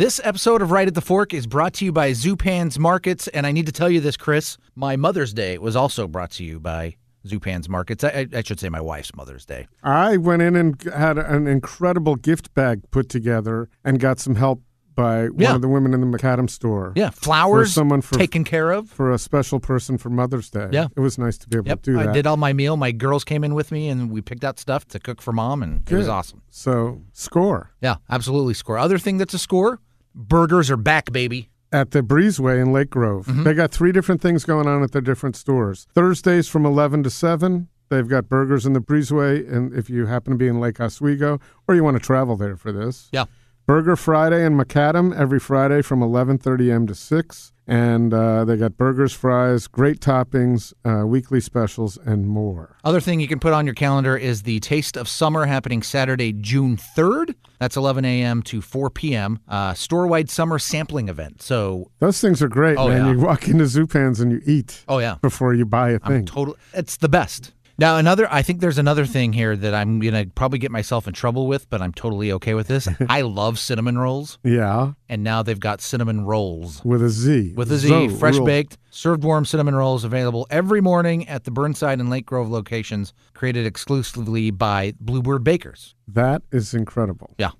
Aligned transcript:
This 0.00 0.18
episode 0.24 0.62
of 0.62 0.70
Right 0.70 0.88
at 0.88 0.94
the 0.94 1.02
Fork 1.02 1.34
is 1.34 1.46
brought 1.46 1.74
to 1.74 1.84
you 1.84 1.92
by 1.92 2.12
Zupan's 2.12 2.78
Markets, 2.78 3.28
and 3.28 3.46
I 3.46 3.52
need 3.52 3.66
to 3.66 3.72
tell 3.72 3.90
you 3.90 4.00
this, 4.00 4.16
Chris. 4.16 4.56
My 4.74 4.96
Mother's 4.96 5.34
Day 5.34 5.58
was 5.58 5.76
also 5.76 6.08
brought 6.08 6.30
to 6.30 6.42
you 6.42 6.58
by 6.58 6.96
Zupan's 7.26 7.68
Markets. 7.68 8.02
I, 8.02 8.26
I 8.34 8.42
should 8.42 8.58
say 8.58 8.70
my 8.70 8.80
wife's 8.80 9.14
Mother's 9.14 9.44
Day. 9.44 9.68
I 9.82 10.16
went 10.16 10.40
in 10.40 10.56
and 10.56 10.82
had 10.84 11.18
an 11.18 11.46
incredible 11.46 12.16
gift 12.16 12.54
bag 12.54 12.80
put 12.90 13.10
together 13.10 13.68
and 13.84 14.00
got 14.00 14.18
some 14.18 14.36
help 14.36 14.62
by 14.94 15.24
one 15.26 15.34
Yeah. 15.38 15.54
of 15.56 15.60
the 15.60 15.68
women 15.68 15.92
in 15.92 16.00
the 16.00 16.06
macadam 16.06 16.48
store. 16.48 16.94
Yeah, 16.96 17.10
flowers 17.10 17.68
For 17.68 17.74
someone 17.74 18.00
for- 18.00 18.14
taken 18.18 18.42
care 18.42 18.70
of. 18.70 18.88
For 18.88 19.12
a 19.12 19.18
special 19.18 19.60
person 19.60 19.98
for 19.98 20.08
Mother's 20.08 20.48
Day. 20.48 20.70
Yeah. 20.72 20.86
It 20.96 21.00
was 21.00 21.18
nice 21.18 21.36
to 21.36 21.46
be 21.46 21.58
able 21.58 21.68
Yep, 21.68 21.82
to 21.82 21.90
do 21.92 21.98
that. 21.98 22.08
I 22.08 22.12
did 22.12 22.26
all 22.26 22.38
my 22.38 22.54
meal. 22.54 22.78
My 22.78 22.92
girls 22.92 23.22
came 23.22 23.44
in 23.44 23.52
with 23.54 23.70
me, 23.70 23.90
and 23.90 24.10
we 24.10 24.22
picked 24.22 24.44
out 24.44 24.58
stuff 24.58 24.88
to 24.88 24.98
cook 24.98 25.20
for 25.20 25.32
mom, 25.34 25.62
and 25.62 25.86
it 25.90 25.94
was 25.94 26.08
awesome. 26.08 26.40
So, 26.48 27.02
score. 27.12 27.72
Yeah, 27.82 27.96
absolutely. 28.08 28.54
Score. 28.54 28.78
Other 28.78 28.96
thing 28.96 29.18
that's 29.18 29.34
a 29.34 29.38
score: 29.38 29.78
burgers 30.14 30.70
are 30.70 30.76
back, 30.76 31.12
baby. 31.12 31.48
At 31.72 31.92
the 31.92 32.02
Breezeway 32.02 32.60
in 32.60 32.72
Lake 32.72 32.90
Grove. 32.90 33.26
Mm-hmm. 33.26 33.44
They 33.44 33.54
got 33.54 33.70
three 33.70 33.92
different 33.92 34.20
things 34.20 34.44
going 34.44 34.66
on 34.66 34.82
at 34.82 34.90
their 34.92 35.00
different 35.00 35.36
stores. 35.36 35.86
Thursdays 35.94 36.48
from 36.48 36.66
11 36.66 37.04
to 37.04 37.10
7, 37.10 37.68
they've 37.90 38.08
got 38.08 38.28
burgers 38.28 38.66
in 38.66 38.72
the 38.72 38.80
Breezeway. 38.80 39.48
And 39.52 39.72
if 39.72 39.88
you 39.88 40.06
happen 40.06 40.32
to 40.32 40.36
be 40.36 40.48
in 40.48 40.58
Lake 40.58 40.80
Oswego 40.80 41.38
or 41.68 41.76
you 41.76 41.84
want 41.84 41.96
to 41.96 42.02
travel 42.04 42.36
there 42.36 42.56
for 42.56 42.72
this, 42.72 43.08
Yeah. 43.12 43.26
Burger 43.66 43.94
Friday 43.96 44.44
in 44.44 44.56
Macadam 44.56 45.14
every 45.16 45.38
Friday 45.38 45.80
from 45.82 46.00
11:30 46.00 46.70
a.m. 46.70 46.86
to 46.88 46.94
6, 46.94 47.52
and 47.68 48.12
uh, 48.12 48.44
they 48.44 48.56
got 48.56 48.76
burgers, 48.76 49.12
fries, 49.12 49.68
great 49.68 50.00
toppings, 50.00 50.72
uh, 50.84 51.06
weekly 51.06 51.40
specials, 51.40 51.96
and 52.04 52.26
more. 52.26 52.76
Other 52.82 53.00
thing 53.00 53.20
you 53.20 53.28
can 53.28 53.38
put 53.38 53.52
on 53.52 53.66
your 53.66 53.76
calendar 53.76 54.16
is 54.16 54.42
the 54.42 54.58
Taste 54.58 54.96
of 54.96 55.08
Summer 55.08 55.46
happening 55.46 55.82
Saturday, 55.84 56.32
June 56.32 56.76
3rd. 56.76 57.34
That's 57.60 57.76
11 57.76 58.04
a.m. 58.04 58.42
to 58.44 58.60
4 58.60 58.90
p.m. 58.90 59.38
Uh, 59.46 59.74
store-wide 59.74 60.30
summer 60.30 60.58
sampling 60.58 61.08
event. 61.08 61.40
So, 61.42 61.90
Those 62.00 62.20
things 62.20 62.42
are 62.42 62.48
great, 62.48 62.76
Oh, 62.76 62.88
man. 62.88 63.04
yeah. 63.06 63.12
You 63.12 63.20
walk 63.20 63.46
into 63.46 63.64
Zupans 63.64 64.20
and 64.20 64.32
you 64.32 64.40
eat 64.46 64.82
oh 64.88 64.98
yeah, 64.98 65.16
before 65.22 65.54
you 65.54 65.64
buy 65.66 65.90
a 65.90 66.00
I'm 66.02 66.10
thing. 66.12 66.26
total. 66.26 66.56
It's 66.72 66.96
the 66.96 67.08
best. 67.08 67.52
Now, 67.80 67.96
another. 67.96 68.28
I 68.30 68.42
think 68.42 68.60
there's 68.60 68.76
another 68.78 69.06
thing 69.06 69.32
here 69.32 69.56
that 69.56 69.74
I'm 69.74 69.98
gonna 70.00 70.26
probably 70.34 70.58
get 70.58 70.70
myself 70.70 71.08
in 71.08 71.14
trouble 71.14 71.46
with, 71.48 71.68
but 71.70 71.80
I'm 71.80 71.92
totally 71.92 72.30
okay 72.32 72.52
with 72.54 72.68
this. 72.68 72.86
I 73.08 73.22
love 73.22 73.58
cinnamon 73.58 73.96
rolls, 73.98 74.38
yeah, 74.44 74.92
and 75.08 75.24
now 75.24 75.42
they've 75.42 75.58
got 75.58 75.80
cinnamon 75.80 76.26
rolls. 76.26 76.84
with 76.84 77.02
a 77.02 77.08
Z. 77.08 77.54
with 77.56 77.72
a 77.72 77.78
Z, 77.78 77.88
Zo 77.88 78.08
fresh 78.10 78.34
rules. 78.36 78.46
baked, 78.46 78.78
served 78.90 79.24
warm 79.24 79.46
cinnamon 79.46 79.74
rolls 79.74 80.04
available 80.04 80.46
every 80.50 80.82
morning 80.82 81.26
at 81.26 81.44
the 81.44 81.50
Burnside 81.50 81.98
and 82.00 82.10
Lake 82.10 82.26
Grove 82.26 82.50
locations, 82.50 83.14
created 83.32 83.64
exclusively 83.66 84.50
by 84.50 84.92
Bluebird 85.00 85.42
Bakers. 85.42 85.94
That 86.06 86.42
is 86.52 86.74
incredible. 86.74 87.34
Yeah. 87.38 87.52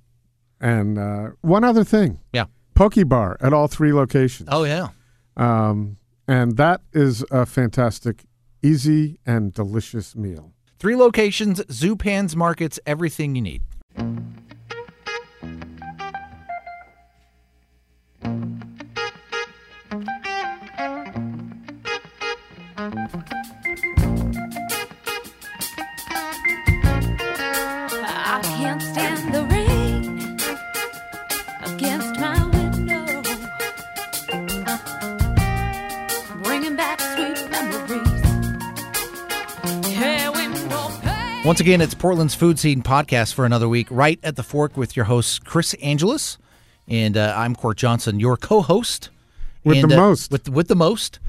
And 0.61 0.99
uh, 0.99 1.31
one 1.41 1.65
other 1.65 1.83
thing, 1.83 2.21
Yeah. 2.35 2.45
Poke 2.75 3.09
Bar 3.09 3.39
at 3.41 3.55
all 3.55 3.69
three 3.69 3.95
locations. 3.95 4.49
Oh 4.53 4.65
yeah. 4.65 4.89
Um, 5.37 5.97
and 6.29 6.59
that 6.59 6.83
is 6.93 7.25
a 7.31 7.47
fantastic, 7.47 8.25
easy, 8.63 9.19
and 9.27 9.53
delicious 9.53 10.15
meal. 10.17 10.53
Three 10.79 10.97
locations, 10.97 11.61
Zupans 11.65 12.35
Markets, 12.35 12.81
everything 12.87 13.35
you 13.35 13.43
need. 13.43 13.63
I 28.33 28.41
can't 28.43 28.81
stand 28.81 29.35
the 29.35 29.45
rain 29.45 30.39
against 31.63 32.19
my 32.19 32.47
window, 32.47 33.23
bringing 36.43 36.77
back 36.77 37.01
sweet 37.01 37.51
memories. 37.51 38.30
Yeah, 39.89 40.31
window 40.31 40.89
pane. 41.01 41.45
Once 41.45 41.61
again, 41.61 41.81
it's 41.81 41.95
Portland's 41.95 42.35
Food 42.35 42.59
Scene 42.59 42.83
podcast 42.83 43.35
for 43.35 43.45
another 43.47 43.69
week, 43.69 43.87
right 43.91 44.19
at 44.23 44.37
the 44.37 44.43
fork 44.43 44.77
with 44.77 44.97
your 44.97 45.05
host 45.05 45.45
Chris 45.45 45.75
Angelus, 45.83 46.39
and 46.89 47.17
uh, 47.17 47.35
I'm 47.37 47.55
Court 47.55 47.77
Johnson, 47.77 48.19
your 48.19 48.37
co-host. 48.37 49.11
With 49.63 49.79
And, 49.79 49.91
the 49.91 49.97
uh, 49.97 50.01
most. 50.09 50.33
with 50.33 50.49
with 50.49 50.69
the 50.69 50.75
most. 50.75 51.21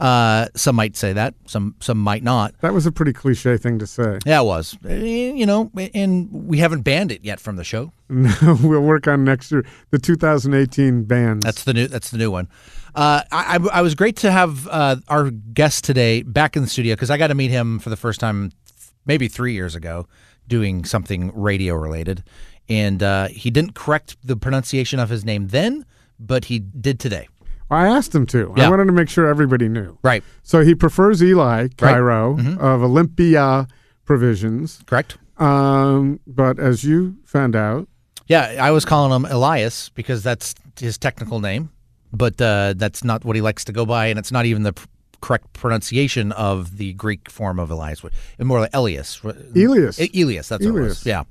Uh, 0.00 0.46
some 0.56 0.76
might 0.76 0.96
say 0.96 1.12
that, 1.12 1.34
some 1.46 1.74
some 1.80 1.98
might 1.98 2.22
not. 2.22 2.54
That 2.62 2.72
was 2.72 2.86
a 2.86 2.92
pretty 2.92 3.12
cliche 3.12 3.56
thing 3.58 3.78
to 3.80 3.86
say. 3.86 4.18
Yeah, 4.24 4.40
it 4.40 4.44
was. 4.44 4.76
Eh, 4.88 5.32
You 5.32 5.44
know, 5.44 5.70
and 5.94 6.28
we 6.32 6.58
haven't 6.58 6.82
banned 6.82 7.12
it 7.12 7.22
yet 7.22 7.38
from 7.40 7.56
the 7.56 7.64
show. 7.64 7.92
No, 8.08 8.58
we'll 8.62 8.80
work 8.80 9.06
on 9.06 9.24
next 9.24 9.52
year 9.52 9.64
the 9.90 9.98
2018 9.98 11.04
bands. 11.04 11.44
That's 11.44 11.64
the 11.64 11.74
new. 11.74 11.86
That's 11.86 12.10
the 12.10 12.18
new 12.18 12.30
one. 12.30 12.48
Uh, 12.94 13.22
I, 13.30 13.56
I, 13.56 13.78
I 13.78 13.82
was 13.82 13.94
great 13.94 14.16
to 14.16 14.32
have 14.32 14.66
uh, 14.68 14.96
our 15.08 15.30
guest 15.30 15.84
today 15.84 16.22
back 16.22 16.56
in 16.56 16.62
the 16.62 16.68
studio 16.68 16.94
because 16.94 17.10
I 17.10 17.18
got 17.18 17.28
to 17.28 17.34
meet 17.36 17.50
him 17.52 17.78
for 17.78 17.88
the 17.90 17.96
first 17.96 18.18
time, 18.18 18.50
maybe 19.06 19.28
three 19.28 19.52
years 19.52 19.76
ago, 19.76 20.08
doing 20.48 20.84
something 20.84 21.30
radio 21.34 21.74
related, 21.76 22.24
and 22.68 23.00
uh, 23.02 23.28
he 23.28 23.50
didn't 23.50 23.74
correct 23.74 24.16
the 24.24 24.34
pronunciation 24.36 24.98
of 24.98 25.08
his 25.08 25.24
name 25.24 25.48
then, 25.48 25.84
but 26.18 26.46
he 26.46 26.58
did 26.58 26.98
today. 26.98 27.28
I 27.70 27.86
asked 27.86 28.14
him 28.14 28.26
to. 28.26 28.52
Yeah. 28.56 28.66
I 28.66 28.70
wanted 28.70 28.86
to 28.86 28.92
make 28.92 29.08
sure 29.08 29.26
everybody 29.28 29.68
knew. 29.68 29.96
Right. 30.02 30.24
So 30.42 30.62
he 30.64 30.74
prefers 30.74 31.22
Eli 31.22 31.68
Cairo 31.76 32.36
Mm-hmm. 32.36 32.58
of 32.60 32.82
Olympia 32.82 33.68
Provisions. 34.04 34.82
Correct. 34.86 35.18
Um, 35.38 36.20
but 36.26 36.58
as 36.58 36.82
you 36.84 37.16
found 37.24 37.54
out, 37.56 37.88
Yeah, 38.26 38.56
I 38.60 38.70
was 38.72 38.84
calling 38.84 39.12
him 39.14 39.24
Elias 39.30 39.88
because 39.90 40.22
that's 40.22 40.54
his 40.78 40.98
technical 40.98 41.40
name, 41.40 41.70
but 42.12 42.40
uh, 42.40 42.74
that's 42.76 43.04
not 43.04 43.24
what 43.24 43.36
he 43.36 43.42
likes 43.42 43.64
to 43.66 43.72
go 43.72 43.86
by, 43.86 44.06
and 44.06 44.18
it's 44.18 44.32
not 44.32 44.46
even 44.46 44.62
the 44.64 44.72
pr- 44.72 44.86
correct 45.20 45.52
pronunciation 45.52 46.32
of 46.32 46.76
the 46.78 46.92
Greek 46.94 47.30
form 47.30 47.58
of 47.60 47.70
Elias. 47.70 48.02
More 48.38 48.60
like 48.60 48.70
Elias. 48.74 49.20
Elias. 49.22 49.98
Elias, 50.00 50.48
that's 50.48 50.64
what 50.64 50.70
it 50.70 50.72
was. 50.72 51.04
Elias. 51.04 51.06
Yeah. 51.06 51.24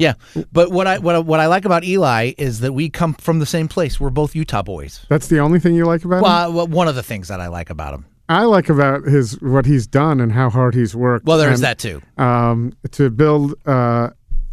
Yeah. 0.00 0.14
But 0.52 0.70
what 0.72 0.86
I 0.86 0.98
what 0.98 1.14
I, 1.14 1.18
what 1.20 1.40
I 1.40 1.46
like 1.46 1.64
about 1.64 1.84
Eli 1.84 2.32
is 2.38 2.60
that 2.60 2.72
we 2.72 2.88
come 2.90 3.14
from 3.14 3.38
the 3.38 3.46
same 3.46 3.68
place. 3.68 4.00
We're 4.00 4.10
both 4.10 4.34
Utah 4.34 4.62
boys. 4.62 5.04
that's 5.08 5.28
the 5.28 5.38
only 5.38 5.60
thing 5.60 5.74
you 5.74 5.84
like 5.84 6.04
about 6.04 6.16
him? 6.18 6.22
Well, 6.54 6.66
one 6.66 6.88
of 6.88 6.94
the 6.94 7.02
things 7.02 7.28
that 7.28 7.40
I 7.40 7.48
like 7.48 7.70
about 7.70 7.94
him. 7.94 8.06
I 8.28 8.44
like 8.44 8.68
about 8.68 9.04
his 9.04 9.40
what 9.40 9.66
he's 9.66 9.86
done 9.86 10.20
and 10.20 10.32
how 10.32 10.50
hard 10.50 10.74
he's 10.74 10.94
worked. 10.94 11.26
Well, 11.26 11.36
there's 11.38 11.60
and, 11.60 11.64
that 11.64 11.78
too. 11.78 12.00
um, 12.16 12.72
to 12.92 13.10
build 13.10 13.54
uh, 13.66 14.10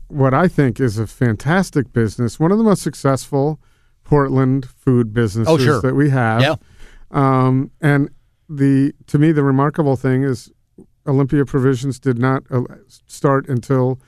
what 0.07 0.33
I 0.33 0.47
think 0.47 0.79
is 0.79 0.97
a 0.97 1.05
fantastic 1.07 1.93
business, 1.93 2.39
one 2.39 2.51
of 2.51 2.57
the 2.57 2.63
most 2.63 2.81
successful 2.81 3.59
Portland 4.03 4.67
food 4.67 5.13
businesses 5.13 5.53
Oh, 5.53 5.57
sure. 5.57 5.81
that 5.81 5.93
we 5.95 6.09
have. 6.09 6.41
Yeah. 6.41 6.55
Um, 7.11 7.71
and 7.81 8.09
the 8.49 8.93
to 9.07 9.19
me 9.19 9.31
the 9.31 9.43
remarkable 9.43 9.95
thing 9.95 10.23
is 10.23 10.51
Olympia 11.05 11.45
Provisions 11.45 11.99
did 11.99 12.17
not 12.17 12.43
uh, 12.49 12.61
start 13.07 13.47
until 13.47 13.99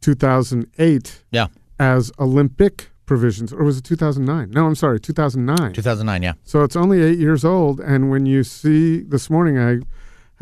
2008 0.00 1.24
Yeah. 1.30 1.46
as 1.78 2.12
Olympic 2.18 2.90
Provisions, 3.06 3.52
or 3.52 3.62
was 3.62 3.78
it 3.78 3.84
2009? 3.84 4.50
No, 4.50 4.66
I'm 4.66 4.74
sorry, 4.74 4.98
2009. 4.98 5.72
2009. 5.72 6.22
Yeah. 6.22 6.32
So 6.44 6.62
it's 6.64 6.74
only 6.74 7.02
eight 7.02 7.18
years 7.20 7.44
old. 7.44 7.78
And 7.80 8.10
when 8.10 8.26
you 8.26 8.42
see 8.42 9.02
this 9.02 9.30
morning, 9.30 9.58
I 9.58 9.78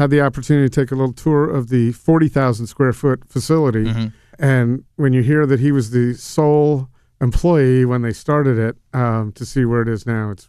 had 0.01 0.09
the 0.11 0.23
opportunity 0.23 0.69
to 0.71 0.81
take 0.81 0.91
a 0.91 0.95
little 0.95 1.13
tour 1.13 1.45
of 1.49 1.69
the 1.69 1.93
40,000 1.93 2.67
square 2.67 2.93
foot 2.95 3.29
facility. 3.29 3.85
Mm-hmm. 3.85 4.07
And 4.39 4.85
when 4.97 5.13
you 5.13 5.23
hear 5.23 5.45
that 5.47 5.61
he 5.61 5.73
was 5.73 5.91
the 5.91 6.15
sole 6.15 6.89
employee 7.21 7.85
when 7.85 8.01
they 8.03 8.13
started 8.15 8.59
it, 8.59 8.77
um, 8.95 9.33
to 9.33 9.45
see 9.45 9.65
where 9.67 9.83
it 9.83 9.89
is 9.89 10.07
now, 10.07 10.31
it's 10.31 10.49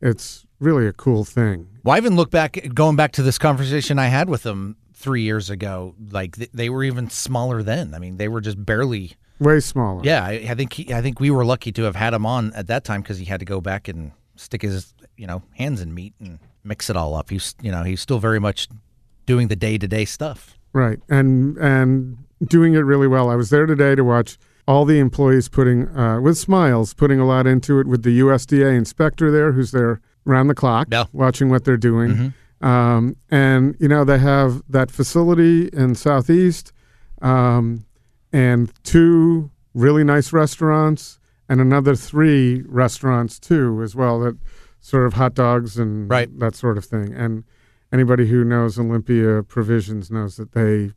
it's 0.00 0.44
really 0.58 0.88
a 0.88 0.92
cool 0.92 1.24
thing. 1.24 1.68
Well, 1.84 1.94
I 1.94 1.98
even 1.98 2.16
look 2.16 2.30
back, 2.32 2.58
going 2.74 2.96
back 2.96 3.12
to 3.12 3.22
this 3.22 3.38
conversation 3.38 4.00
I 4.00 4.06
had 4.06 4.28
with 4.28 4.42
them 4.42 4.76
three 5.02 5.22
years 5.22 5.50
ago. 5.50 5.94
Like 6.10 6.36
th- 6.36 6.50
they 6.54 6.70
were 6.70 6.84
even 6.84 7.10
smaller 7.10 7.62
then. 7.62 7.92
I 7.94 7.98
mean, 7.98 8.16
they 8.16 8.28
were 8.28 8.40
just 8.40 8.64
barely. 8.64 9.12
Way 9.40 9.58
smaller. 9.60 10.00
Yeah, 10.04 10.24
I, 10.24 10.32
I 10.50 10.54
think 10.54 10.72
he, 10.72 10.94
I 10.94 11.02
think 11.02 11.18
we 11.18 11.30
were 11.30 11.44
lucky 11.44 11.72
to 11.72 11.82
have 11.82 11.96
had 11.96 12.14
him 12.14 12.24
on 12.24 12.52
at 12.54 12.68
that 12.68 12.84
time 12.84 13.02
because 13.02 13.18
he 13.18 13.24
had 13.24 13.40
to 13.40 13.46
go 13.46 13.60
back 13.60 13.88
and 13.88 14.12
stick 14.36 14.62
his 14.62 14.94
you 15.16 15.26
know 15.26 15.42
hands 15.58 15.80
in 15.80 15.92
meat 15.92 16.14
and 16.20 16.38
mix 16.64 16.88
it 16.88 16.96
all 16.96 17.14
up. 17.14 17.28
He's 17.30 17.54
you 17.60 17.72
know 17.72 17.82
he's 17.82 18.00
still 18.00 18.20
very 18.20 18.38
much 18.38 18.68
doing 19.26 19.48
the 19.48 19.56
day 19.56 19.78
to 19.78 19.88
day 19.88 20.04
stuff. 20.04 20.56
Right. 20.72 21.00
And 21.08 21.58
and 21.58 22.18
doing 22.46 22.74
it 22.74 22.80
really 22.80 23.08
well. 23.08 23.28
I 23.30 23.34
was 23.34 23.50
there 23.50 23.66
today 23.66 23.94
to 23.96 24.04
watch 24.04 24.38
all 24.68 24.84
the 24.84 25.00
employees 25.00 25.48
putting 25.48 25.88
uh, 25.96 26.20
with 26.20 26.38
smiles, 26.38 26.94
putting 26.94 27.18
a 27.18 27.26
lot 27.26 27.46
into 27.48 27.80
it 27.80 27.86
with 27.88 28.04
the 28.04 28.20
USDA 28.20 28.76
inspector 28.76 29.30
there 29.32 29.52
who's 29.52 29.72
there 29.72 30.00
round 30.24 30.48
the 30.48 30.54
clock 30.54 30.86
Yeah. 30.92 31.04
watching 31.12 31.50
what 31.50 31.64
they're 31.64 31.76
doing. 31.76 32.32
Um, 32.62 33.16
and 33.30 33.74
you 33.80 33.88
know, 33.88 34.04
they 34.04 34.18
have 34.18 34.62
that 34.68 34.90
facility 34.90 35.68
in 35.72 35.94
Southeast 35.94 36.72
um, 37.20 37.84
and 38.32 38.72
two 38.84 39.50
really 39.74 40.04
nice 40.04 40.32
restaurants 40.32 41.18
and 41.48 41.60
another 41.60 41.94
three 41.96 42.62
restaurants 42.66 43.38
too 43.38 43.80
as 43.82 43.94
well 43.96 44.20
that 44.20 44.36
sort 44.80 45.06
of 45.06 45.14
hot 45.14 45.34
dogs 45.34 45.78
and 45.78 46.08
Right. 46.10 46.28
that 46.40 46.54
sort 46.54 46.78
of 46.78 46.84
thing. 46.84 47.12
And 47.12 47.44
anybody 47.92 48.26
who 48.28 48.44
knows 48.44 48.78
Olympia 48.78 49.42
Provisions 49.42 50.10
knows 50.10 50.36
that 50.36 50.52
they 50.52 50.92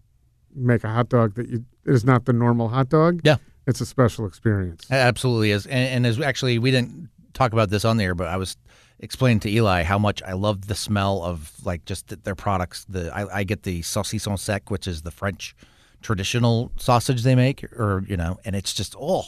make 0.56 0.84
a 0.84 0.90
hot 0.90 1.10
dog 1.10 1.36
that 1.36 1.50
you 1.50 1.66
is 1.86 2.04
not 2.04 2.26
the 2.26 2.34
normal 2.34 2.70
hot 2.70 2.90
dog. 2.90 3.22
Yeah. 3.24 3.38
It's 3.68 3.82
a 3.82 3.86
special 3.86 4.26
experience. 4.26 4.86
It 4.90 4.94
absolutely 4.96 5.52
is, 5.52 5.66
and, 5.66 5.90
and 5.90 6.06
as 6.08 6.20
actually 6.20 6.58
we 6.60 6.72
didn't 6.72 7.10
talk 7.34 7.52
about 7.54 7.70
this 7.70 7.84
on 7.86 7.98
the 7.98 8.04
air, 8.04 8.16
but 8.16 8.28
I 8.28 8.38
was 8.38 8.56
explaining 9.06 9.40
to 9.42 9.50
Eli 9.50 9.84
how 9.84 9.98
much 9.98 10.22
I 10.24 10.34
love 10.34 10.68
the 10.68 10.76
smell 10.76 11.24
of 11.24 11.54
like 11.64 11.86
just 11.86 12.24
their 12.26 12.36
products. 12.36 12.86
The 12.90 13.04
I, 13.16 13.40
I 13.40 13.44
get 13.46 13.64
the 13.64 13.82
saucisson 13.82 14.38
sec, 14.38 14.70
which 14.70 14.88
is 14.88 15.04
the 15.04 15.12
French 15.12 15.56
traditional 16.02 16.72
sausage 16.78 17.24
they 17.24 17.36
make, 17.36 17.64
or 17.80 18.04
you 18.08 18.18
know, 18.18 18.38
and 18.46 18.56
it's 18.56 18.74
just 18.74 18.96
oh 19.00 19.24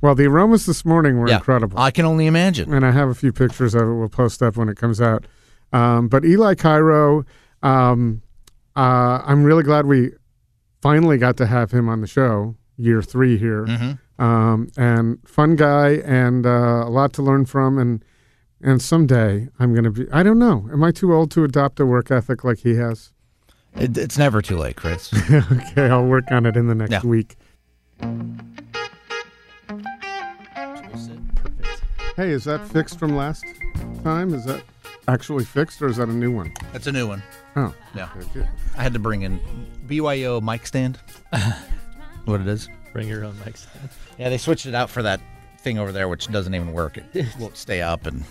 Well, 0.00 0.14
the 0.14 0.26
aromas 0.26 0.66
this 0.66 0.84
morning 0.84 1.18
were 1.18 1.28
yeah, 1.28 1.36
incredible. 1.38 1.78
I 1.78 1.90
can 1.90 2.04
only 2.04 2.26
imagine. 2.26 2.72
and 2.72 2.84
I 2.86 2.92
have 2.92 3.08
a 3.08 3.14
few 3.14 3.32
pictures 3.32 3.74
of 3.74 3.82
it. 3.88 3.94
We'll 3.94 4.08
post 4.08 4.42
up 4.42 4.56
when 4.56 4.68
it 4.68 4.76
comes 4.76 5.00
out. 5.00 5.26
Um, 5.72 6.08
but 6.08 6.24
Eli 6.24 6.54
Cairo, 6.54 7.24
um, 7.62 8.22
uh, 8.76 9.20
I'm 9.24 9.42
really 9.44 9.62
glad 9.64 9.86
we 9.86 10.12
finally 10.82 11.18
got 11.18 11.36
to 11.38 11.46
have 11.46 11.70
him 11.72 11.88
on 11.88 12.00
the 12.02 12.06
show. 12.06 12.54
Year 12.78 13.00
three 13.02 13.38
here, 13.38 13.64
Mm-hmm. 13.64 14.22
um, 14.22 14.68
and 14.76 15.18
fun 15.26 15.56
guy, 15.56 15.92
and 16.04 16.44
uh, 16.46 16.84
a 16.86 16.90
lot 16.90 17.14
to 17.14 17.22
learn 17.22 17.46
from. 17.46 17.78
And 17.78 18.04
and 18.62 18.80
someday 18.80 19.48
I'm 19.58 19.72
going 19.72 19.84
to 19.84 19.90
be. 19.90 20.06
I 20.12 20.22
don't 20.22 20.38
know. 20.38 20.68
Am 20.72 20.82
I 20.84 20.90
too 20.92 21.12
old 21.14 21.30
to 21.32 21.44
adopt 21.44 21.80
a 21.80 21.86
work 21.86 22.10
ethic 22.10 22.44
like 22.44 22.58
he 22.58 22.74
has? 22.76 23.12
It, 23.76 23.96
it's 23.98 24.16
never 24.16 24.40
too 24.40 24.56
late, 24.56 24.76
Chris. 24.76 25.12
okay, 25.30 25.88
I'll 25.88 26.06
work 26.06 26.24
on 26.30 26.46
it 26.46 26.56
in 26.56 26.66
the 26.66 26.74
next 26.74 26.92
Yeah. 26.92 27.02
week. 27.04 27.36
Perfect. 31.34 31.82
Hey, 32.16 32.30
is 32.30 32.44
that 32.44 32.66
fixed 32.68 32.98
from 32.98 33.14
last 33.16 33.44
time? 34.02 34.32
Is 34.34 34.44
that 34.46 34.62
actually 35.08 35.44
fixed, 35.44 35.82
or 35.82 35.88
is 35.88 35.96
that 35.98 36.08
a 36.08 36.12
new 36.12 36.32
one? 36.32 36.52
That's 36.72 36.86
a 36.86 36.92
new 36.92 37.06
one. 37.06 37.22
Oh, 37.56 37.74
Yeah, 37.94 38.08
okay. 38.18 38.48
I 38.76 38.82
had 38.82 38.92
to 38.94 38.98
bring 38.98 39.22
in 39.22 39.40
BYO 39.86 40.40
mic 40.40 40.66
stand. 40.66 40.98
what 42.24 42.40
it 42.40 42.48
is? 42.48 42.68
Bring 42.92 43.08
your 43.08 43.24
own 43.24 43.36
mic 43.44 43.56
stand. 43.56 43.90
Yeah, 44.18 44.28
they 44.30 44.38
switched 44.38 44.66
it 44.66 44.74
out 44.74 44.88
for 44.90 45.02
that 45.02 45.20
thing 45.60 45.78
over 45.78 45.92
there, 45.92 46.08
which 46.08 46.28
doesn't 46.28 46.54
even 46.54 46.72
work. 46.72 46.98
It 47.14 47.26
won't 47.38 47.56
stay 47.56 47.82
up, 47.82 48.06
and 48.06 48.24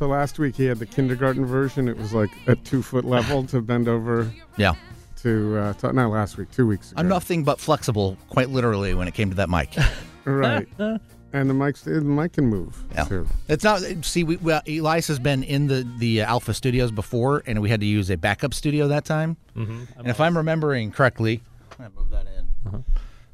So 0.00 0.06
last 0.06 0.38
week 0.38 0.56
he 0.56 0.64
had 0.64 0.78
the 0.78 0.86
kindergarten 0.86 1.44
version. 1.44 1.86
It 1.86 1.94
was 1.98 2.14
like 2.14 2.30
at 2.46 2.64
two 2.64 2.80
foot 2.80 3.04
level 3.04 3.44
to 3.48 3.60
bend 3.60 3.86
over 3.86 4.32
yeah, 4.56 4.72
to, 5.16 5.58
uh, 5.58 5.72
to 5.74 5.92
not 5.92 6.08
last 6.08 6.38
week, 6.38 6.50
two 6.50 6.66
weeks 6.66 6.90
ago. 6.90 6.98
I'm 7.02 7.06
nothing 7.06 7.44
but 7.44 7.60
flexible, 7.60 8.16
quite 8.30 8.48
literally, 8.48 8.94
when 8.94 9.08
it 9.08 9.12
came 9.12 9.28
to 9.28 9.36
that 9.36 9.50
mic. 9.50 9.76
Right. 10.24 10.66
and 10.78 11.50
the 11.50 11.54
mic, 11.54 11.76
the 11.76 12.00
mic 12.00 12.32
can 12.32 12.46
move 12.46 12.82
Yeah. 12.94 13.04
too. 13.04 13.26
It's 13.48 13.62
not. 13.62 13.82
See, 14.02 14.24
we, 14.24 14.36
well, 14.36 14.62
Elias 14.66 15.08
has 15.08 15.18
been 15.18 15.42
in 15.42 15.66
the 15.66 15.86
the 15.98 16.22
Alpha 16.22 16.54
Studios 16.54 16.90
before, 16.90 17.42
and 17.46 17.60
we 17.60 17.68
had 17.68 17.80
to 17.80 17.86
use 17.86 18.10
a 18.10 18.16
backup 18.16 18.54
studio 18.54 18.88
that 18.88 19.04
time. 19.04 19.36
Mm-hmm. 19.54 19.98
And 19.98 20.08
if 20.08 20.18
I'm 20.20 20.34
remembering 20.36 20.92
correctly, 20.92 21.42
I'm 21.72 21.76
gonna 21.78 21.90
move 21.94 22.10
that 22.10 22.26
in. 22.26 22.84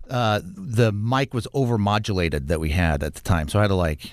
Uh, 0.09 0.41
the 0.45 0.91
mic 0.91 1.33
was 1.33 1.47
overmodulated 1.55 2.49
that 2.49 2.59
we 2.59 2.71
had 2.71 3.05
at 3.05 3.15
the 3.15 3.21
time, 3.21 3.49
so 3.49 3.59
I 3.61 3.63
had 3.63 3.69
to 3.69 3.75
like 3.75 4.13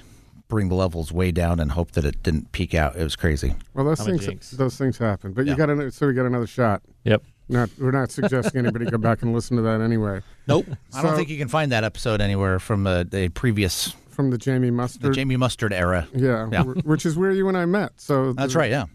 bring 0.53 0.69
the 0.69 0.75
levels 0.75 1.11
way 1.11 1.31
down 1.31 1.59
and 1.59 1.71
hope 1.71 1.91
that 1.93 2.05
it 2.05 2.21
didn't 2.21 2.51
peak 2.51 2.75
out. 2.75 2.95
It 2.95 3.03
was 3.03 3.15
crazy. 3.15 3.55
Well, 3.73 3.85
those 3.85 3.99
I'm 4.07 4.17
things 4.19 4.51
those 4.51 4.77
things 4.77 4.97
happen. 4.99 5.33
But 5.33 5.45
Yeah. 5.45 5.53
you 5.53 5.57
got 5.57 5.69
another, 5.71 5.89
so 5.89 6.05
we 6.07 6.13
got 6.13 6.25
another 6.27 6.45
shot. 6.47 6.83
Yep. 7.05 7.23
Not 7.49 7.69
we're 7.79 7.91
not 7.91 8.11
suggesting 8.11 8.59
anybody 8.59 8.85
go 8.85 8.97
back 8.99 9.21
and 9.23 9.33
listen 9.33 9.57
to 9.57 9.63
that 9.63 9.81
anyway. 9.81 10.21
Nope, 10.47 10.65
I 10.93 11.01
don't 11.01 11.15
think 11.15 11.29
you 11.29 11.37
can 11.37 11.47
find 11.47 11.71
that 11.71 11.83
episode 11.85 12.19
anywhere 12.21 12.59
from 12.59 12.85
uh, 12.85 13.03
the 13.03 13.29
previous 13.29 13.95
From 14.09 14.29
the 14.29 14.37
Jamie 14.37 14.69
Mustard 14.71 15.01
the 15.01 15.07
Mustard. 15.07 15.15
Jamie 15.15 15.37
Mustard 15.37 15.73
era. 15.73 16.07
yeah, 16.13 16.47
Yeah. 16.51 16.63
which 16.63 17.05
is 17.05 17.15
where 17.17 17.31
you 17.31 17.47
and 17.47 17.57
I 17.57 17.65
met. 17.65 17.93
So 17.95 18.33
That's 18.33 18.53
the- 18.53 18.59
right. 18.59 18.69
Yeah. 18.71 18.85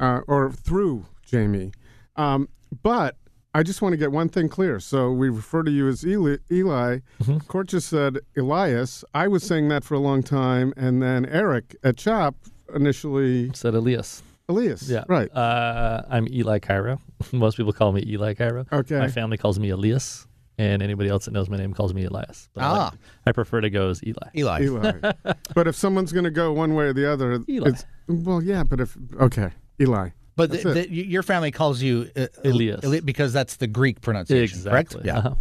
uh, 0.00 0.20
or 0.26 0.52
through 0.52 1.04
Jamie. 1.26 1.72
Um, 2.16 2.48
but 2.82 3.16
I 3.56 3.62
just 3.62 3.80
want 3.82 3.92
to 3.92 3.96
get 3.96 4.10
one 4.12 4.28
thing 4.28 4.48
clear. 4.48 4.80
So 4.80 5.12
we 5.12 5.28
refer 5.28 5.62
to 5.62 5.70
you 5.70 5.86
as 5.88 6.04
Eli. 6.04 6.36
Eli. 6.50 6.98
Mm-hmm. 7.22 7.38
Court 7.46 7.68
just 7.68 7.88
said 7.88 8.18
Elias. 8.36 9.04
I 9.14 9.28
was 9.28 9.44
saying 9.44 9.68
that 9.68 9.84
for 9.84 9.94
a 9.94 10.00
long 10.00 10.22
time, 10.22 10.72
and 10.76 11.00
then 11.02 11.24
Eric 11.26 11.76
at 11.84 11.96
Chop 11.96 12.34
initially 12.74 13.50
Said 13.54 13.74
Elias. 13.74 14.22
Elias. 14.48 14.88
Yeah. 14.88 15.04
Right. 15.08 15.30
Uh, 15.34 16.02
I'm 16.10 16.26
Eli 16.28 16.58
Cairo. 16.58 17.00
Most 17.32 17.56
people 17.56 17.72
call 17.72 17.92
me 17.92 18.02
Eli 18.06 18.34
Cairo. 18.34 18.66
Okay. 18.72 18.98
My 18.98 19.08
family 19.08 19.36
calls 19.38 19.58
me 19.58 19.70
Elias, 19.70 20.26
and 20.58 20.82
anybody 20.82 21.08
else 21.08 21.24
that 21.26 21.30
knows 21.32 21.48
my 21.48 21.56
name 21.56 21.72
calls 21.72 21.94
me 21.94 22.04
Elias. 22.04 22.48
But 22.54 22.64
I, 22.64 22.70
like- 22.72 22.80
Ah. 22.80 22.96
I 23.26 23.32
prefer 23.32 23.60
to 23.60 23.70
go 23.70 23.88
as 23.90 24.02
Eli. 24.04 24.28
Eli. 24.36 24.62
Eli. 24.64 25.12
but 25.54 25.66
if 25.68 25.76
someone's 25.76 26.12
going 26.12 26.24
to 26.24 26.30
go 26.30 26.52
one 26.52 26.74
way 26.74 26.86
or 26.86 26.92
the 26.92 27.10
other, 27.10 27.40
Eli. 27.48 27.68
it's 27.70 27.86
well, 28.08 28.42
yeah. 28.42 28.64
But 28.64 28.80
if 28.80 28.96
okay, 29.20 29.50
Eli. 29.80 30.10
But 30.36 30.50
the, 30.50 30.58
the, 30.58 30.88
your 30.90 31.22
family 31.22 31.50
calls 31.52 31.80
you 31.82 32.10
uh, 32.16 32.26
Elias. 32.44 32.84
Eli- 32.84 33.00
because 33.00 33.32
that's 33.32 33.56
the 33.56 33.66
Greek 33.68 34.00
pronunciation, 34.00 34.58
Exactly. 34.58 35.02
correct? 35.02 35.06
Yeah. 35.06 35.18
Uh-huh. 35.18 35.34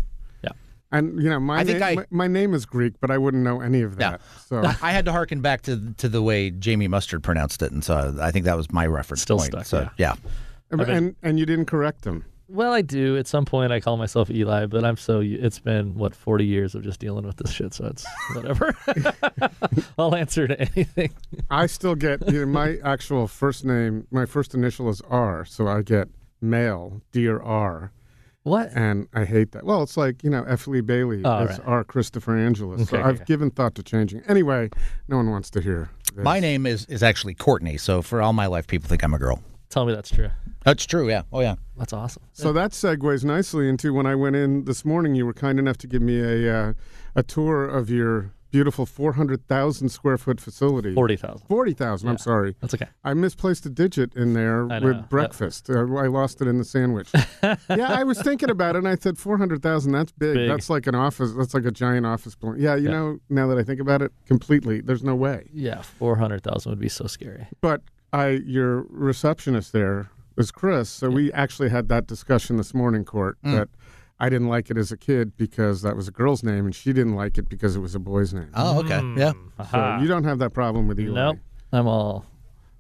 And 0.92 1.20
you 1.24 1.28
know, 1.28 1.40
my 1.40 1.58
I 1.58 1.64
think 1.64 1.80
name, 1.80 1.84
I- 1.84 1.96
my, 1.96 2.06
my 2.12 2.28
name 2.28 2.54
is 2.54 2.68
Greek, 2.68 2.94
but 3.02 3.10
I 3.10 3.18
wouldn't 3.18 3.42
know 3.44 3.62
any 3.62 3.82
of 3.82 3.94
Yeah. 4.00 4.12
that. 4.12 4.22
So 4.48 4.62
I 4.84 4.92
had 4.92 5.06
to 5.06 5.12
harken 5.12 5.42
back 5.42 5.64
to 5.64 5.92
to 5.98 6.08
the 6.08 6.22
way 6.22 6.52
Jamie 6.52 6.88
Mustard 6.88 7.24
pronounced 7.24 7.64
it, 7.64 7.72
and 7.72 7.84
so 7.84 8.16
I 8.22 8.30
think 8.30 8.46
that 8.46 8.56
was 8.56 8.72
my 8.72 8.86
reference 8.86 9.24
Still 9.24 9.38
point. 9.40 9.50
stuck, 9.54 9.66
So 9.66 9.90
yeah, 9.98 10.14
and 10.70 11.16
and 11.24 11.40
you 11.40 11.48
didn't 11.48 11.66
correct 11.66 12.06
him. 12.06 12.26
Well, 12.54 12.72
I 12.72 12.84
do. 12.84 13.18
At 13.18 13.26
some 13.26 13.46
point, 13.46 13.72
I 13.72 13.80
call 13.80 13.98
myself 13.98 14.30
Eli, 14.30 14.68
but 14.68 14.86
I'm 14.86 14.96
so. 14.96 15.22
It's 15.24 15.58
been 15.58 15.96
what 15.96 16.14
40 16.14 16.46
years 16.46 16.76
of 16.76 16.84
just 16.84 17.00
dealing 17.00 17.26
with 17.26 17.38
this 17.38 17.50
shit, 17.52 17.74
so 17.74 17.86
it's 17.88 18.06
whatever. 18.36 18.76
I'll 19.98 20.14
answer 20.14 20.48
to 20.48 20.62
anything. 20.62 21.12
I 21.50 21.66
still 21.66 21.96
get 21.96 22.32
you 22.32 22.42
know, 22.42 22.46
my 22.46 22.78
actual 22.84 23.28
first 23.28 23.66
name. 23.66 24.06
My 24.12 24.28
first 24.28 24.54
initial 24.54 24.88
is 24.90 25.02
R, 25.10 25.46
so 25.46 25.68
I 25.68 25.82
get 25.82 26.10
male, 26.42 27.02
dear 27.12 27.40
R, 27.40 27.92
What? 28.44 28.70
and 28.76 29.08
I 29.16 29.26
hate 29.26 29.52
that. 29.54 29.66
Well, 29.66 29.82
it's 29.82 29.98
like 29.98 30.24
you 30.24 30.30
know 30.30 30.44
F. 30.48 30.68
Lee 30.68 30.82
Bailey 30.82 31.22
Oh, 31.26 31.46
is 31.46 31.58
right. 31.58 31.68
R. 31.68 31.84
Christopher 31.84 32.38
Angelus. 32.38 32.88
so 32.88 32.98
Okay, 32.98 33.04
I've 33.04 33.16
okay. 33.16 33.24
given 33.26 33.50
thought 33.50 33.74
to 33.76 33.84
changing. 33.84 34.22
Anyway, 34.28 34.70
no 35.08 35.18
one 35.18 35.32
wants 35.32 35.50
to 35.52 35.62
hear. 35.62 35.90
This. 36.14 36.24
my 36.24 36.40
name 36.40 36.68
is 36.68 36.86
is 36.86 37.02
actually 37.02 37.34
Courtney. 37.34 37.78
So 37.78 38.04
for 38.04 38.22
all 38.22 38.34
my 38.34 38.46
life, 38.46 38.68
people 38.68 38.88
think 38.90 39.04
I'm 39.04 39.16
a 39.16 39.20
girl. 39.20 39.42
Tell 39.74 39.88
me 39.88 39.94
that's 39.96 40.12
true. 40.12 40.30
That's 40.64 40.86
true. 40.86 41.10
Yeah. 41.10 41.24
Oh 41.34 41.40
yeah. 41.42 41.56
That's 41.78 41.94
awesome. 41.94 42.22
So 42.34 42.54
that 42.54 42.72
segues 42.72 43.24
nicely 43.24 43.68
into 43.68 43.92
when 43.92 44.06
I 44.06 44.14
went 44.14 44.36
in 44.36 44.66
this 44.66 44.86
morning. 44.86 45.16
You 45.16 45.26
were 45.26 45.34
kind 45.34 45.58
enough 45.58 45.78
to 45.80 45.88
give 45.88 46.04
me 46.04 46.20
a 46.22 46.56
uh, 46.56 46.74
a 47.16 47.24
tour 47.24 47.66
of 47.66 47.90
your 47.90 48.32
beautiful 48.52 48.86
four 48.86 49.14
hundred 49.14 49.48
thousand 49.48 49.90
square 49.90 50.16
foot 50.20 50.40
facility. 50.40 50.94
40,000. 50.94 51.48
Forty 51.48 51.74
thousand. 51.74 52.08
I'm 52.08 52.20
sorry. 52.20 52.56
That's 52.62 52.76
okay. 52.76 52.86
I 53.04 53.16
misplaced 53.16 53.66
a 53.66 53.70
digit 53.72 54.14
in 54.16 54.34
there 54.34 54.68
with 54.68 55.10
breakfast. 55.10 55.72
Uh, 55.72 55.80
I 55.96 56.06
lost 56.06 56.40
it 56.40 56.48
in 56.48 56.60
the 56.60 56.66
sandwich. 56.66 57.10
yeah, 57.44 57.58
I 57.70 58.04
was 58.04 58.22
thinking 58.22 58.52
about 58.52 58.76
it, 58.76 58.80
and 58.80 58.88
I 58.88 58.94
said 58.94 59.18
four 59.18 59.40
hundred 59.40 59.64
thousand. 59.64 59.94
That's 59.94 60.12
big. 60.12 60.36
Big. 60.36 60.50
That's 60.50 60.70
like 60.70 60.86
an 60.86 60.94
office. 60.94 61.32
That's 61.34 61.56
like 61.56 61.66
a 61.66 61.72
giant 61.72 62.06
office 62.06 62.36
building. 62.36 62.62
Yeah, 62.62 62.76
you 62.76 62.84
Yeah. 62.86 62.92
know, 62.92 63.18
now 63.28 63.48
that 63.48 63.58
I 63.58 63.64
think 63.64 63.80
about 63.80 64.04
it, 64.04 64.12
completely. 64.28 64.82
There's 64.82 65.04
no 65.04 65.16
way. 65.16 65.50
Yeah, 65.52 65.82
400,000 65.82 66.70
would 66.70 66.80
be 66.80 66.90
so 66.90 67.08
scary. 67.08 67.48
But 67.60 67.82
I, 68.14 68.30
your 68.46 68.86
receptionist 68.90 69.74
there 69.74 70.10
is 70.38 70.52
Chris. 70.52 70.90
So 70.90 71.10
we 71.10 71.32
actually 71.34 71.70
had 71.70 71.90
that 71.90 72.08
discussion 72.08 72.58
this 72.58 72.74
morning, 72.74 73.04
Court. 73.04 73.38
Mm. 73.44 73.56
That 73.56 73.70
I 74.20 74.30
didn't 74.30 74.48
like 74.48 74.70
it 74.70 74.78
as 74.78 74.92
a 74.92 74.98
kid 74.98 75.36
because 75.36 75.82
that 75.82 75.96
was 75.98 76.08
a 76.08 76.12
girl's 76.12 76.44
name, 76.44 76.66
and 76.66 76.74
she 76.74 76.94
didn't 76.94 77.16
like 77.16 77.38
it 77.38 77.50
because 77.50 77.76
it 77.76 77.80
was 77.80 77.96
a 77.96 78.00
boy's 78.00 78.34
name. 78.34 78.52
Oh 78.54 78.80
okay. 78.80 79.02
Yeah. 79.18 79.34
so 79.70 79.98
you 80.00 80.08
don't 80.08 80.24
have 80.24 80.40
that 80.40 80.52
problem 80.52 80.88
with 80.88 81.00
Eli. 81.00 81.14
Nope. 81.14 81.40
I'm 81.72 81.88
all 81.88 82.26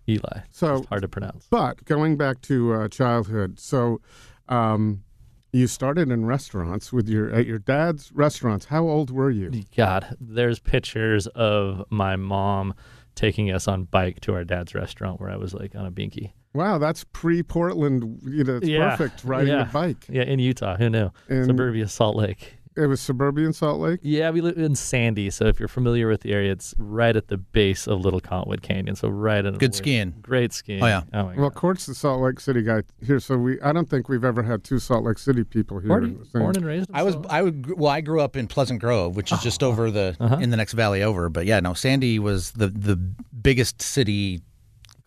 Eli. 0.07 0.41
So 0.51 0.77
It's 0.77 0.87
hard 0.87 1.01
to 1.01 1.07
pronounce. 1.07 1.47
But 1.49 1.83
going 1.85 2.15
back 2.15 2.41
to 2.43 2.73
uh, 2.73 2.87
childhood, 2.87 3.59
so 3.59 3.99
um, 4.47 5.03
you 5.51 5.67
started 5.67 6.11
in 6.11 6.25
restaurants 6.25 6.93
with 6.93 7.09
your 7.09 7.31
at 7.33 7.45
your 7.45 7.59
dad's 7.59 8.11
restaurants. 8.13 8.65
How 8.65 8.87
old 8.87 9.09
were 9.09 9.31
you? 9.31 9.63
God, 9.75 10.15
there's 10.21 10.59
pictures 10.59 11.27
of 11.27 11.85
my 11.89 12.15
mom 12.15 12.73
taking 13.15 13.51
us 13.51 13.67
on 13.67 13.83
bike 13.85 14.19
to 14.21 14.33
our 14.33 14.43
dad's 14.43 14.73
restaurant 14.75 15.19
where 15.21 15.29
I 15.29 15.37
was 15.37 15.53
like 15.53 15.75
on 15.75 15.85
a 15.85 15.91
binky. 15.91 16.31
Wow, 16.53 16.77
that's 16.77 17.03
pre-Portland. 17.13 18.19
You 18.23 18.43
know, 18.43 18.57
it's 18.57 18.67
Yeah, 18.67 18.95
perfect 18.95 19.23
riding 19.23 19.47
yeah. 19.53 19.69
a 19.69 19.71
bike. 19.73 20.05
Yeah, 20.09 20.23
in 20.23 20.39
Utah. 20.39 20.77
Who 20.77 20.89
knew? 20.89 21.09
And 21.27 21.45
Suburbia 21.47 21.87
Salt 21.87 22.15
Lake. 22.15 22.57
It 22.75 22.87
was 22.87 22.99
suburban 23.01 23.53
Salt 23.53 23.79
Lake. 23.79 23.99
Yeah, 24.03 24.29
we 24.31 24.41
live 24.41 24.57
in 24.57 24.75
Sandy, 24.75 25.29
so 25.29 25.45
if 25.45 25.59
you're 25.59 25.67
familiar 25.67 26.07
with 26.07 26.21
the 26.21 26.31
area, 26.33 26.51
it's 26.51 26.73
right 26.77 27.15
at 27.15 27.27
the 27.27 27.37
base 27.37 27.87
of 27.87 28.01
Little 28.01 28.19
Cottonwood 28.19 28.61
Canyon. 28.61 28.95
So 28.95 29.07
right 29.09 29.45
in 29.45 29.53
Good 29.57 29.71
where- 29.71 29.77
skiing. 29.77 30.13
Great 30.21 30.53
skiing. 30.53 30.81
Oh, 30.83 30.87
yeah. 30.87 31.03
Oh 31.13 31.23
my 31.25 31.35
Well, 31.35 31.49
god. 31.49 31.55
Court's 31.55 31.85
the 31.85 31.95
Salt 31.95 32.21
Lake 32.21 32.39
City 32.39 32.61
guy 32.61 32.83
here, 33.05 33.19
so 33.19 33.37
we. 33.37 33.59
I 33.61 33.71
don't 33.73 33.89
think 33.89 34.09
we've 34.09 34.23
ever 34.25 34.43
had 34.43 34.63
two 34.63 34.79
Salt 34.79 35.03
Lake 35.03 35.17
City 35.17 35.43
people 35.43 35.79
here. 35.79 35.87
Born, 35.89 36.03
in 36.05 36.19
the 36.19 36.25
same- 36.25 36.41
born 36.41 36.55
and 36.55 36.65
raised. 36.65 36.89
in 36.89 36.95
I 36.95 37.03
was 37.03 37.13
Salt 37.13 37.25
Lake. 37.25 37.33
I 37.33 37.41
would 37.41 37.79
well 37.79 37.91
I 37.91 38.01
grew 38.01 38.21
up 38.21 38.35
in 38.35 38.47
Pleasant 38.47 38.79
Grove, 38.79 39.15
which 39.15 39.31
is 39.31 39.41
just 39.41 39.61
over 39.63 39.91
the 39.91 40.15
Uh-huh. 40.19 40.37
in 40.41 40.49
the 40.49 40.57
next 40.57 40.73
valley 40.73 41.03
over. 41.03 41.29
But 41.29 41.45
yeah, 41.45 41.59
no, 41.59 41.73
Sandy 41.73 42.19
was 42.19 42.51
the 42.51 42.67
the 42.67 42.95
biggest 43.41 43.81
city, 43.81 44.41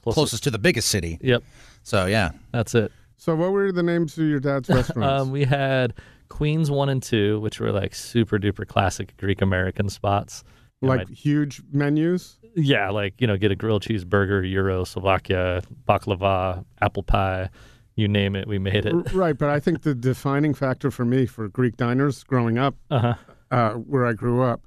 closest 0.04 0.44
to 0.44 0.50
the 0.50 0.58
biggest 0.58 0.88
city. 0.88 1.18
Yep, 1.20 1.42
So 1.82 2.06
yeah, 2.06 2.30
that's 2.52 2.74
it. 2.74 2.92
so, 3.16 3.34
what 3.34 3.50
were 3.52 3.72
the 3.72 3.82
names 3.82 4.16
of 4.18 4.24
your 4.26 4.40
dad's 4.40 4.68
restaurants? 4.78 5.22
Um, 5.22 5.30
we 5.30 5.44
had 5.44 5.94
Queens 6.28 6.70
one 6.70 6.88
and 6.88 7.02
two, 7.02 7.40
which 7.40 7.60
were 7.60 7.72
like 7.72 7.94
super 7.94 8.38
duper 8.38 8.66
classic 8.66 9.16
Greek 9.16 9.40
American 9.42 9.88
spots. 9.88 10.44
You 10.82 10.88
know, 10.88 10.94
like 10.96 11.08
huge 11.08 11.62
menus. 11.72 12.38
Yeah, 12.54 12.90
like 12.90 13.20
you 13.20 13.26
know, 13.26 13.36
get 13.36 13.50
a 13.50 13.56
grilled 13.56 13.82
cheeseburger, 13.82 14.42
gyro, 14.50 14.84
souvlakia, 14.84 15.64
baklava, 15.88 16.64
apple 16.80 17.02
pie, 17.02 17.48
you 17.96 18.08
name 18.08 18.36
it, 18.36 18.46
we 18.46 18.58
made 18.58 18.84
it. 18.86 19.12
Right, 19.12 19.36
but 19.36 19.48
I 19.48 19.58
think 19.60 19.82
the 19.82 19.94
defining 19.94 20.52
factor 20.54 20.90
for 20.90 21.04
me 21.04 21.26
for 21.26 21.48
Greek 21.48 21.76
diners 21.76 22.24
growing 22.24 22.58
up, 22.58 22.74
Uh 22.90 22.98
huh. 22.98 23.14
uh, 23.50 23.72
where 23.74 24.04
I 24.06 24.12
grew 24.12 24.42
up, 24.42 24.66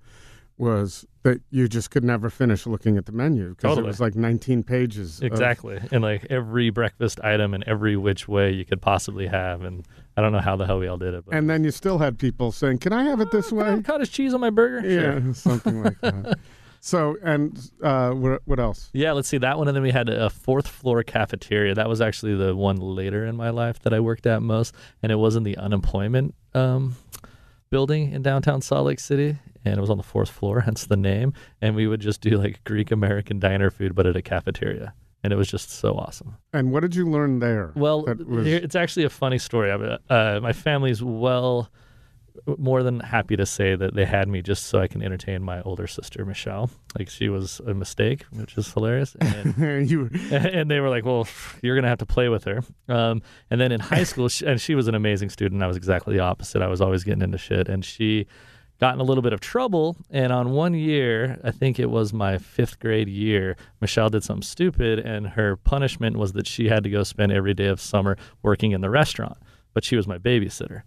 was 0.57 1.05
that 1.23 1.41
you 1.51 1.67
just 1.67 1.91
could 1.91 2.03
never 2.03 2.29
finish 2.29 2.65
looking 2.65 2.97
at 2.97 3.05
the 3.05 3.11
menu 3.11 3.49
because 3.55 3.77
it 3.77 3.83
was 3.83 3.99
like 3.99 4.15
19 4.15 4.63
pages. 4.63 5.17
of- 5.19 5.23
Exactly. 5.25 5.79
and 5.91 6.01
like 6.03 6.25
every 6.29 6.69
breakfast 6.69 7.19
item 7.23 7.53
and 7.53 7.63
every 7.65 7.97
which 7.97 8.27
way 8.27 8.51
you 8.51 8.63
could 8.65 8.81
possibly 8.81 9.27
have. 9.27 9.63
And 9.63 9.85
I 10.15 10.21
don't 10.21 10.31
know 10.31 10.39
how 10.39 10.55
the 10.55 10.65
hell 10.65 10.79
we 10.79 10.87
all 10.87 10.97
did 10.97 11.13
it. 11.13 11.25
But 11.25 11.35
and 11.35 11.49
then 11.49 11.63
you 11.63 11.71
still 11.71 11.97
had 11.97 12.17
people 12.19 12.51
saying, 12.51 12.77
"Can 12.79 12.93
I 12.93 13.03
have 13.03 13.19
it 13.19 13.31
this 13.31 13.51
I 13.51 13.55
way?" 13.55 13.81
cottage 13.81 14.11
cheese 14.11 14.33
on 14.33 14.39
my 14.41 14.49
burger? 14.49 14.81
Sure. 14.81 15.19
Yeah, 15.19 15.33
something 15.33 15.83
like 15.83 15.99
that. 16.01 16.37
So, 16.81 17.17
and 17.21 17.59
uh, 17.83 18.11
what, 18.11 18.41
what 18.45 18.57
else? 18.57 18.89
Yeah, 18.93 19.11
let's 19.11 19.27
see 19.27 19.37
that 19.39 19.57
one. 19.57 19.67
And 19.67 19.75
then 19.75 19.83
we 19.83 19.91
had 19.91 20.07
a 20.07 20.29
fourth 20.29 20.65
floor 20.65 21.03
cafeteria. 21.03 21.75
That 21.75 21.89
was 21.89 21.99
actually 21.99 22.35
the 22.35 22.55
one 22.55 22.77
later 22.77 23.25
in 23.25 23.35
my 23.35 23.49
life 23.49 23.79
that 23.79 23.93
I 23.93 23.99
worked 23.99 24.25
at 24.25 24.41
most. 24.41 24.73
And 25.03 25.11
it 25.11 25.15
was 25.17 25.35
in 25.35 25.43
the 25.43 25.57
unemployment 25.57 26.35
um, 26.53 26.95
building 27.69 28.11
in 28.11 28.21
downtown 28.21 28.61
Salt 28.61 28.85
Lake 28.87 28.99
City. 28.99 29.37
And 29.65 29.77
it 29.77 29.81
was 29.81 29.89
on 29.89 29.97
the 29.97 30.03
fourth 30.03 30.29
floor, 30.29 30.61
hence 30.65 30.85
the 30.85 30.97
name. 30.97 31.33
And 31.61 31.75
we 31.75 31.87
would 31.87 31.99
just 31.99 32.21
do 32.21 32.31
like 32.31 32.63
Greek 32.63 32.91
American 32.91 33.39
diner 33.39 33.69
food, 33.69 33.95
but 33.95 34.05
at 34.07 34.15
a 34.15 34.21
cafeteria. 34.21 34.93
And 35.23 35.33
it 35.33 35.35
was 35.35 35.49
just 35.49 35.69
so 35.69 35.95
awesome. 35.95 36.37
And 36.53 36.71
what 36.71 36.79
did 36.79 36.95
you 36.95 37.09
learn 37.09 37.39
there? 37.39 37.73
Well, 37.75 38.03
was- 38.25 38.47
it's 38.47 38.75
actually 38.75 39.03
a 39.03 39.09
funny 39.09 39.37
story. 39.37 39.69
Uh, 40.09 40.39
my 40.41 40.53
family's 40.53 41.03
well 41.03 41.69
more 42.57 42.83
than 42.83 42.99
happy 42.99 43.35
to 43.35 43.45
say 43.45 43.75
that 43.75 43.93
they 43.93 44.05
had 44.05 44.27
me 44.27 44.41
just 44.41 44.65
so 44.67 44.79
I 44.79 44.87
can 44.87 45.01
entertain 45.01 45.43
my 45.43 45.61
older 45.61 45.87
sister 45.87 46.25
Michelle. 46.25 46.69
Like 46.97 47.09
she 47.09 47.29
was 47.29 47.59
a 47.65 47.73
mistake, 47.73 48.25
which 48.31 48.57
is 48.57 48.71
hilarious. 48.71 49.15
And, 49.19 49.89
you 49.89 50.09
and 50.31 50.69
they 50.69 50.79
were 50.79 50.89
like, 50.89 51.05
"Well, 51.05 51.27
you're 51.61 51.75
gonna 51.75 51.87
have 51.87 51.99
to 51.99 52.05
play 52.05 52.29
with 52.29 52.43
her." 52.45 52.61
Um, 52.87 53.21
and 53.49 53.59
then 53.59 53.71
in 53.71 53.79
high 53.79 54.03
school, 54.11 54.29
she, 54.29 54.45
and 54.45 54.59
she 54.59 54.75
was 54.75 54.87
an 54.87 54.95
amazing 54.95 55.29
student. 55.29 55.63
I 55.63 55.67
was 55.67 55.77
exactly 55.77 56.15
the 56.15 56.23
opposite. 56.23 56.61
I 56.61 56.67
was 56.67 56.81
always 56.81 57.03
getting 57.03 57.21
into 57.21 57.37
shit, 57.37 57.69
and 57.69 57.83
she 57.83 58.27
got 58.79 58.93
in 58.93 58.99
a 58.99 59.03
little 59.03 59.21
bit 59.21 59.33
of 59.33 59.39
trouble. 59.39 59.97
And 60.09 60.31
on 60.31 60.51
one 60.51 60.73
year, 60.73 61.39
I 61.43 61.51
think 61.51 61.79
it 61.79 61.89
was 61.89 62.13
my 62.13 62.37
fifth 62.37 62.79
grade 62.79 63.09
year, 63.09 63.57
Michelle 63.81 64.09
did 64.09 64.23
something 64.23 64.41
stupid, 64.41 64.99
and 64.99 65.27
her 65.27 65.57
punishment 65.57 66.17
was 66.17 66.33
that 66.33 66.47
she 66.47 66.69
had 66.69 66.83
to 66.83 66.89
go 66.89 67.03
spend 67.03 67.31
every 67.31 67.53
day 67.53 67.67
of 67.67 67.81
summer 67.81 68.17
working 68.41 68.71
in 68.71 68.81
the 68.81 68.89
restaurant. 68.89 69.37
But 69.73 69.83
she 69.83 69.95
was 69.95 70.07
my 70.07 70.17
babysitter. 70.17 70.83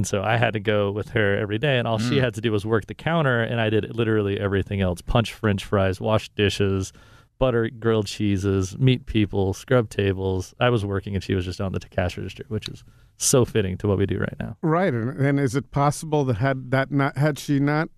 And 0.00 0.06
so 0.06 0.22
I 0.22 0.38
had 0.38 0.54
to 0.54 0.60
go 0.60 0.90
with 0.90 1.10
her 1.10 1.36
every 1.36 1.58
day, 1.58 1.76
and 1.78 1.86
all 1.86 1.98
she 1.98 2.14
mm. 2.14 2.22
had 2.22 2.32
to 2.32 2.40
do 2.40 2.50
was 2.50 2.64
work 2.64 2.86
the 2.86 2.94
counter, 2.94 3.42
and 3.42 3.60
I 3.60 3.68
did 3.68 3.94
literally 3.94 4.40
everything 4.40 4.80
else 4.80 5.02
punch 5.02 5.34
french 5.34 5.62
fries, 5.62 6.00
wash 6.00 6.30
dishes, 6.30 6.94
butter 7.38 7.68
grilled 7.68 8.06
cheeses, 8.06 8.78
meet 8.78 9.04
people, 9.04 9.52
scrub 9.52 9.90
tables. 9.90 10.54
I 10.58 10.70
was 10.70 10.86
working, 10.86 11.14
and 11.14 11.22
she 11.22 11.34
was 11.34 11.44
just 11.44 11.60
on 11.60 11.72
the 11.72 11.80
cash 11.80 12.16
register, 12.16 12.46
which 12.48 12.66
is 12.66 12.82
so 13.18 13.44
fitting 13.44 13.76
to 13.76 13.88
what 13.88 13.98
we 13.98 14.06
do 14.06 14.16
right 14.16 14.36
now. 14.40 14.56
right, 14.62 14.94
and, 14.94 15.20
and 15.20 15.38
is 15.38 15.54
it 15.54 15.70
possible 15.70 16.24
that 16.24 16.38
had 16.38 16.70
that 16.70 16.90
not 16.90 17.18
had 17.18 17.38
she 17.38 17.60
not 17.60 17.90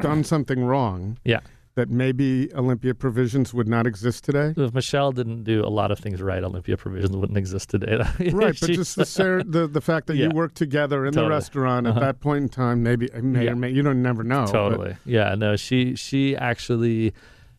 done 0.00 0.22
something 0.22 0.64
wrong, 0.64 1.18
Yeah. 1.24 1.40
That 1.74 1.88
maybe 1.88 2.52
Olympia 2.54 2.94
provisions 2.94 3.54
would 3.54 3.66
not 3.68 3.86
exist 3.86 4.24
today? 4.24 4.52
If 4.56 4.74
Michelle 4.74 5.10
didn't 5.12 5.44
do 5.44 5.64
a 5.64 5.68
lot 5.70 5.90
of 5.90 5.98
things 5.98 6.20
right, 6.20 6.42
Olympia 6.44 6.76
Provisions 6.76 7.16
wouldn't 7.16 7.38
exist 7.38 7.70
today. 7.70 7.96
Right, 8.32 8.56
but 8.60 8.70
just 8.70 8.96
the, 8.96 9.06
ser- 9.06 9.42
the 9.46 9.66
the 9.66 9.80
fact 9.80 10.06
that 10.08 10.16
you 10.16 10.24
Yeah. 10.24 10.34
worked 10.34 10.56
together 10.56 11.06
in 11.06 11.14
the 11.14 11.28
restaurant 11.28 11.86
at 11.86 11.90
Uh-huh. 11.92 12.00
that 12.00 12.20
point 12.20 12.42
in 12.42 12.48
time, 12.48 12.82
maybe 12.82 13.08
may 13.22 13.44
Yeah. 13.46 13.52
or 13.52 13.56
may 13.56 13.70
you 13.70 13.82
don't 13.82 14.02
never 14.02 14.22
know. 14.22 14.42
but- 14.44 14.52
Totally. 14.52 14.96
Yeah, 15.06 15.34
no, 15.34 15.56
she 15.56 15.94
she 15.96 16.36
actually 16.36 17.12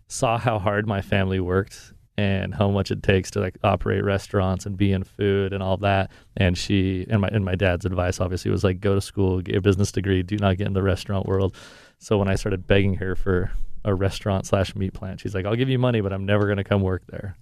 saw 0.08 0.38
how 0.38 0.60
hard 0.60 0.86
my 0.88 1.02
family 1.02 1.40
worked 1.40 1.94
and 2.16 2.54
how 2.54 2.70
much 2.70 2.92
it 2.92 3.02
takes 3.02 3.32
to 3.32 3.40
like 3.40 3.58
operate 3.64 4.04
restaurants 4.04 4.68
and 4.68 4.78
be 4.78 4.92
in 4.92 5.04
food 5.04 5.52
and 5.54 5.64
all 5.64 5.78
that. 5.78 6.12
And 6.38 6.56
she 6.56 7.08
and 7.10 7.22
my 7.22 7.30
and 7.30 7.44
my 7.44 7.56
dad's 7.56 7.86
advice 7.86 8.22
obviously 8.22 8.52
was 8.52 8.64
like 8.64 8.80
go 8.80 8.94
to 8.94 9.02
school, 9.02 9.42
get 9.42 9.56
a 9.56 9.62
business 9.62 9.92
degree, 9.92 10.22
do 10.22 10.38
not 10.38 10.58
get 10.58 10.68
in 10.68 10.74
the 10.74 10.84
restaurant 10.84 11.26
world. 11.26 11.56
So 11.98 12.20
when 12.20 12.28
I 12.28 12.36
started 12.36 12.68
begging 12.68 12.96
her 12.96 13.16
for 13.16 13.52
a 13.86 13.94
restaurant 13.94 14.46
slash 14.46 14.76
meat 14.76 14.94
plant, 14.94 15.20
she's 15.20 15.36
like, 15.36 15.46
I'll 15.46 15.56
give 15.56 15.70
you 15.70 15.80
money, 15.80 16.02
but 16.02 16.14
I'm 16.14 16.26
never 16.26 16.48
gonna 16.48 16.64
come 16.64 16.82
work 16.82 17.04
there. 17.08 17.38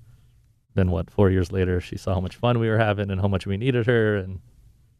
Then 0.73 0.89
what? 0.91 1.09
Four 1.11 1.29
years 1.29 1.51
later, 1.51 1.81
she 1.81 1.97
saw 1.97 2.13
how 2.13 2.21
much 2.21 2.35
fun 2.35 2.57
we 2.59 2.69
were 2.69 2.77
having 2.77 3.11
and 3.11 3.19
how 3.21 3.27
much 3.27 3.45
we 3.45 3.57
needed 3.57 3.85
her, 3.87 4.15
and 4.15 4.39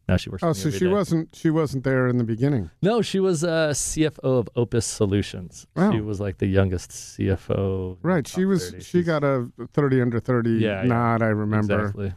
now 0.09 0.17
she 0.17 0.29
works. 0.29 0.43
Oh, 0.43 0.51
so 0.51 0.69
she 0.69 0.79
day. 0.79 0.87
wasn't 0.87 1.33
she 1.33 1.49
wasn't 1.49 1.83
there 1.85 2.07
in 2.07 2.17
the 2.17 2.23
beginning. 2.25 2.69
No, 2.81 3.01
she 3.01 3.19
was 3.21 3.43
uh, 3.43 3.69
CFO 3.69 4.19
of 4.39 4.49
Opus 4.55 4.85
Solutions. 4.85 5.65
Wow. 5.75 5.91
She 5.93 6.01
was 6.01 6.19
like 6.19 6.39
the 6.39 6.47
youngest 6.47 6.91
CFO. 6.91 7.97
Right, 8.01 8.27
she 8.27 8.43
was 8.45 8.71
30. 8.71 8.83
she 8.83 8.89
She's- 8.91 9.05
got 9.05 9.23
a 9.23 9.49
thirty 9.73 10.01
under 10.01 10.19
thirty 10.19 10.55
Yeah, 10.59 10.81
yeah. 10.81 10.87
nod. 10.87 11.21
I 11.21 11.27
remember 11.27 11.79
exactly. 11.81 12.13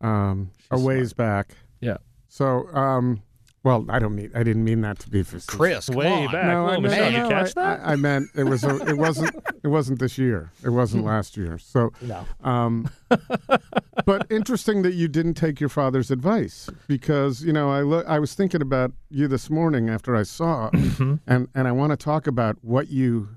um, 0.00 0.50
a 0.70 0.78
ways 0.80 1.12
back. 1.12 1.50
Yeah. 1.80 1.98
So, 2.28 2.66
um, 2.74 3.22
well, 3.64 3.84
I 3.88 3.98
don't 3.98 4.14
mean 4.14 4.30
I 4.34 4.42
didn't 4.44 4.62
mean 4.64 4.82
that 4.82 4.98
to 5.00 5.10
be 5.10 5.22
facetious. 5.22 5.46
Chris, 5.46 5.88
Way 5.90 6.26
on. 6.26 6.32
back. 6.32 6.44
No, 6.46 6.62
Whoa, 6.64 6.68
I, 6.68 6.74
no, 6.74 6.80
Michelle, 6.82 7.10
no, 7.10 7.22
you 7.24 7.28
catch 7.28 7.56
I, 7.56 7.62
that? 7.76 7.80
I, 7.80 7.92
I 7.92 7.96
meant 7.96 8.28
it 8.36 8.44
was 8.44 8.62
a, 8.62 8.76
it 8.86 8.96
wasn't 8.96 9.34
it 9.62 9.68
wasn't 9.68 9.98
this 9.98 10.16
year. 10.18 10.52
It 10.62 10.70
wasn't 10.70 11.04
last 11.04 11.36
year. 11.36 11.58
So, 11.58 11.90
No. 12.02 12.24
um, 12.44 12.88
but 14.04 14.26
interesting 14.30 14.82
that 14.82 14.94
you 14.94 15.08
didn't 15.08 15.34
take 15.34 15.60
your 15.60 15.68
father's 15.68 16.10
advice 16.10 16.68
because 16.86 17.42
you 17.42 17.52
know 17.52 17.70
I 17.70 17.80
lo- 17.80 18.04
I 18.06 18.18
was 18.18 18.34
thinking 18.34 18.62
about 18.62 18.92
you 19.10 19.28
this 19.28 19.48
morning 19.50 19.88
after 19.88 20.14
I 20.14 20.22
saw, 20.24 20.70
Mm-hmm. 20.70 21.14
and 21.26 21.48
and 21.54 21.66
I 21.68 21.72
want 21.72 21.90
to 21.90 21.96
talk 21.96 22.26
about 22.26 22.56
what 22.62 22.88
you 22.88 23.28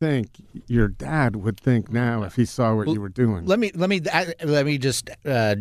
think 0.00 0.28
your 0.66 0.88
dad 0.88 1.36
would 1.36 1.58
think 1.60 1.92
now 1.92 2.24
if 2.24 2.34
he 2.34 2.44
saw 2.44 2.74
what 2.74 2.86
Well, 2.86 2.94
you 2.96 3.00
were 3.00 3.08
doing. 3.08 3.46
Let 3.46 3.58
me 3.58 3.70
let 3.74 3.88
me 3.88 4.00
I- 4.12 4.34
let 4.44 4.66
me 4.66 4.78
just 4.78 5.10
uh, 5.26 5.54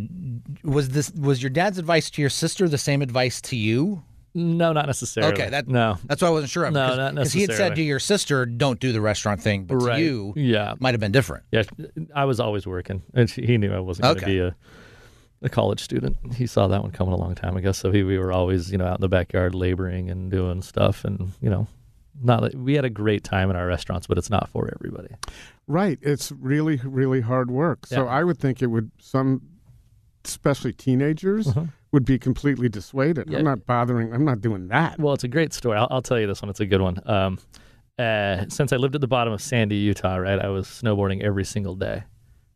was 0.63 0.89
this 0.89 1.11
was 1.11 1.41
your 1.43 1.49
dad's 1.49 1.77
advice 1.77 2.09
to 2.11 2.21
your 2.21 2.29
sister 2.29 2.67
the 2.69 2.77
same 2.77 3.01
advice 3.01 3.41
to 3.41 3.55
you? 3.55 4.03
No, 4.33 4.71
not 4.71 4.85
necessarily. 4.85 5.33
Okay, 5.33 5.49
that- 5.49 5.67
no. 5.67 5.97
That's 6.05 6.21
why 6.21 6.29
I 6.29 6.31
wasn't 6.31 6.51
sure 6.51 6.63
of. 6.65 6.73
No, 6.73 6.85
because- 6.85 6.97
not 6.97 7.15
because 7.15 7.33
he 7.33 7.41
had 7.41 7.47
said 7.49 7.53
necessarily. 7.53 7.75
to 7.75 7.81
your 7.83 7.99
sister, 7.99 8.45
"Don't 8.45 8.79
do 8.79 8.91
the 8.93 9.01
restaurant 9.01 9.41
thing," 9.41 9.65
but 9.65 9.75
right. 9.77 9.97
to 9.97 10.01
you, 10.03 10.33
yeah, 10.37 10.75
might 10.79 10.93
have 10.93 11.01
been 11.01 11.11
different. 11.11 11.43
yeah. 11.51 11.63
I 12.15 12.25
was 12.25 12.39
always 12.39 12.65
working, 12.65 13.03
and 13.13 13.29
she, 13.29 13.45
he 13.45 13.57
knew 13.57 13.73
I 13.73 13.79
wasn't 13.79 14.03
going 14.05 14.15
to 14.17 14.21
Okay. 14.23 14.31
be 14.33 14.39
a 14.39 14.55
a 15.43 15.49
college 15.49 15.81
student. 15.81 16.17
He 16.35 16.45
saw 16.45 16.67
that 16.67 16.83
one 16.83 16.91
coming 16.91 17.13
a 17.13 17.17
long 17.17 17.33
time 17.33 17.57
ago. 17.57 17.71
So 17.71 17.91
he, 17.91 18.03
we 18.03 18.19
were 18.19 18.31
always, 18.31 18.71
you 18.71 18.77
know, 18.77 18.85
out 18.85 18.97
in 18.99 19.01
the 19.01 19.09
backyard 19.09 19.55
laboring 19.55 20.09
and 20.11 20.29
doing 20.29 20.61
stuff, 20.61 21.03
and 21.03 21.31
you 21.41 21.49
know, 21.49 21.67
not 22.23 22.53
we 22.55 22.75
had 22.75 22.85
a 22.85 22.89
great 22.91 23.23
time 23.23 23.49
in 23.49 23.55
our 23.55 23.65
restaurants, 23.65 24.05
but 24.07 24.17
it's 24.19 24.29
not 24.29 24.49
for 24.49 24.69
everybody. 24.73 25.15
Right. 25.67 25.97
It's 26.01 26.31
really, 26.31 26.79
really 26.83 27.21
hard 27.21 27.49
work. 27.49 27.87
So 27.87 28.07
I 28.07 28.23
would 28.23 28.37
think 28.37 28.61
it 28.61 28.67
would 28.67 28.91
some, 28.99 29.41
especially 30.23 30.73
teenagers, 30.73 31.47
Uh-huh. 31.47 31.65
Would 31.91 32.05
be 32.05 32.17
completely 32.17 32.69
dissuaded. 32.69 33.29
Yeah. 33.29 33.39
I'm 33.39 33.43
not 33.43 33.65
bothering. 33.65 34.13
I'm 34.13 34.25
not 34.25 34.41
doing 34.41 34.67
that. 34.69 34.99
Well, 34.99 35.13
it's 35.13 35.23
a 35.23 35.27
great 35.27 35.53
story. 35.53 35.77
I'll, 35.77 35.87
I'll 35.91 36.01
tell 36.01 36.19
you 36.19 36.27
this 36.27 36.41
one. 36.41 36.49
It's 36.49 36.59
a 36.59 36.65
good 36.65 36.81
one. 36.81 36.99
Um, 37.05 37.39
uh, 37.99 38.45
since 38.47 38.71
I 38.71 38.77
lived 38.77 38.95
at 38.95 39.01
the 39.01 39.07
bottom 39.07 39.33
of 39.33 39.41
Sandy, 39.41 39.75
Utah, 39.75 40.15
right, 40.15 40.39
I 40.39 40.47
was 40.47 40.67
snowboarding 40.67 41.21
every 41.21 41.43
single 41.43 41.75
day. 41.75 42.03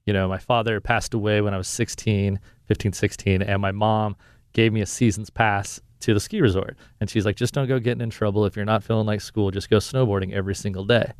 You 0.06 0.13
know, 0.13 0.27
my 0.27 0.38
father 0.38 0.80
passed 0.80 1.13
away 1.13 1.42
when 1.42 1.54
I 1.54 1.58
was 1.58 1.68
16, 1.68 2.39
15, 2.68 2.94
16, 2.94 3.42
and 3.42 3.62
my 3.62 3.72
mom 3.72 4.15
gave 4.54 4.72
me 4.72 4.82
a 4.82 4.86
season's 4.86 5.30
pass 5.30 5.82
to 6.01 6.13
the 6.13 6.20
ski 6.20 6.42
resort. 6.42 6.77
And 7.01 7.10
she's 7.10 7.25
like, 7.25 7.36
just 7.36 7.54
don't 7.54 7.68
go 7.68 7.80
getting 7.80 8.01
in 8.01 8.10
trouble. 8.10 8.46
If 8.46 8.56
you're 8.56 8.65
not 8.65 8.84
feeling 8.84 9.08
like 9.08 9.22
school, 9.22 9.51
just 9.51 9.70
go 9.70 9.77
snowboarding 9.77 10.32
every 10.34 10.56
single 10.56 10.86
day. 10.86 11.12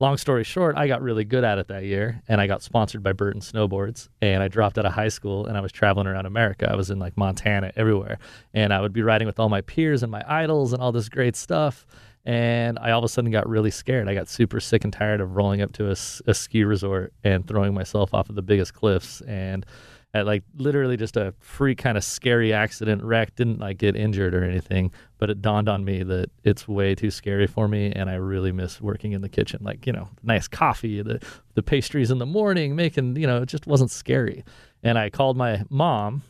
Long 0.00 0.16
story 0.16 0.44
short, 0.44 0.78
I 0.78 0.88
got 0.88 1.02
really 1.02 1.24
good 1.24 1.44
at 1.44 1.58
it 1.58 1.68
that 1.68 1.84
year 1.84 2.22
and 2.26 2.40
I 2.40 2.46
got 2.46 2.62
sponsored 2.62 3.02
by 3.02 3.12
Burton 3.12 3.42
Snowboards 3.42 4.08
and 4.22 4.42
I 4.42 4.48
dropped 4.48 4.78
out 4.78 4.86
of 4.86 4.92
high 4.92 5.08
school 5.08 5.44
and 5.44 5.58
I 5.58 5.60
was 5.60 5.72
traveling 5.72 6.06
around 6.06 6.24
America. 6.24 6.66
I 6.70 6.74
was 6.74 6.90
in 6.90 6.98
like 6.98 7.18
Montana, 7.18 7.70
everywhere. 7.76 8.18
And 8.54 8.72
I 8.72 8.80
would 8.80 8.94
be 8.94 9.02
riding 9.02 9.26
with 9.26 9.38
all 9.38 9.50
my 9.50 9.60
peers 9.60 10.02
and 10.02 10.10
my 10.10 10.24
idols 10.26 10.72
and 10.72 10.80
all 10.80 10.90
this 10.90 11.10
great 11.10 11.36
stuff. 11.36 11.84
And 12.24 12.78
I 12.78 12.92
all 12.92 13.00
of 13.00 13.04
a 13.04 13.08
sudden 13.08 13.30
got 13.30 13.46
really 13.46 13.70
scared. 13.70 14.08
I 14.08 14.14
got 14.14 14.28
super 14.28 14.58
sick 14.58 14.84
and 14.84 14.92
tired 14.92 15.20
of 15.20 15.36
rolling 15.36 15.60
up 15.60 15.72
to 15.72 15.90
a 15.90 16.34
ski 16.34 16.64
resort 16.64 17.12
and 17.22 17.46
throwing 17.46 17.74
myself 17.74 18.14
off 18.14 18.30
of 18.30 18.36
the 18.36 18.42
biggest 18.42 18.72
cliffs. 18.72 19.20
And 19.22 19.66
at 20.12 20.26
like 20.26 20.42
literally 20.56 20.96
just 20.96 21.16
a 21.16 21.32
free 21.38 21.74
kind 21.74 21.96
of 21.96 22.02
scary 22.02 22.52
accident 22.52 23.02
wreck, 23.02 23.34
didn't 23.36 23.60
like 23.60 23.78
get 23.78 23.94
injured 23.94 24.34
or 24.34 24.42
anything, 24.42 24.90
but 25.18 25.30
it 25.30 25.40
dawned 25.40 25.68
on 25.68 25.84
me 25.84 26.02
that 26.02 26.30
it's 26.42 26.66
way 26.66 26.94
too 26.94 27.10
scary 27.10 27.46
for 27.46 27.68
me 27.68 27.92
and 27.92 28.10
I 28.10 28.14
really 28.14 28.50
miss 28.52 28.80
working 28.80 29.12
in 29.12 29.20
the 29.20 29.28
kitchen. 29.28 29.60
Like, 29.62 29.86
you 29.86 29.92
know, 29.92 30.08
nice 30.22 30.48
coffee, 30.48 31.02
the 31.02 31.24
the 31.54 31.62
pastries 31.62 32.10
in 32.10 32.18
the 32.18 32.26
morning, 32.26 32.74
making, 32.74 33.16
you 33.16 33.26
know, 33.26 33.42
it 33.42 33.46
just 33.46 33.66
wasn't 33.66 33.90
scary. 33.90 34.44
And 34.82 34.98
I 34.98 35.10
called 35.10 35.36
my 35.36 35.64
mom 35.68 36.22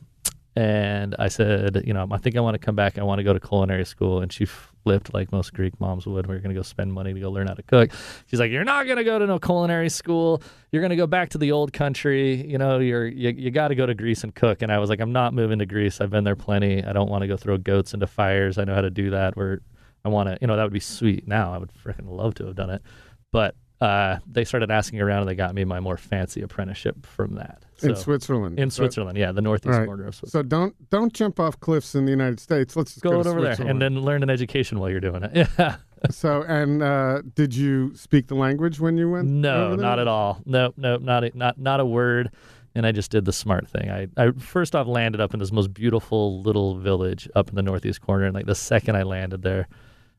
and 0.61 1.17
I 1.19 1.29
said, 1.29 1.85
you 1.87 1.95
know, 1.95 2.07
I 2.11 2.19
think 2.19 2.37
I 2.37 2.41
want 2.41 2.53
to 2.53 2.59
come 2.59 2.77
back. 2.77 2.99
I 2.99 3.03
want 3.03 3.19
to 3.19 3.23
go 3.23 3.33
to 3.33 3.41
culinary 3.41 3.87
school. 3.87 4.21
And 4.21 4.31
she 4.31 4.45
flipped 4.45 5.15
like 5.15 5.33
most 5.33 5.55
Greek 5.55 5.81
moms 5.81 6.05
would. 6.05 6.27
We're 6.27 6.37
going 6.37 6.51
to 6.51 6.55
go 6.55 6.61
spend 6.61 6.93
money 6.93 7.15
to 7.15 7.19
go 7.19 7.31
learn 7.31 7.47
how 7.47 7.55
to 7.55 7.63
cook. 7.63 7.93
She's 8.27 8.39
like, 8.39 8.51
you're 8.51 8.63
not 8.63 8.85
going 8.85 8.99
to 8.99 9.05
go 9.05 9.19
to 9.19 9.27
no 9.27 9.39
culinary 9.39 9.89
school. 9.89 10.43
You're 10.71 10.83
going 10.83 10.91
to 10.91 10.97
go 10.97 11.07
back 11.07 11.31
to 11.31 11.39
the 11.39 11.51
old 11.53 11.73
country. 11.73 12.47
You 12.47 12.59
know, 12.59 12.79
you're 12.79 13.07
you, 13.07 13.31
you 13.31 13.51
got 13.51 13.69
to 13.69 13.75
go 13.75 13.87
to 13.87 13.95
Greece 13.95 14.23
and 14.23 14.35
cook. 14.35 14.61
And 14.61 14.71
I 14.71 14.77
was 14.81 14.91
like, 14.91 15.01
I'm 15.01 15.13
not 15.13 15.33
moving 15.33 15.61
to 15.61 15.67
Greece. 15.67 15.99
I've 15.99 16.11
been 16.11 16.25
there 16.25 16.37
plenty. 16.37 16.85
I 16.85 16.93
don't 16.93 17.09
want 17.09 17.23
to 17.23 17.27
go 17.27 17.39
throw 17.39 17.57
goats 17.57 17.95
into 17.95 18.07
fires. 18.07 18.59
I 18.59 18.65
know 18.65 18.75
how 18.75 18.83
to 18.83 18.91
do 18.91 19.09
that. 19.13 19.39
Where 19.39 19.63
I 20.05 20.11
want 20.11 20.29
to, 20.29 20.37
you 20.43 20.47
know, 20.47 20.57
that 20.57 20.65
would 20.65 20.75
be 20.75 20.81
sweet. 20.81 21.27
Now 21.27 21.55
I 21.55 21.57
would 21.57 21.73
freaking 21.73 22.11
love 22.11 22.35
to 22.35 22.47
have 22.47 22.57
done 22.57 22.71
it, 22.71 22.83
but. 23.33 23.55
Uh, 23.81 24.19
they 24.31 24.45
started 24.45 24.71
asking 24.71 25.01
around 25.01 25.21
and 25.21 25.31
they 25.31 25.35
got 25.35 25.55
me 25.55 25.65
my 25.65 25.81
more 25.81 25.97
fancy 25.97 26.43
apprenticeship 26.43 27.07
from 27.07 27.37
that. 27.37 27.63
In 27.85 27.97
Switzerland. 27.97 28.59
in 28.59 28.71
So- 28.71 28.83
Switzerland, 28.83 29.17
yeah, 29.19 29.33
the 29.33 29.41
northeast 29.43 29.79
Right. 29.79 29.87
corner 29.87 30.07
of 30.07 30.15
Switzerland. 30.15 30.47
So 30.47 30.49
don't 30.49 30.91
don't 30.91 31.13
jump 31.13 31.39
off 31.41 31.59
cliffs 31.61 31.95
in 31.95 32.05
the 32.05 32.11
United 32.11 32.41
States. 32.41 32.77
Let's 32.77 32.93
just 32.95 33.03
go 33.03 33.11
go, 33.23 33.29
over 33.31 33.41
there 33.41 33.57
and 33.61 33.81
then 33.81 34.01
learn 34.01 34.23
an 34.23 34.31
education 34.31 34.79
while 34.79 34.91
you're 34.91 35.01
doing 35.01 35.23
it. 35.25 35.49
Yeah, 35.59 35.77
so, 36.11 36.43
and 36.43 36.83
uh, 36.83 37.23
did 37.35 37.55
you 37.55 37.95
speak 37.95 38.29
the 38.29 38.35
language 38.35 38.81
when 38.81 38.97
you 38.97 39.11
went? 39.11 39.29
No, 39.29 39.75
not 39.75 39.99
at 39.99 40.09
all. 40.09 40.41
Nope, 40.47 40.75
nope, 40.77 41.03
not 41.03 41.25
a, 41.25 41.31
not 41.35 41.59
not 41.59 41.81
a 41.81 41.85
word. 41.87 42.31
And 42.73 42.87
I 42.87 42.93
just 42.93 43.11
did 43.11 43.25
the 43.25 43.33
smart 43.33 43.67
thing. 43.67 43.91
I, 43.91 44.07
I 44.17 44.31
first 44.31 44.77
off 44.77 44.87
landed 44.87 45.21
up 45.21 45.35
in 45.35 45.41
this 45.41 45.51
most 45.51 45.75
beautiful 45.75 46.41
little 46.43 46.77
village 46.79 47.29
up 47.35 47.49
in 47.49 47.57
the 47.57 47.63
northeast 47.63 48.01
corner, 48.01 48.27
and 48.27 48.35
like 48.35 48.47
the 48.47 48.55
second 48.55 48.95
I 48.95 49.03
landed 49.03 49.43
there, 49.43 49.67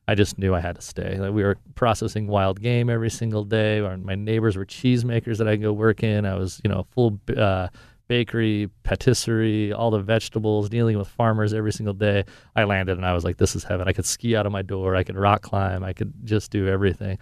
I 0.08 0.14
just 0.14 0.36
knew 0.38 0.54
I 0.54 0.60
had 0.60 0.76
to 0.76 0.82
stay. 0.82 1.16
Like 1.18 1.32
we 1.32 1.44
were 1.44 1.56
processing 1.74 2.26
wild 2.26 2.60
game 2.60 2.90
every 2.90 3.10
single 3.10 3.44
day. 3.44 3.80
Our, 3.80 3.96
my 3.96 4.14
neighbors 4.14 4.56
were 4.56 4.66
cheesemakers 4.66 5.38
that 5.38 5.48
I 5.48 5.56
go 5.56 5.72
work 5.72 6.02
in. 6.02 6.26
I 6.26 6.34
was, 6.34 6.60
you 6.64 6.70
know, 6.70 6.86
full 6.90 7.20
uh, 7.36 7.68
bakery, 8.08 8.68
patisserie, 8.82 9.72
all 9.72 9.90
the 9.90 10.00
vegetables, 10.00 10.68
dealing 10.68 10.98
with 10.98 11.08
farmers 11.08 11.54
every 11.54 11.72
single 11.72 11.94
day. 11.94 12.24
I 12.56 12.64
landed 12.64 12.98
and 12.98 13.06
I 13.06 13.14
was 13.14 13.24
like, 13.24 13.36
this 13.36 13.54
is 13.54 13.64
heaven. 13.64 13.88
I 13.88 13.92
could 13.92 14.04
ski 14.04 14.36
out 14.36 14.44
of 14.44 14.52
my 14.52 14.62
door. 14.62 14.96
I 14.96 15.04
could 15.04 15.16
rock 15.16 15.42
climb. 15.42 15.84
I 15.84 15.92
could 15.92 16.12
just 16.24 16.50
do 16.50 16.68
everything. 16.68 17.18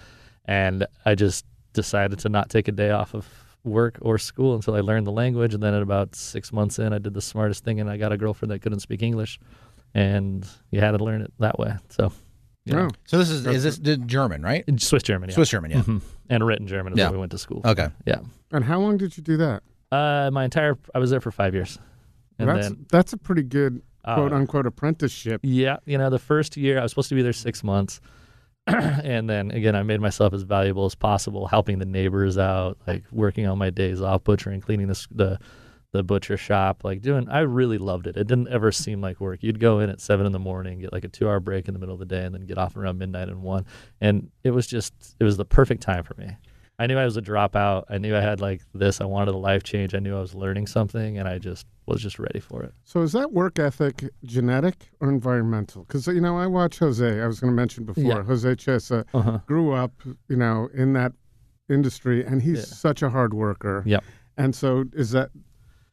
And 0.46 0.86
I 1.04 1.14
just 1.14 1.44
decided 1.74 2.18
to 2.20 2.28
not 2.28 2.50
take 2.50 2.66
a 2.66 2.72
day 2.72 2.90
off 2.90 3.14
of 3.14 3.28
work 3.62 3.98
or 4.00 4.18
school 4.18 4.54
until 4.54 4.74
I 4.74 4.80
learned 4.80 5.06
the 5.06 5.12
language. 5.12 5.52
And 5.54 5.62
then 5.62 5.74
at 5.74 5.82
about 5.82 6.14
six 6.14 6.52
months 6.52 6.78
in, 6.78 6.92
I 6.92 6.98
did 6.98 7.14
the 7.14 7.20
smartest 7.20 7.62
thing 7.62 7.78
and 7.78 7.90
I 7.90 7.98
got 7.98 8.10
a 8.10 8.16
girlfriend 8.16 8.50
that 8.50 8.60
couldn't 8.60 8.80
speak 8.80 9.02
English. 9.02 9.38
And 9.94 10.46
you 10.70 10.80
had 10.80 10.92
to 10.92 11.04
learn 11.04 11.20
it 11.20 11.32
that 11.40 11.58
way. 11.58 11.74
So, 11.90 12.12
you 12.64 12.72
know, 12.74 12.86
Oh, 12.86 12.88
So 13.06 13.18
this 13.18 13.30
is 13.30 13.46
is 13.46 13.62
this 13.80 13.98
German, 14.06 14.42
right? 14.42 14.64
Swiss 14.80 15.02
German, 15.02 15.28
yeah. 15.30 15.34
Swiss 15.34 15.48
German, 15.50 15.70
yeah. 15.70 15.82
Mhm. 15.82 16.00
And 16.28 16.46
written 16.46 16.66
German 16.66 16.92
is 16.92 16.98
Yeah. 16.98 17.06
where 17.06 17.12
we 17.14 17.18
went 17.18 17.32
to 17.32 17.38
school. 17.38 17.62
Okay. 17.64 17.88
Yeah. 18.06 18.20
and 18.52 18.64
how 18.64 18.80
long 18.80 18.96
did 18.96 19.16
you 19.16 19.22
do 19.22 19.36
that? 19.38 19.62
Uh, 19.92 20.30
my 20.32 20.44
entire, 20.44 20.76
I 20.94 20.98
was 20.98 21.10
there 21.10 21.20
for 21.20 21.30
five 21.30 21.54
years. 21.54 21.78
And 22.38 22.48
that's 22.48 22.68
then, 22.68 22.86
that's 22.90 23.12
a 23.12 23.16
pretty 23.16 23.42
good 23.42 23.82
uh, 24.04 24.14
quote 24.14 24.32
unquote 24.32 24.66
apprenticeship. 24.66 25.40
Yeah, 25.44 25.76
you 25.84 25.98
know, 25.98 26.08
the 26.10 26.18
first 26.18 26.56
year 26.56 26.78
I 26.78 26.82
was 26.82 26.90
supposed 26.92 27.08
to 27.10 27.14
be 27.14 27.22
there 27.22 27.32
six 27.34 27.62
months, 27.64 28.00
and 28.66 29.28
then 29.28 29.50
again 29.50 29.74
I 29.76 29.82
made 29.82 30.00
myself 30.00 30.32
as 30.32 30.42
valuable 30.42 30.84
as 30.86 30.94
possible, 30.94 31.48
helping 31.48 31.78
the 31.80 31.84
neighbors 31.84 32.38
out, 32.38 32.78
like 32.86 33.04
working 33.12 33.46
on 33.46 33.58
my 33.58 33.70
days 33.70 34.00
off, 34.00 34.24
butchering, 34.24 34.60
cleaning 34.60 34.86
the 34.86 35.06
the 35.10 35.38
the 35.92 36.02
butcher 36.02 36.36
shop, 36.36 36.84
like 36.84 37.00
doing. 37.02 37.28
I 37.28 37.40
really 37.40 37.78
loved 37.78 38.06
it. 38.06 38.16
It 38.16 38.26
didn't 38.26 38.48
ever 38.48 38.70
seem 38.70 39.00
like 39.00 39.20
work. 39.20 39.42
You'd 39.42 39.58
go 39.60 39.80
in 39.80 39.90
at 39.90 40.00
seven 40.00 40.24
in 40.26 40.32
the 40.32 40.38
morning, 40.38 40.78
get 40.80 40.92
like 40.92 41.04
a 41.04 41.08
two 41.08 41.28
hour 41.28 41.40
break 41.40 41.66
in 41.68 41.74
the 41.74 41.80
middle 41.80 41.94
of 41.94 41.98
the 42.00 42.06
day, 42.06 42.24
and 42.24 42.34
then 42.34 42.42
get 42.46 42.58
off 42.58 42.76
around 42.76 42.98
midnight 42.98 43.28
and 43.28 43.42
one, 43.42 43.66
and 44.00 44.30
it 44.44 44.50
was 44.52 44.66
just 44.66 44.94
it 45.18 45.24
was 45.24 45.36
the 45.36 45.44
perfect 45.44 45.82
time 45.82 46.04
for 46.04 46.14
me. 46.14 46.36
I 46.78 46.86
knew 46.86 46.96
I 46.96 47.04
was 47.04 47.18
a 47.18 47.20
dropout. 47.22 47.84
I 47.90 47.98
knew 47.98 48.16
I 48.16 48.20
had 48.22 48.40
like 48.40 48.62
this. 48.72 49.02
I 49.02 49.04
wanted 49.04 49.34
a 49.34 49.36
life 49.36 49.62
change. 49.62 49.94
I 49.94 49.98
knew 49.98 50.16
I 50.16 50.20
was 50.20 50.34
learning 50.34 50.66
something, 50.66 51.18
and 51.18 51.28
I 51.28 51.38
just 51.38 51.66
was 51.86 52.00
just 52.00 52.18
ready 52.18 52.40
for 52.40 52.62
it. 52.62 52.72
So 52.84 53.02
is 53.02 53.12
that 53.12 53.32
work 53.32 53.58
ethic 53.58 54.04
genetic 54.24 54.88
or 55.00 55.10
environmental? 55.10 55.84
Because 55.84 56.06
you 56.06 56.20
know, 56.22 56.38
I 56.38 56.46
watch 56.46 56.78
Jose. 56.78 57.20
I 57.20 57.26
was 57.26 57.38
going 57.38 57.50
to 57.52 57.54
mention 57.56 57.84
before. 57.84 58.02
Yeah. 58.04 58.22
Jose 58.22 58.48
Chesa 58.54 59.04
Uh-huh. 59.12 59.40
grew 59.46 59.72
up, 59.72 59.92
you 60.28 60.36
know, 60.36 60.68
in 60.72 60.92
that 60.94 61.12
industry, 61.68 62.24
and 62.24 62.40
he's 62.42 62.58
Yeah. 62.58 62.64
such 62.64 63.02
a 63.02 63.10
hard 63.10 63.34
worker. 63.34 63.82
Yep. 63.86 64.04
And 64.38 64.54
so 64.54 64.84
is 64.94 65.10
that 65.10 65.30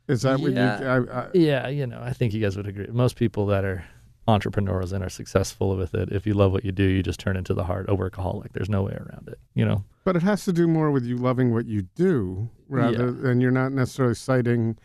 is 0.07 0.21
that 0.23 0.39
what 0.39 0.51
you? 0.51 0.57
Yeah. 0.57 1.01
I, 1.09 1.19
I, 1.21 1.27
Yeah, 1.33 1.67
you 1.67 1.85
know, 1.87 1.99
I 2.01 2.13
think 2.13 2.33
you 2.33 2.41
guys 2.41 2.55
would 2.57 2.67
agree. 2.67 2.87
Most 2.87 3.15
people 3.15 3.45
that 3.47 3.63
are 3.65 3.83
entrepreneurs 4.27 4.91
and 4.91 5.03
are 5.03 5.09
successful 5.09 5.75
with 5.77 5.93
it, 5.93 6.09
if 6.11 6.25
you 6.27 6.33
love 6.33 6.51
what 6.51 6.65
you 6.65 6.71
do, 6.71 6.83
you 6.83 7.01
just 7.01 7.19
turn 7.19 7.37
into 7.37 7.53
the 7.53 7.63
heart 7.63 7.85
a 7.89 7.95
workaholic. 7.95 8.51
There's 8.53 8.69
no 8.69 8.83
way 8.83 8.91
around 8.93 9.27
it. 9.29 9.39
You 9.53 9.65
know. 9.65 9.83
but 10.03 10.15
it 10.15 10.21
has 10.23 10.45
to 10.45 10.53
do 10.53 10.67
more 10.67 10.89
with 10.91 11.03
you 11.05 11.17
loving 11.17 11.53
what 11.53 11.65
you 11.65 11.81
do, 11.95 12.49
rather 12.69 13.05
Yeah. 13.07 13.11
than 13.21 13.41
you're 13.41 13.51
not 13.51 13.71
necessarily 13.73 14.15
citing 14.15 14.77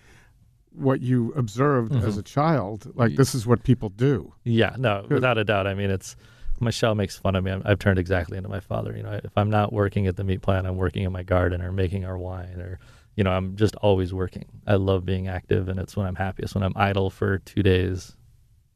what 0.74 1.00
you 1.00 1.32
observed 1.36 1.94
as 1.94 2.16
Mhm. 2.16 2.20
a 2.20 2.22
child. 2.22 2.92
Like 2.96 3.14
this 3.16 3.34
is 3.34 3.46
what 3.46 3.62
people 3.62 3.88
do. 3.90 4.32
Yeah, 4.44 4.74
no, 4.78 5.06
without 5.08 5.38
a 5.38 5.44
doubt. 5.44 5.66
I 5.66 5.74
mean, 5.74 5.90
it's 5.90 6.16
Michelle 6.60 6.94
makes 6.94 7.16
fun 7.18 7.34
of 7.36 7.42
me. 7.44 7.50
I'm, 7.50 7.62
I've 7.64 7.78
turned 7.78 7.98
exactly 7.98 8.36
into 8.36 8.48
my 8.48 8.60
father. 8.60 8.96
You 8.96 9.02
know, 9.02 9.20
if 9.22 9.32
I'm 9.36 9.50
not 9.50 9.72
working 9.72 10.06
at 10.06 10.16
the 10.16 10.24
meat 10.24 10.42
plant, 10.42 10.66
I'm 10.66 10.76
working 10.76 11.02
in 11.02 11.12
my 11.12 11.22
garden 11.24 11.60
or 11.62 11.72
making 11.72 12.04
our 12.04 12.16
wine 12.18 12.60
or. 12.60 12.78
You 13.16 13.24
know, 13.24 13.30
I'm 13.30 13.56
just 13.56 13.76
always 13.76 14.14
working. 14.14 14.46
I 14.66 14.74
love 14.76 15.04
being 15.04 15.28
active, 15.28 15.68
and 15.68 15.78
it's 15.78 15.96
when 15.96 16.06
I'm 16.06 16.14
happiest. 16.14 16.54
When 16.54 16.64
I'm 16.64 16.72
idle 16.76 17.10
for 17.10 17.38
two 17.38 17.62
days, 17.62 18.16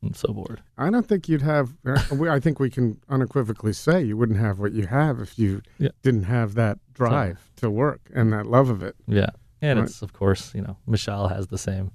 I'm 0.03 0.13
so 0.13 0.33
bored. 0.33 0.61
I 0.77 0.91
don't 0.91 1.07
think 1.09 1.29
you'd 1.29 1.41
have. 1.43 1.75
uh, 1.87 1.99
we- 2.13 2.29
I 2.29 2.39
think 2.39 2.61
we 2.61 2.69
can 2.69 3.01
unequivocally 3.09 3.73
say 3.73 4.03
you 4.05 4.17
wouldn't 4.17 4.39
have 4.39 4.59
what 4.59 4.73
you 4.73 4.87
have 4.87 5.21
if 5.21 5.39
you 5.39 5.63
Yeah. 5.79 5.89
didn't 6.03 6.25
have 6.25 6.55
that 6.55 6.79
drive 6.93 7.51
to 7.57 7.71
work 7.71 8.11
and 8.15 8.33
that 8.35 8.47
love 8.47 8.69
of 8.69 8.83
it. 8.83 8.95
Yeah. 9.09 9.31
And 9.63 9.79
Right. 9.81 9.89
it's, 9.89 10.03
of 10.03 10.13
course, 10.13 10.55
you 10.55 10.61
know, 10.61 10.77
Michelle 10.87 11.29
has 11.29 11.47
the 11.47 11.57
same 11.59 11.91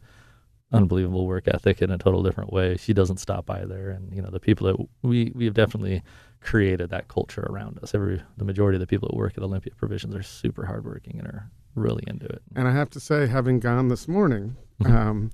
unbelievable 0.73 1.27
work 1.27 1.47
ethic 1.47 1.81
in 1.81 1.91
a 1.91 1.97
total 1.97 2.23
different 2.23 2.51
way. 2.51 2.77
She 2.77 2.93
doesn't 2.93 3.17
stop 3.17 3.49
either. 3.51 3.89
And, 3.91 4.13
you 4.15 4.21
know, 4.21 4.29
the 4.31 4.39
people 4.39 4.67
that 4.67 4.87
we, 5.03 5.31
we 5.35 5.45
have 5.45 5.53
definitely 5.53 6.01
created 6.39 6.89
that 6.89 7.07
culture 7.07 7.45
around 7.49 7.77
us. 7.83 7.93
Every, 7.93 8.21
the 8.37 8.45
majority 8.45 8.77
of 8.77 8.79
the 8.79 8.87
people 8.87 9.09
that 9.09 9.15
work 9.17 9.33
at 9.37 9.43
Olympia 9.43 9.73
Provisions 9.75 10.15
are 10.15 10.23
super 10.23 10.65
hardworking 10.65 11.19
and 11.19 11.27
are 11.27 11.49
really 11.75 12.03
into 12.07 12.25
it. 12.25 12.41
And 12.55 12.67
I 12.67 12.71
have 12.71 12.89
to 12.91 12.99
say, 12.99 13.27
having 13.27 13.59
gone 13.59 13.87
this 13.87 14.07
morning, 14.07 14.55
um, 14.85 15.31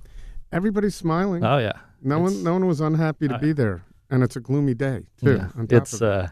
everybody's 0.52 0.94
smiling. 0.94 1.44
Oh, 1.44 1.58
yeah. 1.58 1.72
no 2.02 2.16
it's- 2.16 2.34
one, 2.34 2.44
no 2.44 2.52
one 2.54 2.66
was 2.66 2.80
unhappy 2.80 3.28
to 3.28 3.34
uh, 3.34 3.38
be 3.38 3.52
there, 3.52 3.82
and 4.10 4.22
it's 4.22 4.36
a 4.36 4.40
gloomy 4.40 4.74
day 4.74 5.04
too. 5.22 5.36
Yeah. 5.36 5.64
It's, 5.70 6.00
uh, 6.00 6.28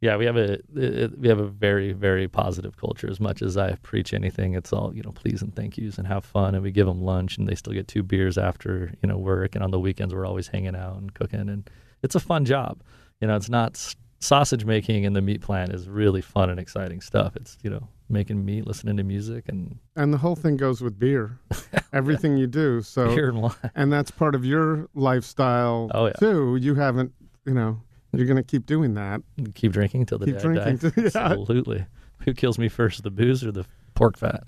yeah, 0.00 0.16
we 0.16 0.26
have 0.26 0.36
a 0.36 0.58
it, 0.74 1.18
we 1.18 1.28
have 1.28 1.38
a 1.38 1.46
very 1.46 1.92
very 1.94 2.28
positive 2.28 2.76
culture. 2.76 3.08
As 3.08 3.20
much 3.20 3.40
as 3.40 3.56
I 3.56 3.76
preach 3.76 4.12
anything, 4.12 4.52
it's 4.54 4.70
all 4.70 4.94
you 4.94 5.02
know, 5.02 5.12
please 5.12 5.40
and 5.40 5.54
thank 5.56 5.78
yous 5.78 5.96
and 5.96 6.06
have 6.06 6.26
fun. 6.26 6.54
And 6.54 6.62
we 6.62 6.72
give 6.72 6.86
them 6.86 7.00
lunch, 7.00 7.38
and 7.38 7.48
they 7.48 7.54
still 7.54 7.72
get 7.72 7.88
two 7.88 8.02
beers 8.02 8.36
after 8.36 8.92
you 9.02 9.08
know 9.08 9.16
work. 9.16 9.54
And 9.54 9.64
on 9.64 9.70
the 9.70 9.80
weekends, 9.80 10.12
we're 10.12 10.26
always 10.26 10.48
hanging 10.48 10.76
out 10.76 10.98
and 10.98 11.14
cooking, 11.14 11.48
and 11.48 11.70
it's 12.02 12.14
a 12.14 12.20
fun 12.20 12.44
job. 12.44 12.82
You 13.22 13.28
know, 13.28 13.36
it's 13.36 13.48
not 13.48 13.94
sausage 14.20 14.66
making 14.66 15.04
in 15.04 15.14
the 15.14 15.22
meat 15.22 15.40
plant 15.40 15.72
is 15.72 15.88
really 15.88 16.20
fun 16.20 16.50
and 16.50 16.60
exciting 16.60 17.00
stuff. 17.00 17.34
It's 17.36 17.56
you 17.62 17.70
know 17.70 17.88
making 18.08 18.44
meat, 18.44 18.66
listening 18.66 18.96
to 18.98 19.02
music, 19.02 19.44
and 19.48 19.78
and 19.96 20.12
the 20.12 20.18
whole 20.18 20.36
thing 20.36 20.56
goes 20.56 20.80
with 20.80 20.98
beer. 20.98 21.38
Everything 21.92 22.36
you 22.36 22.46
do, 22.46 22.82
so 22.82 23.06
beer 23.14 23.28
and 23.28 23.42
wine. 23.42 23.52
and 23.74 23.92
that's 23.92 24.10
part 24.10 24.34
of 24.34 24.44
your 24.44 24.88
lifestyle 24.94 25.90
Oh, 25.94 26.06
yeah. 26.06 26.12
too. 26.12 26.56
You 26.60 26.74
haven't, 26.74 27.12
you 27.46 27.54
know, 27.54 27.80
you're 28.12 28.26
going 28.26 28.36
to 28.36 28.42
keep 28.42 28.66
doing 28.66 28.94
that. 28.94 29.22
Keep 29.54 29.72
drinking 29.72 30.02
until 30.02 30.18
the 30.18 30.26
Keep 30.26 30.38
day 30.40 30.48
I 30.60 30.72
die. 30.74 30.92
yeah. 30.96 31.10
Absolutely. 31.14 31.86
Who 32.24 32.34
kills 32.34 32.58
me 32.58 32.68
first, 32.68 33.02
the 33.02 33.10
booze 33.10 33.44
or 33.44 33.52
the 33.52 33.64
pork 33.94 34.16
fat? 34.18 34.44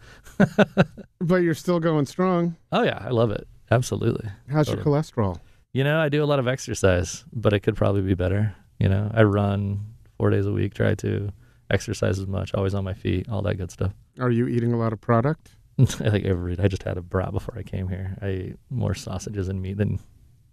But 1.21 1.37
you're 1.37 1.55
still 1.55 1.81
going 1.81 2.07
strong. 2.07 2.57
Oh 2.73 2.83
yeah, 2.83 2.99
I 3.01 3.11
love 3.11 3.31
it. 3.31 3.47
Absolutely. 3.71 4.29
How's 4.51 4.69
your 4.69 4.79
cholesterol? 4.79 5.41
You 5.73 5.85
know, 5.85 5.99
I 6.01 6.09
do 6.09 6.23
a 6.23 6.27
lot 6.27 6.39
of 6.39 6.49
exercise, 6.49 7.25
but 7.33 7.53
it 7.53 7.61
could 7.61 7.77
probably 7.77 8.03
be 8.03 8.15
better. 8.15 8.55
You 8.79 8.89
know, 8.89 9.11
I 9.13 9.23
run 9.25 9.81
four 10.19 10.31
days 10.31 10.47
a 10.47 10.53
week, 10.53 10.75
try 10.75 10.95
to 10.97 11.31
exercise 11.71 12.19
as 12.19 12.27
much, 12.27 12.55
always 12.55 12.75
on 12.75 12.85
my 12.85 12.95
feet, 12.95 13.29
all 13.29 13.43
that 13.43 13.57
good 13.57 13.71
stuff. 13.71 13.93
Are 14.19 14.31
you 14.31 14.47
eating 14.47 14.73
a 14.73 14.79
lot 14.79 14.93
of 14.93 15.01
product? 15.01 15.57
I 15.79 15.85
think 15.85 16.25
every 16.25 16.59
I 16.59 16.69
just 16.69 16.85
had 16.85 16.97
a 16.97 17.03
brat 17.03 17.33
before 17.33 17.57
I 17.59 17.63
came 17.63 17.89
here. 17.89 18.17
I 18.23 18.27
ate 18.27 18.57
more 18.71 18.95
sausages 18.95 19.49
and 19.49 19.61
meat 19.61 19.77
than 19.77 20.01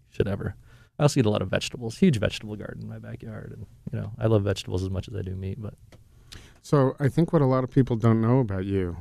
should 0.10 0.28
ever. 0.28 0.56
I 0.99 1.04
also 1.04 1.19
eat 1.19 1.26
a 1.26 1.30
lot 1.30 1.41
of 1.41 1.49
vegetables. 1.49 1.97
Huge 1.97 2.19
vegetable 2.19 2.56
garden 2.56 2.84
in 2.84 2.89
my 2.89 2.99
backyard, 2.99 3.54
and 3.56 3.65
you 3.91 3.99
know, 3.99 4.12
I 4.19 4.28
love 4.28 4.43
vegetables 4.43 4.84
as 4.84 4.89
much 4.89 5.08
as 5.08 5.15
I 5.15 5.21
do 5.21 5.36
meat. 5.36 5.62
But 5.62 5.76
So 6.62 6.95
I 6.99 7.08
think 7.08 7.32
what 7.32 7.41
a 7.41 7.45
lot 7.45 7.63
of 7.63 7.71
people 7.71 7.95
don't 7.95 8.21
know 8.21 8.39
about 8.39 8.65
you, 8.65 8.97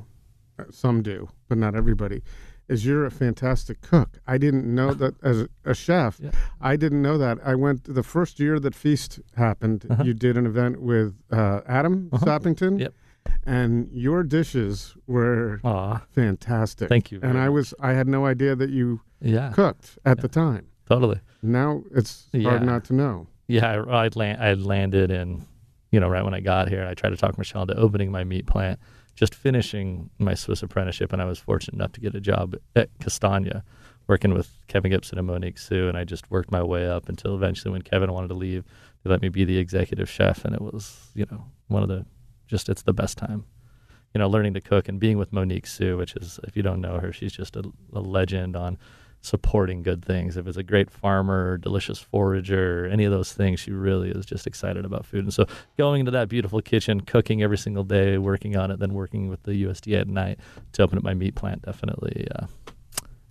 uh, 0.59 0.65
some 0.71 1.03
do, 1.03 1.29
but 1.49 1.59
not 1.59 1.75
everybody, 1.75 2.23
is 2.73 2.85
you're 2.87 3.05
a 3.07 3.11
fantastic 3.11 3.81
cook. 3.91 4.11
I 4.27 4.37
didn't 4.39 4.67
know 4.79 4.95
that 5.03 5.15
as 5.23 5.47
a, 5.65 5.75
chef. 5.75 6.19
Yeah. 6.21 6.31
I 6.61 6.75
didn't 6.77 7.03
know 7.03 7.17
that. 7.19 7.39
I 7.45 7.55
went 7.55 7.85
the 7.85 8.03
first 8.03 8.41
year 8.41 8.59
that 8.61 8.75
Feast 8.75 9.21
happened. 9.37 9.87
Uh-huh. 9.91 10.03
You 10.07 10.15
did 10.15 10.37
an 10.37 10.47
event 10.47 10.81
with 10.81 11.15
uh, 11.31 11.61
Adam 11.67 12.09
Uh-huh. 12.13 12.25
Sappington. 12.27 12.81
Yep. 12.81 12.93
And 13.47 13.89
your 13.93 14.23
dishes 14.25 14.97
were 15.07 15.61
aw, 15.65 16.03
fantastic. 16.11 16.89
thank 16.89 17.11
you. 17.13 17.21
And 17.23 17.39
I 17.39 17.49
was 17.49 17.73
I 17.81 17.93
had 17.93 18.09
no 18.09 18.27
idea 18.27 18.57
that 18.57 18.71
you 18.71 19.01
yeah, 19.21 19.51
cooked 19.53 19.99
at 20.05 20.19
Yeah. 20.19 20.23
the 20.23 20.29
time. 20.29 20.67
totally. 20.89 21.21
Now 21.43 21.83
it's 21.95 22.29
hard 22.43 22.63
not 22.65 22.85
to 22.87 22.93
know. 22.95 23.27
Yeah, 23.49 23.67
I, 23.87 24.05
I'd 24.05 24.17
land, 24.17 24.43
I 24.43 24.55
landed 24.55 25.11
in, 25.11 25.45
you 25.91 26.01
know, 26.01 26.09
right 26.09 26.25
when 26.25 26.35
I 26.35 26.41
got 26.41 26.69
here. 26.69 26.85
I 26.91 26.95
tried 26.95 27.11
to 27.11 27.17
talk 27.17 27.37
Michelle 27.39 27.63
into 27.63 27.77
opening 27.77 28.11
my 28.11 28.25
meat 28.25 28.47
plant, 28.47 28.79
just 29.15 29.35
finishing 29.35 30.11
my 30.19 30.35
Swiss 30.35 30.63
apprenticeship, 30.63 31.13
and 31.13 31.21
I 31.21 31.27
was 31.27 31.39
fortunate 31.39 31.75
enough 31.75 31.93
to 31.93 32.01
get 32.01 32.15
a 32.15 32.21
job 32.21 32.57
at 32.75 32.89
Castagna, 32.99 33.65
working 34.07 34.35
with 34.35 34.57
Kevin 34.69 34.91
Gibson 34.91 35.19
and 35.19 35.27
Monique 35.27 35.59
Siu, 35.59 35.89
and 35.89 35.97
I 35.97 36.05
just 36.05 36.31
worked 36.31 36.51
my 36.51 36.63
way 36.63 36.89
up 36.89 37.09
until 37.09 37.35
eventually 37.35 37.73
when 37.73 37.83
Kevin 37.83 38.13
wanted 38.13 38.29
to 38.29 38.35
leave, 38.35 38.65
they 39.03 39.11
let 39.11 39.23
me 39.23 39.29
be 39.29 39.45
the 39.45 39.59
executive 39.59 40.09
chef, 40.09 40.45
and 40.45 40.55
it 40.55 40.61
was, 40.61 41.11
you 41.15 41.27
know, 41.31 41.45
one 41.69 41.83
of 41.83 41.89
the, 41.89 42.07
just 42.47 42.69
it's 42.69 42.83
the 42.83 42.93
best 42.93 43.19
time. 43.19 43.45
You 44.15 44.19
know, 44.19 44.29
learning 44.29 44.55
to 44.55 44.61
cook 44.61 44.89
and 44.89 45.01
being 45.01 45.19
with 45.19 45.33
Monique 45.33 45.67
Siu, 45.67 45.97
which 45.97 46.15
is, 46.17 46.39
if 46.45 46.57
you 46.57 46.63
don't 46.63 46.81
know 46.81 46.99
her, 46.99 47.13
she's 47.13 47.33
just 47.33 47.57
a, 47.57 47.65
a 47.95 48.01
legend 48.01 48.57
on 48.57 48.79
supporting 49.23 49.83
good 49.83 50.05
things. 50.05 50.37
If 50.37 50.47
it's 50.47 50.57
a 50.57 50.63
great 50.63 50.91
farmer, 50.91 51.57
delicious 51.57 51.99
forager, 51.99 52.87
any 52.87 53.05
of 53.05 53.13
those 53.13 53.33
things, 53.33 53.61
she 53.61 53.71
really 53.71 54.11
is 54.11 54.27
just 54.27 54.47
excited 54.47 54.85
about 54.85 55.07
food. 55.07 55.25
And 55.25 55.33
so 55.33 55.47
going 55.79 56.01
into 56.01 56.11
that 56.11 56.29
beautiful 56.29 56.61
kitchen, 56.61 57.01
cooking 57.01 57.43
every 57.43 57.57
single 57.57 57.85
day, 57.85 58.19
working 58.19 58.57
on 58.57 58.71
it, 58.71 58.81
then 58.81 58.93
working 58.93 59.29
with 59.29 59.45
the 59.45 59.53
USDA 59.65 60.03
at 60.03 60.09
night 60.09 60.41
to 60.73 60.83
open 60.83 60.99
up 60.99 61.05
my 61.05 61.15
meat 61.15 61.37
plant, 61.37 61.63
definitely. 61.63 62.27
Uh, 62.35 62.47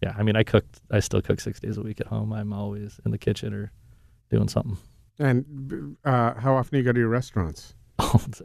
yeah, 0.01 0.15
I 0.17 0.23
mean, 0.23 0.35
I 0.35 0.43
cooked, 0.43 0.81
I 0.89 1.01
still 1.01 1.21
cook 1.21 1.39
six 1.39 1.59
days 1.59 1.77
a 1.77 1.81
week 1.81 1.99
at 1.99 2.07
home. 2.07 2.33
I'm 2.33 2.53
always 2.53 2.99
in 3.05 3.11
the 3.11 3.19
kitchen 3.19 3.53
or 3.53 3.71
doing 4.29 4.47
something. 4.47 4.77
And 5.19 5.97
uh, 6.05 6.33
how 6.35 6.55
often 6.55 6.71
do 6.71 6.77
you 6.77 6.83
go 6.83 6.93
to 6.93 6.99
your 6.99 7.09
restaurants? 7.09 7.75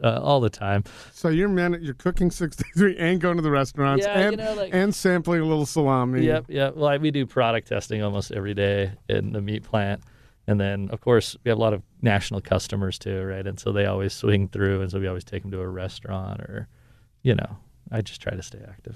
Uh, 0.03 0.19
all 0.21 0.39
the 0.39 0.49
time. 0.49 0.83
So 1.13 1.29
you're 1.29 1.49
man, 1.49 1.77
you're 1.81 1.93
cooking 1.93 2.31
six 2.31 2.55
days 2.55 2.81
a 2.81 2.85
week 2.85 2.97
and 2.99 3.19
going 3.19 3.35
to 3.37 3.41
the 3.41 3.51
restaurants 3.51 4.05
Yeah, 4.05 4.19
you 4.19 4.27
and 4.27 4.37
know, 4.37 4.53
like- 4.55 4.73
and 4.73 4.93
sampling 4.93 5.41
a 5.41 5.45
little 5.45 5.65
salami. 5.65 6.25
Yep, 6.25 6.45
yep. 6.49 6.75
Well, 6.75 6.87
I- 6.87 6.97
we 6.97 7.11
do 7.11 7.25
product 7.25 7.67
testing 7.67 8.01
almost 8.03 8.31
every 8.31 8.53
day 8.53 8.91
in 9.09 9.33
the 9.33 9.41
meat 9.41 9.63
plant, 9.63 10.01
and 10.47 10.59
then 10.59 10.89
of 10.91 11.01
course 11.01 11.35
we 11.43 11.49
have 11.49 11.57
a 11.57 11.61
lot 11.61 11.73
of 11.73 11.81
national 12.01 12.41
customers 12.41 12.97
too, 12.99 13.23
right? 13.23 13.45
And 13.45 13.59
so 13.59 13.71
they 13.71 13.85
always 13.85 14.13
swing 14.13 14.47
through, 14.47 14.81
and 14.81 14.91
so 14.91 14.99
we 14.99 15.07
always 15.07 15.23
take 15.23 15.41
them 15.43 15.51
to 15.51 15.59
a 15.61 15.67
restaurant 15.67 16.39
or, 16.41 16.67
you 17.23 17.35
know, 17.35 17.57
I 17.91 18.01
just 18.01 18.21
try 18.21 18.33
to 18.35 18.43
stay 18.43 18.59
active. 18.67 18.95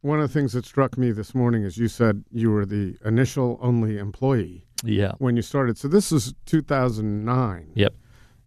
One 0.00 0.18
of 0.20 0.28
the 0.28 0.32
things 0.32 0.52
that 0.54 0.64
struck 0.66 0.98
me 0.98 1.12
this 1.12 1.34
morning 1.34 1.62
is 1.62 1.78
you 1.78 1.86
said 1.88 2.24
you 2.32 2.50
were 2.50 2.66
the 2.66 2.96
initial 3.04 3.56
only 3.62 3.98
employee 3.98 4.64
Yeah. 4.84 5.12
when 5.18 5.36
you 5.36 5.42
started. 5.42 5.78
So 5.78 5.86
this 5.88 6.10
is 6.10 6.34
2009, 6.46 7.70
Yep. 7.74 7.94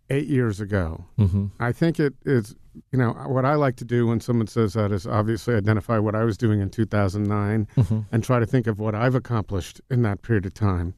Eight 0.10 0.28
years 0.28 0.60
ago. 0.60 1.06
Mm-hmm. 1.18 1.48
I 1.60 1.72
think 1.72 2.00
it 2.00 2.14
is, 2.26 2.56
you 2.92 2.98
know, 3.00 3.12
what 3.28 3.46
I 3.46 3.56
like 3.56 3.76
to 3.78 3.86
do 3.86 4.08
when 4.08 4.20
someone 4.20 4.48
says 4.48 4.74
that 4.74 4.92
is 4.92 5.06
obviously 5.06 5.56
identify 5.56 5.98
what 6.00 6.16
I 6.16 6.24
was 6.24 6.38
doing 6.38 6.60
in 6.62 6.70
2009 6.70 7.68
Mm-hmm. 7.78 8.00
and 8.12 8.24
try 8.24 8.40
to 8.40 8.46
think 8.46 8.68
of 8.68 8.80
what 8.80 8.96
I've 8.96 9.16
accomplished 9.16 9.82
in 9.90 10.02
that 10.04 10.22
period 10.22 10.46
of 10.46 10.54
time. 10.54 10.94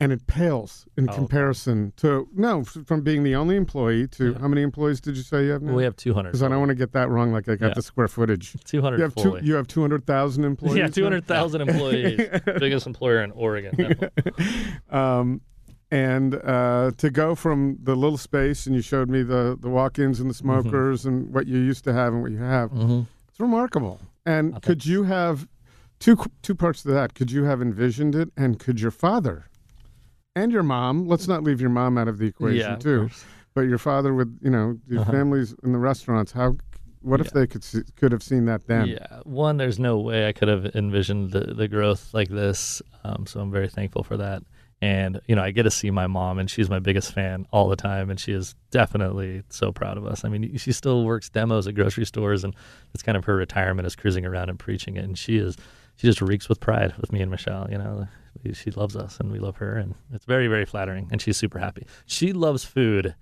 and 0.00 0.12
it 0.12 0.26
pales 0.26 0.86
in 0.98 1.08
Oh, 1.08 1.12
okay. 1.12 1.18
comparison 1.20 1.92
to, 1.98 2.28
no, 2.34 2.64
from 2.64 3.02
being 3.02 3.22
the 3.22 3.36
only 3.36 3.56
employee 3.56 4.08
to 4.08 4.32
Yeah. 4.32 4.38
how 4.40 4.48
many 4.48 4.62
employees 4.62 5.00
did 5.00 5.16
you 5.16 5.22
say 5.22 5.44
you 5.44 5.52
have 5.52 5.62
now? 5.62 5.72
We 5.72 5.84
have 5.84 5.94
200. 5.96 6.30
Because 6.30 6.42
I 6.42 6.48
don't 6.48 6.58
want 6.58 6.70
to 6.70 6.74
get 6.74 6.92
that 6.92 7.08
wrong, 7.08 7.32
like 7.32 7.48
I 7.48 7.54
got 7.54 7.68
Yeah. 7.68 7.74
the 7.74 7.82
square 7.82 8.08
footage. 8.08 8.54
200 8.64 8.96
You 8.98 9.02
have 9.04 9.14
two. 9.14 9.38
You 9.42 9.54
have 9.54 9.66
two 9.68 9.80
hundred 9.82 10.04
thousand 10.04 10.44
employees. 10.52 10.76
yeah, 10.78 10.88
200,000 10.88 11.60
employees. 11.62 12.20
Biggest 12.58 12.86
employer 12.86 13.22
in 13.22 13.30
Oregon. 13.30 14.10
um, 14.90 15.40
and 15.94 16.34
uh, 16.34 16.90
to 16.96 17.08
go 17.10 17.34
from 17.34 17.78
the 17.82 17.94
little 17.94 18.18
space, 18.18 18.66
and 18.66 18.74
you 18.74 18.82
showed 18.82 19.08
me 19.08 19.22
the 19.22 19.56
the 19.60 19.68
walk-ins 19.70 20.18
and 20.20 20.28
the 20.28 20.34
Mm-hmm. 20.34 20.62
smokers 20.68 21.06
and 21.06 21.32
what 21.34 21.46
you 21.46 21.58
used 21.58 21.84
to 21.84 21.92
have 21.92 22.12
and 22.12 22.22
what 22.22 22.32
you 22.32 22.38
have. 22.42 22.70
mm-hmm. 22.70 23.02
It's 23.28 23.40
remarkable. 23.40 24.00
And 24.26 24.54
Oh, 24.56 24.60
could 24.60 24.84
you 24.86 25.04
have 25.04 25.46
two 26.00 26.16
two 26.42 26.54
parts 26.54 26.82
to 26.82 26.88
that? 26.88 27.14
Could 27.14 27.30
you 27.30 27.44
have 27.44 27.62
envisioned 27.62 28.14
it? 28.14 28.28
And 28.36 28.58
could 28.58 28.80
your 28.80 28.90
father 28.90 29.46
and 30.34 30.50
your 30.52 30.62
mom? 30.64 31.06
Let's 31.06 31.28
not 31.28 31.42
leave 31.44 31.60
your 31.60 31.70
mom 31.70 31.96
out 31.98 32.08
of 32.08 32.18
the 32.18 32.26
equation 32.26 32.58
Yeah, 32.72 32.76
too. 32.76 33.10
But 33.54 33.62
your 33.62 33.78
father 33.78 34.12
with 34.14 34.30
you 34.42 34.50
know 34.50 34.78
your 34.88 35.00
Uh-huh. 35.02 35.12
families 35.12 35.54
in 35.62 35.72
the 35.72 35.78
restaurants. 35.78 36.32
How? 36.32 36.56
What 37.02 37.20
if 37.20 37.30
they 37.32 37.46
could 37.46 37.62
see, 37.62 37.82
could 37.96 38.12
have 38.12 38.22
seen 38.22 38.46
that 38.46 38.66
then? 38.66 38.88
Yeah, 38.88 39.20
one, 39.24 39.58
there's 39.58 39.78
no 39.78 39.98
way 39.98 40.26
I 40.26 40.32
could 40.32 40.48
have 40.48 40.64
envisioned 40.74 41.32
the, 41.32 41.52
the 41.54 41.68
growth 41.68 42.14
like 42.14 42.30
this. 42.30 42.80
Um, 43.04 43.26
so 43.26 43.40
I'm 43.40 43.50
very 43.52 43.68
thankful 43.68 44.02
for 44.02 44.16
that. 44.16 44.42
And, 44.82 45.20
you 45.26 45.34
know, 45.34 45.42
I 45.42 45.50
get 45.50 45.62
to 45.62 45.70
see 45.70 45.90
my 45.90 46.06
mom, 46.06 46.38
and 46.38 46.50
she's 46.50 46.68
my 46.68 46.78
biggest 46.78 47.12
fan 47.12 47.46
all 47.50 47.68
the 47.68 47.76
time. 47.76 48.10
And 48.10 48.20
she 48.20 48.32
is 48.32 48.54
definitely 48.70 49.42
so 49.48 49.72
proud 49.72 49.96
of 49.96 50.06
us. 50.06 50.24
I 50.24 50.28
mean, 50.28 50.56
she 50.58 50.72
still 50.72 51.04
works 51.04 51.28
demos 51.28 51.66
at 51.66 51.74
grocery 51.74 52.04
stores, 52.04 52.44
and 52.44 52.54
it's 52.92 53.02
kind 53.02 53.16
of 53.16 53.24
her 53.24 53.36
retirement 53.36 53.86
is 53.86 53.96
cruising 53.96 54.26
around 54.26 54.50
and 54.50 54.58
preaching 54.58 54.96
it. 54.96 55.04
And 55.04 55.16
she 55.16 55.38
is, 55.38 55.56
she 55.96 56.06
just 56.06 56.20
reeks 56.20 56.48
with 56.48 56.60
pride 56.60 56.94
with 57.00 57.12
me 57.12 57.22
and 57.22 57.30
Michelle. 57.30 57.66
You 57.70 57.78
know, 57.78 58.08
she 58.52 58.70
loves 58.72 58.96
us, 58.96 59.18
and 59.20 59.32
we 59.32 59.38
love 59.38 59.56
her. 59.56 59.76
And 59.76 59.94
it's 60.12 60.26
very, 60.26 60.48
very 60.48 60.66
flattering. 60.66 61.08
And 61.10 61.22
she's 61.22 61.36
super 61.36 61.58
happy. 61.58 61.86
She 62.04 62.32
loves 62.32 62.64
food 62.64 63.14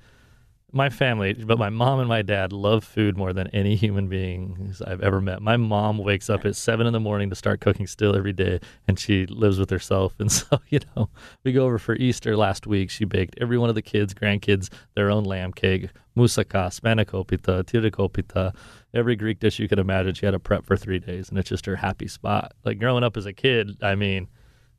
my 0.72 0.88
family, 0.88 1.34
but 1.34 1.58
my 1.58 1.68
mom 1.68 2.00
and 2.00 2.08
my 2.08 2.22
dad 2.22 2.52
love 2.52 2.82
food 2.82 3.16
more 3.16 3.32
than 3.32 3.48
any 3.48 3.76
human 3.76 4.08
beings 4.08 4.80
I've 4.80 5.02
ever 5.02 5.20
met. 5.20 5.42
My 5.42 5.56
mom 5.56 5.98
wakes 5.98 6.30
up 6.30 6.46
at 6.46 6.56
seven 6.56 6.86
in 6.86 6.92
the 6.92 7.00
morning 7.00 7.28
to 7.30 7.36
start 7.36 7.60
cooking 7.60 7.86
still 7.86 8.16
every 8.16 8.32
day, 8.32 8.60
and 8.88 8.98
she 8.98 9.26
lives 9.26 9.58
with 9.58 9.70
herself. 9.70 10.14
And 10.22 10.30
so, 10.30 10.60
you 10.68 10.78
know, 10.94 11.10
we 11.42 11.52
go 11.52 11.64
over 11.64 11.78
for 11.78 11.96
Easter 11.96 12.36
last 12.36 12.64
week. 12.64 12.90
She 12.90 13.04
baked 13.04 13.36
every 13.40 13.58
one 13.58 13.68
of 13.68 13.74
the 13.74 13.82
kids, 13.82 14.14
grandkids, 14.14 14.68
their 14.94 15.10
own 15.10 15.24
lamb 15.24 15.52
cake, 15.52 15.88
moussaka, 16.16 16.70
spanakopita, 16.70 17.64
tirikopita, 17.64 18.54
every 18.94 19.16
Greek 19.16 19.40
dish 19.40 19.58
you 19.58 19.66
could 19.68 19.80
imagine. 19.80 20.14
She 20.14 20.26
had 20.26 20.32
to 20.32 20.38
prep 20.38 20.64
for 20.64 20.76
three 20.76 21.00
days, 21.00 21.28
and 21.28 21.38
it's 21.38 21.48
just 21.48 21.66
her 21.66 21.76
happy 21.76 22.06
spot. 22.06 22.52
Like 22.64 22.78
growing 22.78 23.02
up 23.02 23.16
as 23.16 23.26
a 23.26 23.32
kid, 23.32 23.76
I 23.82 23.96
mean, 23.96 24.28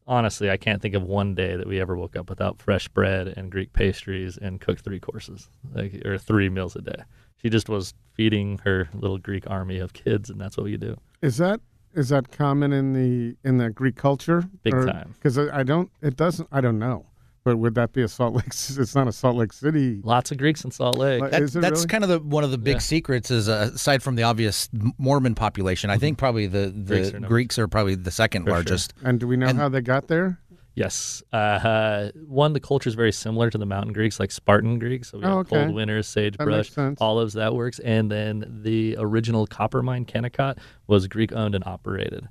honestly, 0.07 0.49
I 0.49 0.57
can't 0.57 0.81
think 0.81 0.95
of 0.95 1.03
one 1.03 1.35
day 1.35 1.55
that 1.55 1.67
we 1.67 1.79
ever 1.79 1.95
woke 1.95 2.15
up 2.15 2.29
without 2.29 2.61
fresh 2.61 2.87
bread 2.87 3.33
and 3.35 3.51
Greek 3.51 3.73
pastries 3.73 4.37
and 4.37 4.59
cooked 4.59 4.83
three 4.83 4.99
courses, 4.99 5.49
like 5.73 6.05
or 6.05 6.17
three 6.17 6.49
meals 6.49 6.75
a 6.75 6.81
day. 6.81 7.03
She 7.41 7.49
just 7.49 7.69
was 7.69 7.93
feeding 8.13 8.59
her 8.63 8.89
little 8.93 9.17
Greek 9.17 9.49
army 9.49 9.79
of 9.79 9.93
kids, 9.93 10.29
and 10.29 10.39
that's 10.39 10.57
what 10.57 10.65
we 10.65 10.77
do. 10.77 10.97
Is 11.21 11.37
that 11.37 11.59
is 11.93 12.09
that 12.09 12.31
common 12.31 12.73
in 12.73 12.93
the 12.93 13.35
in 13.47 13.57
the 13.57 13.69
Greek 13.69 13.95
culture? 13.95 14.43
Big 14.63 14.73
time. 14.73 15.13
Because 15.13 15.37
I 15.37 15.63
don't. 15.63 15.91
It 16.01 16.15
doesn't. 16.15 16.47
I 16.51 16.61
don't 16.61 16.79
know. 16.79 17.05
But 17.43 17.57
would 17.57 17.75
that 17.75 17.91
be 17.91 18.01
a 18.01 18.07
Salt 18.07 18.33
Lake? 18.35 18.47
It's 18.47 18.95
not 18.95 19.07
a 19.07 19.11
Salt 19.11 19.35
Lake 19.35 19.51
City. 19.51 19.99
Lots 20.03 20.31
of 20.31 20.37
Greeks 20.37 20.63
in 20.63 20.71
Salt 20.71 20.97
Lake. 20.97 21.21
Like- 21.21 21.31
That, 21.31 21.41
Is 21.43 21.55
it 21.55 21.59
that's 21.61 21.81
really? 21.81 21.87
kind 21.87 22.03
of 22.03 22.09
the 22.09 22.19
one 22.19 22.43
of 22.43 22.51
the 22.51 22.57
big 22.57 22.75
Yeah. 22.75 22.79
secrets 22.79 23.29
is 23.31 23.49
uh, 23.49 23.71
aside 23.73 24.01
from 24.01 24.15
the 24.15 24.23
obvious 24.23 24.69
Mormon 24.97 25.35
population, 25.35 25.89
I 25.89 25.97
think 25.97 26.17
probably 26.17 26.47
the, 26.47 26.67
the 26.69 27.11
Greeks 27.11 27.27
Greeks, 27.27 27.59
are 27.59 27.63
are, 27.63 27.67
probably 27.67 27.95
the 27.95 28.11
second 28.11 28.43
For 28.43 28.49
sure. 28.49 28.55
largest. 28.55 28.93
And 29.03 29.19
do 29.19 29.27
we 29.27 29.35
know 29.37 29.47
And- 29.47 29.57
how 29.59 29.67
they 29.69 29.81
got 29.81 30.07
there? 30.07 30.39
Yes. 30.75 31.21
Uh, 31.31 31.35
uh, 31.35 32.11
one, 32.25 32.53
the 32.53 32.59
culture 32.59 32.87
is 32.89 32.95
very 32.95 33.11
similar 33.11 33.51
to 33.51 33.59
the 33.59 33.65
mountain 33.65 33.93
Greeks, 33.93 34.19
like 34.19 34.31
Spartan 34.31 34.79
Greeks. 34.79 35.11
So 35.11 35.19
we 35.19 35.23
Oh, 35.25 35.27
have 35.27 35.37
okay. 35.41 35.63
cold 35.65 35.75
winters, 35.75 36.07
sagebrush, 36.07 36.75
makes 36.75 36.99
olives, 36.99 37.33
that 37.33 37.53
works. 37.53 37.77
And 37.79 38.09
then 38.09 38.61
the 38.63 38.95
original 38.97 39.45
copper 39.45 39.83
mine, 39.83 40.05
Kennecott, 40.05 40.57
was 40.87 41.07
Greek 41.07 41.31
owned 41.31 41.53
and 41.53 41.63
operated. 41.67 42.27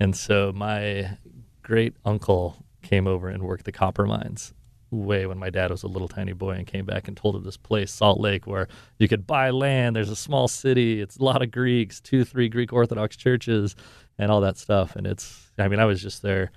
And 0.00 0.16
so 0.16 0.50
my 0.52 1.18
great 1.62 1.94
uncle 2.04 2.56
came 2.84 3.08
over 3.08 3.28
and 3.28 3.42
worked 3.42 3.64
the 3.64 3.72
copper 3.72 4.06
mines 4.06 4.54
way 4.90 5.26
when 5.26 5.38
my 5.38 5.50
dad 5.50 5.70
was 5.70 5.82
a 5.82 5.88
little 5.88 6.08
tiny 6.08 6.32
boy 6.32 6.52
and 6.52 6.66
came 6.66 6.84
back 6.84 7.08
and 7.08 7.16
told 7.16 7.34
of 7.34 7.44
this 7.44 7.56
place, 7.56 7.92
Salt 7.92 8.20
Lake, 8.20 8.46
where 8.46 8.68
you 8.98 9.08
could 9.08 9.26
buy 9.26 9.50
land. 9.50 9.96
There's 9.96 10.10
a 10.10 10.16
small 10.16 10.48
city. 10.48 11.00
It's 11.00 11.16
a 11.16 11.24
lot 11.24 11.42
of 11.42 11.50
Greeks, 11.50 12.00
two, 12.00 12.24
three 12.24 12.48
Greek 12.48 12.72
Orthodox 12.72 13.16
churches, 13.16 13.74
and 14.18 14.30
all 14.30 14.40
that 14.42 14.56
stuff. 14.56 14.96
And 14.96 15.06
it's, 15.06 15.50
I 15.58 15.68
mean, 15.68 15.80
I 15.80 15.84
was 15.84 16.00
just 16.00 16.22
there 16.22 16.52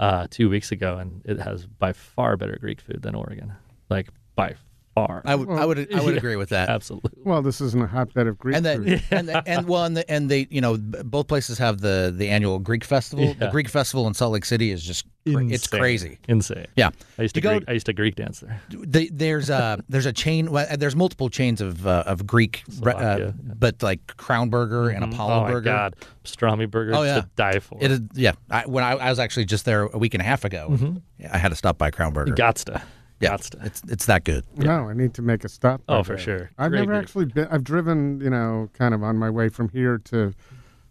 uh, 0.00 0.26
two 0.30 0.48
weeks 0.48 0.72
ago, 0.72 0.98
and 0.98 1.22
it 1.24 1.38
has 1.40 1.66
by 1.66 1.92
far 1.92 2.36
better 2.36 2.56
Greek 2.58 2.80
food 2.80 3.02
than 3.02 3.14
Oregon. 3.14 3.52
Like 3.90 4.08
by 4.34 4.54
far. 4.96 5.22
I 5.24 5.34
would, 5.36 5.48
I 5.48 5.64
would, 5.64 5.94
I 5.94 6.00
would 6.00 6.14
Yeah. 6.14 6.18
agree 6.18 6.36
with 6.36 6.48
that. 6.48 6.68
Absolutely. 6.70 7.10
Well, 7.24 7.42
this 7.42 7.60
isn't 7.60 7.80
a 7.82 7.86
hotbed 7.86 8.26
of 8.26 8.38
Greek 8.38 8.56
and 8.56 8.64
then, 8.64 8.82
food. 8.84 9.02
and, 9.10 9.28
the, 9.28 9.42
and 9.46 9.68
well, 9.68 9.84
and, 9.84 9.96
the, 9.96 10.10
and 10.10 10.28
they, 10.30 10.46
you 10.50 10.60
know, 10.60 10.76
both 10.78 11.28
places 11.28 11.58
have 11.58 11.80
the 11.80 12.12
the 12.16 12.28
annual 12.28 12.58
Greek 12.58 12.82
festival. 12.82 13.34
The 13.38 13.48
Greek 13.50 13.68
festival 13.68 14.06
in 14.08 14.14
Salt 14.14 14.32
Lake 14.32 14.44
City 14.46 14.70
is 14.72 14.82
just 14.82 15.04
cra- 15.30 15.44
it's 15.46 15.66
crazy. 15.66 16.18
Insane. 16.28 16.66
Yeah, 16.76 16.90
I 17.18 17.22
used 17.22 17.34
to 17.34 17.38
You 17.40 17.42
go- 17.42 17.56
Greek, 17.58 17.68
I 17.68 17.72
used 17.72 17.86
to 17.86 17.92
Greek 17.92 18.14
dance 18.16 18.40
there. 18.40 18.60
the, 18.70 19.10
there's 19.12 19.50
a 19.50 19.78
there's 19.88 20.06
a 20.06 20.12
chain. 20.12 20.50
Well, 20.50 20.66
there's 20.78 20.96
multiple 20.96 21.28
chains 21.28 21.60
of 21.60 21.86
uh, 21.86 22.04
of 22.06 22.26
Greek, 22.26 22.64
re- 22.80 22.92
uh, 22.94 23.18
yeah. 23.18 23.30
but 23.58 23.82
like 23.82 24.16
Crown 24.16 24.48
Burger 24.48 24.88
and 24.88 25.04
Apollo 25.04 25.34
oh 25.34 25.40
my 25.42 25.50
Burger. 25.50 25.64
God, 25.70 25.96
pastrami 26.24 26.70
burger 26.70 26.94
Oh, 26.94 27.02
yeah. 27.02 27.20
to 27.20 27.28
die 27.36 27.58
for. 27.58 27.78
It 27.82 27.90
is, 27.90 28.00
yeah. 28.14 28.32
I, 28.50 28.62
when 28.66 28.82
I, 28.82 28.92
I 28.92 29.10
was 29.10 29.18
actually 29.18 29.44
just 29.44 29.64
there 29.66 29.82
a 29.84 29.98
week 29.98 30.14
and 30.14 30.22
a 30.22 30.24
half 30.24 30.44
ago, 30.44 30.96
I 31.30 31.36
had 31.38 31.50
to 31.50 31.56
stop 31.56 31.76
by 31.76 31.90
Crown 31.90 32.12
Burger. 32.14 32.32
Gots 32.34 32.64
to. 32.64 32.80
Yeah, 33.20 33.36
Gots 33.36 33.64
it's 33.66 33.82
it's 33.88 34.06
that 34.06 34.24
good. 34.24 34.44
No, 34.56 34.88
I 34.88 34.92
need 34.94 35.14
to 35.14 35.22
make 35.22 35.44
a 35.44 35.48
stop. 35.48 35.82
Oh, 35.88 36.02
for 36.02 36.14
there. 36.16 36.18
sure. 36.18 36.50
I've 36.58 36.70
Great 36.70 36.80
never 36.80 36.92
Greek. 36.92 37.02
actually 37.02 37.24
been. 37.26 37.48
I've 37.50 37.64
driven, 37.64 38.20
you 38.20 38.30
know, 38.30 38.68
kind 38.74 38.94
of 38.94 39.02
on 39.02 39.16
my 39.16 39.30
way 39.30 39.48
from 39.48 39.68
here 39.70 39.98
to 39.98 40.32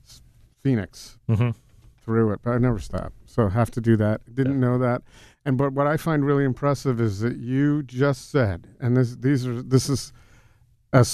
S- 0.07 0.21
Phoenix 0.61 1.17
Mhm. 1.29 1.55
through 2.01 2.31
it, 2.33 2.39
but 2.43 2.51
I 2.51 2.57
never 2.57 2.79
stopped. 2.79 3.15
So 3.25 3.49
have 3.49 3.69
to 3.71 3.81
do 3.81 3.95
that. 3.97 4.21
Didn't 4.33 4.59
know 4.59 4.77
that. 4.79 5.01
And 5.45 5.57
but 5.57 5.73
what 5.73 5.85
I 5.87 5.97
find 5.97 6.25
really 6.25 6.43
impressive 6.45 6.99
is 6.99 7.19
that 7.19 7.37
you 7.37 7.83
just 7.83 8.31
said, 8.31 8.67
and 8.79 8.97
this 8.97 9.15
these 9.17 9.45
are 9.45 9.61
this 9.61 9.89
is 9.89 10.11
a, 10.93 11.05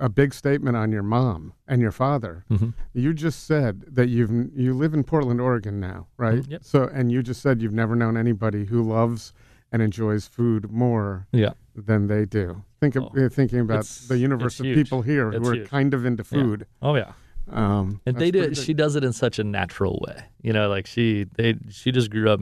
a 0.00 0.08
big 0.08 0.32
statement 0.32 0.76
on 0.76 0.90
your 0.90 1.02
mom 1.02 1.52
and 1.68 1.80
your 1.82 1.92
father. 1.92 2.44
Mhm. 2.50 2.72
You 2.94 3.12
just 3.12 3.44
said 3.46 3.84
that 3.86 4.08
you've 4.08 4.30
you 4.58 4.72
live 4.74 4.94
in 4.94 5.04
Portland, 5.04 5.40
Oregon 5.40 5.78
now, 5.78 6.06
right? 6.16 6.42
Mhm, 6.42 6.50
yep. 6.50 6.64
So 6.64 6.84
and 6.92 7.12
you 7.12 7.22
just 7.22 7.42
said 7.42 7.60
you've 7.60 7.72
never 7.74 7.94
known 7.94 8.16
anybody 8.16 8.64
who 8.64 8.82
loves 8.82 9.32
and 9.76 9.82
enjoys 9.82 10.26
food 10.26 10.70
more 10.72 11.26
Yeah. 11.32 11.52
than 11.74 12.06
they 12.06 12.24
do. 12.24 12.62
Think 12.80 12.96
of, 12.96 13.04
Oh, 13.04 13.26
uh, 13.26 13.28
thinking 13.28 13.60
about 13.60 13.84
the 14.08 14.16
universe 14.18 14.58
of 14.58 14.66
huge. 14.66 14.76
people 14.76 15.02
here 15.02 15.28
It's 15.28 15.38
who 15.38 15.50
are 15.50 15.54
huge. 15.56 15.68
kind 15.68 15.92
of 15.94 16.04
into 16.06 16.22
Yeah. 16.22 16.42
food. 16.42 16.66
Oh 16.80 16.94
yeah. 16.96 17.12
Um, 17.50 18.00
And 18.06 18.16
they 18.16 18.30
do. 18.30 18.54
She 18.54 18.72
does 18.74 18.96
it 18.96 19.04
in 19.04 19.12
such 19.12 19.38
a 19.38 19.44
natural 19.44 20.02
way. 20.06 20.24
You 20.42 20.52
know, 20.52 20.68
like 20.68 20.86
she 20.86 21.26
they 21.36 21.54
she 21.68 21.92
just 21.92 22.10
grew 22.10 22.28
up 22.30 22.40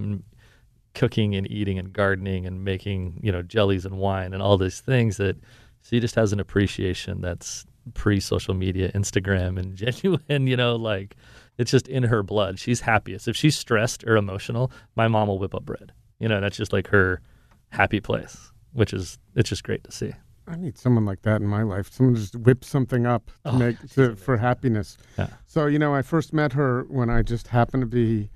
cooking 0.95 1.35
and 1.35 1.51
eating 1.51 1.79
and 1.79 1.93
gardening 1.93 2.47
and 2.47 2.65
making 2.65 3.19
you 3.23 3.33
know 3.33 3.43
jellies 3.43 3.85
and 3.85 3.97
wine 3.99 4.33
and 4.33 4.41
all 4.43 4.57
these 4.57 4.81
things 4.81 5.17
that 5.17 5.37
she 5.83 5.99
just 6.01 6.15
has 6.15 6.33
an 6.33 6.41
appreciation 6.41 7.21
that's 7.21 7.67
pre 7.95 8.19
social 8.21 8.55
media, 8.55 8.91
Instagram, 8.93 9.59
and 9.59 9.75
genuine. 9.83 10.47
You 10.47 10.57
know, 10.57 10.77
like 10.77 11.17
it's 11.59 11.71
just 11.71 11.87
in 11.89 12.05
her 12.05 12.23
blood. 12.23 12.59
She's 12.59 12.81
happiest 12.81 13.29
if 13.29 13.37
she's 13.37 13.57
stressed 13.57 14.05
or 14.05 14.17
emotional. 14.17 14.71
My 14.97 15.09
mom 15.09 15.29
will 15.29 15.39
whip 15.39 15.55
up 15.55 15.65
bread. 15.67 15.93
You 16.25 16.29
know, 16.31 16.41
that's 16.41 16.57
just 16.57 16.73
like 16.73 16.87
her 16.89 17.21
happy 17.69 18.01
place, 18.01 18.51
which 18.73 18.95
is 18.95 19.19
it's 19.35 19.51
just 19.51 19.63
great 19.63 19.85
to 19.85 19.93
see. 19.93 20.11
I 20.49 20.57
need 20.57 20.79
someone 20.79 21.05
like 21.05 21.21
that 21.21 21.43
in 21.43 21.47
my 21.47 21.63
life. 21.63 21.93
Someone 21.93 22.15
just 22.15 22.35
whip 22.35 22.65
something 22.65 23.05
up 23.05 23.27
to 23.45 23.51
Oh, 23.51 23.53
make 23.59 23.77
to, 23.91 24.17
for 24.17 24.39
happiness. 24.39 24.97
Yeah. 25.19 25.27
So 25.45 25.67
you 25.67 25.79
know, 25.79 25.95
I 25.95 26.01
first 26.01 26.33
met 26.33 26.55
her 26.55 26.85
when 26.85 27.11
I 27.11 27.21
just 27.21 27.49
happened 27.49 27.83
to 27.83 27.87
be 27.87 28.31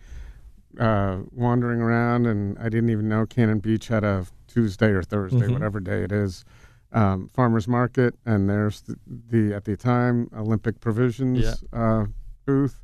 uh, 0.79 1.20
wandering 1.33 1.81
around, 1.81 2.27
and 2.27 2.59
I 2.59 2.64
didn't 2.68 2.90
even 2.90 3.09
know 3.09 3.24
Cannon 3.24 3.59
Beach 3.59 3.88
had 3.88 4.05
a 4.05 4.27
Tuesday 4.48 4.88
or 4.90 5.03
Thursday, 5.03 5.46
Mhm. 5.46 5.55
whatever 5.55 5.81
day 5.81 6.03
it 6.03 6.12
is, 6.12 6.44
um, 6.92 7.29
farmers 7.29 7.66
market, 7.66 8.16
and 8.27 8.51
there's 8.51 8.83
the, 8.83 8.96
the 9.31 9.55
at 9.55 9.64
the 9.64 9.79
time 9.79 10.29
Olympic 10.37 10.79
Provisions 10.81 11.64
uh, 11.72 12.05
booth, 12.44 12.83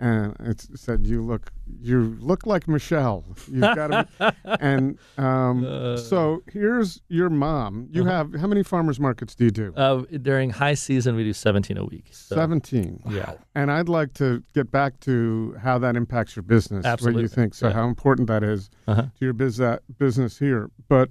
and 0.00 0.34
it 0.40 0.60
said, 0.74 1.06
"You 1.06 1.22
look, 1.22 1.52
you 1.80 2.16
look 2.20 2.46
like 2.46 2.66
Michelle. 2.66 3.24
You've 3.48 3.60
got 3.76 3.88
to." 4.18 4.34
and 4.60 4.98
um, 5.18 5.64
Uh. 5.64 5.96
so 5.96 6.42
here's 6.52 7.00
your 7.08 7.30
mom. 7.30 7.88
You 7.92 8.02
Uh-huh. 8.02 8.10
have 8.10 8.34
how 8.40 8.46
many 8.48 8.62
farmers 8.64 8.98
markets 8.98 9.34
do 9.36 9.44
you 9.44 9.50
do? 9.52 9.72
Uh, 9.76 10.02
during 10.20 10.50
high 10.50 10.74
season, 10.74 11.14
we 11.14 11.22
do 11.24 11.32
17 11.32 11.76
a 11.76 11.84
week. 11.84 12.06
So, 12.10 12.34
Seventeen. 12.34 13.00
Yeah. 13.08 13.34
And 13.54 13.70
I'd 13.70 13.88
like 13.88 14.14
to 14.14 14.42
get 14.52 14.70
back 14.70 14.98
to 15.00 15.54
how 15.62 15.78
that 15.78 15.94
impacts 15.96 16.34
your 16.34 16.42
business. 16.42 16.84
Absolutely. 16.84 17.22
What 17.22 17.22
you 17.22 17.28
think? 17.28 17.54
So 17.54 17.68
Yeah. 17.68 17.74
how 17.74 17.86
important 17.88 18.26
that 18.28 18.42
is 18.42 18.70
Uh-huh. 18.88 19.02
to 19.02 19.10
your 19.24 19.32
biz- 19.32 19.58
that 19.58 19.82
business 19.98 20.38
here. 20.38 20.70
But 20.88 21.10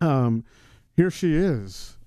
um, 0.00 0.44
here 0.96 1.10
she 1.10 1.34
is 1.34 1.98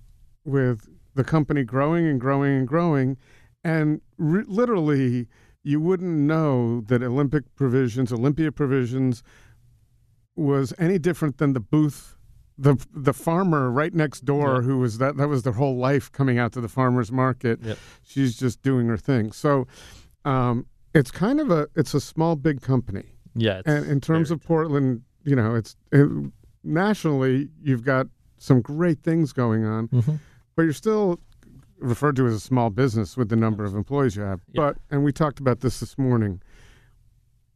with 0.43 0.87
the 1.15 1.23
company 1.23 1.63
growing 1.63 2.05
and 2.07 2.19
growing 2.19 2.57
and 2.57 2.67
growing, 2.67 3.17
and 3.63 4.01
re- 4.17 4.43
literally 4.47 5.27
you 5.63 5.79
wouldn't 5.79 6.17
know 6.17 6.81
that 6.81 7.03
Olympic 7.03 7.43
provisions, 7.55 8.11
Olympia 8.13 8.51
provisions, 8.51 9.23
was 10.35 10.73
any 10.77 10.97
different 10.99 11.37
than 11.37 11.53
the 11.53 11.59
booth. 11.59 12.15
The, 12.59 12.75
the 12.91 13.13
farmer 13.13 13.69
right 13.69 13.93
next 13.93 14.25
door 14.25 14.55
Yeah. 14.55 14.61
who 14.61 14.79
was 14.79 14.97
that 14.97 15.15
that 15.17 15.27
was 15.29 15.43
their 15.43 15.53
whole 15.53 15.77
life 15.77 16.11
coming 16.11 16.39
out 16.39 16.53
to 16.53 16.61
the 16.61 16.67
farmers 16.67 17.11
market 17.11 17.59
Yep. 17.61 17.77
she's 18.01 18.35
just 18.35 18.63
doing 18.63 18.87
her 18.87 18.97
thing 18.97 19.31
so 19.31 19.67
um, 20.25 20.65
it's 20.95 21.11
kind 21.11 21.39
of 21.39 21.51
a 21.51 21.67
it's 21.75 21.93
a 21.93 22.01
small 22.01 22.35
big 22.35 22.61
company 22.61 23.11
Yeah. 23.35 23.61
and 23.67 23.85
in 23.85 24.01
terms 24.01 24.31
of 24.31 24.41
Portland, 24.41 25.03
you 25.23 25.35
know, 25.35 25.53
it's 25.53 25.75
it, 25.91 26.09
nationally 26.63 27.49
you've 27.61 27.83
got 27.83 28.07
some 28.39 28.61
great 28.61 29.03
things 29.03 29.33
going 29.33 29.63
on, 29.63 29.87
Mhm. 29.89 30.19
but 30.55 30.63
you're 30.63 30.73
still 30.73 31.19
referred 31.79 32.15
to 32.17 32.25
as 32.27 32.33
a 32.33 32.39
small 32.39 32.69
business 32.69 33.15
with 33.17 33.29
the 33.29 33.35
number 33.35 33.63
of 33.63 33.75
employees 33.75 34.15
you 34.15 34.23
have. 34.23 34.41
Yeah. 34.51 34.61
But 34.61 34.77
and 34.91 35.03
we 35.03 35.11
talked 35.11 35.39
about 35.39 35.59
this 35.61 35.79
this 35.79 35.97
morning. 35.97 36.41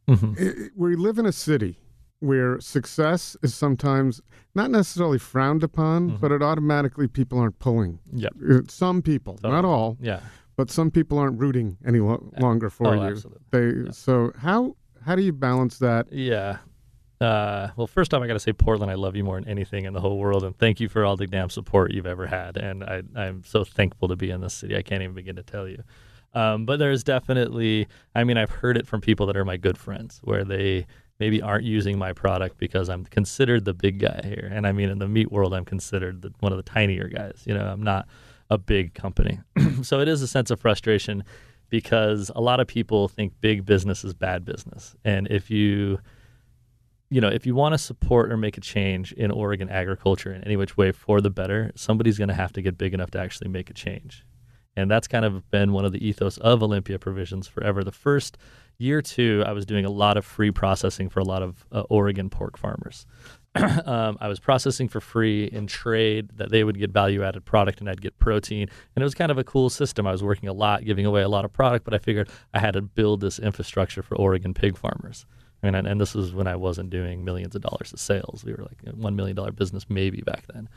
Mhm. 0.08 0.38
i 0.40 0.64
i- 0.66 0.70
we 0.76 0.96
live 0.96 1.18
in 1.18 1.26
a 1.26 1.32
city 1.32 1.78
where 2.20 2.60
success 2.60 3.36
is 3.42 3.54
sometimes 3.54 4.20
not 4.54 4.70
necessarily 4.70 5.18
frowned 5.18 5.62
upon, 5.64 6.10
Mhm. 6.12 6.20
but 6.20 6.30
it 6.32 6.42
automatically 6.42 7.08
people 7.08 7.38
aren't 7.38 7.58
pulling. 7.58 7.98
Yep. 8.12 8.32
Uh, 8.50 8.60
Some 8.68 9.02
people, 9.02 9.38
not 9.42 9.64
all, 9.64 9.96
Yeah. 10.00 10.20
but 10.56 10.70
some 10.70 10.90
people 10.90 11.18
aren't 11.18 11.40
rooting 11.40 11.78
any 11.84 11.98
lo- 12.00 12.30
longer 12.40 12.70
for 12.70 12.88
Oh, 12.88 12.92
you. 12.94 13.00
absolutely. 13.00 13.42
They 13.50 13.84
Yeah. 13.86 13.90
so 13.90 14.32
how 14.38 14.76
how 15.04 15.16
do 15.16 15.22
you 15.22 15.32
balance 15.32 15.78
that? 15.78 16.12
Yeah. 16.12 16.58
Uh, 17.22 17.70
well, 17.76 17.86
first 17.86 18.12
off, 18.12 18.22
I 18.22 18.26
got 18.26 18.32
to 18.32 18.40
say, 18.40 18.52
Portland, 18.52 18.90
I 18.90 18.94
love 18.94 19.14
you 19.14 19.22
more 19.22 19.40
than 19.40 19.48
anything 19.48 19.84
in 19.84 19.92
the 19.92 20.00
whole 20.00 20.18
world, 20.18 20.42
and 20.42 20.58
thank 20.58 20.80
you 20.80 20.88
for 20.88 21.04
all 21.04 21.16
the 21.16 21.26
damn 21.26 21.50
support 21.50 21.92
you've 21.92 22.06
ever 22.06 22.26
had. 22.26 22.56
And 22.56 22.82
I, 22.82 23.02
I'm 23.14 23.44
so 23.44 23.64
thankful 23.64 24.08
to 24.08 24.16
be 24.16 24.30
in 24.30 24.40
this 24.40 24.54
city. 24.54 24.76
I 24.76 24.82
can't 24.82 25.02
even 25.02 25.14
begin 25.14 25.36
to 25.36 25.42
tell 25.42 25.68
you. 25.68 25.82
Um, 26.34 26.66
but 26.66 26.78
there's 26.78 27.04
definitely, 27.04 27.86
I 28.14 28.24
mean, 28.24 28.38
I've 28.38 28.50
heard 28.50 28.76
it 28.76 28.86
from 28.86 29.00
people 29.00 29.26
that 29.26 29.36
are 29.36 29.44
my 29.44 29.56
good 29.56 29.78
friends, 29.78 30.20
where 30.24 30.44
they 30.44 30.86
maybe 31.20 31.40
aren't 31.40 31.64
using 31.64 31.98
my 31.98 32.12
product 32.12 32.58
because 32.58 32.88
I'm 32.88 33.04
considered 33.04 33.64
the 33.64 33.74
big 33.74 34.00
guy 34.00 34.20
here. 34.24 34.50
And 34.50 34.66
I 34.66 34.72
mean, 34.72 34.88
in 34.88 34.98
the 34.98 35.06
meat 35.06 35.30
world, 35.30 35.54
I'm 35.54 35.64
considered 35.64 36.22
the, 36.22 36.32
one 36.40 36.52
of 36.52 36.56
the 36.56 36.68
tinier 36.68 37.06
guys. 37.08 37.42
You 37.46 37.54
know, 37.54 37.64
I'm 37.64 37.82
not 37.82 38.08
a 38.50 38.58
big 38.58 38.94
company. 38.94 39.38
so 39.82 40.00
it 40.00 40.08
is 40.08 40.22
a 40.22 40.26
sense 40.26 40.50
of 40.50 40.58
frustration 40.58 41.22
because 41.68 42.32
a 42.34 42.40
lot 42.40 42.58
of 42.58 42.66
people 42.66 43.06
think 43.06 43.32
big 43.40 43.64
business 43.64 44.02
is 44.04 44.12
bad 44.12 44.44
business. 44.44 44.96
And 45.04 45.28
if 45.30 45.50
you, 45.50 46.00
you 47.12 47.20
know, 47.20 47.28
if 47.28 47.44
you 47.44 47.54
want 47.54 47.74
to 47.74 47.78
support 47.78 48.32
or 48.32 48.38
make 48.38 48.56
a 48.56 48.60
change 48.62 49.12
in 49.12 49.30
Oregon 49.30 49.68
agriculture 49.68 50.32
in 50.32 50.42
any 50.44 50.56
which 50.56 50.78
way 50.78 50.92
for 50.92 51.20
the 51.20 51.28
better, 51.28 51.70
somebody's 51.76 52.16
going 52.16 52.28
to 52.28 52.34
have 52.34 52.52
to 52.54 52.62
get 52.62 52.78
big 52.78 52.94
enough 52.94 53.10
to 53.10 53.20
actually 53.20 53.50
make 53.50 53.68
a 53.68 53.74
change. 53.74 54.24
And 54.76 54.90
that's 54.90 55.06
kind 55.06 55.26
of 55.26 55.50
been 55.50 55.74
one 55.74 55.84
of 55.84 55.92
the 55.92 56.06
ethos 56.06 56.38
of 56.38 56.62
Olympia 56.62 56.98
Provisions 56.98 57.46
forever. 57.46 57.84
The 57.84 57.92
first 57.92 58.38
year 58.78 59.02
two, 59.02 59.44
I 59.46 59.52
was 59.52 59.66
doing 59.66 59.84
a 59.84 59.90
lot 59.90 60.16
of 60.16 60.24
free 60.24 60.50
processing 60.50 61.10
for 61.10 61.20
a 61.20 61.24
lot 61.24 61.42
of 61.42 61.66
uh, 61.70 61.82
Oregon 61.90 62.30
pork 62.30 62.56
farmers. 62.56 63.04
um, 63.54 64.16
I 64.18 64.28
was 64.28 64.40
processing 64.40 64.88
for 64.88 65.02
free 65.02 65.44
in 65.44 65.66
trade 65.66 66.30
that 66.36 66.50
they 66.50 66.64
would 66.64 66.78
get 66.78 66.92
value 66.92 67.22
added 67.22 67.44
product 67.44 67.80
and 67.80 67.90
I'd 67.90 68.00
get 68.00 68.18
protein. 68.18 68.68
And 68.96 69.02
it 69.02 69.04
was 69.04 69.14
kind 69.14 69.30
of 69.30 69.36
a 69.36 69.44
cool 69.44 69.68
system. 69.68 70.06
I 70.06 70.12
was 70.12 70.22
working 70.22 70.48
a 70.48 70.54
lot, 70.54 70.86
giving 70.86 71.04
away 71.04 71.20
a 71.20 71.28
lot 71.28 71.44
of 71.44 71.52
product, 71.52 71.84
but 71.84 71.92
I 71.92 71.98
figured 71.98 72.30
I 72.54 72.60
had 72.60 72.72
to 72.72 72.80
build 72.80 73.20
this 73.20 73.38
infrastructure 73.38 74.02
for 74.02 74.16
Oregon 74.16 74.54
pig 74.54 74.78
farmers. 74.78 75.26
And, 75.62 75.76
and 75.76 76.00
this 76.00 76.14
was 76.14 76.32
when 76.32 76.46
I 76.46 76.56
wasn't 76.56 76.90
doing 76.90 77.24
millions 77.24 77.54
of 77.54 77.62
dollars 77.62 77.92
of 77.92 78.00
sales. 78.00 78.42
We 78.44 78.52
were 78.52 78.64
like 78.64 78.78
a 78.86 78.96
$1 78.96 79.14
million 79.14 79.36
business 79.54 79.86
maybe 79.88 80.20
back 80.22 80.44
then. 80.52 80.68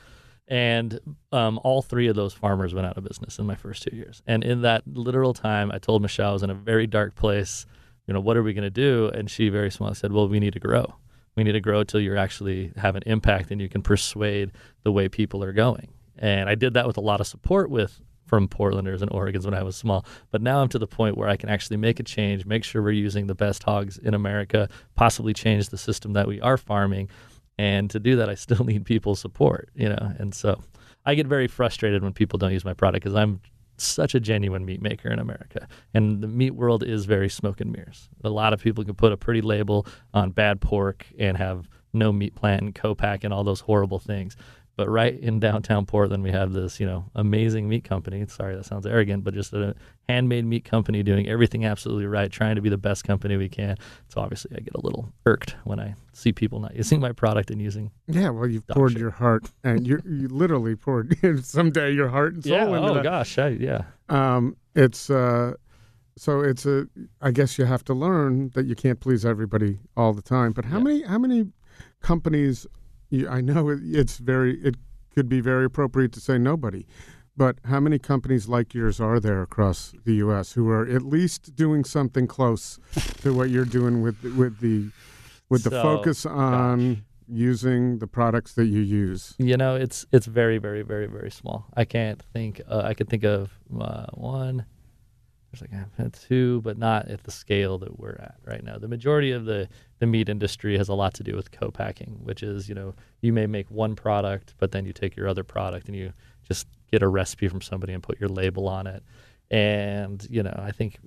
And 0.47 0.99
um, 1.31 1.59
all 1.63 1.81
three 1.81 2.07
of 2.07 2.15
those 2.15 2.33
farmers 2.33 2.73
went 2.73 2.85
out 2.85 2.97
of 2.97 3.03
business 3.03 3.39
in 3.39 3.47
my 3.47 3.55
first 3.55 3.83
two 3.83 3.95
years. 3.95 4.21
And 4.27 4.43
in 4.43 4.61
that 4.61 4.83
literal 4.85 5.33
time, 5.33 5.71
I 5.71 5.79
told 5.79 6.03
Michelle 6.03 6.29
I 6.29 6.33
was 6.33 6.43
in 6.43 6.51
a 6.51 6.55
very 6.55 6.85
dark 6.85 7.15
place. 7.15 7.65
You 8.05 8.13
know, 8.13 8.19
what 8.19 8.37
are 8.37 8.43
we 8.43 8.53
going 8.53 8.63
to 8.63 8.69
do? 8.69 9.09
And 9.13 9.29
she 9.29 9.49
very 9.49 9.71
smart 9.71 9.97
said, 9.97 10.11
well, 10.11 10.27
we 10.27 10.39
need 10.39 10.53
to 10.53 10.59
grow. 10.59 10.93
We 11.35 11.43
need 11.43 11.53
to 11.53 11.61
grow 11.61 11.83
till 11.83 11.99
you 11.99 12.15
actually 12.15 12.71
have 12.77 12.95
an 12.95 13.03
impact 13.07 13.49
and 13.49 13.59
you 13.59 13.67
can 13.67 13.81
persuade 13.81 14.51
the 14.83 14.91
way 14.91 15.09
people 15.09 15.43
are 15.43 15.51
going. 15.51 15.89
And 16.17 16.47
I 16.47 16.55
did 16.55 16.75
that 16.75 16.85
with 16.85 16.97
a 16.97 17.01
lot 17.01 17.19
of 17.19 17.27
support 17.27 17.69
with 17.69 17.99
from 18.25 18.47
Portlanders 18.47 19.01
and 19.01 19.11
Oregons 19.11 19.45
when 19.45 19.53
I 19.53 19.63
was 19.63 19.75
small. 19.75 20.05
But 20.31 20.41
now 20.41 20.61
I'm 20.61 20.69
to 20.69 20.79
the 20.79 20.87
point 20.87 21.17
where 21.17 21.29
I 21.29 21.37
can 21.37 21.49
actually 21.49 21.77
make 21.77 21.99
a 21.99 22.03
change, 22.03 22.45
make 22.45 22.63
sure 22.63 22.81
we're 22.81 22.91
using 22.91 23.27
the 23.27 23.35
best 23.35 23.63
hogs 23.63 23.97
in 23.97 24.13
America, 24.13 24.67
possibly 24.95 25.33
change 25.33 25.69
the 25.69 25.77
system 25.77 26.13
that 26.13 26.27
we 26.27 26.41
are 26.41 26.57
farming. 26.57 27.09
And 27.57 27.89
to 27.91 27.99
do 27.99 28.15
that, 28.17 28.29
I 28.29 28.35
still 28.35 28.63
need 28.65 28.85
people's 28.85 29.19
support, 29.19 29.69
you 29.75 29.89
know. 29.89 30.13
And 30.17 30.33
so 30.33 30.61
I 31.05 31.15
get 31.15 31.27
very 31.27 31.47
frustrated 31.47 32.03
when 32.03 32.13
people 32.13 32.37
don't 32.39 32.51
use 32.51 32.65
my 32.65 32.73
product 32.73 33.03
because 33.03 33.15
I'm 33.15 33.41
such 33.77 34.15
a 34.15 34.19
genuine 34.19 34.65
meat 34.65 34.81
maker 34.81 35.09
in 35.09 35.19
America. 35.19 35.67
And 35.93 36.21
the 36.21 36.27
meat 36.27 36.51
world 36.51 36.83
is 36.83 37.05
very 37.05 37.29
smoke 37.29 37.61
and 37.61 37.71
mirrors. 37.71 38.09
A 38.23 38.29
lot 38.29 38.53
of 38.53 38.61
people 38.61 38.83
can 38.83 38.95
put 38.95 39.11
a 39.11 39.17
pretty 39.17 39.41
label 39.41 39.85
on 40.13 40.31
bad 40.31 40.61
pork 40.61 41.05
and 41.19 41.37
have 41.37 41.67
no 41.93 42.11
meat 42.11 42.35
plant 42.35 42.61
and 42.61 42.75
co-pack 42.75 43.23
and 43.23 43.33
all 43.33 43.43
those 43.43 43.61
horrible 43.61 43.99
things. 43.99 44.35
But 44.77 44.89
right 44.89 45.17
in 45.17 45.39
downtown 45.39 45.85
Portland, 45.85 46.21
we 46.21 46.31
have 46.31 46.51
this, 46.51 46.79
you 46.81 46.85
know, 46.85 47.05
amazing 47.15 47.69
meat 47.69 47.85
company. 47.85 48.25
Sorry, 48.27 48.55
that 48.57 48.65
sounds 48.65 48.85
arrogant, 48.85 49.23
but 49.23 49.33
just 49.33 49.53
a 49.53 49.73
handmade 50.09 50.43
meat 50.45 50.65
company 50.65 51.01
doing 51.01 51.29
everything 51.29 51.63
absolutely 51.65 52.05
right, 52.07 52.29
trying 52.29 52.55
to 52.55 52.61
be 52.61 52.67
the 52.69 52.77
best 52.77 53.05
company 53.05 53.37
we 53.37 53.47
can. 53.47 53.77
So 54.09 54.19
obviously, 54.19 54.51
I 54.55 54.59
get 54.59 54.75
a 54.75 54.81
little 54.81 55.13
irked 55.25 55.55
when 55.63 55.79
I 55.79 55.95
see 56.11 56.33
people 56.33 56.59
not 56.59 56.75
using 56.75 56.99
my 56.99 57.13
product 57.13 57.51
and 57.51 57.61
using. 57.61 57.89
Yeah, 58.07 58.31
well, 58.31 58.47
you've 58.47 58.67
poured 58.67 58.91
shit. 58.91 58.99
your 59.01 59.11
heart, 59.11 59.49
and 59.63 59.87
you 59.87 60.01
you 60.05 60.27
literally 60.27 60.75
poured 60.75 61.15
someday 61.45 61.93
your 61.93 62.09
heart 62.09 62.33
and 62.33 62.43
soul 62.43 62.53
yeah. 62.53 62.63
into 62.65 62.89
Oh 62.89 62.93
that. 62.95 63.03
gosh. 63.03 63.37
I, 63.37 63.47
yeah. 63.49 63.83
Um, 64.09 64.57
it's 64.75 65.09
uh, 65.09 65.53
so 66.17 66.41
it's 66.41 66.65
a. 66.65 66.85
I 67.21 67.31
guess 67.31 67.57
you 67.57 67.63
have 67.63 67.85
to 67.85 67.93
learn 67.93 68.49
that 68.55 68.65
you 68.65 68.75
can't 68.75 68.99
please 68.99 69.25
everybody 69.25 69.79
all 69.95 70.11
the 70.11 70.21
time. 70.21 70.51
But 70.51 70.65
how 70.65 70.79
Yeah. 70.79 70.83
many 70.83 71.03
how 71.03 71.17
many 71.17 71.47
companies? 72.01 72.67
I 73.29 73.41
know 73.41 73.69
it, 73.69 73.79
it's 73.83 74.17
very. 74.17 74.59
It 74.61 74.75
could 75.13 75.29
be 75.29 75.39
very 75.39 75.65
appropriate 75.65 76.11
to 76.13 76.19
say 76.19 76.37
nobody. 76.37 76.85
But 77.37 77.57
how 77.65 77.81
many 77.81 77.99
companies 77.99 78.47
like 78.47 78.73
yours 78.73 78.99
are 79.01 79.19
there 79.19 79.41
across 79.41 79.93
the 80.05 80.15
U.S. 80.15 80.53
who 80.53 80.69
are 80.69 80.87
at 80.87 81.01
least 81.01 81.55
doing 81.55 81.83
something 81.83 82.27
close 82.27 82.79
to 83.21 83.33
what 83.33 83.49
you're 83.49 83.65
doing 83.65 84.01
with 84.01 84.23
with 84.23 84.59
the 84.59 84.89
with 85.49 85.63
the 85.63 85.71
So, 85.71 85.81
focus 85.81 86.25
on 86.25 87.03
using 87.27 87.99
the 87.99 88.07
products 88.07 88.53
that 88.53 88.65
you 88.65 88.79
use? 88.79 89.35
You 89.37 89.57
know, 89.57 89.75
it's 89.75 90.05
it's 90.11 90.27
very, 90.27 90.57
very, 90.59 90.81
very, 90.81 91.07
very 91.07 91.31
small. 91.31 91.65
I 91.75 91.85
can't 91.85 92.21
think. 92.33 92.61
Uh, 92.67 92.83
I 92.85 92.93
could 92.93 93.09
think 93.09 93.23
of 93.23 93.51
uh, 93.79 94.05
one. 94.13 94.65
There's 95.59 95.71
like 95.71 95.81
uh, 95.99 96.09
two, 96.27 96.61
but 96.61 96.77
not 96.77 97.07
at 97.07 97.23
the 97.23 97.31
scale 97.31 97.77
that 97.79 97.99
we're 97.99 98.17
at 98.19 98.35
right 98.45 98.63
now. 98.63 98.77
The 98.77 98.87
majority 98.87 99.31
of 99.31 99.45
the 99.45 99.67
the 99.99 100.05
meat 100.05 100.29
industry 100.29 100.77
has 100.77 100.89
a 100.89 100.93
lot 100.93 101.13
to 101.15 101.23
do 101.23 101.35
with 101.35 101.51
co-packing, 101.51 102.19
which 102.23 102.43
is 102.43 102.67
you 102.67 102.75
know 102.75 102.93
you 103.21 103.33
may 103.33 103.47
make 103.47 103.69
one 103.69 103.95
product, 103.95 104.53
but 104.57 104.71
then 104.71 104.85
you 104.85 104.93
take 104.93 105.15
your 105.15 105.27
other 105.27 105.43
product 105.43 105.87
and 105.87 105.95
you 105.95 106.13
just 106.47 106.67
get 106.91 107.01
a 107.01 107.07
recipe 107.07 107.47
from 107.47 107.61
somebody 107.61 107.93
and 107.93 108.03
put 108.03 108.19
your 108.19 108.29
label 108.29 108.67
on 108.67 108.87
it. 108.87 109.03
And 109.51 110.25
you 110.29 110.43
know, 110.43 110.57
I 110.57 110.71
think 110.71 110.97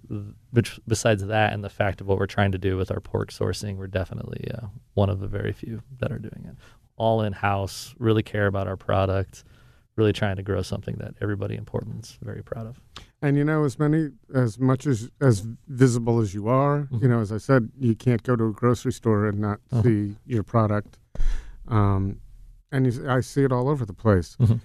besides 0.87 1.25
that 1.27 1.53
and 1.53 1.65
the 1.65 1.71
fact 1.71 2.01
of 2.01 2.07
what 2.07 2.19
we're 2.19 2.27
trying 2.27 2.53
to 2.53 2.59
do 2.59 2.77
with 2.77 2.91
our 2.91 3.01
pork 3.01 3.31
sourcing, 3.31 3.77
we're 3.77 3.89
definitely 3.89 4.51
uh, 4.53 4.67
one 4.95 5.11
of 5.11 5.21
the 5.21 5.27
very 5.27 5.53
few 5.53 5.83
that 5.99 6.13
are 6.13 6.19
doing 6.19 6.47
it. 6.49 6.57
All 6.97 7.23
in 7.23 7.33
house, 7.33 7.95
really 7.99 8.23
care 8.23 8.47
about 8.47 8.67
our 8.67 8.77
product, 8.77 9.45
really 9.99 10.13
trying 10.13 10.37
to 10.37 10.43
grow 10.43 10.63
something 10.63 10.97
that 10.99 11.15
everybody 11.21 11.57
in 11.57 11.65
Portland's 11.65 12.17
very 12.23 12.43
proud 12.43 12.67
of. 12.67 12.81
And 13.21 13.37
you 13.37 13.45
know, 13.45 13.65
as 13.65 13.79
many 13.79 14.11
as 14.35 14.59
much 14.59 14.87
as 14.87 15.11
as 15.21 15.45
visible 15.67 16.21
as 16.21 16.33
you 16.33 16.49
are, 16.49 16.89
you 16.93 16.99
Mhm. 17.01 17.11
know, 17.11 17.21
as 17.21 17.33
I 17.33 17.39
said, 17.39 17.71
you 17.79 17.95
can't 17.97 18.23
go 18.23 18.37
to 18.37 18.45
a 18.47 18.53
grocery 18.53 18.93
store 18.93 19.27
and 19.27 19.39
not 19.41 19.61
Uh-huh. 19.73 19.83
see 19.83 20.17
your 20.25 20.45
product. 20.45 20.99
Um, 21.67 22.21
and 22.71 22.87
you, 22.87 23.09
I 23.11 23.21
see 23.21 23.43
it 23.43 23.53
all 23.53 23.69
over 23.69 23.85
the 23.85 23.93
place. 23.93 24.37
Mhm. 24.41 24.61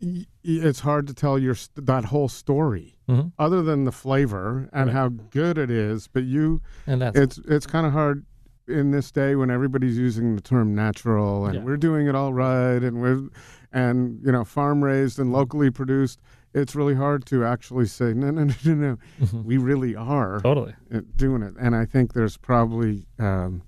Y- 0.00 0.26
It's 0.44 0.80
hard 0.80 1.06
to 1.08 1.14
tell 1.14 1.38
your 1.38 1.56
that 1.76 2.04
whole 2.06 2.28
story, 2.28 2.94
Mhm. 3.08 3.32
other 3.38 3.62
than 3.62 3.84
the 3.84 3.92
flavor 3.92 4.68
and 4.72 4.86
Right. 4.86 4.92
how 4.92 5.08
good 5.08 5.56
it 5.58 5.70
is. 5.70 6.06
But 6.06 6.24
you, 6.24 6.60
And 6.86 7.00
that's 7.02 7.18
it's 7.18 7.38
it's 7.48 7.66
kind 7.66 7.86
of 7.86 7.92
hard 7.92 8.24
in 8.66 8.90
this 8.90 9.10
day 9.10 9.34
when 9.34 9.50
everybody's 9.50 9.98
using 9.98 10.34
the 10.36 10.40
term 10.40 10.74
natural 10.74 11.46
and 11.46 11.56
Yeah. 11.56 11.60
we're 11.62 11.76
doing 11.76 12.06
it 12.06 12.14
all 12.14 12.32
right 12.32 12.82
and 12.82 13.00
we're 13.00 13.28
and 13.72 14.20
you 14.24 14.32
know 14.32 14.44
farm 14.44 14.82
raised 14.82 15.18
and 15.18 15.32
locally 15.32 15.70
produced 15.70 16.20
it's 16.54 16.74
really 16.74 16.94
hard 16.94 17.26
to 17.26 17.44
actually 17.44 17.86
say 17.86 18.14
no 18.14 18.30
no 18.30 18.44
no 18.44 18.54
no 18.64 18.74
no 18.74 18.96
Mhm. 19.20 19.44
we 19.44 19.58
really 19.58 19.94
are 19.94 20.40
Totally. 20.40 20.74
uh, 20.94 21.00
doing 21.16 21.42
it 21.42 21.54
and 21.60 21.76
i 21.76 21.84
think 21.84 22.14
there's 22.14 22.36
probably 22.38 23.06
um, 23.18 23.62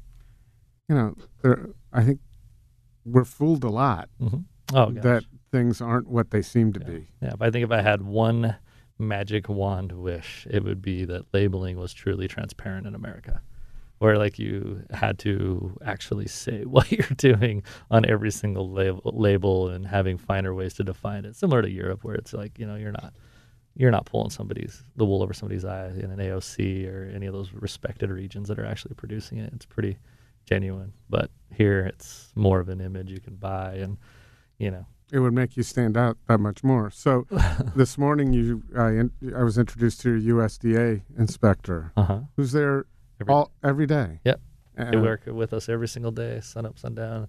you 0.88 0.94
know 0.94 1.14
there 1.42 1.68
i 1.92 2.02
think 2.02 2.20
we're 3.04 3.24
fooled 3.24 3.64
a 3.64 3.70
lot 3.70 4.08
hmm 4.18 4.38
Oh, 4.74 4.90
that 4.90 5.22
things 5.52 5.80
aren't 5.80 6.08
what 6.08 6.30
they 6.32 6.42
seem 6.42 6.72
to 6.72 6.80
Yeah. 6.80 6.86
be 6.86 7.06
Yeah, 7.22 7.32
but 7.38 7.46
I 7.46 7.50
think 7.52 7.64
if 7.64 7.70
I 7.70 7.82
had 7.82 8.02
one 8.02 8.56
magic 8.98 9.48
wand 9.48 9.92
wish, 9.92 10.44
it 10.50 10.64
would 10.64 10.82
be 10.82 11.04
that 11.04 11.32
labeling 11.32 11.76
was 11.78 11.92
truly 11.94 12.26
transparent 12.26 12.84
in 12.84 12.92
America, 12.96 13.42
where 13.98 14.18
like 14.18 14.38
you 14.38 14.82
had 14.90 15.18
to 15.20 15.76
actually 15.84 16.26
say 16.26 16.64
what 16.64 16.90
you're 16.90 17.06
doing 17.16 17.62
on 17.90 18.08
every 18.08 18.30
single 18.30 18.70
label, 18.70 19.02
label 19.14 19.68
and 19.68 19.86
having 19.86 20.18
finer 20.18 20.54
ways 20.54 20.74
to 20.74 20.84
define 20.84 21.24
it. 21.24 21.36
Similar 21.36 21.62
to 21.62 21.70
Europe, 21.70 22.04
where 22.04 22.14
it's 22.14 22.32
like 22.32 22.58
you 22.58 22.66
know 22.66 22.76
you're 22.76 22.92
not 22.92 23.14
you're 23.74 23.90
not 23.90 24.06
pulling 24.06 24.30
somebody's 24.30 24.82
the 24.96 25.04
wool 25.04 25.22
over 25.22 25.34
somebody's 25.34 25.64
eye 25.64 25.88
in 25.88 26.10
an 26.10 26.18
AOC 26.18 26.88
or 26.88 27.10
any 27.14 27.26
of 27.26 27.34
those 27.34 27.52
respected 27.52 28.10
regions 28.10 28.48
that 28.48 28.58
are 28.58 28.64
actually 28.64 28.94
producing 28.94 29.38
it. 29.38 29.52
It's 29.54 29.66
pretty 29.66 29.98
genuine, 30.46 30.92
but 31.10 31.30
here 31.52 31.84
it's 31.84 32.32
more 32.34 32.60
of 32.60 32.68
an 32.68 32.80
image 32.80 33.10
you 33.10 33.20
can 33.20 33.36
buy 33.36 33.74
and 33.74 33.98
you 34.58 34.70
know 34.70 34.86
it 35.12 35.20
would 35.20 35.32
make 35.32 35.56
you 35.56 35.62
stand 35.62 35.96
out 35.96 36.16
that 36.26 36.38
much 36.38 36.64
more. 36.64 36.90
So 36.90 37.26
this 37.76 37.96
morning, 37.96 38.32
you 38.32 38.62
I, 38.76 39.38
I 39.38 39.42
was 39.42 39.58
introduced 39.58 40.00
to 40.02 40.14
your 40.14 40.36
USDA 40.36 41.02
inspector, 41.16 41.92
uh 41.96 42.02
huh. 42.02 42.20
who's 42.36 42.52
there 42.52 42.86
Every- 43.20 43.32
all 43.32 43.50
every 43.62 43.86
day. 43.86 44.20
Yep. 44.24 44.40
And- 44.76 44.92
They 44.94 44.98
work 44.98 45.22
with 45.26 45.52
us 45.52 45.68
every 45.68 45.88
single 45.88 46.12
day, 46.12 46.40
sun 46.40 46.66
up, 46.66 46.78
sundown. 46.78 47.28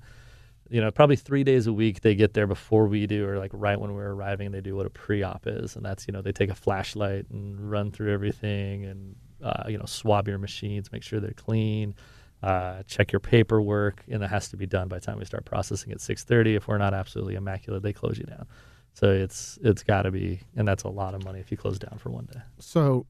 You 0.70 0.82
know, 0.82 0.92
probably 0.92 1.16
three 1.16 1.46
days 1.46 1.66
a 1.68 1.72
week 1.72 2.02
they 2.02 2.14
get 2.14 2.34
there 2.34 2.46
before 2.46 2.88
we 2.88 3.08
do, 3.08 3.26
or 3.26 3.38
like 3.38 3.52
right 3.54 3.80
when 3.80 3.94
we're 3.94 4.12
arriving, 4.12 4.52
they 4.52 4.60
do 4.60 4.76
what 4.76 4.86
a 4.86 4.90
pre-op 4.90 5.48
is, 5.48 5.78
and 5.78 5.86
that's 5.86 6.08
you 6.08 6.12
know 6.12 6.22
they 6.22 6.34
take 6.34 6.50
a 6.50 6.56
flashlight 6.56 7.26
and 7.30 7.72
run 7.72 7.90
through 7.92 8.14
everything, 8.14 8.84
and 8.86 9.16
uh, 9.42 9.64
you 9.70 9.78
know 9.78 9.86
swab 9.86 10.28
your 10.28 10.38
machines, 10.38 10.92
make 10.92 11.04
sure 11.04 11.22
they're 11.22 11.32
clean, 11.32 11.96
uh, 12.44 12.84
check 12.84 13.14
your 13.14 13.22
paperwork, 13.22 14.04
and 14.10 14.22
it 14.22 14.30
has 14.30 14.50
to 14.50 14.58
be 14.58 14.66
done 14.66 14.90
by 14.90 14.98
the 15.00 15.06
time 15.06 15.18
we 15.18 15.24
start 15.24 15.46
processing 15.46 15.94
at 15.94 16.00
6:30. 16.00 16.56
If 16.58 16.68
we're 16.68 16.78
not 16.78 16.94
absolutely 16.94 17.36
immaculate, 17.36 17.82
they 17.82 17.94
close 17.94 18.18
you 18.18 18.26
down. 18.26 18.46
So 18.94 19.10
it's 19.10 19.58
it's 19.64 19.84
got 19.84 20.02
to 20.02 20.12
be, 20.12 20.42
and 20.58 20.68
that's 20.68 20.84
a 20.84 20.90
lot 20.90 21.14
of 21.14 21.24
money 21.24 21.40
if 21.40 21.50
you 21.50 21.56
close 21.56 21.80
down 21.80 21.98
for 21.98 22.10
one 22.10 22.26
day. 22.26 22.42
So, 22.60 23.06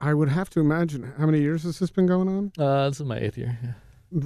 I 0.00 0.14
would 0.14 0.28
have 0.28 0.48
to 0.50 0.60
imagine 0.60 1.12
how 1.18 1.26
many 1.26 1.40
years 1.40 1.64
has 1.64 1.78
this 1.78 1.90
been 1.90 2.06
going 2.06 2.28
on 2.28 2.52
Uh, 2.58 2.88
this 2.88 3.00
is 3.00 3.06
my 3.06 3.18
eighth 3.18 3.36
year. 3.36 3.58
Yeah. 3.62 3.72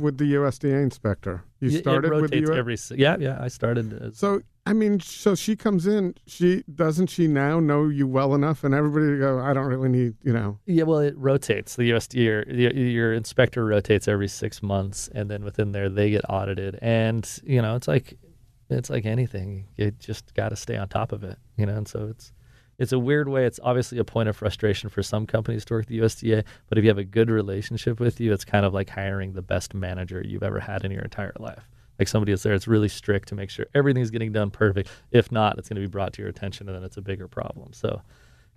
with 0.01 0.19
the 0.19 0.35
USDA 0.35 0.83
inspector? 0.83 1.45
You 1.61 1.71
started 1.71 2.13
it 2.13 2.21
with 2.21 2.31
the 2.31 2.43
US. 2.51 2.59
every. 2.59 2.77
Yeah, 3.01 3.17
yeah. 3.19 3.39
I 3.41 3.49
started. 3.49 3.93
As, 3.93 4.19
so 4.19 4.43
I 4.65 4.75
mean, 4.75 5.01
so 5.01 5.35
she 5.35 5.57
comes 5.57 5.87
in. 5.87 6.15
She 6.27 6.63
doesn't 6.73 7.09
she 7.09 7.27
now 7.27 7.59
know 7.59 7.89
you 7.89 8.07
well 8.07 8.35
enough, 8.35 8.63
and 8.63 8.75
everybody 8.75 9.19
go, 9.19 9.41
I 9.41 9.53
don't 9.53 9.67
really 9.67 9.89
need 9.89 10.15
you 10.23 10.33
know. 10.33 10.59
Yeah, 10.67 10.85
well, 10.85 11.01
it 11.01 11.17
rotates. 11.17 11.75
The 11.77 11.91
USDA, 11.91 12.15
your, 12.25 12.43
your 12.49 12.73
your 12.73 13.13
inspector 13.13 13.65
rotates 13.65 14.07
every 14.07 14.29
six 14.29 14.63
months, 14.63 15.09
and 15.15 15.29
then 15.31 15.43
within 15.43 15.73
there 15.73 15.89
they 15.89 16.11
get 16.11 16.23
audited. 16.29 16.79
And 16.81 17.29
you 17.45 17.61
know, 17.61 17.75
it's 17.75 17.89
like 17.89 18.19
it's 18.71 18.91
like 18.91 19.05
anything. 19.05 19.67
You 19.77 19.91
just 19.93 20.33
got 20.35 20.51
to 20.51 20.57
stay 20.57 20.77
on 20.77 20.89
top 20.89 21.11
of 21.13 21.25
it. 21.25 21.39
You 21.57 21.67
know, 21.67 21.75
and 21.75 21.89
so 21.89 22.07
it's 22.11 22.33
it's 22.83 22.91
a 22.91 22.99
weird 22.99 23.29
way. 23.29 23.47
It's 23.47 23.61
obviously 23.63 23.99
a 23.99 24.05
point 24.05 24.29
of 24.29 24.37
frustration 24.37 24.91
for 24.91 25.05
some 25.05 25.25
companies 25.25 25.65
to 25.67 25.75
work 25.75 25.85
at 25.85 25.89
the 25.89 26.01
USDA, 26.01 26.43
but 26.69 26.79
if 26.79 26.85
you 26.85 26.91
have 26.91 26.99
a 26.99 27.05
good 27.05 27.31
relationship 27.31 28.01
with 28.01 28.21
you, 28.21 28.33
it's 28.33 28.45
kind 28.45 28.67
of 28.67 28.75
like 28.75 28.91
hiring 28.91 29.35
the 29.35 29.41
best 29.41 29.73
manager 29.73 30.21
you've 30.27 30.43
ever 30.43 30.59
had 30.59 30.85
in 30.85 30.91
your 30.91 31.03
entire 31.03 31.33
life. 31.39 31.69
Like 32.01 32.09
somebody 32.09 32.33
that's 32.33 32.43
there, 32.43 32.55
it's 32.55 32.67
really 32.67 32.89
strict 32.89 33.29
to 33.29 33.37
make 33.37 33.51
sure 33.51 33.67
everything's 33.73 34.11
getting 34.11 34.33
done 34.33 34.51
perfect. 34.51 34.91
If 35.13 35.31
not, 35.31 35.59
it's 35.59 35.69
going 35.69 35.81
to 35.81 35.87
be 35.87 35.91
brought 35.91 36.13
to 36.15 36.23
your 36.23 36.29
attention, 36.29 36.69
and 36.69 36.77
then 36.77 36.83
it's 36.83 36.97
a 36.97 37.03
bigger 37.03 37.29
problem. 37.29 37.73
So 37.73 38.03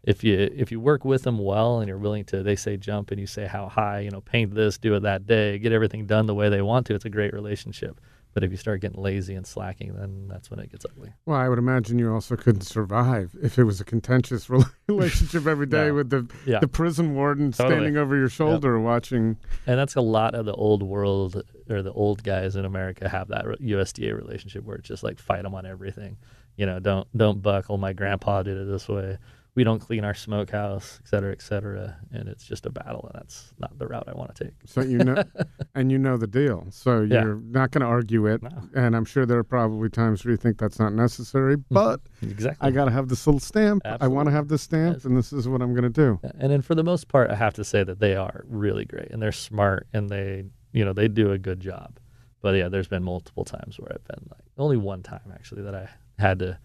if 0.04 0.24
you 0.24 0.50
if 0.56 0.72
you 0.72 0.80
work 0.80 1.06
with 1.06 1.22
them 1.22 1.38
well 1.38 1.80
and 1.80 1.88
you're 1.88 2.00
willing 2.00 2.26
to 2.26 2.42
they 2.42 2.56
say 2.56 2.78
jump 2.78 3.12
and 3.12 3.20
you 3.20 3.28
say 3.28 3.46
how 3.46 3.68
high 3.68 4.00
you 4.00 4.10
know 4.10 4.22
paint 4.22 4.54
this 4.54 4.78
do 4.78 4.94
it 4.96 5.02
that 5.02 5.26
day 5.26 5.58
get 5.58 5.72
everything 5.72 6.06
done 6.06 6.28
the 6.28 6.36
way 6.36 6.48
they 6.48 6.62
want 6.62 6.86
to 6.86 6.94
it's 6.94 7.06
a 7.06 7.10
great 7.10 7.34
relationship 7.34 8.00
but 8.36 8.44
if 8.44 8.52
you 8.52 8.58
start 8.58 8.82
getting 8.82 9.02
lazy 9.02 9.34
and 9.34 9.48
slacking 9.48 9.96
then 9.96 10.28
that's 10.28 10.52
when 10.52 10.60
it 10.60 10.70
gets 10.72 10.86
ugly 10.86 11.10
Well, 11.26 11.38
I 11.40 11.50
would 11.50 11.58
imagine 11.58 11.98
you 11.98 12.14
also 12.14 12.36
couldn't 12.36 12.62
survive 12.62 13.36
if 13.42 13.58
it 13.58 13.64
was 13.64 13.82
a 13.82 13.86
contentious 13.86 14.48
relationship 14.88 15.48
every 15.48 15.66
day 15.66 15.88
No. 15.88 15.94
with 15.96 16.10
the 16.12 16.28
yeah 16.46 16.60
the 16.60 16.68
prison 16.68 17.16
warden 17.16 17.52
Totally. 17.52 17.76
standing 17.76 17.98
over 17.98 18.16
your 18.16 18.30
shoulder 18.30 18.80
watching. 18.80 19.38
and 19.66 19.80
that's 19.80 19.96
a 19.96 20.02
lot 20.02 20.36
of 20.36 20.46
the 20.46 20.54
old 20.54 20.84
world 20.84 21.42
or 21.70 21.82
the 21.82 21.94
old 21.94 22.24
guys 22.24 22.56
in 22.56 22.66
america 22.66 23.10
have 23.10 23.30
that 23.30 23.46
usda 23.46 24.14
relationship 24.16 24.64
where 24.64 24.76
it's 24.76 24.88
just 24.88 25.02
like 25.04 25.18
fight 25.18 25.42
them 25.44 25.56
on 25.56 25.66
everything 25.66 26.18
you 26.58 26.66
know 26.66 26.80
don't 26.80 27.08
don't 27.18 27.42
buckle 27.42 27.76
oh, 27.76 27.78
my 27.78 27.94
grandpa 27.94 28.44
did 28.44 28.58
it 28.58 28.66
this 28.68 28.88
way 28.88 29.18
we 29.56 29.64
don't 29.64 29.80
clean 29.80 30.04
our 30.04 30.14
smokehouse 30.14 31.00
et 31.04 31.08
cetera 31.08 31.32
et 31.32 31.42
cetera 31.42 31.96
and 32.12 32.28
it's 32.28 32.46
just 32.46 32.66
a 32.66 32.70
battle 32.70 33.02
and 33.10 33.12
that's 33.22 33.54
not 33.58 33.78
the 33.80 33.88
route 33.88 34.04
i 34.08 34.12
want 34.14 34.34
to 34.36 34.44
take 34.46 34.54
So 34.66 34.82
you 34.82 34.98
know, 35.00 35.24
and 35.76 35.92
you 35.92 35.98
know 35.98 36.18
the 36.18 36.28
deal. 36.28 36.66
So 36.72 37.02
Yeah. 37.02 37.24
you're 37.24 37.36
not 37.36 37.72
going 37.72 37.82
to 37.82 37.88
argue 37.88 38.26
it. 38.28 38.42
No. 38.44 38.50
And 38.76 38.96
I'm 38.96 39.06
sure 39.06 39.26
there 39.26 39.38
are 39.38 39.44
probably 39.44 39.90
times 39.90 40.24
where 40.24 40.32
you 40.32 40.38
think 40.38 40.58
that's 40.58 40.80
not 40.80 40.94
necessary, 40.94 41.58
mm-hmm. 41.58 41.74
but 41.74 42.00
exactly 42.22 42.68
I 42.68 42.72
got 42.72 42.86
to 42.86 42.92
have 42.92 43.08
this 43.10 43.26
little 43.28 43.40
stamp. 43.40 43.82
I 43.86 44.08
want 44.08 44.28
to 44.28 44.32
have 44.32 44.48
this 44.48 44.62
stamp, 44.64 44.98
Yes. 44.98 45.06
and 45.06 45.16
this 45.18 45.32
is 45.34 45.48
what 45.48 45.62
I'm 45.62 45.74
going 45.74 45.84
to 45.84 45.90
do. 45.90 46.20
And 46.40 46.52
then 46.52 46.62
for 46.62 46.76
the 46.76 46.84
most 46.84 47.08
part, 47.08 47.30
I 47.32 47.36
have 47.36 47.54
to 47.56 47.64
say 47.64 47.84
that 47.84 48.00
they 48.00 48.16
are 48.16 48.44
really 48.48 48.86
great 48.86 49.10
and 49.12 49.22
they're 49.22 49.32
smart 49.32 49.88
and 49.94 50.10
they, 50.10 50.46
you 50.74 50.84
know, 50.86 50.94
they 50.94 51.08
do 51.08 51.32
a 51.32 51.38
good 51.38 51.60
job. 51.60 52.00
But 52.42 52.56
yeah, 52.56 52.70
there's 52.70 52.88
been 52.88 53.04
multiple 53.04 53.44
times 53.46 53.80
where 53.80 53.92
I've 53.94 54.04
been 54.04 54.28
like, 54.32 54.46
only 54.58 54.78
one 54.78 55.02
time 55.04 55.32
actually 55.34 55.64
that 55.64 55.76
I 55.76 55.90
had 56.20 56.40
to 56.40 56.58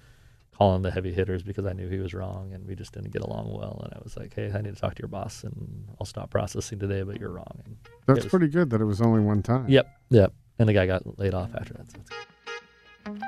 call 0.60 0.76
in 0.76 0.82
the 0.82 0.90
heavy 0.90 1.10
hitters 1.12 1.42
because 1.42 1.64
I 1.64 1.72
knew 1.72 1.88
he 1.88 1.96
was 1.98 2.12
wrong 2.12 2.52
and 2.52 2.66
we 2.66 2.74
just 2.74 2.92
didn't 2.92 3.12
get 3.12 3.22
along 3.22 3.50
well. 3.50 3.80
And 3.82 3.94
I 3.94 3.98
was 4.04 4.14
like, 4.16 4.34
hey, 4.34 4.52
I 4.54 4.60
need 4.60 4.74
to 4.74 4.80
talk 4.80 4.94
to 4.94 5.00
your 5.02 5.08
boss 5.08 5.42
and 5.42 5.86
I'll 5.98 6.04
stop 6.06 6.28
processing 6.30 6.78
today, 6.78 7.02
but 7.02 7.18
you're 7.18 7.30
wrong. 7.32 7.62
And 7.64 7.76
That's 8.06 8.24
was- 8.24 8.30
pretty 8.30 8.48
good 8.48 8.68
that 8.70 8.80
it 8.82 8.84
was 8.84 9.00
only 9.00 9.20
one 9.22 9.42
time. 9.42 9.66
yep, 9.70 9.88
yep. 10.10 10.34
And 10.58 10.68
the 10.68 10.74
guy 10.74 10.84
got 10.86 11.18
laid 11.18 11.32
off 11.32 11.48
after 11.54 11.72
that. 11.74 11.90
So 11.90 11.96
it's 13.06 13.20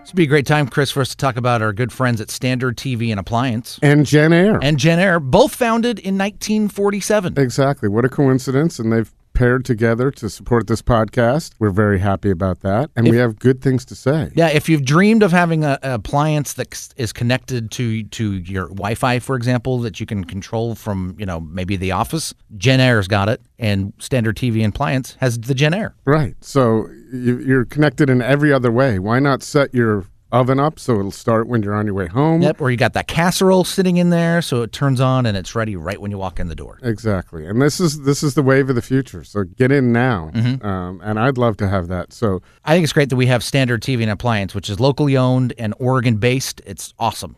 This 0.00 0.12
would 0.12 0.16
be 0.16 0.22
a 0.22 0.26
great 0.26 0.46
time, 0.46 0.68
Chris, 0.68 0.90
for 0.90 1.02
us 1.02 1.10
to 1.10 1.16
talk 1.18 1.36
about 1.36 1.60
our 1.60 1.74
good 1.74 1.92
friends 1.92 2.18
at 2.22 2.30
Standard 2.30 2.78
TV 2.78 3.10
and 3.10 3.20
Appliance 3.20 3.78
And 3.82 4.06
JennAir. 4.06 4.58
and 4.62 4.78
JennAir, 4.78 5.20
both 5.22 5.54
founded 5.54 5.98
in 5.98 6.16
1947. 6.16 7.34
Exactly. 7.36 7.90
What 7.90 8.06
a 8.06 8.08
coincidence. 8.08 8.78
And 8.78 8.90
they've 8.90 9.12
paired 9.38 9.64
together 9.64 10.10
to 10.10 10.28
support 10.28 10.66
this 10.66 10.82
podcast. 10.82 11.52
We're 11.60 11.70
very 11.70 12.00
happy 12.00 12.28
about 12.28 12.60
that. 12.62 12.90
And 12.96 13.06
If- 13.06 13.12
we 13.12 13.18
have 13.18 13.38
good 13.38 13.62
things 13.62 13.84
to 13.84 13.94
say. 13.94 14.32
Yeah, 14.34 14.48
if 14.48 14.68
you've 14.68 14.84
dreamed 14.84 15.22
of 15.22 15.30
having 15.30 15.62
a, 15.64 15.78
a 15.82 15.94
appliance 15.94 16.54
that 16.54 16.92
is 16.96 17.12
connected 17.12 17.70
to 17.72 18.02
to 18.02 18.32
your 18.32 18.66
Wi-Fi, 18.68 19.20
for 19.20 19.36
example, 19.36 19.78
that 19.82 20.00
you 20.00 20.06
can 20.06 20.24
control 20.24 20.74
from, 20.74 21.14
you 21.18 21.26
know, 21.26 21.38
maybe 21.38 21.76
the 21.76 21.92
office, 21.92 22.34
JennAir's 22.56 23.06
got 23.06 23.28
it, 23.28 23.40
and 23.60 23.92
Standard 23.98 24.36
TV 24.36 24.64
and 24.64 24.74
Appliance 24.74 25.16
has 25.20 25.38
the 25.38 25.54
JennAir. 25.54 25.92
Right. 26.04 26.34
So 26.40 26.88
you're 27.12 27.64
connected 27.64 28.10
in 28.10 28.20
every 28.20 28.52
other 28.52 28.72
way. 28.72 28.98
Why 28.98 29.20
not 29.20 29.44
set 29.44 29.72
your 29.72 30.04
oven 30.30 30.60
up 30.60 30.78
so 30.78 30.98
it'll 30.98 31.10
start 31.10 31.48
when 31.48 31.62
you're 31.62 31.74
on 31.74 31.86
your 31.86 31.94
way 31.94 32.06
home? 32.06 32.42
Yep, 32.42 32.60
or 32.60 32.70
you 32.70 32.76
got 32.76 32.92
that 32.92 33.06
casserole 33.08 33.64
sitting 33.64 33.96
in 33.96 34.10
there, 34.10 34.42
so 34.42 34.62
it 34.62 34.72
turns 34.72 35.00
on 35.00 35.24
and 35.26 35.36
it's 35.36 35.54
ready 35.54 35.74
right 35.76 36.00
when 36.00 36.10
you 36.10 36.18
walk 36.18 36.38
in 36.38 36.48
the 36.48 36.54
door. 36.54 36.78
Exactly, 36.82 37.46
and 37.46 37.60
this 37.62 37.80
is 37.80 38.02
this 38.02 38.22
is 38.22 38.34
the 38.34 38.42
wave 38.42 38.68
of 38.68 38.74
the 38.76 38.82
future. 38.82 39.24
So 39.24 39.44
get 39.44 39.72
in 39.72 39.92
now, 39.92 40.30
Mm-hmm. 40.34 40.66
um, 40.66 41.00
and 41.02 41.18
I'd 41.18 41.38
love 41.38 41.56
to 41.58 41.68
have 41.68 41.88
that. 41.88 42.12
So 42.12 42.42
I 42.64 42.74
think 42.74 42.84
it's 42.84 42.92
great 42.92 43.08
that 43.10 43.16
we 43.16 43.26
have 43.26 43.42
Standard 43.42 43.82
TV 43.82 44.02
and 44.02 44.10
Appliance, 44.10 44.54
which 44.54 44.68
is 44.68 44.78
locally 44.78 45.16
owned 45.16 45.54
and 45.58 45.74
Oregon 45.78 46.16
based. 46.16 46.60
It's 46.66 46.92
awesome. 46.98 47.36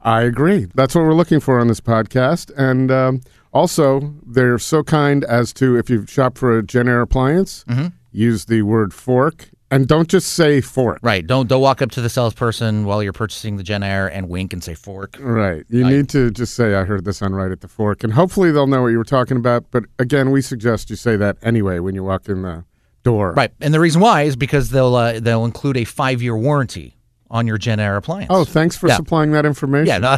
I 0.00 0.22
agree. 0.22 0.68
That's 0.74 0.94
what 0.94 1.02
we're 1.02 1.14
looking 1.14 1.40
for 1.40 1.58
on 1.58 1.66
this 1.68 1.80
podcast, 1.80 2.52
and 2.56 2.90
um, 2.90 3.20
also 3.52 4.14
they're 4.24 4.58
so 4.58 4.82
kind 4.84 5.24
as 5.24 5.52
to 5.54 5.76
if 5.76 5.90
you 5.90 6.06
shop 6.06 6.38
for 6.38 6.58
a 6.58 6.62
JennAir 6.62 7.02
appliance, 7.02 7.64
Mm-hmm. 7.68 7.88
use 8.12 8.44
the 8.44 8.62
word 8.62 8.94
fork, 8.94 9.48
and 9.70 9.86
don't 9.86 10.08
just 10.08 10.32
say 10.32 10.60
fork. 10.60 10.98
Right. 11.02 11.26
Don't 11.26 11.48
don't 11.48 11.60
walk 11.60 11.82
up 11.82 11.90
to 11.92 12.00
the 12.00 12.08
salesperson 12.08 12.84
while 12.84 13.02
you're 13.02 13.12
purchasing 13.12 13.56
the 13.56 13.62
JennAir 13.62 14.10
and 14.12 14.28
wink 14.28 14.52
and 14.52 14.62
say 14.64 14.74
fork. 14.74 15.16
Right. 15.20 15.64
You 15.68 15.86
I- 15.86 15.90
need 15.90 16.08
to 16.10 16.30
just 16.30 16.54
say, 16.54 16.74
I 16.74 16.84
heard 16.84 17.04
this 17.04 17.20
on 17.22 17.34
Right 17.34 17.50
at 17.52 17.60
the 17.60 17.68
Fork. 17.68 18.02
And 18.04 18.12
hopefully 18.12 18.50
they'll 18.52 18.66
know 18.66 18.82
what 18.82 18.88
you 18.88 18.98
were 18.98 19.04
talking 19.04 19.36
about. 19.36 19.70
But 19.70 19.84
again, 19.98 20.30
we 20.30 20.40
suggest 20.42 20.90
you 20.90 20.96
say 20.96 21.16
that 21.16 21.36
anyway 21.42 21.78
when 21.80 21.94
you 21.94 22.02
walk 22.04 22.28
in 22.28 22.42
the 22.42 22.64
door. 23.02 23.32
Right. 23.34 23.50
And 23.60 23.72
the 23.74 23.80
reason 23.80 24.00
why 24.00 24.22
is 24.22 24.36
because 24.36 24.70
they'll 24.70 24.94
uh, 24.94 25.20
they'll 25.20 25.44
include 25.44 25.76
a 25.76 25.84
five 25.84 26.22
year 26.22 26.36
warranty 26.36 26.96
on 27.30 27.46
your 27.46 27.58
JennAir 27.58 27.96
appliance. 27.96 28.28
Oh, 28.30 28.44
thanks 28.44 28.76
for 28.76 28.88
Yeah. 28.88 28.96
supplying 28.96 29.32
that 29.32 29.44
information. 29.44 29.86
yeah. 29.86 29.98
No, 29.98 30.16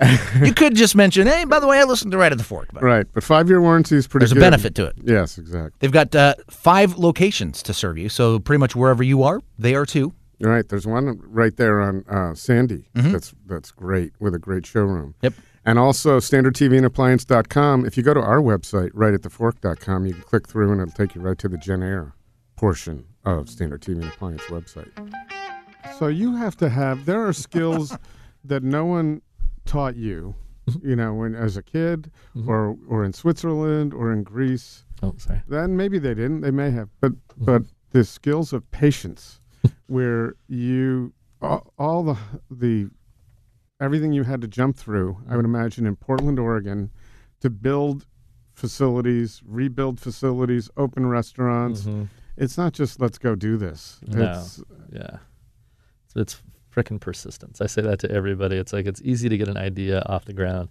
you 0.42 0.54
could 0.54 0.74
just 0.74 0.94
mention, 0.94 1.26
hey, 1.26 1.44
by 1.44 1.60
the 1.60 1.66
way, 1.66 1.78
I 1.78 1.84
listened 1.84 2.12
to 2.12 2.18
Right 2.18 2.32
at 2.32 2.38
the 2.38 2.44
Fork. 2.44 2.68
But 2.72 2.82
Right. 2.82 3.06
But 3.12 3.22
five 3.22 3.48
year 3.48 3.60
warranty 3.60 3.96
is 3.96 4.06
pretty 4.06 4.24
there's 4.24 4.32
a 4.32 4.40
benefit 4.40 4.74
to 4.76 4.86
it. 4.86 4.94
Yes, 5.02 5.38
exactly. 5.38 5.72
They've 5.80 5.92
got 5.92 6.14
uh, 6.14 6.34
five 6.48 6.96
locations 6.96 7.62
to 7.64 7.74
serve 7.74 7.98
you, 7.98 8.08
so 8.08 8.38
pretty 8.38 8.58
much 8.60 8.74
wherever 8.74 9.02
you 9.02 9.22
are, 9.22 9.40
they 9.58 9.74
are 9.74 9.86
too. 9.86 10.12
All 10.42 10.50
right. 10.50 10.66
There's 10.66 10.86
one 10.86 11.20
right 11.22 11.54
there 11.56 11.80
on 11.80 12.04
uh, 12.08 12.34
Sandy. 12.34 12.88
Mm-hmm. 12.94 13.12
That's 13.12 13.34
that's 13.46 13.70
great 13.70 14.12
with 14.18 14.34
a 14.34 14.38
great 14.38 14.64
showroom. 14.64 15.14
Yep. 15.20 15.34
And 15.66 15.78
also 15.78 16.18
standardtvandappliance.com. 16.18 17.84
If 17.84 17.96
you 17.98 18.02
go 18.02 18.14
to 18.14 18.20
our 18.20 18.40
website, 18.40 18.90
right 18.94 19.12
at 19.12 19.20
thefork.com, 19.20 20.06
you 20.06 20.14
can 20.14 20.22
click 20.22 20.48
through 20.48 20.72
and 20.72 20.80
it'll 20.80 20.92
take 20.94 21.14
you 21.14 21.20
right 21.20 21.36
to 21.38 21.48
the 21.48 21.58
JennAir 21.58 22.12
portion 22.56 23.04
of 23.24 23.50
Standard 23.50 23.82
TV 23.82 23.96
and 23.96 24.04
Appliance 24.04 24.42
website. 24.44 24.88
So 25.98 26.06
you 26.06 26.36
have 26.36 26.56
to 26.56 26.70
have 26.70 27.04
there 27.04 27.26
are 27.26 27.34
skills 27.34 27.96
that 28.44 28.62
no 28.62 28.86
one 28.86 29.20
taught 29.64 29.96
you, 29.96 30.34
mm-hmm. 30.68 30.88
you 30.88 30.96
know, 30.96 31.14
when 31.14 31.34
as 31.34 31.56
a 31.56 31.62
kid 31.62 32.10
mm-hmm. 32.36 32.48
or 32.48 32.76
or 32.88 33.04
in 33.04 33.12
Switzerland 33.12 33.94
or 33.94 34.12
in 34.12 34.22
Greece. 34.22 34.84
Oh, 35.02 35.14
sorry. 35.16 35.42
Then 35.48 35.76
maybe 35.76 35.98
they 35.98 36.14
didn't. 36.14 36.42
They 36.42 36.50
may 36.50 36.70
have, 36.70 36.88
but 37.00 37.12
mm-hmm. 37.12 37.44
but 37.44 37.62
the 37.90 38.04
skills 38.04 38.52
of 38.52 38.70
patience, 38.70 39.40
where 39.86 40.34
you 40.48 41.12
all, 41.40 41.72
all 41.78 42.02
the 42.02 42.18
the 42.50 42.90
everything 43.80 44.12
you 44.12 44.24
had 44.24 44.40
to 44.42 44.48
jump 44.48 44.76
through. 44.76 45.18
I 45.28 45.36
would 45.36 45.44
imagine 45.44 45.86
in 45.86 45.96
Portland, 45.96 46.38
Oregon, 46.38 46.90
to 47.40 47.50
build 47.50 48.06
facilities, 48.54 49.42
rebuild 49.46 49.98
facilities, 49.98 50.68
open 50.76 51.06
restaurants. 51.06 51.82
Mhm. 51.82 52.08
It's 52.36 52.56
not 52.58 52.72
just 52.72 53.00
let's 53.00 53.18
go 53.18 53.34
do 53.34 53.56
this. 53.56 54.00
No. 54.06 54.30
It's 54.30 54.62
Yeah. 54.92 55.18
So 56.08 56.20
it's 56.20 56.42
freaking 56.74 57.00
persistence. 57.00 57.60
I 57.60 57.66
say 57.66 57.82
that 57.82 57.98
to 58.00 58.10
everybody. 58.10 58.56
It's 58.56 58.72
like 58.72 58.86
it's 58.86 59.02
easy 59.02 59.28
to 59.28 59.36
get 59.36 59.48
an 59.48 59.56
idea 59.56 60.02
off 60.06 60.24
the 60.24 60.32
ground. 60.32 60.68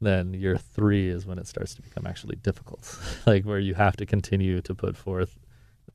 Then 0.00 0.34
year 0.34 0.56
three 0.56 1.08
is 1.08 1.24
when 1.26 1.38
it 1.38 1.46
starts 1.46 1.74
to 1.74 1.82
become 1.82 2.06
actually 2.06 2.36
difficult, 2.36 2.98
like 3.26 3.44
where 3.44 3.58
you 3.58 3.74
have 3.74 3.96
to 3.96 4.06
continue 4.06 4.60
to 4.62 4.74
put 4.74 4.96
forth. 4.96 5.38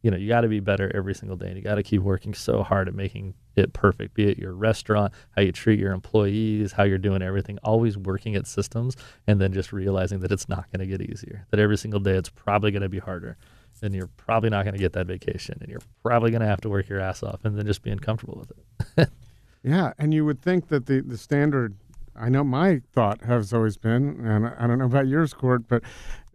You 0.01 0.09
know, 0.09 0.17
you 0.17 0.27
got 0.27 0.41
to 0.41 0.47
be 0.47 0.59
better 0.59 0.91
every 0.95 1.13
single 1.13 1.37
day, 1.37 1.47
and 1.47 1.55
you 1.55 1.61
got 1.61 1.75
to 1.75 1.83
keep 1.83 2.01
working 2.01 2.33
so 2.33 2.63
hard 2.63 2.87
at 2.87 2.95
making 2.95 3.35
it 3.55 3.71
perfect. 3.73 4.15
Be 4.15 4.29
it 4.29 4.39
your 4.39 4.53
restaurant, 4.53 5.13
how 5.35 5.43
you 5.43 5.51
treat 5.51 5.79
your 5.79 5.91
employees, 5.91 6.71
how 6.71 6.83
you're 6.83 6.97
doing 6.97 7.21
everything. 7.21 7.59
Always 7.63 7.99
working 7.99 8.35
at 8.35 8.47
systems, 8.47 8.95
and 9.27 9.39
then 9.39 9.53
just 9.53 9.71
realizing 9.71 10.21
that 10.21 10.31
it's 10.31 10.49
not 10.49 10.71
going 10.71 10.79
to 10.79 10.97
get 10.97 11.07
easier. 11.07 11.45
That 11.51 11.59
every 11.59 11.77
single 11.77 11.99
day 11.99 12.13
it's 12.13 12.29
probably 12.29 12.71
going 12.71 12.81
to 12.81 12.89
be 12.89 12.97
harder 12.97 13.37
and 13.81 13.93
you're 13.93 14.09
probably 14.17 14.49
not 14.49 14.63
going 14.63 14.73
to 14.73 14.79
get 14.79 14.93
that 14.93 15.07
vacation 15.07 15.57
and 15.61 15.69
you're 15.69 15.81
probably 16.03 16.31
going 16.31 16.41
to 16.41 16.47
have 16.47 16.61
to 16.61 16.69
work 16.69 16.87
your 16.87 16.99
ass 16.99 17.23
off 17.23 17.43
and 17.43 17.57
then 17.57 17.65
just 17.65 17.81
being 17.81 17.99
comfortable 17.99 18.37
with 18.37 18.51
it. 18.97 19.09
Yeah, 19.63 19.93
and 19.97 20.13
you 20.13 20.25
would 20.25 20.41
think 20.41 20.69
that 20.69 20.87
the, 20.87 21.01
the 21.01 21.17
standard, 21.17 21.75
I 22.15 22.29
know 22.29 22.43
my 22.43 22.81
thought 22.93 23.21
has 23.23 23.53
always 23.53 23.77
been, 23.77 24.25
and 24.25 24.47
I 24.47 24.67
don't 24.67 24.79
know 24.79 24.85
about 24.85 25.07
yours, 25.07 25.33
Court, 25.33 25.67
but 25.67 25.83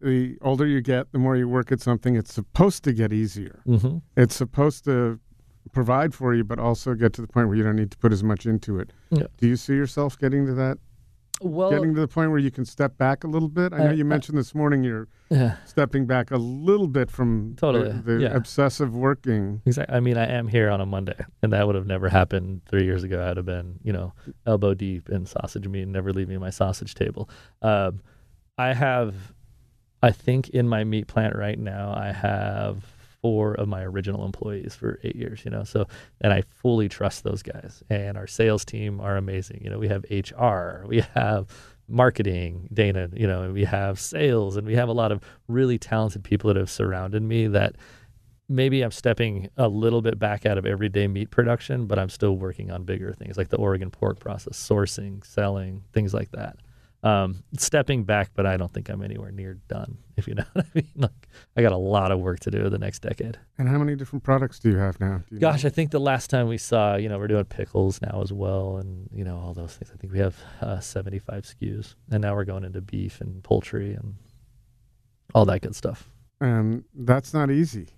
the 0.01 0.39
older 0.43 0.66
you 0.66 0.81
get, 0.81 1.12
the 1.12 1.18
more 1.18 1.37
you 1.37 1.49
work 1.49 1.72
at 1.72 1.81
something, 1.81 2.16
it's 2.16 2.33
supposed 2.33 2.85
to 2.85 2.93
get 2.93 3.12
easier. 3.12 3.62
Mm-hmm. 3.66 3.99
It's 4.16 4.37
supposed 4.37 4.85
to 4.85 5.18
provide 5.72 6.14
for 6.14 6.35
you, 6.35 6.45
but 6.45 6.59
also 6.59 6.95
get 6.95 7.12
to 7.14 7.20
the 7.20 7.27
point 7.27 7.49
where 7.49 7.57
you 7.57 7.64
don't 7.64 7.77
need 7.77 7.91
to 7.91 7.99
put 7.99 8.12
as 8.12 8.22
much 8.22 8.47
into 8.47 8.79
it. 8.79 8.93
Yeah. 9.11 9.27
Do 9.39 9.49
you 9.49 9.57
see 9.57 9.74
yourself 9.74 10.18
getting 10.18 10.47
to 10.47 10.55
that, 10.55 10.79
Well, 11.43 11.70
getting 11.70 11.95
to 11.95 12.01
the 12.01 12.09
point 12.09 12.30
where 12.30 12.39
you 12.39 12.51
can 12.51 12.64
step 12.64 12.97
back 12.99 13.24
a 13.24 13.26
little 13.26 13.49
bit? 13.49 13.72
I 13.72 13.78
know 13.78 13.84
I- 13.91 13.93
you 13.93 14.05
I- 14.05 14.09
mentioned 14.09 14.39
this 14.39 14.55
morning 14.55 14.82
you're 14.82 15.09
yeah, 15.30 15.57
stepping 15.66 16.07
back 16.07 16.30
a 16.30 16.37
little 16.37 16.87
bit 16.89 17.11
from 17.11 17.51
the- 17.55 17.61
Totally, 17.61 17.93
the, 17.93 18.22
yeah. 18.22 18.34
obsessive 18.34 18.95
working. 18.95 19.61
exactly. 19.66 19.95
I 19.95 20.01
mean, 20.01 20.16
I 20.16 20.26
am 20.26 20.49
here 20.49 20.70
on 20.70 20.80
a 20.80 20.87
Monday, 20.87 21.18
and 21.43 21.53
that 21.53 21.66
would 21.66 21.74
have 21.74 21.87
never 21.87 22.09
happened 22.09 22.62
three 22.66 22.84
years 22.84 23.05
ago. 23.05 23.28
I'd 23.28 23.37
have 23.37 23.47
been, 23.47 23.78
you 23.82 23.93
know, 23.93 24.12
elbow 24.47 24.74
deep 24.74 25.09
in 25.09 25.26
sausage 25.26 25.66
meat 25.68 25.82
and 25.82 25.93
never 25.93 26.12
leaving 26.12 26.41
my 26.41 26.51
sausage 26.51 26.95
table. 26.95 27.28
Um, 27.62 28.01
I 28.59 28.72
have, 28.72 29.14
I 30.03 30.12
think, 30.12 30.49
in 30.51 30.68
my 30.68 30.84
meat 30.84 31.07
plant 31.09 31.37
right 31.37 31.59
now, 31.59 31.93
I 31.95 32.12
have 32.12 32.84
four 33.27 33.55
of 33.55 33.66
my 33.66 33.83
original 33.83 34.24
employees 34.24 34.77
for 34.77 35.01
eight 35.03 35.16
years. 35.16 35.45
You 35.45 35.51
know, 35.51 35.64
so 35.64 35.87
and 36.20 36.33
I 36.33 36.43
fully 36.43 36.89
trust 36.89 37.24
those 37.24 37.43
guys. 37.43 37.83
And 37.91 38.16
our 38.16 38.29
sales 38.29 38.64
team 38.64 39.01
are 39.01 39.16
amazing. 39.16 39.62
You 39.64 39.70
know, 39.70 39.81
we 39.81 39.89
have 39.89 40.05
HR, 40.09 40.87
we 40.87 41.01
have 41.14 41.49
marketing, 41.89 42.68
Dana, 42.72 43.09
you 43.12 43.27
know, 43.27 43.43
and 43.43 43.53
we 43.53 43.64
have 43.64 43.99
sales, 43.99 44.57
and 44.57 44.64
we 44.64 44.77
have 44.77 44.89
a 44.89 44.93
lot 44.93 45.11
of 45.11 45.20
really 45.49 45.77
talented 45.77 46.22
people 46.22 46.47
that 46.47 46.57
have 46.57 46.70
surrounded 46.70 47.20
me 47.20 47.49
that 47.49 47.74
maybe 48.49 48.83
I'm 48.83 48.93
stepping 48.93 49.51
a 49.57 49.66
little 49.66 50.03
bit 50.03 50.20
back 50.20 50.47
out 50.47 50.57
of 50.57 50.66
everyday 50.66 51.09
meat 51.09 51.31
production, 51.33 51.87
but 51.87 51.99
I'm 51.99 52.11
still 52.11 52.37
working 52.37 52.70
on 52.70 52.85
bigger 52.85 53.12
things 53.12 53.37
like 53.37 53.49
the 53.49 53.57
Oregon 53.57 53.91
pork 53.91 54.20
process, 54.20 54.57
sourcing, 54.57 55.27
selling, 55.27 55.83
things 55.93 56.14
like 56.14 56.31
that. 56.31 56.59
Um, 57.07 57.45
stepping 57.57 58.05
back, 58.05 58.31
but 58.35 58.47
I 58.47 58.57
don't 58.57 58.73
think 58.73 58.89
I'm 58.89 59.03
anywhere 59.03 59.31
near 59.31 59.55
done. 59.69 59.99
If 60.17 60.27
you 60.27 60.35
know 60.35 60.45
what 60.55 60.65
I 60.67 60.69
mean, 60.75 60.91
like 60.97 61.29
I 61.57 61.63
got 61.63 61.73
a 61.73 61.77
lot 61.77 62.11
of 62.11 62.19
work 62.21 62.41
to 62.41 62.51
do 62.51 62.69
the 62.69 62.79
next 62.79 63.01
decade. 63.03 63.39
And 63.59 63.69
how 63.69 63.79
many 63.79 63.95
different 63.95 64.25
products 64.25 64.59
do 64.59 64.71
you 64.71 64.77
have 64.79 64.99
now? 64.99 65.23
You 65.31 65.39
Gosh, 65.39 65.63
know? 65.63 65.69
I 65.69 65.71
think 65.71 65.91
the 65.93 66.01
last 66.01 66.31
time 66.31 66.49
we 66.49 66.59
saw, 66.59 66.97
you 66.97 67.09
know, 67.09 67.19
we're 67.19 67.29
doing 67.29 67.45
pickles 67.45 68.01
now 68.03 68.23
as 68.23 68.33
well, 68.33 68.79
and 68.79 69.09
you 69.13 69.25
know 69.25 69.39
all 69.39 69.55
those 69.55 69.75
things. 69.77 69.91
I 69.95 69.97
think 69.99 70.13
we 70.13 70.19
have 70.21 70.37
uh, 70.61 70.81
75 70.81 71.45
SKUs, 71.45 71.95
and 72.11 72.23
now 72.23 72.35
we're 72.35 72.45
going 72.45 72.65
into 72.65 72.81
beef 72.81 73.21
and 73.21 73.43
poultry 73.45 73.95
and 73.95 74.15
all 75.35 75.45
that 75.45 75.61
good 75.63 75.77
stuff. 75.77 76.09
and 76.41 76.85
that's 76.95 77.33
not 77.35 77.51
easy. 77.51 77.89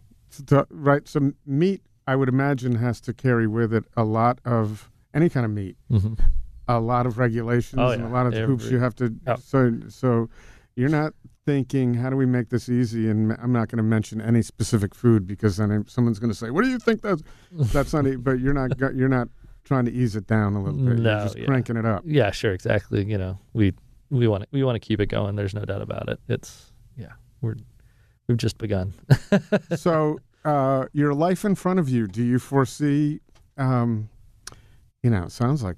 To- 0.48 0.66
right? 0.70 1.06
So 1.08 1.32
meat, 1.46 1.82
I 2.06 2.14
would 2.16 2.28
imagine, 2.28 2.74
has 2.76 3.00
to 3.02 3.14
carry 3.14 3.46
with 3.46 3.72
it 3.72 3.84
a 3.96 4.04
lot 4.04 4.40
of 4.44 4.90
any 5.14 5.28
kind 5.30 5.46
of 5.46 5.52
meat, 5.52 5.76
Mm-hmm. 5.90 6.14
A 6.68 6.78
lot 6.78 7.06
of 7.06 7.18
regulations 7.18 7.80
Oh, 7.80 7.88
and 7.90 8.04
a 8.04 8.08
lot 8.08 8.26
of 8.26 8.34
hoops 8.34 8.64
Every- 8.64 8.76
you 8.76 8.82
have 8.82 8.94
to. 8.96 9.14
Oh. 9.26 9.36
So, 9.36 9.72
so 9.88 10.28
you're 10.76 10.88
not 10.90 11.14
thinking, 11.46 11.94
how 11.94 12.10
do 12.10 12.16
we 12.16 12.26
make 12.26 12.50
this 12.50 12.68
easy? 12.68 13.08
And 13.08 13.32
I'm 13.42 13.52
not 13.52 13.68
going 13.68 13.78
to 13.78 13.82
mention 13.82 14.20
any 14.20 14.42
specific 14.42 14.94
food 14.94 15.26
because 15.26 15.56
then 15.56 15.84
someone's 15.88 16.18
going 16.18 16.30
to 16.30 16.36
say, 16.36 16.50
"What 16.50 16.62
do 16.62 16.70
you 16.70 16.78
think 16.78 17.00
that's?" 17.02 17.22
That's 17.50 17.92
not. 17.92 18.04
But 18.22 18.40
you're 18.40 18.54
not. 18.54 18.78
You're 18.94 19.08
not 19.08 19.28
trying 19.64 19.86
to 19.86 19.92
ease 19.92 20.14
it 20.14 20.26
down 20.26 20.54
a 20.54 20.62
little 20.62 20.78
bit. 20.78 20.98
No, 20.98 21.10
you're 21.10 21.24
just 21.24 21.38
yeah. 21.38 21.46
cranking 21.46 21.76
it 21.76 21.84
up. 21.86 22.02
Yeah, 22.06 22.30
sure, 22.30 22.52
exactly. 22.52 23.04
You 23.04 23.18
know, 23.18 23.38
we 23.54 23.72
we 24.10 24.28
want 24.28 24.42
to 24.44 24.48
we 24.52 24.62
want 24.62 24.76
to 24.76 24.86
keep 24.86 25.00
it 25.00 25.06
going. 25.06 25.36
There's 25.36 25.54
no 25.54 25.64
doubt 25.64 25.82
about 25.82 26.08
it. 26.08 26.20
It's 26.28 26.72
yeah, 26.96 27.12
we're 27.40 27.56
we've 28.28 28.38
just 28.38 28.58
begun. 28.58 28.92
so 29.76 30.18
uh, 30.44 30.86
your 30.92 31.14
life 31.14 31.44
in 31.44 31.54
front 31.54 31.78
of 31.78 31.88
you 31.88 32.06
do 32.06 32.22
you 32.22 32.38
foresee 32.38 33.20
um, 33.56 34.08
you 35.02 35.10
know 35.10 35.24
it 35.24 35.32
sounds 35.32 35.62
like 35.62 35.76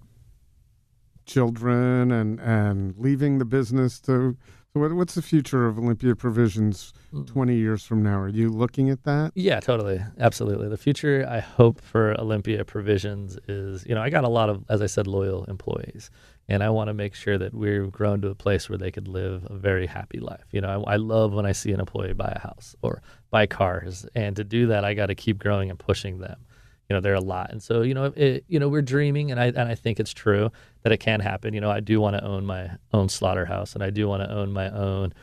children 1.27 2.11
and 2.11 2.41
and 2.41 2.95
leaving 2.99 3.39
the 3.39 3.45
business 3.45 4.01
to 4.01 4.37
so 4.73 4.81
what, 4.81 4.93
what's 4.93 5.15
the 5.15 5.23
future 5.23 5.67
of 5.67 5.79
olympia 5.79 6.15
provisions 6.15 6.93
mm. 7.13 7.27
20 7.27 7.55
years 7.55 7.85
from 7.85 8.03
now 8.03 8.19
are 8.19 8.29
you 8.29 8.51
looking 8.51 8.91
at 8.91 9.05
that 9.05 9.21
Yeah, 9.35 9.61
totally. 9.61 10.01
Absolutely. 10.19 10.69
The 10.69 10.77
future 10.77 11.27
I 11.29 11.41
hope 11.41 11.81
for 11.81 12.19
Olympia 12.21 12.65
Provisions 12.65 13.39
is, 13.49 13.87
you 13.87 13.95
know, 13.95 14.03
I 14.03 14.11
got 14.11 14.25
a 14.25 14.29
lot 14.29 14.49
of, 14.49 14.65
as 14.69 14.83
I 14.83 14.87
said, 14.87 15.07
loyal 15.07 15.45
employees. 15.45 16.11
And 16.49 16.63
I 16.63 16.71
want 16.71 16.89
to 16.89 16.95
make 16.95 17.15
sure 17.15 17.39
that 17.39 17.55
we've 17.55 17.91
grown 17.91 18.21
to 18.23 18.29
a 18.29 18.35
place 18.35 18.69
where 18.69 18.79
they 18.79 18.91
could 18.91 19.09
live 19.09 19.47
a 19.49 19.57
very 19.57 19.87
happy 19.87 20.19
life. 20.19 20.45
You 20.51 20.61
know, 20.61 20.85
I, 20.87 20.95
I 20.95 20.97
love 20.97 21.33
when 21.33 21.47
I 21.47 21.53
see 21.53 21.73
an 21.73 21.81
employee 21.81 22.13
buy 22.13 22.33
a 22.35 22.41
house 22.41 22.75
or 22.83 23.03
buy 23.31 23.47
cars. 23.47 24.07
And 24.15 24.37
to 24.37 24.45
do 24.45 24.67
that, 24.67 24.85
I 24.85 24.95
got 24.95 25.07
to 25.07 25.15
keep 25.15 25.39
growing 25.39 25.71
and 25.71 25.79
pushing 25.79 26.19
them. 26.19 26.45
You 26.91 26.95
know, 26.95 27.01
they're 27.01 27.15
a 27.15 27.21
lot. 27.21 27.53
And 27.53 27.63
so, 27.63 27.83
you 27.83 27.95
know, 27.95 28.13
it, 28.17 28.45
you 28.49 28.59
know, 28.59 28.69
we're 28.69 28.83
dreaming 28.83 29.31
and 29.31 29.39
I, 29.39 29.47
and 29.47 29.61
I 29.61 29.77
think 29.77 30.01
it's 30.01 30.13
true 30.13 30.51
that 30.83 30.91
it 30.91 30.99
can 30.99 31.21
happen. 31.21 31.55
You 31.55 31.61
know, 31.61 31.71
I 31.71 31.79
do 31.79 32.01
want 32.01 32.17
to 32.17 32.25
own 32.25 32.45
my 32.45 32.73
own 32.93 33.09
slaughterhouse 33.09 33.75
and 33.75 33.83
I 33.85 33.91
do 33.91 34.09
want 34.09 34.25
to 34.25 34.31
own 34.31 34.53
my 34.53 34.69
own, 34.71 35.15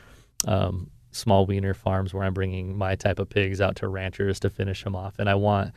um, 0.47 0.89
small 1.11 1.45
weaner 1.45 1.73
farms 1.73 2.13
where 2.13 2.23
I'm 2.23 2.33
bringing 2.33 2.77
my 2.77 2.95
type 2.95 3.19
of 3.19 3.29
pigs 3.29 3.59
out 3.59 3.75
to 3.77 3.89
ranchers 3.89 4.39
to 4.39 4.49
finish 4.49 4.81
them 4.81 4.95
off. 4.95 5.19
And 5.19 5.29
I 5.29 5.35
want, 5.35 5.73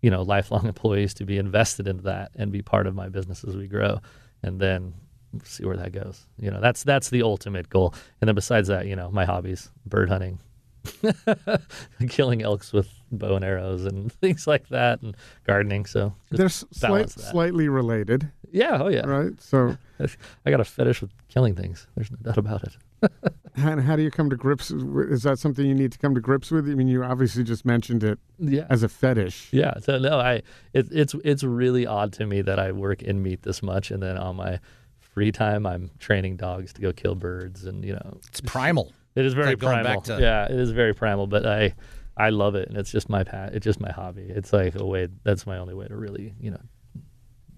you 0.00 0.10
know, 0.10 0.22
lifelong 0.22 0.66
employees 0.68 1.12
to 1.14 1.24
be 1.24 1.38
invested 1.38 1.88
into 1.88 2.04
that 2.04 2.30
and 2.36 2.52
be 2.52 2.62
part 2.62 2.86
of 2.86 2.94
my 2.94 3.08
business 3.08 3.42
as 3.42 3.56
we 3.56 3.66
grow. 3.66 4.00
And 4.44 4.60
then 4.60 4.94
see 5.44 5.64
where 5.64 5.76
that 5.76 5.92
goes. 5.92 6.26
You 6.38 6.50
know, 6.50 6.60
that's 6.60 6.84
that's 6.84 7.10
the 7.10 7.22
ultimate 7.22 7.68
goal. 7.68 7.94
And 8.20 8.28
then 8.28 8.34
besides 8.34 8.68
that, 8.68 8.86
you 8.86 8.96
know, 8.96 9.10
my 9.10 9.24
hobbies, 9.24 9.70
bird 9.86 10.08
hunting, 10.08 10.38
killing 12.08 12.42
elks 12.42 12.72
with 12.72 12.88
bow 13.18 13.36
and 13.36 13.44
arrows 13.44 13.84
and 13.84 14.12
things 14.20 14.46
like 14.46 14.68
that 14.68 15.02
and 15.02 15.16
gardening. 15.46 15.86
So 15.86 16.14
just 16.34 16.64
they're 16.80 16.88
slight, 16.90 17.10
slightly 17.10 17.68
related 17.68 18.30
yeah, 18.54 18.82
oh 18.82 18.88
yeah. 18.88 19.06
right 19.06 19.32
so 19.40 19.76
I 20.44 20.50
got 20.50 20.60
a 20.60 20.64
fetish 20.64 21.00
with 21.00 21.10
killing 21.28 21.54
things. 21.54 21.86
There's 21.94 22.10
no 22.10 22.18
doubt 22.22 22.36
about 22.36 22.62
it. 22.64 22.76
and 23.56 23.80
how 23.80 23.96
do 23.96 24.02
you 24.02 24.10
come 24.10 24.28
to 24.30 24.36
grips 24.36 24.70
with- 24.70 25.10
is 25.10 25.22
that 25.22 25.38
something 25.38 25.64
you 25.64 25.74
need 25.74 25.90
to 25.92 25.98
come 25.98 26.14
to 26.14 26.20
grips 26.20 26.50
with 26.50 26.68
i 26.70 26.74
mean 26.74 26.86
you 26.86 27.02
obviously 27.02 27.42
just 27.44 27.64
mentioned 27.64 28.04
it 28.04 28.18
Yeah. 28.38 28.66
as 28.70 28.82
a 28.82 28.88
fetish 28.90 29.48
Yeah. 29.52 29.74
So 29.80 29.98
no, 29.98 30.18
I 30.20 30.42
it, 30.74 30.86
it's 30.92 31.14
it's 31.24 31.42
really 31.44 31.86
odd 31.86 32.12
to 32.14 32.26
me 32.26 32.42
that 32.42 32.58
I 32.58 32.72
work 32.72 33.02
in 33.02 33.22
meat 33.22 33.42
this 33.42 33.62
much, 33.62 33.90
and 33.90 34.02
then 34.02 34.18
on 34.18 34.36
my 34.36 34.60
free 35.00 35.32
time, 35.32 35.66
I'm 35.66 35.90
training 35.98 36.36
dogs 36.36 36.72
to 36.74 36.80
go 36.82 36.92
kill 36.92 37.14
birds, 37.14 37.64
and 37.64 37.84
you 37.84 37.94
know, 37.94 38.18
It's 38.28 38.40
primal. 38.42 38.92
it 39.14 39.24
is 39.26 39.32
very 39.34 39.48
like 39.48 39.58
going 39.58 39.80
primal. 39.82 40.00
back 40.00 40.04
to- 40.04 40.20
yeah, 40.20 40.44
it 40.44 40.58
is 40.60 40.70
very 40.72 40.94
primal, 40.94 41.26
but 41.26 41.46
I 41.46 41.74
I 42.16 42.30
love 42.30 42.54
it, 42.54 42.68
and 42.68 42.76
it's 42.76 42.92
just 42.92 43.08
my 43.08 43.24
pat. 43.24 43.54
It's 43.54 43.64
just 43.64 43.80
my 43.80 43.90
hobby. 43.92 44.26
It's 44.28 44.52
like 44.52 44.74
a 44.74 44.84
way. 44.84 45.08
That's 45.24 45.46
my 45.46 45.58
only 45.58 45.74
way 45.74 45.86
to 45.88 45.96
really 45.96 46.34
you 46.40 46.50
know 46.50 46.60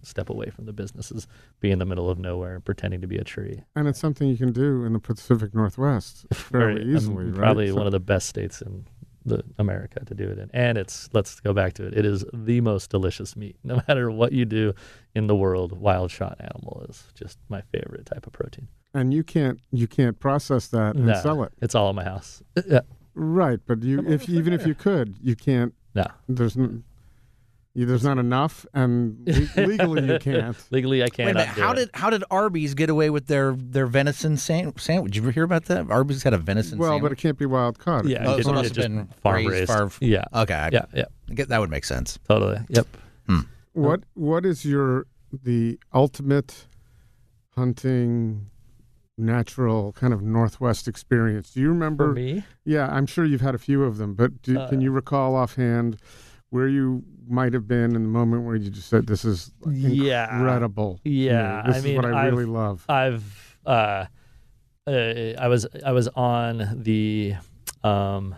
step 0.03 0.29
away 0.29 0.51
from 0.51 0.67
the 0.67 0.73
businesses, 0.73 1.27
be 1.61 1.71
in 1.71 1.79
the 1.79 1.87
middle 1.87 2.11
of 2.11 2.19
nowhere 2.19 2.55
and 2.57 2.65
pretending 2.65 3.01
to 3.01 3.07
be 3.07 3.17
a 3.17 3.25
tree. 3.25 3.63
and 3.75 3.89
it's 3.89 3.99
something 3.99 4.29
you 4.29 4.37
can 4.37 4.53
do 4.53 4.85
in 4.85 4.93
the 4.93 4.99
pacific 4.99 5.55
northwest 5.55 6.27
fairly 6.35 6.83
Very- 6.83 6.95
easily 6.95 7.25
right? 7.27 7.35
Probably 7.35 7.69
So- 7.69 7.75
one 7.77 7.87
of 7.87 7.93
the 7.93 8.01
best 8.01 8.29
states 8.29 8.61
in 8.61 8.85
the 9.25 9.43
America 9.59 10.05
to 10.05 10.15
do 10.15 10.29
it 10.29 10.39
in. 10.39 10.51
And 10.53 10.77
it's 10.77 11.09
let's 11.15 11.41
go 11.41 11.55
back 11.55 11.73
to 11.75 11.87
it. 11.87 11.95
It 11.97 12.05
is 12.05 12.27
the 12.35 12.61
most 12.61 12.91
delicious 12.91 13.35
meat. 13.35 13.57
No 13.65 13.81
matter 13.89 14.11
what 14.11 14.33
you 14.33 14.45
do 14.45 14.75
in 15.15 15.27
the 15.27 15.35
world, 15.35 15.73
wild 15.73 16.11
shot 16.11 16.37
animal 16.39 16.85
is 16.91 17.03
just 17.15 17.39
my 17.49 17.63
favorite 17.73 18.05
type 18.05 18.27
of 18.27 18.35
protein. 18.35 18.69
and 18.93 19.15
you 19.15 19.25
can't 19.25 19.59
you 19.73 19.87
can't 19.87 20.21
process 20.21 20.69
that 20.69 20.97
and 20.97 21.07
No, 21.07 21.15
sell 21.23 21.43
it. 21.45 21.53
It's 21.63 21.75
all 21.75 21.89
in 21.89 21.97
my 21.97 22.05
house. 22.05 22.43
Uh, 22.55 22.63
yeah. 22.69 22.81
Right, 23.15 23.61
but 23.67 23.83
you 23.83 24.05
if 24.09 24.29
even 24.29 24.53
if 24.53 24.67
you 24.67 24.75
could, 24.75 25.17
you 25.23 25.37
can't. 25.37 25.73
No. 25.95 26.07
There's 26.29 26.57
n- 26.57 26.83
there's 27.77 28.05
not 28.05 28.19
enough, 28.19 28.65
and 28.75 29.19
le- 29.57 29.63
legally 29.67 30.07
you 30.13 30.19
can't. 30.21 30.57
Legally, 30.71 31.03
I 31.03 31.09
can't. 31.09 31.35
Wait 31.37 31.43
a 31.43 31.47
cannot. 31.47 31.47
minute. 31.47 31.55
do 31.57 31.61
How 31.63 31.73
it. 31.73 31.75
did 31.77 31.91
how 31.95 32.11
did 32.11 32.25
Arby's 32.31 32.75
get 32.75 32.91
away 32.91 33.11
with 33.11 33.27
their 33.27 33.53
their 33.57 33.87
venison 33.87 34.37
san- 34.37 34.77
sandwich? 34.79 35.13
Did 35.13 35.17
you 35.17 35.23
ever 35.23 35.31
hear 35.33 35.43
about 35.45 35.65
that? 35.67 35.91
Arby's 35.91 36.23
had 36.23 36.35
a 36.35 36.39
venison 36.39 36.71
sandwich. 36.79 36.89
Well, 36.89 37.01
but 37.01 37.13
it 37.13 37.17
can't 37.19 37.39
be 37.39 37.47
wild 37.47 37.79
caught. 37.79 38.05
Yeah, 38.07 38.25
Oh, 38.29 38.37
it 38.39 38.45
so 38.45 38.51
it 38.51 38.55
must 38.55 38.71
it 38.71 38.83
have 38.83 38.91
been 38.93 39.09
farm 39.23 39.37
raised, 39.37 39.51
raised. 39.51 39.73
farm- 39.73 39.91
Yeah. 40.01 40.25
okay, 40.35 40.55
I, 40.55 40.69
Yeah. 40.73 40.85
Yeah. 40.95 41.05
I 41.31 41.35
get- 41.35 41.49
that 41.49 41.61
would 41.61 41.71
make 41.71 41.85
sense. 41.85 42.19
Totally. 42.29 42.59
Yep. 42.69 42.87
Hmm. 43.29 43.41
What 43.73 44.03
what 44.15 44.45
is 44.47 44.65
your 44.65 45.07
the 45.33 45.79
ultimate 45.93 46.67
hunting 47.57 48.47
natural 49.17 49.93
kind 49.93 50.13
of 50.13 50.23
northwest 50.23 50.89
experience? 50.89 51.51
Do 51.53 51.61
you 51.61 51.69
remember? 51.69 52.09
For 52.09 52.15
me, 52.15 52.45
Yeah, 52.65 52.89
I'm 52.91 53.07
sure 53.07 53.25
you've 53.25 53.41
had 53.41 53.55
a 53.55 53.59
few 53.59 53.85
of 53.85 53.97
them, 53.99 54.15
but 54.15 54.43
do, 54.43 54.59
Uh, 54.59 54.69
can 54.69 54.81
you 54.81 54.91
recall 54.91 55.37
offhand 55.37 55.99
where 56.51 56.69
you 56.69 57.03
might 57.29 57.53
have 57.53 57.67
been 57.67 57.97
in 57.97 58.03
the 58.03 58.09
moment 58.09 58.45
where 58.45 58.55
you 58.57 58.71
just 58.71 58.89
said, 58.89 59.07
"This 59.07 59.25
is 59.25 59.53
Yeah. 59.71 60.35
incredible"? 60.37 61.01
me. 61.05 61.27
Yeah, 61.27 61.63
this 61.67 61.75
I 61.77 61.79
is 61.79 61.85
mean, 61.85 61.97
what 61.97 62.05
I 62.05 62.27
I've- 62.27 62.31
really 62.31 62.45
love. 62.51 62.85
I've 62.89 63.59
uh, 63.67 64.07
uh, 64.87 64.91
I 65.39 65.49
was 65.49 65.67
I 65.85 65.93
was 65.93 66.09
on 66.09 66.83
the 66.83 67.35
um, 67.83 68.35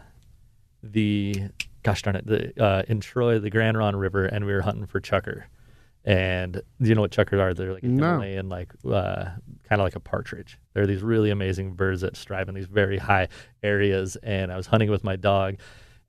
the 0.82 1.34
gosh 1.82 2.02
darn 2.02 2.16
it 2.16 2.26
the 2.26 2.62
uh, 2.62 2.82
in 2.88 3.00
Troy 3.00 3.38
the 3.38 3.50
Grande 3.50 3.76
Ronde 3.78 3.98
River 3.98 4.24
and 4.24 4.44
we 4.46 4.52
were 4.52 4.62
hunting 4.62 4.86
for 4.86 5.00
chukar. 5.00 5.44
And 6.04 6.52
do 6.80 6.88
you 6.88 6.94
know 6.94 7.00
what 7.00 7.10
chukars 7.10 7.40
are? 7.40 7.52
They're 7.52 7.72
like 7.74 7.82
a 7.82 7.86
No. 7.88 8.12
Himalayan, 8.20 8.48
like 8.48 8.72
uh, 8.88 9.30
kind 9.68 9.80
of 9.80 9.84
like 9.84 9.96
a 9.96 10.00
partridge. 10.00 10.58
They're 10.72 10.86
these 10.86 11.02
really 11.02 11.30
amazing 11.30 11.72
birds 11.72 12.00
that 12.02 12.16
strive 12.16 12.48
in 12.48 12.54
these 12.54 12.66
very 12.66 12.98
high 12.98 13.28
areas. 13.62 14.16
And 14.22 14.52
I 14.52 14.56
was 14.56 14.66
hunting 14.66 14.90
with 14.90 15.04
my 15.04 15.16
dog, 15.16 15.56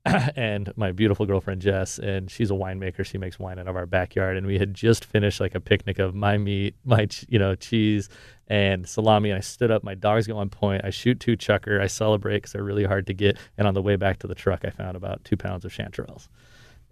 and 0.36 0.72
my 0.76 0.92
beautiful 0.92 1.26
girlfriend 1.26 1.60
Jess, 1.60 1.98
and 1.98 2.30
she's 2.30 2.50
a 2.50 2.54
winemaker. 2.54 3.04
She 3.04 3.18
makes 3.18 3.38
wine 3.38 3.58
out 3.58 3.68
of 3.68 3.76
our 3.76 3.86
backyard, 3.86 4.36
and 4.36 4.46
we 4.46 4.58
had 4.58 4.74
just 4.74 5.04
finished 5.04 5.40
like 5.40 5.54
a 5.54 5.60
picnic 5.60 5.98
of 5.98 6.14
my 6.14 6.38
meat, 6.38 6.74
my 6.84 7.08
you 7.28 7.38
know 7.38 7.54
cheese, 7.54 8.08
and 8.46 8.88
salami. 8.88 9.30
And 9.30 9.38
I 9.38 9.40
stood 9.40 9.70
up. 9.70 9.82
My 9.82 9.94
dogs 9.94 10.26
got 10.26 10.36
one 10.36 10.50
point. 10.50 10.84
I 10.84 10.90
shoot 10.90 11.20
two 11.20 11.36
chukar. 11.36 11.80
I 11.80 11.86
celebrate 11.86 12.38
because 12.38 12.52
they're 12.52 12.62
really 12.62 12.84
hard 12.84 13.06
to 13.08 13.14
get. 13.14 13.38
And 13.56 13.66
on 13.66 13.74
the 13.74 13.82
way 13.82 13.96
back 13.96 14.18
to 14.20 14.26
the 14.26 14.34
truck, 14.34 14.64
I 14.64 14.70
found 14.70 14.96
about 14.96 15.24
two 15.24 15.36
pounds 15.36 15.64
of 15.64 15.72
chanterelles. 15.72 16.28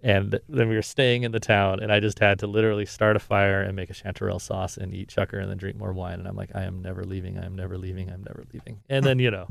And 0.03 0.39
then 0.47 0.69
we 0.69 0.75
were 0.75 0.83
staying 0.83 1.23
in 1.23 1.31
the 1.31 1.39
town, 1.39 1.79
and 1.81 1.91
I 1.91 1.99
just 1.99 2.19
had 2.19 2.39
to 2.39 2.47
literally 2.47 2.85
start 2.85 3.15
a 3.15 3.19
fire 3.19 3.61
and 3.61 3.75
make 3.75 3.89
a 3.89 3.93
chanterelle 3.93 4.39
sauce 4.39 4.77
and 4.77 4.93
eat 4.93 5.09
chukar 5.09 5.41
and 5.41 5.49
then 5.49 5.57
drink 5.57 5.75
more 5.77 5.91
wine. 5.91 6.19
And 6.19 6.27
I'm 6.27 6.35
like, 6.35 6.51
I 6.55 6.63
am 6.63 6.81
never 6.81 7.03
leaving. 7.03 7.39
I 7.39 7.45
am 7.45 7.55
never 7.55 7.77
leaving. 7.77 8.09
I'm 8.09 8.23
never 8.23 8.43
leaving. 8.53 8.79
And 8.89 9.03
then 9.03 9.17
you 9.19 9.31
know, 9.31 9.47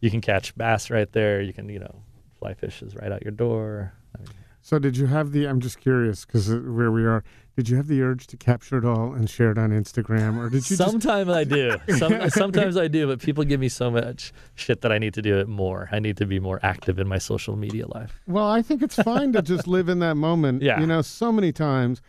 you 0.00 0.10
can 0.10 0.20
catch 0.20 0.54
bass 0.56 0.90
right 0.90 1.10
there. 1.12 1.40
You 1.40 1.52
can 1.52 1.68
you 1.68 1.80
know, 1.80 2.02
fly 2.38 2.54
fishes 2.54 2.94
right 2.94 3.10
out 3.10 3.22
your 3.22 3.32
door. 3.32 3.92
I 4.14 4.18
mean, 4.20 4.28
So, 4.62 4.78
did 4.78 4.96
you 4.96 5.06
have 5.06 5.32
the? 5.32 5.46
I'm 5.46 5.60
just 5.60 5.80
curious 5.80 6.24
because 6.24 6.48
where 6.48 6.92
we 6.92 7.04
are. 7.04 7.24
Did 7.56 7.68
you 7.68 7.76
have 7.76 7.86
the 7.86 8.02
urge 8.02 8.26
to 8.28 8.36
capture 8.36 8.78
it 8.78 8.84
all 8.84 9.12
and 9.12 9.30
share 9.30 9.52
it 9.52 9.58
on 9.58 9.70
Instagram, 9.70 10.36
or 10.38 10.50
did 10.50 10.68
you 10.68 10.76
just? 10.76 10.90
sometimes 10.90 11.28
I 11.30 11.44
do. 11.44 11.76
Some, 11.98 12.28
sometimes 12.30 12.76
I 12.76 12.88
do, 12.88 13.06
but 13.06 13.20
people 13.20 13.44
give 13.44 13.60
me 13.60 13.68
so 13.68 13.90
much 13.92 14.32
shit 14.56 14.80
that 14.80 14.90
I 14.90 14.98
need 14.98 15.14
to 15.14 15.22
do 15.22 15.38
it 15.38 15.46
more. 15.48 15.88
I 15.92 16.00
need 16.00 16.16
to 16.16 16.26
be 16.26 16.40
more 16.40 16.58
active 16.64 16.98
in 16.98 17.06
my 17.06 17.18
social 17.18 17.54
media 17.56 17.86
life. 17.86 18.20
Well, 18.26 18.46
I 18.48 18.60
think 18.60 18.82
it's 18.82 18.96
fine 18.96 19.32
to 19.34 19.42
just 19.42 19.68
live 19.68 19.88
in 19.88 20.00
that 20.00 20.16
moment. 20.16 20.62
Yeah. 20.62 20.80
You 20.80 20.86
know, 20.86 21.00
so 21.00 21.30
many 21.30 21.52
times, 21.52 22.02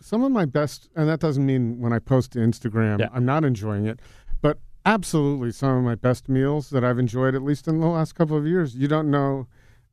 some 0.00 0.24
of 0.24 0.32
my 0.32 0.44
best, 0.44 0.88
and 0.96 1.08
that 1.08 1.20
doesn't 1.20 1.46
mean 1.46 1.78
when 1.78 1.92
I 1.92 2.00
post 2.00 2.32
to 2.32 2.40
Instagram, 2.40 2.98
Yeah. 2.98 3.08
I'm 3.14 3.24
not 3.24 3.44
enjoying 3.44 3.86
it, 3.86 4.00
but 4.42 4.58
absolutely 4.84 5.52
some 5.52 5.76
of 5.78 5.84
my 5.84 5.94
best 5.94 6.28
meals 6.28 6.70
that 6.70 6.82
I've 6.82 6.98
enjoyed, 6.98 7.36
at 7.36 7.42
least 7.42 7.68
in 7.68 7.78
the 7.78 7.86
last 7.86 8.14
couple 8.16 8.36
of 8.36 8.44
years. 8.46 8.74
You 8.74 8.88
don't 8.88 9.08
know. 9.10 9.46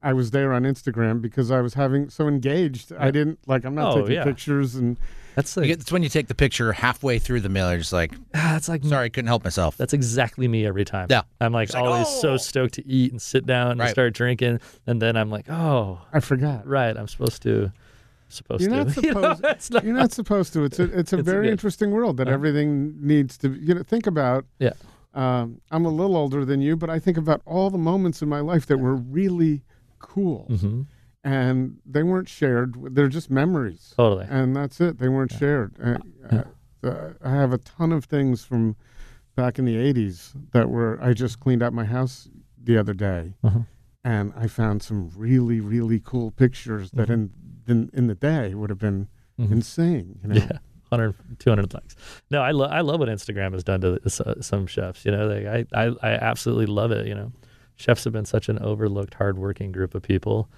I 0.04 0.14
was 0.14 0.32
there 0.32 0.54
on 0.54 0.64
Instagram 0.64 1.22
because 1.22 1.50
I 1.52 1.62
was 1.62 1.74
having 1.74 2.10
so 2.10 2.28
engaged. 2.28 2.94
I 2.98 3.10
didn't 3.12 3.40
like. 3.48 3.66
I'm 3.66 3.76
not 3.76 3.94
Oh, 3.96 4.02
taking 4.02 4.16
yeah. 4.16 4.24
pictures, 4.24 4.76
and 4.76 4.98
That's 5.36 5.56
You 5.56 5.62
like 5.64 5.68
get- 5.70 5.80
It's 5.82 5.92
when 5.92 6.02
you 6.04 6.10
take 6.10 6.28
the 6.28 6.36
picture 6.36 6.72
halfway 6.74 7.20
through 7.20 7.42
the 7.42 7.50
meal. 7.50 7.70
You're 7.70 7.80
just 7.80 7.94
like, 7.94 8.14
that's 8.32 8.68
like 8.70 8.84
sorry, 8.84 9.10
couldn't 9.12 9.28
help 9.28 9.44
myself. 9.44 9.78
That's 9.78 9.94
exactly 9.94 10.48
me 10.48 10.66
every 10.66 10.84
time. 10.86 11.08
Yeah. 11.12 11.22
I'm 11.42 11.52
like 11.54 11.66
It's 11.70 11.74
like, 11.76 11.84
always 11.84 12.08
so 12.08 12.34
"Oh." 12.34 12.38
stoked 12.38 12.74
to 12.76 12.88
eat 12.88 13.12
and 13.12 13.22
sit 13.22 13.46
down 13.46 13.72
and 13.72 13.80
Right. 13.80 13.90
start 13.92 14.14
drinking, 14.14 14.60
and 14.88 15.00
then 15.02 15.16
I'm 15.16 15.30
like, 15.30 15.50
oh, 15.50 16.00
I 16.14 16.20
forgot. 16.22 16.66
right, 16.68 16.96
I'm 16.98 17.08
supposed 17.08 17.42
to, 17.44 17.72
supposed 18.30 18.62
You're 18.64 18.72
to. 18.72 18.78
not 18.86 18.98
You 18.98 19.14
know, 19.14 19.22
supposed- 19.36 19.46
it's 19.46 19.70
not- 19.72 19.84
You're 19.84 19.96
not 19.96 20.12
supposed 20.12 20.54
to. 20.54 20.64
It's 20.64 20.80
a 20.80 20.84
it's 20.86 21.14
a 21.14 21.18
It's 21.20 21.26
very 21.26 21.46
good. 21.48 21.52
interesting 21.52 21.92
world 21.92 22.18
that 22.18 22.28
everything 22.28 22.96
needs 23.00 23.38
to. 23.40 23.52
You 23.54 23.76
know, 23.76 23.84
think 23.84 24.08
about. 24.08 24.46
Yeah. 24.60 24.74
Um, 25.14 25.62
I'm 25.72 25.86
a 25.86 25.90
little 25.90 26.16
older 26.18 26.46
than 26.46 26.62
you, 26.62 26.76
but 26.76 26.90
I 26.92 27.00
think 27.00 27.18
about 27.18 27.42
all 27.46 27.70
the 27.72 27.78
moments 27.80 28.22
in 28.22 28.30
my 28.30 28.40
life 28.40 28.66
that 28.68 28.78
were 28.78 28.96
really 28.96 29.64
cool, 30.00 30.48
Mhm. 30.50 30.86
and 31.24 31.78
they 31.86 32.04
weren't 32.04 32.30
shared. 32.30 32.76
They're 32.96 33.08
just 33.10 33.30
memories, 33.30 33.94
Totally. 33.98 34.26
and 34.30 34.56
that's 34.56 34.80
it. 34.82 34.98
They 35.00 35.10
weren't 35.10 35.32
shared. 35.32 35.76
Uh, 35.84 36.44
uh, 36.84 37.14
I 37.24 37.30
have 37.32 37.54
a 37.54 37.58
ton 37.58 37.92
of 37.92 38.06
things 38.06 38.44
from 38.44 38.76
back 39.36 39.58
in 39.60 39.66
the 39.66 39.76
'80s 39.76 40.34
that 40.52 40.70
were. 40.70 41.00
I 41.02 41.14
just 41.14 41.40
cleaned 41.40 41.64
out 41.64 41.74
my 41.74 41.86
house 41.86 42.30
the 42.62 42.78
other 42.78 42.94
day, 42.94 43.34
Uh-huh. 43.44 43.62
and 44.04 44.34
I 44.36 44.48
found 44.48 44.84
some 44.84 45.10
really, 45.16 45.60
really 45.60 46.00
cool 46.00 46.32
pictures 46.32 46.92
that 46.92 47.10
in 47.10 47.32
in, 47.68 47.90
in 47.94 48.08
the 48.08 48.16
day 48.16 48.56
would 48.56 48.70
have 48.70 48.80
been 48.80 49.08
Mhm. 49.38 49.52
insane. 49.52 50.20
You 50.24 50.30
know? 50.30 50.36
Yeah. 50.36 50.60
100, 50.90 51.16
200 51.40 51.74
likes. 51.74 51.98
No, 52.32 52.42
I 52.42 52.52
love 52.52 52.72
I 52.72 52.80
love 52.80 53.02
what 53.02 53.10
Instagram 53.10 53.52
has 53.52 53.64
done 53.66 53.82
to 53.82 54.00
uh, 54.06 54.36
some 54.42 54.66
chefs. 54.68 55.04
You 55.04 55.12
know, 55.12 55.28
like 55.28 55.46
I, 55.46 55.66
I 55.88 55.94
I 56.02 56.12
absolutely 56.14 56.68
love 56.68 56.92
it. 56.92 57.06
You 57.08 57.16
know, 57.16 57.32
chefs 57.78 58.04
have 58.04 58.14
been 58.14 58.26
such 58.26 58.50
an 58.50 58.60
overlooked, 58.60 59.14
hardworking 59.14 59.72
group 59.72 59.96
of 59.96 60.04
people, 60.04 60.50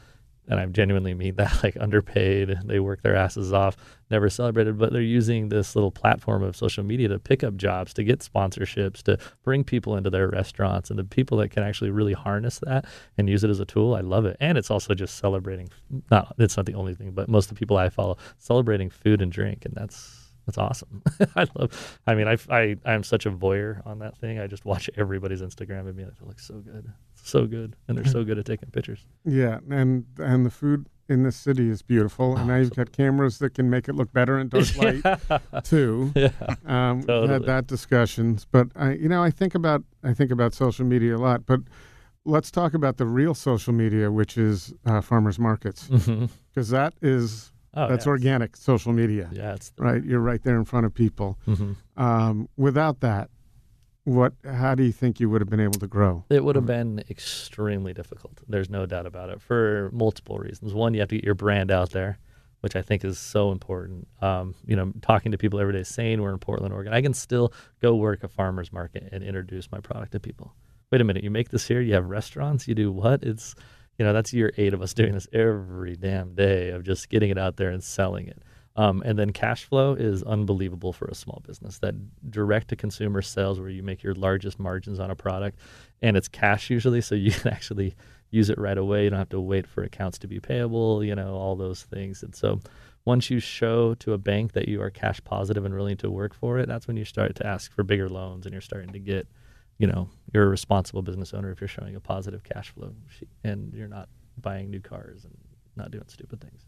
and 0.49 0.59
I 0.59 0.65
genuinely 0.65 1.13
mean 1.13 1.35
that. 1.35 1.59
Like 1.63 1.77
underpaid, 1.79 2.57
they 2.65 2.79
work 2.79 3.01
their 3.01 3.15
asses 3.15 3.53
off, 3.53 3.75
never 4.09 4.29
celebrated, 4.29 4.77
but 4.77 4.91
they're 4.93 5.01
using 5.01 5.49
this 5.49 5.75
little 5.75 5.91
platform 5.91 6.41
of 6.41 6.55
social 6.55 6.83
media 6.83 7.09
to 7.09 7.19
pick 7.19 7.43
up 7.43 7.55
jobs, 7.57 7.93
to 7.95 8.03
get 8.03 8.19
sponsorships, 8.19 9.03
to 9.03 9.17
bring 9.43 9.63
people 9.63 9.95
into 9.95 10.09
their 10.09 10.29
restaurants, 10.29 10.89
and 10.89 10.97
the 10.97 11.03
people 11.03 11.37
that 11.37 11.49
can 11.49 11.63
actually 11.63 11.91
really 11.91 12.13
harness 12.13 12.59
that 12.59 12.85
and 13.17 13.29
use 13.29 13.43
it 13.43 13.49
as 13.49 13.59
a 13.59 13.65
tool. 13.65 13.93
I 13.93 14.01
love 14.01 14.25
it, 14.25 14.37
and 14.39 14.57
it's 14.57 14.71
also 14.71 14.93
just 14.93 15.17
celebrating. 15.17 15.69
Not 16.09 16.33
it's 16.39 16.57
not 16.57 16.65
the 16.65 16.75
only 16.75 16.95
thing, 16.95 17.11
but 17.11 17.29
most 17.29 17.45
of 17.45 17.55
the 17.55 17.59
people 17.59 17.77
I 17.77 17.89
follow 17.89 18.17
celebrating 18.37 18.89
food 18.89 19.21
and 19.21 19.31
drink, 19.31 19.65
and 19.65 19.75
that's 19.75 20.18
that's 20.49 20.57
awesome. 20.57 21.01
I 21.35 21.45
love. 21.55 21.99
I 22.07 22.15
mean, 22.15 22.27
I 22.27 22.37
I 22.49 22.75
I'm 22.85 23.03
such 23.03 23.25
a 23.25 23.31
voyeur 23.31 23.85
on 23.85 23.99
that 23.99 24.17
thing. 24.17 24.39
I 24.39 24.47
just 24.47 24.65
watch 24.65 24.89
everybody's 24.97 25.41
Instagram 25.41 25.81
and 25.87 25.95
be 25.95 26.03
like, 26.03 26.13
it 26.21 26.27
looks 26.27 26.45
so 26.47 26.55
good, 26.55 26.91
so 27.23 27.45
good, 27.45 27.75
and 27.87 27.97
they're 27.97 28.05
so 28.05 28.23
good 28.27 28.37
at 28.39 28.45
taking 28.45 28.69
pictures. 28.71 29.05
Yeah, 29.25 29.59
and 29.69 30.05
and 30.17 30.45
the 30.45 30.49
food 30.49 30.87
in 31.07 31.23
this 31.23 31.35
city 31.35 31.69
is 31.69 31.81
beautiful, 31.81 32.37
and 32.37 32.47
now 32.47 32.57
you've 32.57 32.75
got 32.75 32.91
cameras 32.91 33.39
that 33.39 33.53
can 33.55 33.69
make 33.69 33.89
it 33.89 33.93
look 33.95 34.11
better 34.13 34.37
in 34.39 34.47
dark 34.49 34.75
light 34.75 35.03
too. 35.63 36.11
Yeah, 36.15 36.29
Um, 36.65 36.97
We've 36.99 37.07
Totally. 37.07 37.33
had 37.33 37.43
that 37.45 37.67
discussions, 37.67 38.45
but 38.51 38.67
I, 38.75 38.93
you 38.93 39.09
know, 39.09 39.23
I 39.23 39.31
think 39.31 39.55
about 39.55 39.83
I 40.03 40.13
think 40.13 40.31
about 40.31 40.53
social 40.53 40.85
media 40.85 41.15
a 41.15 41.17
lot. 41.17 41.45
But 41.45 41.61
let's 42.25 42.51
talk 42.51 42.73
about 42.75 42.97
the 42.97 43.05
real 43.05 43.33
social 43.33 43.73
media, 43.73 44.11
which 44.11 44.37
is 44.37 44.73
uh, 44.85 45.01
farmers 45.01 45.39
markets, 45.39 45.87
hmm 45.87 46.25
because 46.53 46.69
that 46.69 46.93
is 47.01 47.51
oh, 47.73 47.87
that's 47.87 48.05
yeah. 48.05 48.09
organic 48.11 48.55
social 48.55 48.93
media, 48.93 49.29
Yeah, 49.31 49.53
it's 49.53 49.69
the, 49.71 49.83
right? 49.83 50.03
You're 50.03 50.19
right 50.19 50.41
there 50.43 50.57
in 50.57 50.65
front 50.65 50.85
of 50.85 50.93
people. 50.93 51.37
hmm 51.45 51.73
Um, 51.97 52.47
without 52.57 53.01
that, 53.01 53.29
what? 54.05 54.33
How 54.43 54.73
do 54.75 54.83
you 54.83 54.91
think 54.91 55.19
you 55.19 55.29
would 55.29 55.41
have 55.41 55.49
been 55.49 55.59
able 55.59 55.79
to 55.79 55.87
grow? 55.87 56.23
It 56.29 56.43
would 56.43 56.55
have 56.55 56.65
been 56.65 57.03
extremely 57.09 57.93
difficult. 57.93 58.41
There's 58.47 58.69
no 58.69 58.85
doubt 58.85 59.05
about 59.05 59.29
it 59.29 59.41
for 59.41 59.89
multiple 59.93 60.37
reasons. 60.39 60.73
One, 60.73 60.93
you 60.93 60.99
have 61.01 61.09
to 61.09 61.15
get 61.15 61.23
your 61.25 61.35
brand 61.35 61.69
out 61.69 61.91
there, 61.91 62.17
which 62.61 62.75
I 62.75 62.81
think 62.81 63.05
is 63.05 63.19
so 63.19 63.51
important. 63.51 64.07
Um, 64.21 64.55
you 64.65 64.75
know, 64.75 64.93
talking 65.01 65.31
to 65.31 65.37
people 65.37 65.59
every 65.59 65.73
day, 65.73 65.83
saying 65.83 66.21
we're 66.21 66.31
in 66.31 66.39
Portland, 66.39 66.73
Oregon, 66.73 66.93
I 66.93 67.01
can 67.01 67.13
still 67.13 67.53
go 67.81 67.95
work 67.95 68.23
a 68.23 68.27
farmer's 68.27 68.71
market 68.73 69.09
and 69.11 69.23
introduce 69.23 69.71
my 69.71 69.79
product 69.79 70.13
to 70.13 70.19
people. 70.19 70.53
Wait 70.91 71.01
a 71.01 71.03
minute, 71.03 71.23
you 71.23 71.29
make 71.29 71.49
this 71.49 71.67
here? 71.67 71.81
You 71.81 71.93
have 71.93 72.05
restaurants? 72.09 72.67
You 72.67 72.73
do 72.73 72.91
what? 72.91 73.21
It's, 73.21 73.53
you 73.99 74.05
know, 74.05 74.13
that's 74.13 74.33
year 74.33 74.53
eight 74.57 74.73
of 74.73 74.81
us 74.81 74.93
doing 74.93 75.13
this 75.13 75.27
every 75.33 75.97
damn 75.97 76.33
day 76.33 76.69
of 76.69 76.83
just 76.83 77.09
getting 77.09 77.29
it 77.29 77.37
out 77.37 77.57
there 77.57 77.69
and 77.69 77.83
selling 77.83 78.27
it. 78.27 78.41
Um, 78.77 79.03
and 79.05 79.19
then 79.19 79.33
cash 79.33 79.65
flow 79.65 79.93
is 79.93 80.23
unbelievable 80.23 80.93
for 80.93 81.05
a 81.09 81.15
small 81.15 81.43
business. 81.45 81.79
That 81.79 81.95
direct 82.31 82.69
to 82.69 82.77
consumer 82.77 83.21
sales, 83.21 83.59
where 83.59 83.69
you 83.69 83.83
make 83.83 84.01
your 84.01 84.13
largest 84.13 84.57
margins 84.57 84.99
on 84.99 85.11
a 85.11 85.15
product, 85.15 85.59
and 86.01 86.15
it's 86.15 86.29
cash 86.29 86.69
usually, 86.69 87.01
so 87.01 87.13
you 87.13 87.31
can 87.31 87.51
actually 87.51 87.93
use 88.31 88.49
it 88.49 88.57
right 88.57 88.77
away. 88.77 89.03
You 89.03 89.09
don't 89.09 89.19
have 89.19 89.29
to 89.29 89.41
wait 89.41 89.67
for 89.67 89.83
accounts 89.83 90.17
to 90.19 90.27
be 90.27 90.39
payable, 90.39 91.03
you 91.03 91.13
know, 91.13 91.33
all 91.33 91.57
those 91.57 91.83
things. 91.83 92.23
And 92.23 92.33
so 92.33 92.61
once 93.03 93.29
you 93.29 93.41
show 93.41 93.95
to 93.95 94.13
a 94.13 94.17
bank 94.17 94.53
that 94.53 94.69
you 94.69 94.81
are 94.81 94.89
cash 94.89 95.21
positive 95.25 95.65
and 95.65 95.75
willing 95.75 95.97
to 95.97 96.09
work 96.09 96.33
for 96.33 96.57
it, 96.59 96.69
that's 96.69 96.87
when 96.87 96.95
you 96.95 97.03
start 97.03 97.35
to 97.35 97.45
ask 97.45 97.73
for 97.73 97.83
bigger 97.83 98.07
loans 98.07 98.45
and 98.45 98.53
you're 98.53 98.61
starting 98.61 98.93
to 98.93 98.99
get, 98.99 99.27
you 99.79 99.87
know, 99.87 100.07
you're 100.33 100.43
a 100.45 100.49
responsible 100.49 101.01
business 101.01 101.33
owner 101.33 101.51
if 101.51 101.59
you're 101.61 101.67
showing 101.67 101.95
a 101.95 101.99
positive 101.99 102.43
cash 102.43 102.69
flow 102.69 102.93
and 103.43 103.73
you're 103.73 103.87
not 103.87 104.07
buying 104.39 104.69
new 104.69 104.79
cars 104.79 105.25
and 105.25 105.35
not 105.75 105.89
doing 105.89 106.03
stupid 106.07 106.39
things. 106.41 106.65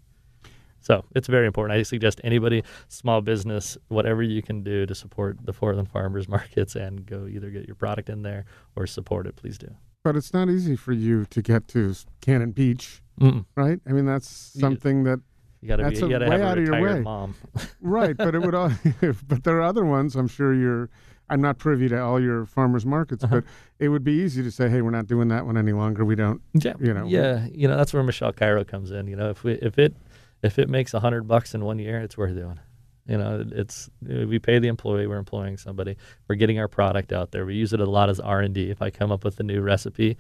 So 0.80 1.06
it's 1.14 1.28
very 1.28 1.46
important. 1.46 1.78
I 1.78 1.84
suggest 1.84 2.20
anybody, 2.24 2.64
small 2.88 3.22
business, 3.22 3.78
whatever 3.90 4.24
you 4.24 4.42
can 4.42 4.64
do 4.64 4.88
to 4.88 4.96
support 4.96 5.38
the 5.46 5.54
Portland 5.54 5.90
farmers 5.90 6.28
markets 6.38 6.76
and 6.76 7.06
go 7.06 7.28
either 7.28 7.52
get 7.52 7.68
your 7.68 7.76
product 7.76 8.10
in 8.10 8.24
there 8.24 8.46
or 8.76 8.88
support 8.88 9.28
it, 9.28 9.36
please 9.36 9.60
do. 9.60 9.68
But 10.04 10.16
it's 10.16 10.34
not 10.34 10.50
easy 10.50 10.76
for 10.76 10.94
you 10.94 11.26
to 11.26 11.42
get 11.44 11.68
to 11.70 11.94
Cannon 12.22 12.52
Beach, 12.52 13.04
Mm-mm. 13.20 13.46
right? 13.56 13.80
I 13.88 13.92
mean, 13.92 14.06
that's 14.08 14.52
You- 14.56 14.62
something 14.62 15.04
that 15.04 15.20
You 15.62 15.68
gotta 15.68 15.84
That's 15.84 16.00
be, 16.00 16.06
a 16.06 16.10
you 16.10 16.14
gotta 16.14 16.26
way 16.32 16.40
have 16.40 16.48
out 16.48 16.58
of 16.58 16.64
your 16.66 16.82
way. 16.82 17.02
mom. 17.02 17.36
right. 17.82 18.18
But 18.18 18.34
it 18.34 18.40
would. 18.42 18.56
All, 18.56 18.72
but 19.28 19.44
there 19.44 19.58
are 19.58 19.62
other 19.62 19.86
ones. 19.86 20.16
I'm 20.16 20.28
sure 20.28 20.56
you're. 20.56 20.90
I'm 21.32 21.42
not 21.42 21.58
privy 21.58 21.88
to 21.90 22.00
all 22.02 22.20
your 22.22 22.46
farmers 22.46 22.86
markets, 22.86 23.24
Uh-huh. 23.24 23.36
but 23.38 23.44
it 23.80 23.90
would 23.90 24.04
be 24.04 24.12
easy 24.14 24.44
to 24.44 24.52
say, 24.52 24.70
"Hey, 24.70 24.82
we're 24.82 24.92
not 24.92 25.08
doing 25.08 25.30
that 25.30 25.46
one 25.46 25.58
any 25.58 25.72
longer. 25.74 26.06
We 26.06 26.16
don't." 26.16 26.42
Yeah, 26.54 26.74
you 26.80 26.94
know. 26.94 27.06
yeah, 27.08 27.48
you 27.52 27.68
know 27.68 27.78
that's 27.78 27.94
where 27.94 28.04
Michelle 28.04 28.34
Cairo 28.34 28.64
comes 28.64 28.92
in. 28.92 29.08
You 29.08 29.16
know, 29.16 29.30
if 29.30 29.44
we 29.44 29.54
if 29.54 29.80
it 29.80 29.96
if 30.44 30.60
it 30.60 30.70
makes 30.70 30.94
a 30.94 31.00
hundred 31.00 31.28
bucks 31.28 31.56
in 31.56 31.64
one 31.66 31.80
year, 31.80 32.00
it's 32.02 32.18
worth 32.18 32.36
doing. 32.36 32.60
You 33.08 33.18
know, 33.18 33.44
it's 33.52 33.90
we 34.06 34.38
pay 34.40 34.60
the 34.60 34.68
employee, 34.68 35.08
we're 35.08 35.18
employing 35.18 35.58
somebody, 35.58 35.98
we're 36.28 36.36
getting 36.36 36.60
our 36.60 36.68
product 36.68 37.12
out 37.12 37.32
there. 37.32 37.46
We 37.46 37.56
use 37.56 37.74
it 37.74 37.80
a 37.80 37.90
lot 37.90 38.10
as 38.10 38.20
R 38.20 38.42
and 38.42 38.54
D. 38.54 38.70
If 38.70 38.82
I 38.82 38.90
come 38.92 39.12
up 39.12 39.24
with 39.24 39.40
a 39.40 39.44
new 39.44 39.62
recipe, 39.62 40.18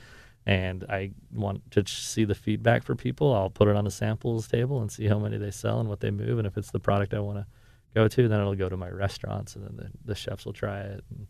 and 0.47 0.83
I 0.89 1.11
want 1.31 1.69
to 1.71 1.83
see 1.87 2.23
the 2.25 2.33
feedback 2.35 2.83
for 2.83 2.95
people, 2.95 3.33
I'll 3.35 3.51
put 3.51 3.67
it 3.67 3.75
on 3.75 3.83
the 3.85 3.91
samples 3.91 4.47
table 4.47 4.81
and 4.81 4.91
see 4.91 5.05
how 5.07 5.19
many 5.19 5.37
they 5.37 5.51
sell 5.51 5.79
and 5.79 5.87
what 5.89 5.99
they 5.99 6.09
move. 6.09 6.39
And 6.39 6.47
if 6.47 6.57
it's 6.57 6.71
the 6.71 6.79
product 6.79 7.13
I 7.13 7.19
want 7.19 7.37
to 7.37 7.45
go 7.93 8.07
to, 8.07 8.27
then 8.27 8.39
it'll 8.39 8.55
go 8.55 8.69
to 8.69 8.77
my 8.77 8.89
restaurants, 8.89 9.55
and 9.55 9.65
then 9.65 9.75
the, 9.77 9.89
the 10.05 10.15
chefs 10.15 10.45
will 10.45 10.53
try 10.53 10.79
it. 10.79 11.03
And, 11.09 11.27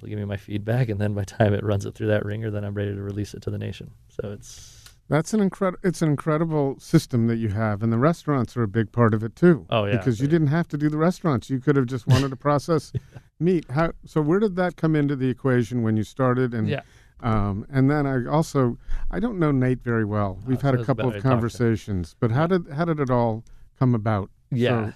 They'll 0.00 0.10
give 0.10 0.18
me 0.18 0.24
my 0.24 0.36
feedback, 0.36 0.88
and 0.88 1.00
then 1.00 1.14
by 1.14 1.22
the 1.22 1.26
time 1.26 1.54
it 1.54 1.64
runs 1.64 1.86
it 1.86 1.94
through 1.94 2.08
that 2.08 2.24
ringer, 2.24 2.50
then 2.50 2.64
I'm 2.64 2.74
ready 2.74 2.94
to 2.94 3.00
release 3.00 3.32
it 3.32 3.42
to 3.42 3.50
the 3.50 3.58
nation. 3.58 3.90
So 4.08 4.30
it's 4.30 4.84
That's 5.08 5.32
an 5.32 5.40
incredible. 5.40 5.80
It's 5.82 6.02
an 6.02 6.10
incredible 6.10 6.78
system 6.78 7.28
that 7.28 7.36
you 7.36 7.48
have, 7.48 7.82
and 7.82 7.90
the 7.90 7.98
restaurants 7.98 8.56
are 8.56 8.62
a 8.62 8.68
big 8.68 8.92
part 8.92 9.14
of 9.14 9.22
it 9.24 9.34
too. 9.36 9.66
Oh, 9.70 9.86
yeah. 9.86 9.96
because 9.96 10.20
you 10.20 10.28
didn't 10.28 10.48
have 10.48 10.68
to 10.68 10.76
do 10.76 10.90
the 10.90 10.98
restaurants. 10.98 11.48
You 11.48 11.60
could 11.60 11.76
have 11.76 11.86
just 11.86 12.06
wanted 12.06 12.28
to 12.28 12.36
process 12.48 12.92
meat. 13.40 13.64
How? 13.70 13.92
So 14.04 14.20
where 14.20 14.38
did 14.38 14.56
that 14.56 14.76
come 14.76 14.94
into 14.94 15.16
the 15.16 15.30
equation 15.30 15.82
when 15.82 15.96
you 15.96 16.04
started? 16.04 16.52
And 16.52 16.68
yeah. 16.68 16.82
um, 17.20 17.66
and 17.70 17.90
then 17.90 18.06
I 18.06 18.26
also 18.26 18.76
I 19.10 19.18
don't 19.18 19.38
know 19.38 19.50
Nate 19.50 19.82
very 19.82 20.04
well. 20.04 20.38
We've 20.46 20.60
so 20.60 20.72
had 20.72 20.74
a 20.74 20.84
couple 20.84 21.06
of 21.08 21.14
to 21.14 21.20
talk 21.20 21.22
to 21.22 21.28
him. 21.28 21.32
conversations, 21.32 22.16
but 22.20 22.32
how 22.32 22.46
did 22.46 22.70
how 22.70 22.84
did 22.84 23.00
it 23.00 23.08
all 23.08 23.44
come 23.78 23.94
about? 23.94 24.28
Yeah. 24.50 24.90
So, 24.90 24.92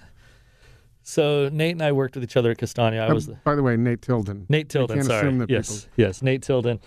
Nate 1.49 1.73
and 1.73 1.81
I 1.81 1.91
worked 1.91 2.15
with 2.15 2.23
each 2.23 2.37
other 2.37 2.51
at 2.51 2.57
Castagna. 2.57 2.99
I 2.99 3.11
was 3.13 3.27
the, 3.27 3.35
by 3.43 3.55
the 3.55 3.63
way, 3.63 3.75
Nate 3.77 4.01
Tilden. 4.01 4.45
Nate 4.49 4.69
Tilden. 4.69 5.03
sorry. 5.03 5.45
yes, 5.49 5.87
yes, 5.95 6.21
Nate 6.21 6.41
Tilden, 6.41 6.79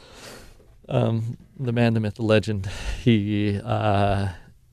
um, 0.88 1.36
the 1.58 1.72
man, 1.72 1.94
the 1.94 2.00
myth, 2.00 2.14
the 2.14 2.22
legend. 2.22 2.66
He, 3.02 3.60
uh, 3.62 4.28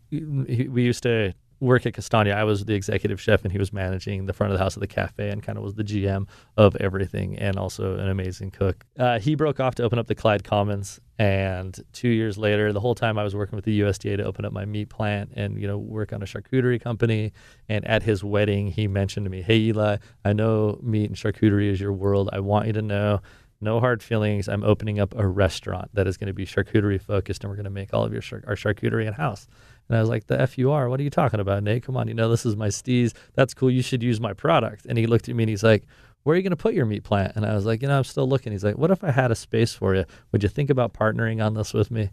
he, 0.10 0.68
we 0.70 0.84
used 0.84 1.04
to 1.04 1.34
work 1.62 1.86
at 1.86 1.94
Castagna, 1.94 2.34
I 2.34 2.44
was 2.44 2.66
the 2.66 2.74
executive 2.74 3.22
chef, 3.22 3.44
and 3.44 3.52
he 3.52 3.60
was 3.60 3.72
managing 3.72 4.26
the 4.26 4.34
front 4.34 4.52
of 4.52 4.58
the 4.58 4.64
house 4.64 4.76
of 4.76 4.82
the 4.82 4.88
cafe, 4.88 5.30
and 5.30 5.42
kind 5.42 5.58
of 5.58 5.64
was 5.64 5.76
the 5.76 5.84
GM 5.84 6.28
of 6.58 6.76
everything, 6.78 7.38
and 7.38 7.58
also 7.58 7.98
an 7.98 8.10
amazing 8.10 8.52
cook. 8.52 8.84
Uh, 8.98 9.20
he 9.20 9.36
broke 9.36 9.60
off 9.60 9.76
to 9.76 9.84
open 9.84 10.00
up 10.00 10.08
the 10.08 10.16
Clyde 10.16 10.44
Commons, 10.44 11.00
and 11.20 11.80
two 11.94 12.10
years 12.10 12.38
later, 12.38 12.74
the 12.74 12.80
whole 12.80 12.96
time 12.96 13.18
I 13.20 13.24
was 13.24 13.36
working 13.36 13.56
with 13.56 13.64
the 13.64 13.80
USDA 13.82 14.18
to 14.18 14.24
open 14.24 14.44
up 14.44 14.52
my 14.52 14.66
meat 14.66 14.90
plant 14.90 15.32
and 15.36 15.62
you 15.62 15.68
know 15.68 15.78
work 15.78 16.12
on 16.12 16.24
a 16.24 16.26
charcuterie 16.26 16.82
company. 16.82 17.32
And 17.70 17.88
at 17.88 18.04
his 18.04 18.24
wedding, 18.24 18.68
he 18.68 18.88
mentioned 18.88 19.26
to 19.28 19.30
me, 19.30 19.44
"Hey 19.44 19.58
Eli, 19.58 19.98
I 20.26 20.34
know 20.34 20.80
meat 20.82 21.06
and 21.12 21.16
charcuterie 21.16 21.70
is 21.70 21.80
your 21.80 21.94
world. 21.94 22.30
I 22.34 22.40
want 22.40 22.68
you 22.68 22.74
to 22.74 22.82
know." 22.82 23.22
No 23.64 23.80
hard 23.80 24.02
feelings. 24.02 24.50
I'm 24.50 24.64
opening 24.64 25.00
up 25.00 25.14
a 25.16 25.28
restaurant 25.28 25.92
that 25.94 26.08
is 26.08 26.18
going 26.18 26.30
to 26.30 26.34
be 26.34 26.48
charcuterie 26.48 27.00
focused, 27.00 27.44
and 27.44 27.52
we're 27.52 27.58
going 27.58 27.66
to 27.66 27.70
make 27.70 27.94
all 27.94 28.04
of 28.04 28.12
your 28.12 28.24
char- 28.24 28.44
our 28.48 28.56
charcuterie 28.56 29.06
in 29.06 29.14
house. 29.14 29.48
And 29.92 29.98
I 29.98 30.00
was 30.00 30.10
like, 30.10 30.28
"The 30.28 30.40
f 30.40 30.58
you 30.58 30.72
are? 30.72 30.88
What 30.88 31.02
are 31.02 31.04
you 31.04 31.10
talking 31.10 31.42
about, 31.42 31.64
Nate? 31.64 31.84
Come 31.84 31.98
on, 31.98 32.08
you 32.08 32.14
know 32.14 32.30
this 32.30 32.46
is 32.46 32.56
my 32.56 32.70
steez. 32.70 33.12
That's 33.34 33.54
cool. 33.54 33.70
You 33.70 33.82
should 33.82 34.02
use 34.02 34.22
my 34.22 34.32
product." 34.32 34.86
And 34.86 34.98
he 34.98 35.06
looked 35.06 35.28
at 35.28 35.36
me 35.36 35.44
and 35.44 35.50
he's 35.50 35.64
like, 35.64 35.84
"Where 36.24 36.34
are 36.34 36.38
you 36.38 36.44
going 36.44 36.52
to 36.52 36.56
put 36.56 36.74
your 36.74 36.86
meat 36.86 37.04
plant?" 37.04 37.34
And 37.36 37.46
I 37.46 37.54
was 37.54 37.66
like, 37.66 37.82
"You 37.82 37.90
know, 37.90 37.98
I'm 37.98 38.06
still 38.06 38.26
looking." 38.26 38.54
He's 38.54 38.64
like, 38.64 38.78
"What 38.78 38.90
if 38.90 39.04
I 39.04 39.12
had 39.12 39.32
a 39.32 39.36
space 39.36 39.74
for 39.74 39.94
you? 39.94 40.06
Would 40.32 40.44
you 40.44 40.50
think 40.50 40.70
about 40.70 40.94
partnering 40.94 41.46
on 41.46 41.56
this 41.56 41.74
with 41.74 41.92
me?" 41.92 42.10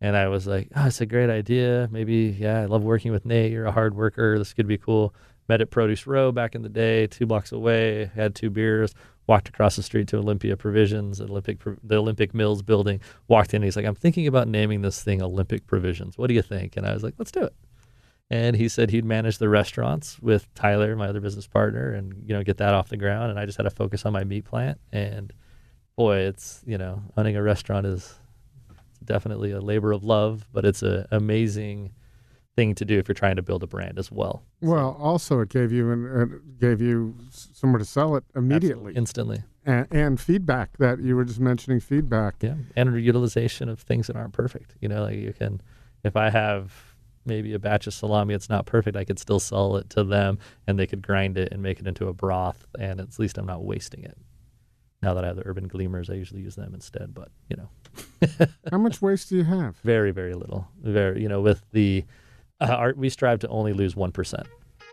And 0.00 0.16
I 0.16 0.28
was 0.28 0.46
like, 0.46 0.70
"Oh, 0.74 0.86
it's 0.86 1.02
a 1.02 1.06
great 1.06 1.28
idea. 1.28 1.86
Maybe, 1.92 2.34
yeah, 2.40 2.62
I 2.62 2.64
love 2.64 2.82
working 2.82 3.12
with 3.12 3.26
Nate. 3.26 3.52
You're 3.52 3.66
a 3.66 3.72
hard 3.72 3.94
worker. 3.94 4.38
This 4.38 4.54
could 4.54 4.66
be 4.66 4.78
cool." 4.78 5.14
Met 5.50 5.60
at 5.60 5.70
Produce 5.70 6.06
Row 6.06 6.32
back 6.32 6.54
in 6.54 6.62
the 6.62 6.70
day, 6.70 7.06
two 7.06 7.26
blocks 7.26 7.52
away. 7.52 8.10
Had 8.14 8.34
two 8.34 8.48
beers. 8.48 8.94
Walked 9.28 9.48
across 9.48 9.76
the 9.76 9.82
street 9.82 10.08
to 10.08 10.16
Olympia 10.16 10.56
Provisions, 10.56 11.20
Olympic 11.20 11.58
the 11.84 11.96
Olympic 11.96 12.34
Mills 12.34 12.62
building. 12.62 13.00
Walked 13.28 13.54
in. 13.54 13.62
He's 13.62 13.76
like, 13.76 13.84
"I'm 13.84 13.94
thinking 13.94 14.26
about 14.26 14.48
naming 14.48 14.82
this 14.82 15.02
thing 15.02 15.22
Olympic 15.22 15.66
Provisions. 15.66 16.18
What 16.18 16.28
do 16.28 16.34
you 16.34 16.42
think?" 16.42 16.76
And 16.76 16.86
I 16.86 16.94
was 16.94 17.02
like, 17.02 17.14
"Let's 17.18 17.30
do 17.30 17.42
it." 17.44 17.54
And 18.30 18.56
he 18.56 18.68
said 18.68 18.90
he'd 18.90 19.04
manage 19.04 19.38
the 19.38 19.48
restaurants 19.48 20.18
with 20.20 20.52
Tyler, 20.54 20.96
my 20.96 21.08
other 21.08 21.20
business 21.20 21.46
partner, 21.46 21.92
and 21.92 22.24
you 22.26 22.34
know 22.34 22.42
get 22.42 22.56
that 22.56 22.74
off 22.74 22.88
the 22.88 22.96
ground. 22.96 23.30
And 23.30 23.38
I 23.38 23.46
just 23.46 23.58
had 23.58 23.64
to 23.64 23.70
focus 23.70 24.04
on 24.06 24.12
my 24.12 24.24
meat 24.24 24.44
plant. 24.44 24.80
And 24.92 25.32
boy, 25.96 26.18
it's 26.20 26.62
you 26.66 26.78
know 26.78 27.02
owning 27.16 27.36
a 27.36 27.42
restaurant 27.42 27.86
is 27.86 28.14
definitely 29.04 29.50
a 29.50 29.60
labor 29.60 29.92
of 29.92 30.04
love, 30.04 30.48
but 30.52 30.64
it's 30.64 30.82
an 30.82 31.06
amazing 31.10 31.92
thing 32.58 32.74
to 32.74 32.84
do 32.84 32.98
if 32.98 33.06
you're 33.06 33.14
trying 33.14 33.36
to 33.36 33.42
build 33.42 33.62
a 33.62 33.68
brand 33.68 34.00
as 34.00 34.10
well. 34.10 34.42
Well, 34.60 34.96
also 35.00 35.38
it 35.40 35.48
gave 35.48 35.70
you 35.70 35.92
an, 35.92 36.32
it 36.34 36.58
gave 36.58 36.80
you 36.80 37.14
somewhere 37.30 37.78
to 37.78 37.84
sell 37.84 38.16
it 38.16 38.24
immediately, 38.34 38.94
Absolutely. 38.96 38.96
instantly. 38.96 39.42
and, 39.64 39.86
and 39.92 40.20
feedback 40.20 40.76
that 40.78 40.98
you 40.98 41.14
were 41.14 41.24
just 41.24 41.38
mentioning 41.38 41.78
feedback. 41.78 42.34
Yeah, 42.40 42.54
and 42.74 43.00
utilization 43.00 43.68
of 43.68 43.78
things 43.78 44.08
that 44.08 44.16
aren't 44.16 44.32
perfect. 44.32 44.74
You 44.80 44.88
know, 44.88 45.04
like 45.04 45.14
you 45.18 45.32
can, 45.32 45.60
if 46.02 46.16
I 46.16 46.30
have 46.30 46.72
maybe 47.24 47.54
a 47.54 47.60
batch 47.60 47.86
of 47.86 47.94
salami, 47.94 48.34
it's 48.34 48.48
not 48.48 48.66
perfect. 48.66 48.96
I 48.96 49.04
could 49.04 49.20
still 49.20 49.38
sell 49.38 49.76
it 49.76 49.88
to 49.90 50.02
them, 50.02 50.40
and 50.66 50.76
they 50.78 50.86
could 50.88 51.02
grind 51.02 51.38
it 51.38 51.52
and 51.52 51.62
make 51.62 51.78
it 51.78 51.86
into 51.86 52.08
a 52.08 52.12
broth, 52.12 52.66
and 52.76 53.00
at 53.00 53.16
least 53.20 53.38
I'm 53.38 53.46
not 53.46 53.62
wasting 53.62 54.02
it. 54.02 54.18
Now 55.00 55.14
that 55.14 55.22
I 55.22 55.28
have 55.28 55.36
the 55.36 55.46
Urban 55.46 55.68
Gleaners, 55.68 56.10
I 56.10 56.14
usually 56.14 56.40
use 56.40 56.56
them 56.56 56.74
instead. 56.74 57.14
But 57.14 57.28
you 57.48 57.56
know, 57.56 57.68
How 58.72 58.78
much 58.78 59.00
waste 59.00 59.28
do 59.28 59.36
you 59.36 59.44
have? 59.44 59.76
very 59.84 60.10
very 60.10 60.34
little. 60.34 60.66
Very 60.82 61.22
you 61.22 61.28
know, 61.28 61.40
with 61.40 61.62
the 61.70 62.04
uh, 62.60 62.64
our, 62.66 62.94
we 62.96 63.08
strive 63.08 63.38
to 63.40 63.48
only 63.48 63.72
lose 63.72 63.94
one 63.96 64.12
percent. 64.12 64.46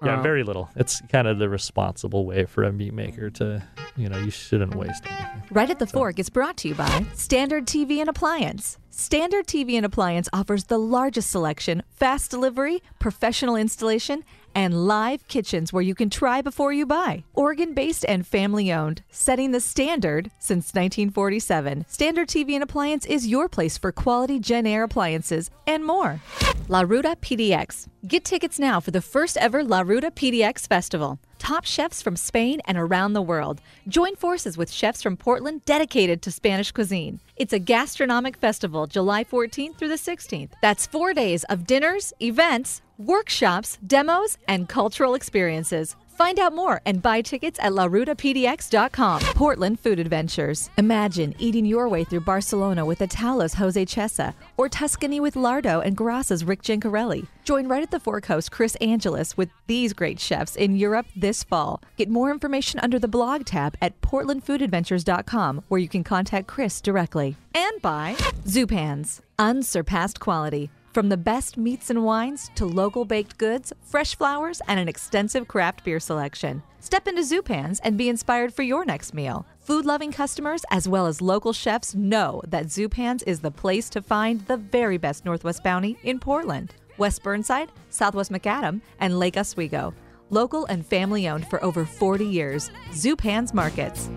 Yeah, 0.03 0.19
Uh, 0.19 0.21
very 0.21 0.43
little. 0.43 0.69
It's 0.75 1.01
kind 1.09 1.25
of 1.25 1.39
the 1.39 1.47
responsible 1.47 2.25
way 2.25 2.43
for 2.45 2.63
a 2.65 2.71
meat 2.73 2.93
maker 2.93 3.29
to, 3.29 3.63
you 3.95 4.09
know, 4.09 4.17
you 4.17 4.29
shouldn't 4.29 4.75
waste 4.75 5.05
anything. 5.07 5.43
Right 5.51 5.69
at 5.69 5.79
the 5.79 5.87
Fork 5.87 6.19
is 6.19 6.29
brought 6.29 6.57
to 6.57 6.67
you 6.67 6.75
by 6.75 7.05
Standard 7.13 7.65
TV 7.65 7.99
and 7.99 8.09
Appliance. 8.09 8.77
Standard 8.89 9.47
TV 9.47 9.75
and 9.75 9.85
Appliance 9.85 10.27
offers 10.33 10.65
the 10.65 10.77
largest 10.77 11.31
selection, 11.31 11.81
fast 11.89 12.29
delivery, 12.29 12.83
professional 12.99 13.55
installation, 13.55 14.25
and 14.55 14.87
live 14.87 15.27
kitchens 15.27 15.71
where 15.71 15.83
you 15.83 15.93
can 15.93 16.09
try 16.09 16.41
before 16.41 16.71
you 16.71 16.85
buy. 16.85 17.23
Oregon 17.33 17.73
based 17.73 18.05
and 18.07 18.25
family 18.25 18.71
owned, 18.71 19.03
setting 19.11 19.51
the 19.51 19.59
standard 19.59 20.31
since 20.39 20.73
1947. 20.73 21.85
Standard 21.89 22.29
TV 22.29 22.53
and 22.53 22.63
Appliance 22.63 23.05
is 23.05 23.27
your 23.27 23.49
place 23.49 23.77
for 23.77 23.91
quality 23.91 24.39
JennAir 24.39 24.85
appliances 24.85 25.51
and 25.67 25.85
more. 25.85 26.21
La 26.69 26.81
Ruta 26.81 27.15
PDX. 27.21 27.87
Get 28.07 28.23
tickets 28.23 28.57
now 28.57 28.79
for 28.79 28.91
the 28.91 29.01
first 29.01 29.37
ever 29.37 29.63
La 29.63 29.81
Ruta 29.81 30.09
PDX 30.09 30.67
Festival. 30.67 31.19
Top 31.45 31.63
chefs 31.63 32.01
from 32.01 32.15
Spain 32.15 32.59
and 32.65 32.75
around 32.75 33.13
the 33.13 33.21
world. 33.21 33.61
Join 33.87 34.15
forces 34.15 34.57
with 34.57 34.71
chefs 34.71 35.03
from 35.03 35.15
Portland 35.15 35.63
dedicated 35.63 36.23
to 36.23 36.31
Spanish 36.31 36.71
cuisine. 36.71 37.19
It's 37.35 37.53
a 37.53 37.59
gastronomic 37.59 38.35
festival 38.35 38.87
July 38.87 39.23
14th 39.23 39.77
through 39.77 39.89
the 39.89 39.93
16th. 39.93 40.49
That's 40.63 40.87
four 40.87 41.13
days 41.13 41.43
of 41.43 41.67
dinners, 41.67 42.13
events, 42.19 42.81
workshops, 42.97 43.77
demos, 43.85 44.39
and 44.47 44.67
cultural 44.67 45.13
experiences. 45.13 45.95
Find 46.15 46.39
out 46.39 46.53
more 46.53 46.81
and 46.85 47.01
buy 47.01 47.21
tickets 47.21 47.59
at 47.61 47.73
larutapdx.com. 47.73 49.21
Portland 49.35 49.79
Food 49.81 49.99
Adventures. 49.99 50.69
Imagine 50.77 51.35
eating 51.39 51.65
your 51.65 51.89
way 51.89 52.05
through 52.05 52.21
Barcelona 52.21 52.85
with 52.85 52.99
Ataula's 52.99 53.55
Jose 53.55 53.85
Chesa 53.85 54.33
or 54.55 54.69
Tuscany 54.69 55.19
with 55.19 55.35
Lardo 55.35 55.85
and 55.85 55.97
Grassa's 55.97 56.45
Rick 56.45 56.61
Gencarelli. 56.61 57.27
Join 57.43 57.67
right 57.67 57.83
at 57.83 57.91
the 57.91 57.99
Fork 57.99 58.27
host 58.27 58.51
Chris 58.51 58.77
Angelus 58.79 59.35
with 59.35 59.49
these 59.67 59.91
great 59.91 60.19
chefs 60.19 60.55
in 60.55 60.77
Europe 60.77 61.05
this 61.17 61.43
fall. 61.43 61.81
Get 61.97 62.09
more 62.09 62.31
information 62.31 62.79
under 62.79 62.97
the 62.97 63.09
blog 63.09 63.45
tab 63.45 63.75
at 63.81 63.99
portlandfoodadventures.com 64.01 65.63
where 65.67 65.81
you 65.81 65.89
can 65.89 66.03
contact 66.03 66.47
Chris 66.47 66.79
directly. 66.79 67.35
And 67.53 67.81
by 67.81 68.15
Zupans. 68.45 69.19
Unsurpassed 69.37 70.19
quality. 70.21 70.69
From 70.95 71.09
the 71.09 71.17
best 71.17 71.57
meats 71.57 71.89
and 71.89 72.05
wines 72.05 72.49
to 72.55 72.65
local 72.65 73.03
baked 73.03 73.37
goods, 73.37 73.73
fresh 73.81 74.15
flowers, 74.15 74.61
and 74.65 74.79
an 74.79 74.87
extensive 74.87 75.45
craft 75.45 75.83
beer 75.83 75.99
selection. 75.99 76.63
Step 76.79 77.05
into 77.05 77.21
Zupans 77.21 77.81
and 77.83 77.97
be 77.97 78.07
inspired 78.07 78.53
for 78.53 78.63
your 78.63 78.85
next 78.85 79.13
meal. 79.13 79.45
Food 79.59 79.85
loving 79.85 80.13
customers 80.13 80.63
as 80.71 80.87
well 80.87 81.05
as 81.05 81.21
local 81.21 81.51
chefs 81.51 81.95
know 81.95 82.41
that 82.47 82.67
Zupans 82.67 83.23
is 83.27 83.41
the 83.41 83.51
place 83.51 83.89
to 83.89 84.01
find 84.01 84.39
the 84.45 84.55
very 84.55 84.97
best 84.97 85.25
Northwest 85.25 85.65
Bounty 85.65 85.97
in 86.03 86.17
Portland, 86.17 86.73
West 86.97 87.23
Burnside, 87.23 87.73
Southwest 87.89 88.31
Macadam, 88.31 88.79
and 89.01 89.19
Lake 89.19 89.35
Oswego. 89.35 89.93
Local 90.29 90.63
and 90.67 90.85
family 90.85 91.27
owned 91.27 91.45
for 91.49 91.61
over 91.61 91.83
40 91.83 92.23
years. 92.23 92.71
Zupans 92.91 93.53
Markets. 93.53 94.09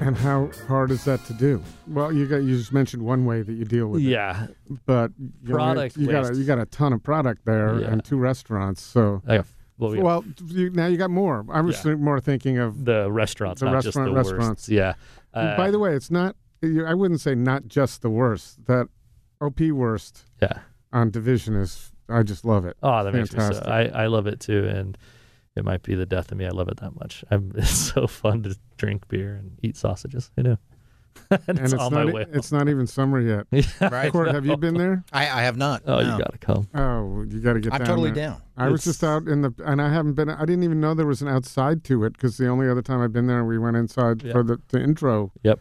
And 0.00 0.16
how 0.16 0.50
hard 0.68 0.90
is 0.92 1.04
that 1.04 1.24
to 1.26 1.32
do? 1.32 1.62
Well, 1.88 2.12
you 2.12 2.26
got 2.26 2.38
you 2.38 2.56
just 2.56 2.72
mentioned 2.72 3.02
one 3.02 3.24
way 3.24 3.42
that 3.42 3.52
you 3.52 3.64
deal 3.64 3.88
with 3.88 4.00
it, 4.02 4.04
Yeah, 4.06 4.46
but 4.86 5.10
you, 5.18 5.52
Product 5.54 5.96
you 5.96 6.06
got 6.06 6.30
a, 6.30 6.36
you 6.36 6.44
got 6.44 6.58
a 6.60 6.66
ton 6.66 6.92
of 6.92 7.02
product 7.02 7.44
there 7.44 7.80
Yeah. 7.80 7.88
and 7.88 8.04
two 8.04 8.16
restaurants. 8.16 8.80
So 8.80 9.22
got, 9.26 9.44
well, 9.76 9.90
we 9.90 10.00
well, 10.00 10.24
you, 10.46 10.70
now 10.70 10.86
you 10.86 10.96
got 10.98 11.10
more. 11.10 11.44
I 11.50 11.60
was 11.62 11.84
Yeah. 11.84 11.96
more 11.96 12.20
thinking 12.20 12.58
of. 12.58 12.84
the 12.84 13.10
restaurants, 13.10 13.60
The 13.60 13.66
not 13.66 13.74
restaurant- 13.84 14.14
just 14.14 14.28
the 14.28 14.34
restaurants. 14.34 14.68
Wurst. 14.68 14.68
Yeah. 14.68 14.94
Uh, 15.34 15.56
by 15.56 15.70
the 15.70 15.78
way, 15.80 15.94
it's 15.94 16.10
not. 16.10 16.36
I 16.62 16.94
wouldn't 16.94 17.20
say 17.20 17.34
not 17.34 17.66
just 17.66 18.02
the 18.02 18.10
Wurst. 18.10 18.64
That 18.66 18.88
OP 19.40 19.60
Wurst 19.72 20.24
yeah. 20.40 20.60
on 20.92 21.10
Division 21.10 21.54
is. 21.56 21.92
I 22.08 22.22
just 22.22 22.44
love 22.44 22.64
it. 22.64 22.76
Oh, 22.82 23.04
that 23.04 23.12
makes 23.12 23.32
me 23.32 23.38
Fantastic. 23.40 23.64
so. 23.66 23.70
I, 23.70 24.04
I 24.04 24.06
love 24.06 24.26
it 24.26 24.40
too, 24.40 24.64
and 24.66 24.96
it 25.56 25.64
might 25.64 25.82
be 25.82 25.94
the 25.94 26.06
death 26.06 26.30
of 26.32 26.38
me. 26.38 26.46
I 26.46 26.50
love 26.50 26.68
it 26.68 26.78
that 26.78 26.94
much. 26.98 27.24
I'm, 27.30 27.52
it's 27.56 27.70
so 27.70 28.06
fun 28.06 28.42
to 28.44 28.56
drink 28.76 29.08
beer 29.08 29.34
and 29.36 29.58
eat 29.62 29.76
sausages. 29.76 30.30
I 30.38 30.42
know. 30.42 30.58
and, 31.30 31.40
and 31.48 31.58
it's, 31.58 31.72
it's 31.72 31.82
on 31.82 31.92
not. 31.92 32.06
my 32.06 32.12
way. 32.12 32.26
It's 32.32 32.52
not 32.52 32.68
even 32.68 32.86
summer 32.86 33.20
yet. 33.20 33.46
home. 33.80 33.90
Right. 33.90 34.12
Court, 34.12 34.28
have 34.28 34.46
you 34.46 34.56
been 34.56 34.74
there? 34.74 35.04
I, 35.12 35.22
I 35.22 35.42
have 35.42 35.56
not. 35.56 35.82
Oh, 35.86 36.00
no. 36.00 36.12
you 36.12 36.18
gotta 36.22 36.38
come. 36.38 36.68
Oh, 36.74 37.24
you 37.28 37.40
got 37.40 37.54
to 37.54 37.60
get 37.60 37.72
I'm 37.72 37.78
down 37.78 37.86
totally 37.88 38.12
there. 38.12 38.30
down. 38.30 38.42
I 38.56 38.68
was 38.68 38.84
just 38.84 39.02
out 39.02 39.26
in 39.26 39.42
the, 39.42 39.52
and 39.64 39.82
I 39.82 39.92
haven't 39.92 40.14
been. 40.14 40.30
I 40.30 40.44
didn't 40.44 40.62
even 40.62 40.80
know 40.80 40.94
there 40.94 41.06
was 41.06 41.20
an 41.22 41.28
outside 41.28 41.82
to 41.84 42.04
it 42.04 42.12
because 42.12 42.36
the 42.38 42.48
only 42.48 42.68
other 42.68 42.82
time 42.82 43.00
I've 43.00 43.12
been 43.12 43.26
there, 43.26 43.44
we 43.44 43.58
went 43.58 43.76
inside 43.76 44.22
Yeah. 44.22 44.32
for 44.32 44.42
the, 44.44 44.60
the 44.68 44.80
intro. 44.80 45.32
Yep. 45.42 45.58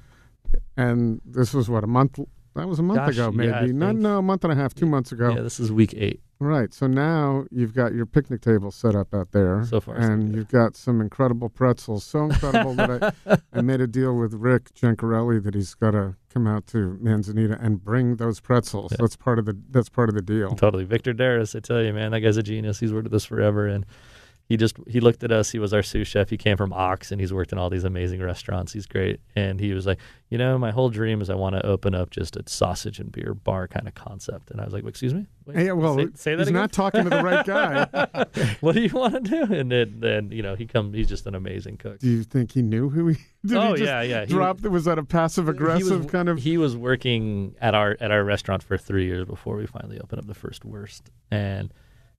And 0.78 1.22
this 1.26 1.54
was 1.54 1.70
what 1.70 1.84
a 1.84 1.88
month. 1.88 2.20
That 2.58 2.68
was 2.68 2.80
a 2.80 2.84
month 2.84 3.00
Gosh, 3.00 3.14
ago, 3.14 3.32
maybe. 3.32 3.54
I 3.54 3.66
no, 3.68 3.92
no, 3.92 4.18
a 4.18 4.22
month 4.22 4.44
and 4.44 4.52
a 4.52 4.56
half, 4.56 4.74
two 4.74 4.86
months 4.86 5.12
ago. 5.12 5.34
Yeah, 5.36 5.42
this 5.42 5.60
is 5.60 5.72
week 5.72 5.94
eight. 5.96 6.22
Right. 6.40 6.72
So 6.74 6.86
now 6.86 7.46
you've 7.50 7.74
got 7.74 7.94
your 7.94 8.06
picnic 8.06 8.42
table 8.42 8.72
set 8.72 8.96
up 8.96 9.14
out 9.14 9.32
there. 9.32 9.66
So 9.66 9.80
far, 9.80 9.96
and 9.96 10.32
good. 10.32 10.36
you've 10.38 10.50
got 10.50 10.76
some 10.76 11.02
incredible 11.02 11.50
pretzels. 11.50 12.04
So 12.04 12.26
incredible 12.26 12.76
that 12.76 13.16
I, 13.26 13.38
I 13.54 13.62
made 13.62 13.82
a 13.82 13.88
deal 13.88 14.16
with 14.16 14.34
Rick 14.34 14.74
Gencarelli 14.74 15.44
that 15.44 15.56
he's 15.56 15.74
got 15.74 15.92
to 15.92 16.16
come 16.32 16.46
out 16.46 16.68
to 16.68 16.98
Manzanita 17.02 17.58
and 17.60 17.84
bring 17.84 18.18
those 18.18 18.40
pretzels. 18.40 18.92
Yeah. 18.92 18.98
That's 19.02 19.16
part 19.16 19.40
of 19.40 19.46
the. 19.46 19.58
That's 19.70 19.90
part 19.90 20.10
of 20.10 20.16
the 20.16 20.22
deal. 20.22 20.56
Totally. 20.56 20.84
Victor 20.84 21.14
Darris, 21.14 21.56
I 21.56 21.60
tell 21.60 21.82
you, 21.82 21.94
man, 21.94 22.12
that 22.12 22.20
guy's 22.20 22.38
a 22.38 22.44
genius. 22.44 22.80
He's 22.80 22.94
worked 22.94 23.06
with 23.06 23.14
us 23.16 23.26
forever. 23.26 23.68
And 23.68 23.86
he 24.50 24.56
just, 24.56 24.78
he 24.88 25.00
looked 25.02 25.24
at 25.24 25.32
us. 25.32 25.52
He 25.52 25.60
was 25.60 25.74
our 25.74 25.84
sous 25.84 26.08
chef. 26.08 26.30
He 26.30 26.38
came 26.38 26.56
from 26.56 26.72
Ox 26.72 27.12
and 27.12 27.20
he's 27.20 27.34
worked 27.34 27.52
in 27.52 27.58
all 27.58 27.70
these 27.70 27.84
amazing 27.84 28.22
restaurants. 28.22 28.72
He's 28.72 28.86
great. 28.86 29.20
And 29.36 29.60
he 29.60 29.74
was 29.74 29.86
like, 29.86 30.00
you 30.30 30.38
know, 30.38 30.58
my 30.58 30.72
whole 30.72 30.90
dream 30.90 31.22
is 31.22 31.30
I 31.30 31.36
want 31.36 31.56
to 31.56 31.66
open 31.66 31.94
up 31.94 32.12
just 32.12 32.36
a 32.38 32.44
sausage 32.46 33.00
and 33.00 33.12
beer 33.12 33.34
bar 33.34 33.68
kind 33.68 33.88
of 33.88 33.96
concept. 33.96 34.50
And 34.52 34.62
I 34.62 34.66
was 34.66 34.74
like, 34.74 34.86
excuse 34.86 35.14
me? 35.14 35.26
Wait, 35.46 35.66
Yeah, 35.66 35.74
well, 35.74 35.98
say, 35.98 36.08
say 36.16 36.32
that 36.36 36.40
he's 36.40 36.48
again? 36.48 36.62
not 36.62 36.72
talking 36.72 37.04
to 37.04 37.10
the 37.10 37.22
right 37.24 37.46
guy. 37.46 37.86
what 38.62 38.76
do 38.76 38.82
you 38.82 38.90
want 38.90 39.14
to 39.14 39.20
do? 39.20 39.54
And 39.54 39.72
then, 39.72 39.96
then 40.00 40.32
you 40.32 40.42
know, 40.44 40.56
he 40.56 40.66
come. 40.66 40.94
He's 40.94 41.08
just 41.10 41.26
an 41.28 41.36
amazing 41.36 41.78
cook. 41.78 42.00
Do 42.00 42.10
you 42.10 42.24
think 42.24 42.54
he 42.54 42.62
knew 42.62 42.90
who 42.90 43.08
he? 43.08 43.18
Did 43.46 43.58
oh 43.58 43.72
he 43.74 43.80
just 43.80 43.84
yeah, 43.84 44.02
yeah. 44.02 44.26
He- 44.26 44.34
Drop. 44.34 44.62
Was 44.62 44.86
that 44.86 44.98
a 44.98 45.04
passive 45.04 45.48
aggressive 45.50 46.04
was, 46.04 46.12
kind 46.12 46.28
of? 46.30 46.40
He 46.40 46.58
was 46.58 46.76
working 46.76 47.56
at 47.62 47.76
our 47.76 47.96
at 48.00 48.12
our 48.12 48.24
restaurant 48.24 48.64
for 48.64 48.78
three 48.78 49.06
years 49.06 49.26
before 49.26 49.56
we 49.58 49.66
finally 49.66 50.00
opened 50.00 50.20
up 50.20 50.28
the 50.28 50.34
first 50.34 50.64
Wurst, 50.66 51.10
and 51.32 51.74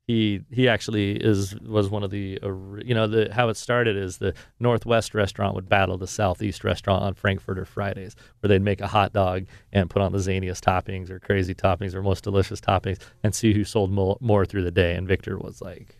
he 0.08 0.40
he 0.50 0.66
actually 0.68 1.12
is 1.22 1.54
was 1.60 1.90
one 1.90 2.02
of 2.02 2.10
the 2.10 2.38
uh, 2.42 2.48
you 2.82 2.94
know 2.94 3.06
the 3.06 3.28
how 3.32 3.50
it 3.50 3.56
started 3.58 3.94
is 3.94 4.16
the 4.16 4.32
Northwest 4.58 5.14
restaurant 5.14 5.54
would 5.54 5.68
battle 5.68 5.98
the 5.98 6.06
Southeast 6.06 6.64
restaurant 6.64 7.02
on 7.02 7.12
Frankfurter 7.14 7.66
Fridays, 7.66 8.16
where 8.40 8.48
they'd 8.48 8.62
make 8.62 8.80
a 8.80 8.86
hot 8.86 9.12
dog 9.12 9.44
and 9.70 9.90
put 9.90 10.00
on 10.00 10.10
the 10.12 10.18
zaniest 10.18 10.62
toppings 10.64 11.10
or 11.10 11.20
crazy 11.20 11.54
toppings 11.54 11.92
or 11.94 12.02
most 12.02 12.24
delicious 12.24 12.58
toppings, 12.60 12.98
and 13.22 13.34
see 13.34 13.52
who 13.52 13.64
sold 13.64 13.90
mo- 13.92 14.16
more 14.20 14.46
through 14.46 14.64
the 14.64 14.70
day. 14.70 14.94
And 14.96 15.06
Victor 15.06 15.36
was 15.38 15.60
like 15.60 15.96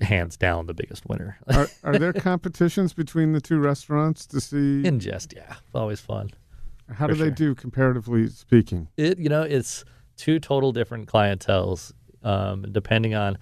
hands 0.00 0.36
down 0.38 0.66
the 0.66 0.74
biggest 0.74 1.06
winner. 1.06 1.38
are, 1.54 1.68
are 1.84 1.98
there 1.98 2.12
competitions 2.14 2.92
between 2.94 3.32
the 3.32 3.40
two 3.42 3.58
restaurants 3.58 4.24
to 4.26 4.40
see 4.40 4.84
In 4.86 4.98
jest, 4.98 5.34
yeah, 5.36 5.56
It's 5.66 5.74
always 5.74 6.00
fun. 6.00 6.30
how 6.90 7.06
do 7.06 7.14
for 7.14 7.22
they 7.24 7.30
do 7.30 7.54
comparatively 7.54 8.28
speaking? 8.28 8.88
it 8.96 9.18
you 9.18 9.28
know 9.28 9.42
it's 9.42 9.84
two 10.16 10.40
total 10.40 10.72
different 10.72 11.06
clientels 11.08 11.92
um, 12.24 12.66
depending 12.70 13.14
on 13.14 13.38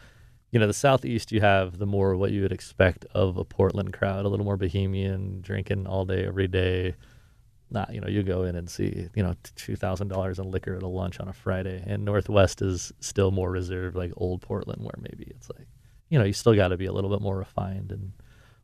you 0.50 0.58
know 0.58 0.66
the 0.66 0.72
southeast 0.72 1.32
you 1.32 1.40
have 1.40 1.78
the 1.78 1.86
more 1.86 2.16
what 2.16 2.32
you 2.32 2.42
would 2.42 2.52
expect 2.52 3.04
of 3.12 3.36
a 3.36 3.44
portland 3.44 3.92
crowd 3.92 4.24
a 4.24 4.28
little 4.28 4.44
more 4.44 4.56
bohemian 4.56 5.40
drinking 5.40 5.86
all 5.86 6.04
day 6.04 6.26
every 6.26 6.48
day 6.48 6.94
not 7.70 7.92
you 7.94 8.00
know 8.00 8.08
you 8.08 8.22
go 8.22 8.42
in 8.42 8.56
and 8.56 8.68
see 8.68 9.08
you 9.14 9.22
know 9.22 9.34
two 9.54 9.76
thousand 9.76 10.08
dollars 10.08 10.38
in 10.38 10.50
liquor 10.50 10.74
at 10.74 10.82
a 10.82 10.88
lunch 10.88 11.20
on 11.20 11.28
a 11.28 11.32
friday 11.32 11.82
and 11.86 12.04
northwest 12.04 12.62
is 12.62 12.92
still 13.00 13.30
more 13.30 13.50
reserved 13.50 13.94
like 13.96 14.12
old 14.16 14.40
portland 14.40 14.82
where 14.82 14.98
maybe 14.98 15.24
it's 15.30 15.48
like 15.56 15.68
you 16.08 16.18
know 16.18 16.24
you 16.24 16.32
still 16.32 16.54
got 16.54 16.68
to 16.68 16.76
be 16.76 16.86
a 16.86 16.92
little 16.92 17.10
bit 17.10 17.20
more 17.20 17.38
refined 17.38 17.92
and 17.92 18.12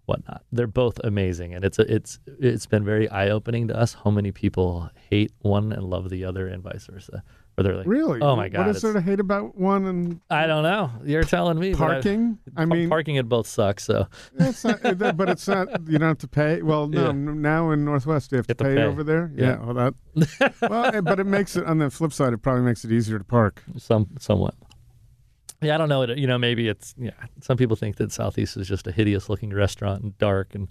whatnot. 0.07 0.43
They're 0.51 0.67
both 0.67 0.99
amazing, 1.05 1.55
and 1.55 1.65
it's 1.65 1.79
a, 1.79 1.95
it's 1.95 2.19
it's 2.41 2.67
been 2.67 2.85
very 2.85 3.09
eye 3.11 3.29
opening 3.29 3.69
to 3.69 3.77
us 3.79 3.95
how 4.03 4.11
many 4.11 4.33
people 4.33 4.91
hate 5.11 5.33
one 5.41 5.73
and 5.73 5.85
love 5.85 6.09
the 6.09 6.25
other, 6.25 6.49
and 6.49 6.63
vice 6.63 6.87
versa. 6.87 7.23
Where 7.57 7.65
they're 7.65 7.77
like, 7.77 7.87
Really? 7.87 8.21
Oh 8.21 8.37
my 8.37 8.49
god, 8.51 8.67
What 8.67 8.77
is 8.77 8.83
there 8.83 8.93
to 8.93 9.01
hate 9.01 9.19
about 9.19 9.57
one 9.57 9.87
and 9.87 10.21
I 10.31 10.47
don't 10.47 10.63
know. 10.63 10.91
You're 11.05 11.25
telling 11.25 11.59
me 11.59 11.73
but 11.73 11.83
I- 11.83 11.87
parking? 11.95 12.39
I, 12.55 12.65
mean, 12.67 12.89
parking 12.91 13.17
at 13.19 13.29
both 13.29 13.47
sucks. 13.47 13.85
So 13.85 14.07
it's 14.39 14.63
not, 14.65 15.17
but 15.17 15.29
it's 15.31 15.49
not. 15.49 15.69
You 15.89 15.99
don't 15.99 16.09
have 16.09 16.19
to 16.19 16.29
pay. 16.29 16.61
Well, 16.63 16.87
no. 16.87 17.07
Yeah. 17.07 17.13
Now 17.13 17.71
in 17.71 17.85
Northwest, 17.85 18.31
you 18.33 18.37
have 18.37 18.47
to 18.49 18.55
pay, 18.55 18.75
pay. 18.77 18.83
over 18.83 19.03
there. 19.03 19.33
Yeah. 19.35 19.57
Well, 19.65 19.75
that. 19.75 20.55
well, 20.71 21.01
but 21.03 21.19
it 21.19 21.25
makes 21.25 21.57
it 21.57 21.65
on 21.65 21.79
the 21.79 21.89
flip 21.91 22.13
side. 22.13 22.33
It 22.35 22.39
probably 22.39 22.63
makes 22.63 22.85
it 22.85 22.93
easier 22.93 23.19
to 23.19 23.25
park. 23.25 23.63
some 23.79 24.09
somewhat. 24.19 24.55
Yeah, 25.63 25.75
I 25.75 25.79
don't 25.79 25.89
know. 25.89 26.03
You 26.05 26.27
know, 26.27 26.37
maybe 26.37 26.69
it's 26.69 26.95
yeah. 26.99 27.13
Some 27.41 27.57
people 27.57 27.77
think 27.77 27.97
that 27.97 28.13
Southeast 28.13 28.59
is 28.59 28.69
just 28.69 28.87
a 28.87 28.93
hideous 28.93 29.31
looking 29.31 29.51
restaurant 29.55 30.03
and 30.03 30.19
dark. 30.19 30.55
And 30.55 30.69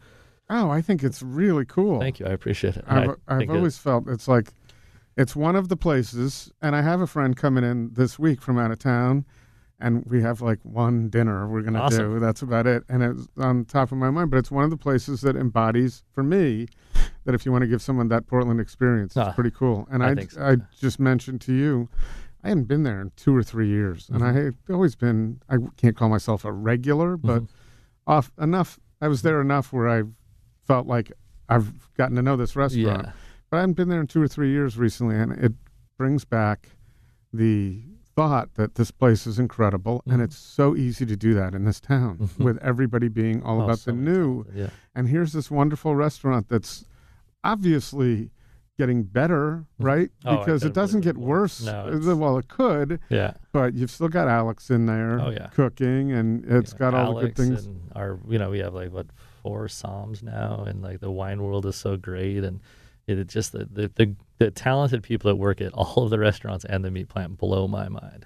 Oh, 0.47 0.69
I 0.69 0.81
think 0.83 1.03
it's 1.03 1.23
really 1.23 1.65
cool. 1.65 1.99
thank 1.99 2.19
you, 2.19 2.27
I 2.27 2.29
appreciate 2.29 2.77
it. 2.77 2.86
I've, 2.88 3.09
I 3.09 3.13
I've 3.27 3.38
think 3.39 3.49
it- 3.51 3.55
always 3.57 3.79
felt 3.79 4.07
it's 4.07 4.27
like 4.27 4.49
it's 5.18 5.36
one 5.36 5.55
of 5.55 5.70
the 5.70 5.78
places, 5.78 6.51
and 6.61 6.76
I 6.76 6.82
have 6.82 7.01
a 7.01 7.07
friend 7.07 7.36
coming 7.36 7.63
in 7.63 7.93
this 7.93 8.20
week 8.20 8.41
from 8.41 8.57
out 8.57 8.72
of 8.72 8.80
town, 8.80 9.26
and 9.80 10.03
we 10.05 10.22
have 10.22 10.41
like 10.41 10.59
one 10.63 11.09
dinner 11.09 11.47
we're 11.47 11.61
gonna 11.61 11.80
Awesome. 11.82 12.13
do. 12.16 12.20
That's 12.20 12.41
about 12.41 12.68
it, 12.68 12.84
and 12.89 13.03
it's 13.03 13.28
on 13.38 13.66
top 13.66 13.91
of 13.91 13.97
my 13.97 14.09
mind. 14.09 14.32
But 14.32 14.38
it's 14.38 14.51
one 14.51 14.63
of 14.63 14.70
the 14.70 14.78
places 14.78 15.22
that 15.22 15.36
embodies 15.36 16.03
for 16.11 16.24
me 16.24 16.68
that 17.26 17.34
if 17.36 17.45
you 17.45 17.51
want 17.51 17.63
to 17.63 17.68
give 17.68 17.82
someone 17.82 18.07
that 18.09 18.28
Portland 18.28 18.59
experience, 18.59 19.16
it's 19.18 19.28
Ah, 19.28 19.32
pretty 19.34 19.51
cool. 19.51 19.88
And 19.91 20.03
I 20.03 20.11
I, 20.11 20.26
so, 20.26 20.41
I 20.41 20.55
just 20.80 20.99
mentioned 20.99 21.41
to 21.41 21.53
you. 21.53 21.89
I 22.43 22.49
hadn't 22.49 22.66
been 22.66 22.84
there 22.84 23.01
in 23.01 23.11
two 23.16 23.36
or 23.36 23.41
three 23.41 23.68
years, 23.68 24.07
and 24.13 24.24
I 24.24 24.28
Mm-hmm. 24.28 24.45
had 24.45 24.55
always 24.70 24.95
been. 24.95 25.41
I 25.49 25.55
can't 25.78 25.95
call 25.97 26.09
myself 26.09 26.45
a 26.45 26.51
regular, 26.51 27.18
but 27.18 27.43
Mhm. 27.43 27.47
off 28.05 28.32
enough. 28.39 28.80
I 29.01 29.07
was 29.07 29.24
there 29.24 29.41
enough 29.41 29.74
where 29.74 29.89
I 29.89 30.03
felt 30.68 30.88
like 30.88 31.11
I've 31.49 31.89
gotten 31.95 32.16
to 32.16 32.22
know 32.22 32.36
this 32.38 32.55
restaurant. 32.55 33.05
yeah, 33.07 33.11
But 33.49 33.57
I 33.57 33.59
haven't 33.61 33.73
been 33.75 33.89
there 33.89 34.01
in 34.01 34.07
two 34.07 34.21
or 34.21 34.27
three 34.27 34.51
years 34.51 34.77
recently, 34.77 35.15
and 35.15 35.31
it 35.33 35.53
brings 35.97 36.25
back 36.25 36.69
the 37.31 37.83
thought 38.15 38.53
that 38.55 38.75
this 38.75 38.91
place 38.91 39.27
is 39.27 39.37
incredible, 39.39 40.01
and 40.05 40.21
Mhm. 40.21 40.23
it's 40.25 40.37
so 40.37 40.75
easy 40.75 41.05
to 41.05 41.15
do 41.17 41.33
that 41.33 41.53
in 41.53 41.65
this 41.65 41.79
town 41.81 42.17
Mhm. 42.17 42.43
with 42.45 42.57
everybody 42.59 43.09
being 43.09 43.43
all 43.43 43.59
Oh, 43.61 43.65
about 43.65 43.79
so 43.79 43.91
the 43.91 43.97
new. 43.97 44.45
Yeah, 44.53 44.69
And 44.95 45.09
here's 45.09 45.33
this 45.33 45.51
wonderful 45.51 45.95
restaurant 45.95 46.47
that's 46.47 46.85
obviously 47.43 48.31
getting 48.77 49.03
better, 49.03 49.65
right? 49.79 50.09
Oh, 50.25 50.37
because 50.37 50.61
don't 50.61 50.71
it 50.71 50.73
doesn't 50.73 51.01
get 51.01 51.17
worse. 51.17 51.65
No, 51.65 51.87
Uh, 52.11 52.15
well, 52.15 52.37
it 52.37 52.47
could, 52.47 52.99
yeah. 53.09 53.33
but 53.53 53.73
you've 53.73 53.91
still 53.91 54.09
got 54.09 54.27
Alex 54.29 54.69
in 54.69 54.85
there 54.85 55.19
Oh, 55.19 55.29
yeah. 55.29 55.47
cooking, 55.47 56.11
and 56.11 56.43
it's 56.45 56.73
know, 56.73 56.79
got 56.79 56.93
all 56.93 57.17
Alex 57.17 57.21
the 57.21 57.27
good 57.27 57.55
things. 57.57 57.65
And 57.67 57.91
our, 57.95 58.19
you 58.27 58.37
know, 58.39 58.49
we 58.49 58.59
have 58.59 58.73
like 58.73 58.91
what 58.93 59.07
four 59.43 59.67
somms 59.67 60.23
now, 60.23 60.63
and 60.65 60.81
like 60.81 60.99
the 61.01 61.11
wine 61.11 61.41
world 61.43 61.65
is 61.65 61.75
so 61.75 61.95
great, 61.97 62.43
and 62.43 62.59
it, 63.08 63.28
just 63.28 63.51
the, 63.51 63.68
the 63.72 63.91
the 63.95 64.16
the 64.39 64.51
talented 64.51 65.03
people 65.03 65.30
that 65.30 65.36
work 65.36 65.62
at 65.62 65.74
all 65.74 66.03
of 66.03 66.10
the 66.10 66.20
restaurants 66.20 66.66
and 66.66 66.84
the 66.84 66.91
meat 66.91 67.10
plant 67.10 67.38
blow 67.38 67.68
my 67.68 67.89
mind. 67.89 68.26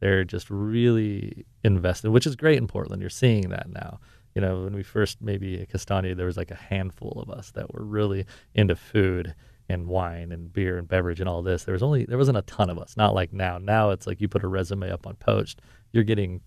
They're 0.00 0.24
just 0.24 0.50
really 0.50 1.46
invested, 1.64 2.10
which 2.10 2.26
is 2.26 2.36
great 2.36 2.58
in 2.58 2.66
Portland. 2.66 3.00
You're 3.00 3.10
seeing 3.10 3.48
that 3.48 3.70
now. 3.70 4.00
You 4.34 4.42
know, 4.42 4.64
when 4.64 4.74
we 4.74 4.82
first 4.82 5.22
maybe 5.22 5.62
at 5.62 5.70
Castagna, 5.70 6.14
there 6.14 6.26
was 6.26 6.36
like 6.36 6.50
a 6.50 6.56
handful 6.56 7.22
of 7.22 7.30
us 7.30 7.50
that 7.52 7.72
were 7.72 7.84
really 7.84 8.26
into 8.54 8.76
food 8.76 9.34
and 9.68 9.86
wine 9.86 10.32
and 10.32 10.52
beer 10.52 10.76
and 10.76 10.86
beverage 10.86 11.20
and 11.20 11.28
all 11.28 11.42
this. 11.42 11.64
There 11.64 11.72
was 11.72 11.82
only 11.82 12.04
there 12.04 12.18
wasn't 12.18 12.38
a 12.38 12.42
ton 12.42 12.68
of 12.68 12.78
us. 12.78 12.96
Not 12.96 13.14
like 13.14 13.32
now. 13.32 13.58
Now 13.58 13.90
it's 13.90 14.06
like 14.06 14.20
you 14.20 14.28
put 14.28 14.44
a 14.44 14.48
resume 14.48 14.90
up 14.90 15.06
on 15.06 15.16
Poached, 15.16 15.60
you're 15.92 16.04
getting 16.04 16.40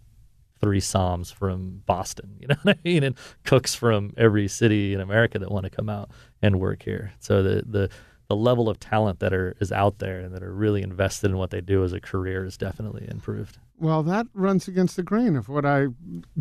three 0.59 0.79
somms 0.81 1.33
from 1.33 1.81
Boston, 1.85 2.35
you 2.39 2.47
know 2.49 2.55
what 2.63 2.77
I 2.77 2.79
mean, 2.83 3.03
and 3.03 3.15
cooks 3.45 3.75
from 3.75 4.13
every 4.17 4.47
city 4.47 4.93
in 4.93 4.99
America 5.01 5.39
that 5.39 5.51
want 5.51 5.63
to 5.65 5.69
come 5.69 5.89
out 5.89 6.09
and 6.41 6.59
work 6.59 6.83
here. 6.83 7.13
So 7.19 7.41
the 7.43 7.63
the 7.65 7.89
the 8.27 8.35
level 8.35 8.69
of 8.69 8.79
talent 8.79 9.19
that 9.21 9.33
are 9.33 9.55
is 9.59 9.71
out 9.71 9.97
there 9.97 10.19
and 10.19 10.35
that 10.35 10.43
are 10.43 10.53
really 10.53 10.83
invested 10.83 11.31
in 11.31 11.37
what 11.37 11.49
they 11.49 11.61
do 11.61 11.83
as 11.83 11.93
a 11.93 11.99
career 11.99 12.45
is 12.45 12.57
definitely 12.57 13.07
improved. 13.09 13.57
Well, 13.79 14.03
that 14.03 14.27
runs 14.35 14.67
against 14.67 14.97
the 14.97 15.01
grain 15.03 15.35
of 15.35 15.49
what 15.49 15.65
I 15.65 15.87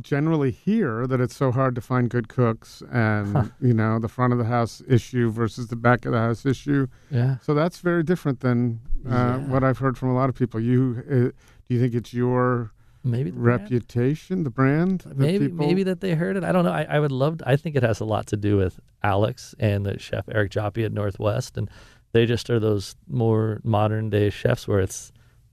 generally 0.00 0.50
hear 0.50 1.06
that 1.06 1.20
it's 1.20 1.34
so 1.36 1.50
hard 1.52 1.74
to 1.76 1.80
find 1.80 2.10
good 2.10 2.28
cooks 2.28 2.82
and, 2.92 3.52
you 3.60 3.72
know, 3.72 3.98
the 3.98 4.08
front 4.08 4.32
of 4.32 4.38
the 4.38 4.44
house 4.44 4.82
issue 4.88 5.30
versus 5.30 5.68
the 5.68 5.76
back 5.76 6.04
of 6.04 6.12
the 6.12 6.18
house 6.18 6.44
issue. 6.44 6.88
Yeah. 7.10 7.36
So 7.42 7.54
that's 7.54 7.78
very 7.78 8.02
different 8.02 8.40
than 8.40 8.80
uh, 9.08 9.10
Yeah. 9.10 9.36
what 9.48 9.64
I've 9.64 9.78
heard 9.78 9.96
from 9.96 10.10
a 10.10 10.14
lot 10.14 10.28
of 10.28 10.34
people. 10.34 10.60
You 10.60 11.02
uh, 11.08 11.14
do 11.14 11.32
you 11.68 11.80
think 11.80 11.94
it's 11.94 12.12
your 12.12 12.72
maybe 13.04 13.30
the 13.30 13.38
brand? 13.38 13.62
reputation, 13.62 14.44
the 14.44 14.50
brand. 14.50 15.00
that 15.00 15.16
maybe 15.16 15.48
people, 15.48 15.66
maybe 15.66 15.82
that 15.84 16.00
they 16.00 16.14
heard 16.14 16.36
it. 16.36 16.44
I 16.44 16.52
don't 16.52 16.64
know. 16.64 16.72
I, 16.72 16.84
I 16.84 17.00
would 17.00 17.12
love. 17.12 17.40
I 17.46 17.56
think 17.56 17.76
it 17.76 17.82
has 17.82 18.00
a 18.00 18.04
lot 18.04 18.26
to 18.28 18.36
do 18.36 18.56
with 18.56 18.80
Alex 19.02 19.54
and 19.58 19.86
the 19.86 19.98
chef 19.98 20.26
Eric 20.30 20.52
Joppy 20.52 20.84
at 20.84 20.92
Northwest, 20.92 21.56
and 21.56 21.70
they 22.12 22.26
just 22.26 22.50
are 22.50 22.60
those 22.60 22.96
more 23.08 23.60
modern 23.64 24.10
day 24.10 24.30
chefs 24.30 24.66
where 24.66 24.80
it's 24.80 25.12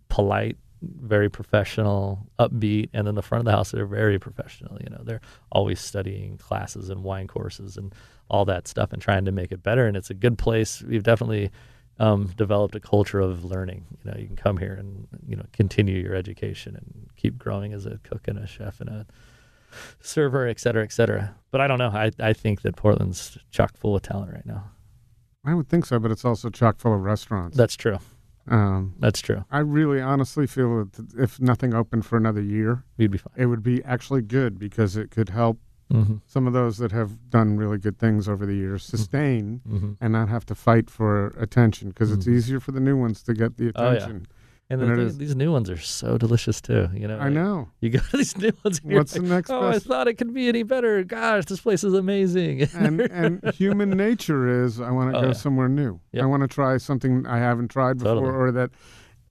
polite, 0.09 0.57
very 0.81 1.29
professional, 1.29 2.27
upbeat, 2.39 2.89
and 2.93 3.07
then 3.07 3.15
the 3.15 3.21
front 3.21 3.41
of 3.41 3.45
the 3.45 3.51
house 3.51 3.71
they're 3.71 3.85
very 3.85 4.19
professional. 4.19 4.77
You 4.81 4.89
know, 4.89 5.01
they're 5.03 5.21
always 5.51 5.79
studying 5.79 6.37
classes 6.37 6.89
and 6.89 7.03
wine 7.03 7.27
courses 7.27 7.77
and 7.77 7.93
all 8.29 8.45
that 8.45 8.67
stuff 8.67 8.91
and 8.93 9.01
trying 9.01 9.25
to 9.25 9.31
make 9.31 9.51
it 9.51 9.61
better. 9.61 9.87
And 9.87 9.95
it's 9.95 10.09
a 10.09 10.15
good 10.15 10.37
place. 10.37 10.81
We've 10.81 11.03
definitely 11.03 11.51
um, 11.99 12.27
developed 12.35 12.75
a 12.75 12.79
culture 12.79 13.19
of 13.19 13.45
learning. 13.45 13.85
You 14.03 14.11
know, 14.11 14.17
you 14.17 14.27
can 14.27 14.35
come 14.35 14.57
here 14.57 14.73
and 14.73 15.07
you 15.27 15.35
know 15.35 15.45
continue 15.53 16.01
your 16.01 16.15
education 16.15 16.75
and 16.75 17.07
keep 17.15 17.37
growing 17.37 17.73
as 17.73 17.85
a 17.85 17.99
cook 18.03 18.27
and 18.27 18.37
a 18.37 18.47
chef 18.47 18.81
and 18.81 18.89
a 18.89 19.05
server, 20.01 20.47
et 20.47 20.59
cetera, 20.59 20.83
et 20.83 20.91
cetera. 20.91 21.35
But 21.51 21.61
I 21.61 21.67
don't 21.67 21.79
know. 21.79 21.89
I, 21.89 22.11
I 22.19 22.33
think 22.33 22.61
that 22.61 22.75
Portland's 22.75 23.37
chock 23.51 23.75
full 23.77 23.95
of 23.95 24.01
talent 24.01 24.31
right 24.33 24.45
now. 24.45 24.71
I 25.45 25.53
would 25.53 25.67
think 25.69 25.85
so, 25.85 25.99
but 25.99 26.11
it's 26.11 26.25
also 26.25 26.49
chock 26.49 26.79
full 26.79 26.93
of 26.95 27.01
restaurants. 27.01 27.55
That's 27.57 27.75
true. 27.75 27.97
Um, 28.47 28.93
That's 28.99 29.21
true. 29.21 29.43
I 29.49 29.59
really 29.59 29.99
honestly 29.99 30.45
feel 30.45 30.85
that 30.85 31.13
if 31.17 31.39
nothing 31.41 31.73
opened 31.73 32.05
for 32.05 32.15
another 32.15 32.41
year, 32.41 32.83
We'd 32.95 33.09
be 33.09 33.17
fine. 33.17 33.33
it 33.35 33.47
would 33.47 33.63
be 33.63 33.83
actually 33.83 34.21
good 34.21 34.59
because 34.59 34.95
it 34.95 35.09
could 35.09 35.29
help 35.29 35.57
Mm-hmm. 35.93 36.15
some 36.25 36.47
of 36.47 36.53
those 36.53 36.77
that 36.79 36.91
have 36.91 37.29
done 37.29 37.57
really 37.57 37.77
good 37.77 37.99
things 37.99 38.27
over 38.27 38.45
the 38.45 38.55
years 38.55 38.83
sustain 38.83 39.61
Mm-hmm. 39.69 39.91
and 40.01 40.13
not 40.13 40.29
have 40.29 40.45
to 40.47 40.55
fight 40.55 40.89
for 40.89 41.27
attention 41.39 41.89
because 41.89 42.11
it's 42.11 42.25
Mhm. 42.25 42.33
easier 42.33 42.59
for 42.59 42.71
the 42.71 42.79
new 42.79 42.97
ones 42.97 43.21
to 43.23 43.33
get 43.35 43.57
the 43.57 43.67
attention. 43.69 44.25
Oh, 44.27 44.29
yeah. 44.29 44.31
And 44.71 44.81
the 44.81 44.85
And 44.85 44.93
it 44.93 44.97
thing, 44.97 45.07
is- 45.09 45.17
these 45.19 45.35
new 45.35 45.51
ones 45.51 45.69
are 45.69 45.77
so 45.77 46.17
delicious 46.17 46.59
too. 46.59 46.89
You 46.91 47.07
know, 47.07 47.17
I 47.19 47.25
like, 47.25 47.33
know. 47.33 47.69
You 47.81 47.91
go 47.91 47.99
to 47.99 48.17
these 48.17 48.35
new 48.35 48.51
ones. 48.63 48.79
And 48.81 48.89
you're 48.91 48.99
What's 49.01 49.13
the 49.13 49.19
like, 49.21 49.29
next 49.29 49.51
Oh, 49.51 49.67
I 49.67 49.77
thought 49.77 50.07
it 50.07 50.15
could 50.15 50.33
be 50.33 50.47
any 50.47 50.63
better. 50.63 51.03
Gosh, 51.03 51.45
this 51.45 51.61
place 51.61 51.83
is 51.83 51.93
amazing. 51.93 52.63
and 52.73 52.99
and 53.01 53.43
human 53.53 53.91
nature 53.91 54.63
is 54.65 54.81
I 54.81 54.89
want 54.89 55.11
to 55.13 55.17
Oh, 55.19 55.21
go 55.21 55.27
yeah. 55.27 55.33
somewhere 55.33 55.69
new. 55.69 55.99
Yep. 56.13 56.23
I 56.23 56.25
want 56.25 56.41
to 56.41 56.47
try 56.47 56.77
something 56.77 57.27
I 57.27 57.37
haven't 57.37 57.67
tried 57.69 57.99
before, 57.99 58.15
Totally. 58.15 58.33
or 58.33 58.51
that 58.53 58.71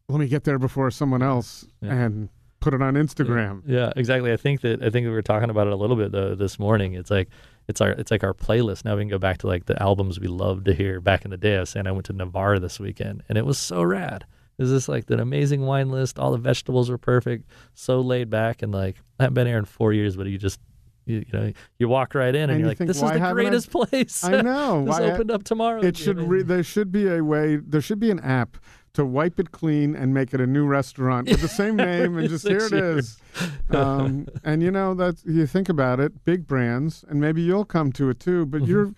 let 0.08 0.20
me 0.20 0.28
get 0.28 0.44
there 0.44 0.60
before 0.60 0.92
someone 0.92 1.20
else 1.22 1.66
Yeah. 1.80 1.94
and 1.94 2.28
put 2.64 2.74
it 2.74 2.82
on 2.82 2.94
Instagram. 2.94 3.62
Yeah, 3.66 3.92
exactly. 3.96 4.32
I 4.32 4.36
think 4.36 4.62
that 4.62 4.82
I 4.82 4.90
think 4.90 5.04
we 5.06 5.12
were 5.12 5.22
talking 5.22 5.50
about 5.50 5.66
it 5.66 5.72
a 5.72 5.76
little 5.76 5.96
bit 5.96 6.10
though 6.12 6.34
this 6.34 6.58
morning. 6.58 6.94
It's 6.94 7.10
like 7.10 7.28
it's 7.68 7.80
our 7.80 7.90
it's 7.90 8.10
like 8.10 8.24
our 8.24 8.34
playlist. 8.34 8.84
Now 8.84 8.96
we 8.96 9.02
can 9.02 9.08
go 9.08 9.18
back 9.18 9.38
to 9.38 9.46
like 9.46 9.66
the 9.66 9.80
albums 9.82 10.18
we 10.18 10.26
loved 10.26 10.64
to 10.66 10.74
hear 10.74 11.00
back 11.00 11.24
in 11.24 11.30
the 11.30 11.36
day. 11.36 11.56
I 11.56 11.60
was 11.60 11.70
saying 11.70 11.86
I 11.86 11.92
went 11.92 12.06
to 12.06 12.12
Navarre 12.12 12.58
this 12.58 12.80
weekend 12.80 13.22
and 13.28 13.38
it 13.38 13.46
was 13.46 13.58
so 13.58 13.82
rad. 13.82 14.24
Is 14.58 14.70
this 14.70 14.88
like 14.88 15.10
an 15.10 15.20
amazing 15.20 15.62
wine 15.62 15.90
list? 15.90 16.18
All 16.18 16.30
the 16.32 16.38
vegetables 16.38 16.88
were 16.88 16.98
perfect, 16.98 17.48
so 17.74 18.00
laid 18.00 18.30
back 18.30 18.62
and 18.62 18.72
like 18.72 18.96
I 19.20 19.24
haven't 19.24 19.34
been 19.34 19.46
here 19.46 19.58
in 19.58 19.64
four 19.64 19.92
years, 19.92 20.16
but 20.16 20.26
you 20.26 20.38
just 20.38 20.60
you, 21.06 21.24
you 21.30 21.38
know 21.38 21.52
you 21.78 21.88
walk 21.88 22.14
right 22.14 22.34
in 22.34 22.42
and, 22.44 22.52
And 22.52 22.60
you're 22.60 22.66
you 22.66 22.70
like, 22.70 22.78
think, 22.78 22.88
this 22.88 22.96
is 22.96 23.02
the 23.02 23.08
haven't 23.18 23.24
I- 23.24 23.32
greatest 23.32 23.70
place. 23.70 24.22
I 24.24 24.40
know. 24.42 24.84
this 24.86 24.98
Why- 24.98 25.10
opened 25.10 25.30
up 25.30 25.42
tomorrow. 25.44 25.82
It 25.82 25.96
should. 25.96 26.18
Re- 26.20 26.42
there 26.42 26.62
should 26.62 26.92
be 26.92 27.08
a 27.08 27.22
way. 27.22 27.56
There 27.56 27.80
should 27.80 27.98
be 28.00 28.10
an 28.10 28.20
app 28.20 28.56
to 28.94 29.04
wipe 29.04 29.38
it 29.38 29.50
clean 29.52 29.94
and 29.94 30.14
make 30.14 30.32
it 30.32 30.40
a 30.40 30.46
new 30.46 30.64
restaurant 30.66 31.28
with 31.28 31.40
the 31.40 31.48
same 31.48 31.76
name 31.76 32.16
and 32.16 32.28
just 32.34 32.46
here 32.46 32.58
it 32.66 32.72
years. 32.72 33.18
is. 33.40 33.76
Um, 33.76 34.28
and 34.44 34.62
you 34.62 34.70
know 34.70 34.94
that 34.94 35.16
you 35.24 35.46
think 35.46 35.68
about 35.68 36.00
it, 36.00 36.24
big 36.24 36.46
brands, 36.46 37.04
and 37.08 37.20
maybe 37.20 37.42
you'll 37.42 37.64
come 37.64 37.92
to 37.92 38.08
it 38.10 38.20
too. 38.20 38.46
But 38.46 38.62
Mm-hmm. 38.62 38.70
you're, 38.70 38.94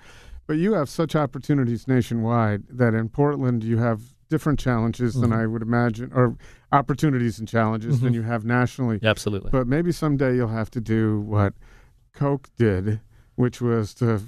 but 0.46 0.58
you 0.58 0.74
have 0.74 0.88
such 0.88 1.16
opportunities 1.16 1.88
nationwide 1.88 2.64
that 2.68 2.94
in 2.94 3.08
Portland 3.08 3.64
you 3.64 3.78
have 3.78 4.00
different 4.28 4.58
challenges 4.58 5.14
than 5.14 5.30
Mm-hmm. 5.30 5.40
I 5.40 5.46
would 5.46 5.62
imagine, 5.62 6.12
or 6.14 6.36
opportunities 6.72 7.38
and 7.38 7.48
challenges 7.48 8.00
than 8.00 8.12
you 8.12 8.22
have 8.22 8.44
nationally. 8.44 8.98
Absolutely. 9.02 9.50
But 9.50 9.66
maybe 9.66 9.92
someday 9.92 10.34
you'll 10.36 10.48
have 10.48 10.70
to 10.72 10.80
do 10.80 11.20
what 11.20 11.54
Coke 12.12 12.48
did, 12.56 13.00
which 13.36 13.60
was 13.60 13.94
to 13.94 14.20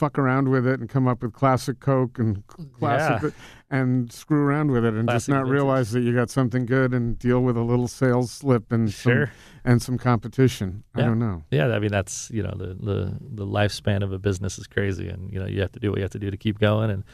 fuck 0.00 0.18
around 0.18 0.48
with 0.48 0.66
it 0.66 0.80
and 0.80 0.88
come 0.88 1.06
up 1.06 1.22
with 1.22 1.34
classic 1.34 1.78
Coke 1.78 2.18
and 2.18 2.42
classic 2.72 3.34
and 3.70 4.10
screw 4.10 4.40
around 4.42 4.70
with 4.70 4.82
it 4.84 4.94
and 4.94 5.06
just 5.08 5.28
not 5.28 5.40
vintage. 5.42 5.52
realize 5.52 5.90
that 5.92 6.00
you 6.00 6.14
got 6.14 6.30
something 6.30 6.64
good 6.64 6.94
and 6.94 7.18
deal 7.18 7.40
with 7.40 7.56
a 7.56 7.62
little 7.62 7.86
sales 7.86 8.30
slip 8.30 8.72
and 8.72 8.90
Sure. 8.90 9.26
some, 9.26 9.34
and 9.64 9.82
some 9.82 9.98
competition. 9.98 10.84
I 10.94 11.02
don't 11.02 11.18
know. 11.18 11.44
Yeah, 11.50 11.68
I 11.68 11.78
mean 11.78 11.90
that's 11.92 12.30
you 12.30 12.42
know 12.42 12.54
the 12.56 12.68
the 12.74 13.16
the 13.20 13.46
lifespan 13.46 14.02
of 14.02 14.10
a 14.12 14.18
business 14.18 14.58
is 14.58 14.66
crazy, 14.66 15.06
and 15.08 15.30
you 15.30 15.38
know 15.38 15.46
you 15.46 15.60
have 15.60 15.72
to 15.72 15.80
do 15.80 15.90
what 15.90 15.98
you 15.98 16.02
have 16.02 16.12
to 16.12 16.18
do 16.18 16.30
to 16.30 16.36
keep 16.38 16.58
going 16.58 16.90
and 16.90 17.04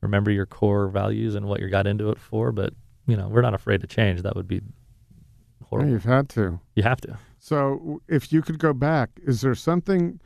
remember 0.00 0.32
your 0.32 0.46
core 0.46 0.88
values 0.88 1.36
and 1.36 1.46
what 1.46 1.60
you 1.60 1.68
got 1.70 1.86
into 1.86 2.10
it 2.10 2.18
for. 2.18 2.50
But 2.50 2.74
you 3.06 3.16
know 3.16 3.28
we're 3.28 3.40
not 3.42 3.54
afraid 3.54 3.80
to 3.82 3.86
change. 3.86 4.22
That 4.22 4.34
would 4.34 4.48
be 4.48 4.56
Yeah, 4.56 5.66
horrible. 5.68 5.90
you've 5.92 6.04
had 6.04 6.28
to. 6.30 6.58
You 6.74 6.82
have 6.82 7.00
to. 7.02 7.18
So, 7.38 8.00
if 8.08 8.32
you 8.32 8.42
could 8.42 8.58
go 8.58 8.72
back, 8.72 9.10
is 9.24 9.40
there 9.42 9.54
something? 9.54 10.20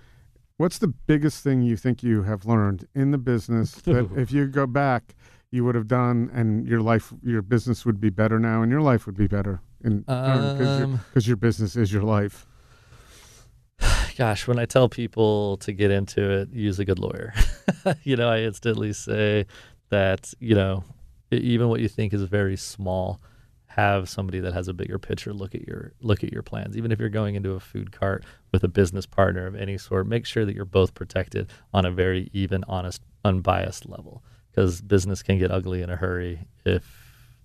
What's 0.59 0.79
the 0.79 0.89
biggest 0.89 1.45
thing 1.45 1.63
you 1.63 1.77
think 1.77 2.03
you 2.03 2.23
have 2.23 2.47
learned 2.47 2.89
in 2.95 3.11
the 3.11 3.19
business 3.19 3.73
that 3.85 4.09
if 4.17 4.33
you 4.33 4.47
go 4.47 4.67
back, 4.67 5.15
you 5.51 5.65
would 5.65 5.75
have 5.75 5.87
done, 5.87 6.31
and 6.33 6.67
your 6.67 6.81
life, 6.81 7.13
your 7.23 7.43
business 7.43 7.85
would 7.85 8.01
be 8.01 8.11
better 8.11 8.39
now, 8.39 8.63
and 8.63 8.71
your 8.71 8.81
life 8.81 9.07
would 9.07 9.17
be 9.17 9.27
better, 9.27 9.61
in 9.85 10.01
because 10.01 10.83
Um, 10.83 11.01
your 11.15 11.37
business 11.37 11.77
is 11.77 11.93
your 11.93 12.03
life. 12.03 12.47
Gosh, 14.17 14.49
when 14.49 14.59
I 14.59 14.65
tell 14.65 14.89
people 14.89 15.59
to 15.59 15.73
get 15.73 15.91
into 15.91 16.29
it, 16.31 16.51
use 16.51 16.79
a 16.79 16.85
good 16.85 16.99
lawyer. 16.99 17.35
you 18.03 18.17
know, 18.17 18.29
I 18.29 18.41
instantly 18.41 18.93
say 18.93 19.47
that 19.91 20.33
you 20.41 20.55
know 20.55 20.85
even 21.31 21.69
what 21.69 21.81
you 21.81 21.89
think 21.89 22.13
is 22.13 22.23
very 22.23 22.57
small 22.57 23.21
have 23.77 24.09
somebody 24.09 24.41
that 24.41 24.55
has 24.55 24.69
a 24.69 24.73
bigger 24.73 24.99
picture 24.99 25.33
look 25.35 25.55
at 25.55 25.67
your 25.69 25.93
look 26.01 26.25
at 26.25 26.33
your 26.33 26.43
plans. 26.43 26.77
Even 26.77 26.91
if 26.93 26.99
you're 26.99 27.09
going 27.11 27.35
into 27.35 27.53
a 27.53 27.61
food 27.61 27.93
cart 27.93 28.25
with 28.53 28.65
a 28.65 28.69
business 28.69 29.05
partner 29.07 29.47
of 29.47 29.55
any 29.55 29.77
sort 29.77 30.07
make 30.07 30.25
sure 30.25 30.45
that 30.47 30.55
you're 30.57 30.65
both 30.65 30.95
protected 30.95 31.51
on 31.75 31.85
a 31.85 31.91
very 31.91 32.31
even 32.33 32.65
honest 32.69 33.03
unbiased 33.25 33.87
level. 33.89 34.23
Because 34.51 34.81
business 34.81 35.23
can 35.23 35.39
get 35.39 35.51
ugly 35.51 35.83
in 35.83 35.91
a 35.91 35.97
hurry 35.97 36.47
if 36.65 36.85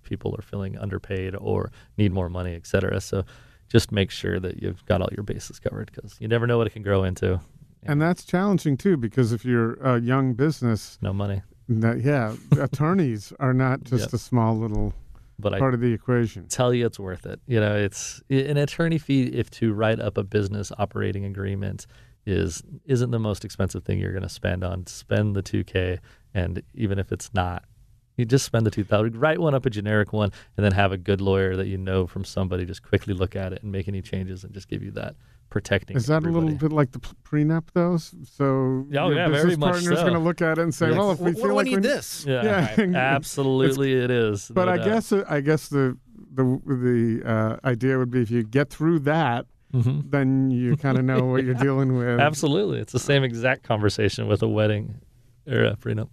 people 0.04 0.34
are 0.38 0.42
feeling 0.42 0.78
underpaid 0.78 1.36
or 1.36 1.72
need 1.98 2.12
more 2.12 2.30
money 2.30 2.56
etc 2.56 3.00
so 3.00 3.24
just 3.70 3.92
make 3.92 4.10
sure 4.12 4.40
that 4.40 4.62
you've 4.62 4.86
got 4.86 5.02
all 5.02 5.10
your 5.16 5.24
bases 5.24 5.60
covered 5.60 5.92
because 5.94 6.16
you 6.20 6.28
never 6.28 6.46
know 6.48 6.58
what 6.58 6.68
it 6.68 6.72
can 6.74 6.82
grow 6.84 7.04
into. 7.04 7.40
And 7.84 8.02
that's 8.02 8.26
challenging 8.26 8.76
too, 8.78 8.98
because 8.98 9.32
if 9.32 9.46
you're 9.46 9.74
a 9.76 10.00
young 10.00 10.34
business, 10.34 10.98
no 11.02 11.14
money. 11.14 11.42
That, 11.70 12.02
yeah, 12.02 12.36
attorneys 12.60 13.32
are 13.40 13.54
not 13.54 13.84
just 13.92 14.06
Yep. 14.08 14.14
a 14.14 14.18
small 14.18 14.58
little 14.58 14.94
but 15.42 15.54
I 15.54 15.60
part 15.60 15.74
of 15.74 15.82
the 15.82 15.92
equation. 15.92 16.48
tell 16.48 16.74
you 16.74 16.86
it's 16.86 17.00
worth 17.00 17.26
it. 17.26 17.40
You 17.48 17.60
know, 17.60 17.76
it's 17.76 18.22
an 18.30 18.58
attorney 18.58 18.98
fee 18.98 19.24
if 19.24 19.50
to 19.52 19.74
write 19.74 20.00
up 20.00 20.18
a 20.18 20.24
business 20.24 20.72
operating 20.78 21.26
agreement 21.26 21.88
is 22.26 22.64
isn't 22.86 23.12
the 23.12 23.20
most 23.20 23.44
expensive 23.44 23.84
thing 23.84 24.00
you're 24.00 24.12
going 24.12 24.24
to 24.24 24.30
spend 24.30 24.64
on. 24.64 24.86
Spend 24.86 25.36
the 25.36 25.44
2k 25.44 26.00
and 26.34 26.62
even 26.74 27.00
if 27.00 27.12
it's 27.12 27.34
not 27.34 27.64
you 28.18 28.26
just 28.26 28.46
spend 28.46 28.66
the 28.66 28.72
2000 28.72 29.18
write 29.18 29.40
one 29.40 29.56
up 29.56 29.66
a 29.66 29.70
generic 29.70 30.14
one 30.14 30.32
and 30.56 30.66
then 30.66 30.72
have 30.72 30.92
a 30.92 30.98
good 30.98 31.22
lawyer 31.22 31.56
that 31.56 31.68
you 31.68 31.78
know 31.78 32.06
from 32.06 32.24
somebody 32.24 32.66
just 32.66 32.84
quickly 32.84 33.14
look 33.14 33.36
at 33.36 33.54
it 33.54 33.64
and 33.64 33.72
make 33.72 33.88
any 33.88 34.02
changes 34.02 34.44
and 34.44 34.54
just 34.54 34.68
give 34.68 34.84
you 34.84 34.92
that 34.92 35.16
protecting 35.52 35.96
Is 35.96 36.08
that 36.08 36.24
a 36.24 36.30
little 36.32 36.50
bit 36.56 36.72
like 36.72 36.92
the 36.94 37.00
prenup, 37.00 37.66
though? 37.74 37.98
So 37.98 38.44
Oh, 38.46 38.86
your 38.90 39.14
yeah, 39.14 39.28
very 39.28 39.44
business 39.44 39.58
much 39.60 39.72
partner's 39.74 39.98
so. 40.00 40.04
going 40.04 40.14
to 40.16 40.20
look 40.20 40.42
at 40.42 40.58
it 40.58 40.62
and 40.64 40.74
say, 40.74 40.88
Yes. 40.90 40.98
"Well, 40.98 41.12
if 41.12 41.20
we 41.20 41.26
What, 41.26 41.36
feel 41.36 41.42
what 41.44 41.48
do 41.50 41.54
I 41.54 41.56
like 41.58 41.66
need 41.68 41.84
this? 41.84 42.26
yeah, 42.28 42.74
Yeah. 42.80 42.96
absolutely 42.98 43.94
it 43.94 44.10
is. 44.10 44.50
But 44.52 44.66
no 44.66 44.72
I 44.72 44.78
doubt. 44.78 44.86
guess 44.86 45.12
uh, 45.12 45.24
I 45.30 45.42
guess 45.42 45.68
the 45.68 45.96
the 46.34 46.44
the 46.66 47.22
uh, 47.30 47.58
idea 47.68 47.98
would 48.00 48.10
be 48.10 48.22
if 48.22 48.32
you 48.32 48.42
get 48.44 48.70
through 48.72 49.00
that, 49.00 49.46
Mhm. 49.74 50.10
then 50.10 50.50
you 50.52 50.76
kind 50.78 50.98
of 50.98 51.06
know 51.06 51.26
what 51.26 51.44
you're 51.44 51.54
dealing 51.54 51.96
with. 51.98 52.20
Absolutely. 52.20 52.80
It's 52.80 52.94
the 52.94 53.00
same 53.00 53.24
exact 53.24 53.64
conversation 53.64 54.28
with 54.28 54.42
a 54.42 54.48
wedding 54.48 55.02
or 55.48 55.64
a 55.64 55.76
prenup. 55.76 56.10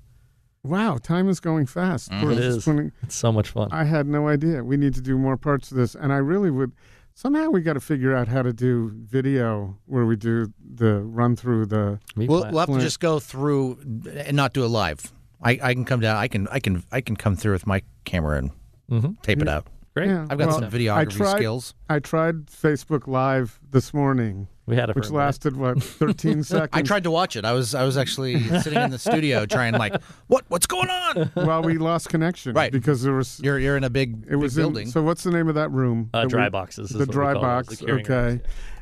Wow, 0.64 0.99
time 0.99 1.28
is 1.28 1.39
going 1.41 1.66
fast. 1.66 2.11
Mhm. 2.11 2.22
We're 2.24 2.32
It 2.32 2.36
just 2.36 2.59
is. 2.59 2.64
putting- 2.64 2.93
It's 3.03 3.14
so 3.14 3.30
much 3.32 3.49
fun. 3.51 3.68
I 3.70 3.84
had 3.84 4.07
no 4.09 4.26
idea. 4.28 4.62
We 4.64 4.76
need 4.76 4.95
to 4.95 5.01
do 5.01 5.16
more 5.16 5.36
parts 5.36 5.70
of 5.70 5.76
this, 5.76 5.95
and 5.95 6.12
I 6.12 6.16
really 6.18 6.51
would. 6.51 6.72
Somehow 7.18 7.48
we 7.48 7.62
got 7.62 7.72
to 7.72 7.80
figure 7.80 8.14
out 8.14 8.28
how 8.28 8.42
to 8.42 8.52
do 8.52 8.92
video 8.94 9.76
where 9.86 10.06
we 10.06 10.14
do 10.14 10.52
the 10.76 11.00
run 11.00 11.34
through 11.34 11.66
the. 11.66 11.98
We'll, 12.14 12.48
we'll 12.48 12.60
have 12.60 12.68
to 12.68 12.78
just 12.78 13.00
go 13.00 13.18
through 13.18 13.80
and 14.08 14.36
not 14.36 14.52
do 14.52 14.64
it 14.64 14.68
live. 14.68 15.12
I, 15.42 15.58
I 15.60 15.74
can 15.74 15.84
come 15.84 15.98
down. 15.98 16.16
I 16.16 16.28
can 16.28 16.46
I 16.46 16.60
can 16.60 16.84
I 16.92 17.00
can 17.00 17.16
come 17.16 17.34
through 17.34 17.54
with 17.54 17.66
my 17.66 17.82
camera 18.04 18.38
and 18.38 18.52
Mhm. 18.88 19.20
tape 19.22 19.42
it 19.42 19.48
out. 19.48 19.66
Great. 19.96 20.10
Yeah, 20.10 20.28
I've 20.30 20.38
got 20.38 20.46
well, 20.46 20.60
some 20.60 20.64
I 20.66 20.68
videography 20.68 21.16
tried- 21.16 21.36
skills. 21.38 21.74
I 21.90 21.98
tried 21.98 22.46
Facebook 22.46 23.08
Live 23.08 23.58
this 23.68 23.92
morning, 23.92 24.46
We 24.68 24.76
had 24.76 24.90
it 24.90 24.92
for 24.92 25.00
which 25.00 25.08
a 25.08 25.12
minute. 25.12 25.24
lasted 25.24 25.56
what 25.56 25.82
13 25.82 26.42
seconds. 26.44 26.68
I 26.72 26.82
tried 26.82 27.04
to 27.04 27.10
watch 27.10 27.36
it. 27.36 27.44
I 27.44 27.52
was 27.52 27.74
I 27.74 27.84
was 27.84 27.96
actually 27.96 28.42
sitting 28.60 28.78
in 28.80 28.90
the 28.90 28.98
studio 28.98 29.46
trying 29.46 29.74
like 29.74 30.00
what 30.28 30.44
what's 30.48 30.66
going 30.66 30.90
on? 30.90 31.30
Well, 31.34 31.62
we 31.62 31.78
lost 31.78 32.08
connection, 32.10 32.54
Right. 32.54 32.70
Because 32.70 33.02
there 33.02 33.14
was 33.14 33.40
You're 33.42 33.58
you're 33.58 33.76
in 33.76 33.84
a 33.84 33.90
big, 33.90 34.26
it 34.30 34.36
was 34.36 34.54
big 34.54 34.64
in- 34.66 34.72
building. 34.72 34.90
so 34.90 35.02
what's 35.02 35.22
the 35.22 35.30
name 35.30 35.48
of 35.48 35.54
that 35.54 35.70
room? 35.70 36.10
Uh, 36.12 36.22
that 36.22 36.28
dry 36.28 36.44
we- 36.44 36.50
boxes. 36.50 36.90
Is 36.90 36.92
the 36.92 36.98
what 37.00 37.08
we 37.08 37.12
dry 37.14 37.32
call 37.32 37.42
it, 37.42 37.44
box. 37.46 37.78
the 37.78 37.92
Okay. 37.92 38.26
rooms, 38.28 38.40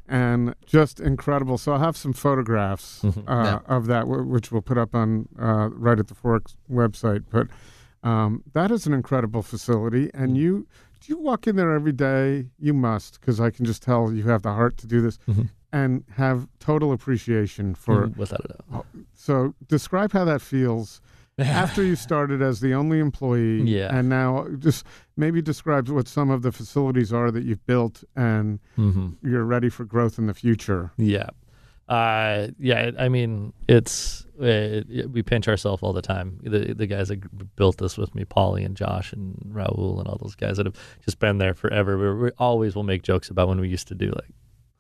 and 0.09 0.55
just 0.67 1.01
incredible. 1.01 1.57
So 1.59 1.73
I'll 1.73 1.79
have 1.79 1.97
some 1.97 2.13
photographs 2.13 3.01
Mhm. 3.05 3.19
uh, 3.29 3.45
Yeah. 3.45 3.59
of 3.77 3.87
that, 3.87 4.05
wh- 4.05 4.29
which 4.29 4.51
we'll 4.53 4.63
put 4.63 4.79
up 4.79 4.95
on 4.95 5.29
uh, 5.41 5.69
right 5.73 5.99
at 5.99 6.09
the 6.09 6.15
Forks 6.15 6.57
website. 6.71 7.25
But 7.31 7.47
Um, 8.03 8.43
that 8.53 8.71
is 8.71 8.87
an 8.87 8.93
incredible 8.93 9.43
facility, 9.43 10.11
and 10.15 10.37
you 10.37 10.67
do 11.01 11.13
you 11.13 11.19
walk 11.19 11.47
in 11.47 11.57
there 11.57 11.73
every 11.73 11.93
day? 11.93 12.47
You 12.59 12.73
must, 12.75 13.21
because 13.21 13.39
I 13.41 13.51
can 13.51 13.65
just 13.65 13.83
tell 13.83 14.13
you 14.13 14.25
have 14.25 14.43
the 14.43 14.53
heart 14.53 14.77
to 14.79 14.87
do 14.87 15.01
this, 15.01 15.19
Mhm. 15.29 15.51
And 15.73 16.05
have 16.17 16.49
total 16.61 16.93
appreciation 16.93 17.75
for. 17.75 18.07
Mm, 18.09 18.17
without 18.17 18.41
a 18.45 18.49
doubt. 18.73 18.87
So, 19.15 19.55
describe 19.69 20.13
how 20.13 20.25
that 20.25 20.41
feels 20.43 21.01
after 21.39 21.83
you 21.83 21.97
started 21.97 22.41
as 22.43 22.61
the 22.61 22.73
only 22.75 22.99
employee, 22.99 23.63
Yeah. 23.63 23.95
and 23.97 24.09
now 24.09 24.47
just 24.59 24.85
maybe 25.17 25.43
describe 25.43 25.89
what 25.89 26.09
some 26.09 26.31
of 26.31 26.43
the 26.43 26.53
facilities 26.53 27.13
are 27.13 27.31
that 27.31 27.45
you've 27.45 27.65
built, 27.67 28.05
and 28.15 28.59
hmm 28.77 29.09
you're 29.23 29.45
ready 29.45 29.69
for 29.69 29.85
growth 29.85 30.19
in 30.19 30.27
the 30.27 30.35
future. 30.35 30.93
Yeah. 30.97 31.29
Uh, 31.89 32.49
yeah. 32.59 32.91
I 32.99 33.09
mean, 33.09 33.53
it's 33.69 34.27
it, 34.41 34.87
it- 34.91 35.11
we 35.13 35.23
pinch 35.23 35.47
ourselves 35.47 35.83
all 35.83 35.93
the 35.93 36.03
time. 36.03 36.41
The 36.43 36.75
the 36.75 36.87
guys 36.87 37.09
that 37.09 37.55
built 37.57 37.79
this 37.79 37.97
with 37.97 38.15
me, 38.15 38.25
Paulie 38.25 38.65
and 38.65 38.77
Josh 38.77 39.13
and 39.13 39.37
Raul 39.53 39.99
and 40.01 40.09
all 40.09 40.19
those 40.21 40.35
guys 40.35 40.57
that 40.57 40.67
have 40.67 40.75
just 41.05 41.19
been 41.21 41.39
there 41.39 41.55
forever. 41.55 41.97
We, 41.97 42.25
we 42.25 42.31
always 42.39 42.75
will 42.75 42.83
make 42.83 43.03
jokes 43.03 43.31
about 43.31 43.47
when 43.49 43.61
we 43.61 43.69
used 43.69 43.87
to 43.89 43.95
do 43.95 44.07
like 44.07 44.31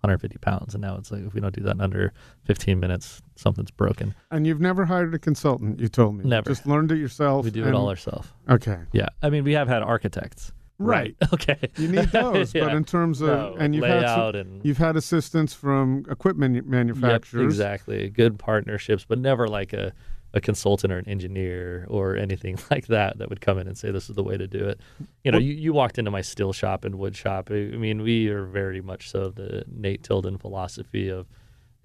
150 0.06 0.38
pounds, 0.38 0.74
and 0.74 0.82
now 0.82 0.96
it's 0.96 1.10
like 1.10 1.22
if 1.24 1.34
we 1.34 1.40
don't 1.40 1.54
do 1.54 1.62
that 1.62 1.74
in 1.76 1.80
under 1.80 2.12
15 2.44 2.78
minutes, 2.80 3.20
something's 3.34 3.70
broken. 3.70 4.14
And 4.30 4.46
you've 4.46 4.60
never 4.60 4.84
hired 4.84 5.14
a 5.14 5.18
consultant, 5.18 5.80
you 5.80 5.88
told 5.88 6.16
me. 6.16 6.24
Never. 6.24 6.48
Just 6.50 6.66
learned 6.66 6.92
it 6.92 6.98
yourself. 6.98 7.44
We 7.44 7.50
do 7.50 7.66
it 7.66 7.74
all 7.74 7.88
ourselves. 7.88 8.28
Okay. 8.48 8.78
Yeah. 8.92 9.08
I 9.22 9.30
mean, 9.30 9.44
we 9.44 9.52
have 9.52 9.68
had 9.68 9.82
architects. 9.82 10.52
Right. 10.78 11.16
Okay. 11.32 11.58
You 11.76 11.88
need 11.88 12.08
those, 12.10 12.52
but 12.52 12.72
in 12.74 12.84
terms 12.84 13.20
of 13.20 13.28
No, 13.28 13.56
and 13.58 13.74
you've 13.74 13.84
had 13.84 14.06
some, 14.06 14.34
and 14.34 14.64
you've 14.64 14.78
had 14.78 14.94
assistance 14.96 15.54
from 15.54 16.04
equipment 16.10 16.54
Yep, 16.54 16.64
manufacturers. 16.66 17.44
exactly. 17.44 18.08
Good 18.10 18.38
partnerships, 18.38 19.04
but 19.08 19.18
never 19.18 19.48
like 19.48 19.72
a, 19.72 19.92
a 20.34 20.40
consultant 20.40 20.92
or 20.92 20.98
an 20.98 21.08
engineer 21.08 21.86
or 21.88 22.16
anything 22.16 22.58
like 22.70 22.86
that 22.88 23.18
that 23.18 23.28
would 23.30 23.40
come 23.40 23.58
in 23.58 23.66
and 23.66 23.76
say 23.78 23.90
this 23.90 24.10
is 24.10 24.16
the 24.16 24.22
way 24.22 24.36
to 24.36 24.46
do 24.46 24.68
it. 24.68 24.80
You 25.24 25.30
know, 25.32 25.38
Well- 25.38 25.42
you, 25.44 25.54
you 25.54 25.72
walked 25.72 25.98
into 25.98 26.10
my 26.10 26.20
steel 26.20 26.52
shop 26.52 26.84
and 26.84 26.96
wood 26.96 27.16
shop. 27.16 27.48
I 27.50 27.54
I 27.54 27.76
mean, 27.76 28.02
we 28.02 28.28
are 28.28 28.44
very 28.44 28.80
much 28.80 29.10
so 29.10 29.30
the 29.30 29.64
Nate 29.66 30.02
Tilden 30.02 30.38
philosophy 30.38 31.08
of 31.08 31.26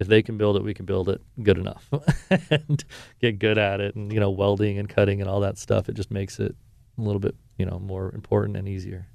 if 0.00 0.08
they 0.08 0.22
can 0.22 0.36
build 0.36 0.56
it, 0.56 0.64
we 0.64 0.74
can 0.74 0.84
build 0.84 1.08
it 1.08 1.20
good 1.42 1.58
enough 1.58 1.88
and 2.50 2.84
get 3.20 3.38
good 3.38 3.56
at 3.56 3.80
it. 3.80 3.94
And, 3.94 4.12
you 4.12 4.18
know, 4.18 4.30
welding 4.30 4.78
and 4.78 4.88
cutting 4.88 5.20
and 5.20 5.30
all 5.30 5.40
that 5.40 5.58
stuff, 5.58 5.88
it 5.88 5.94
just 5.94 6.10
makes 6.10 6.40
it 6.40 6.56
a 6.98 7.00
little 7.00 7.20
bit, 7.20 7.36
you 7.56 7.64
know, 7.66 7.78
more 7.78 8.12
important 8.12 8.56
and 8.56 8.68
easier. 8.68 9.06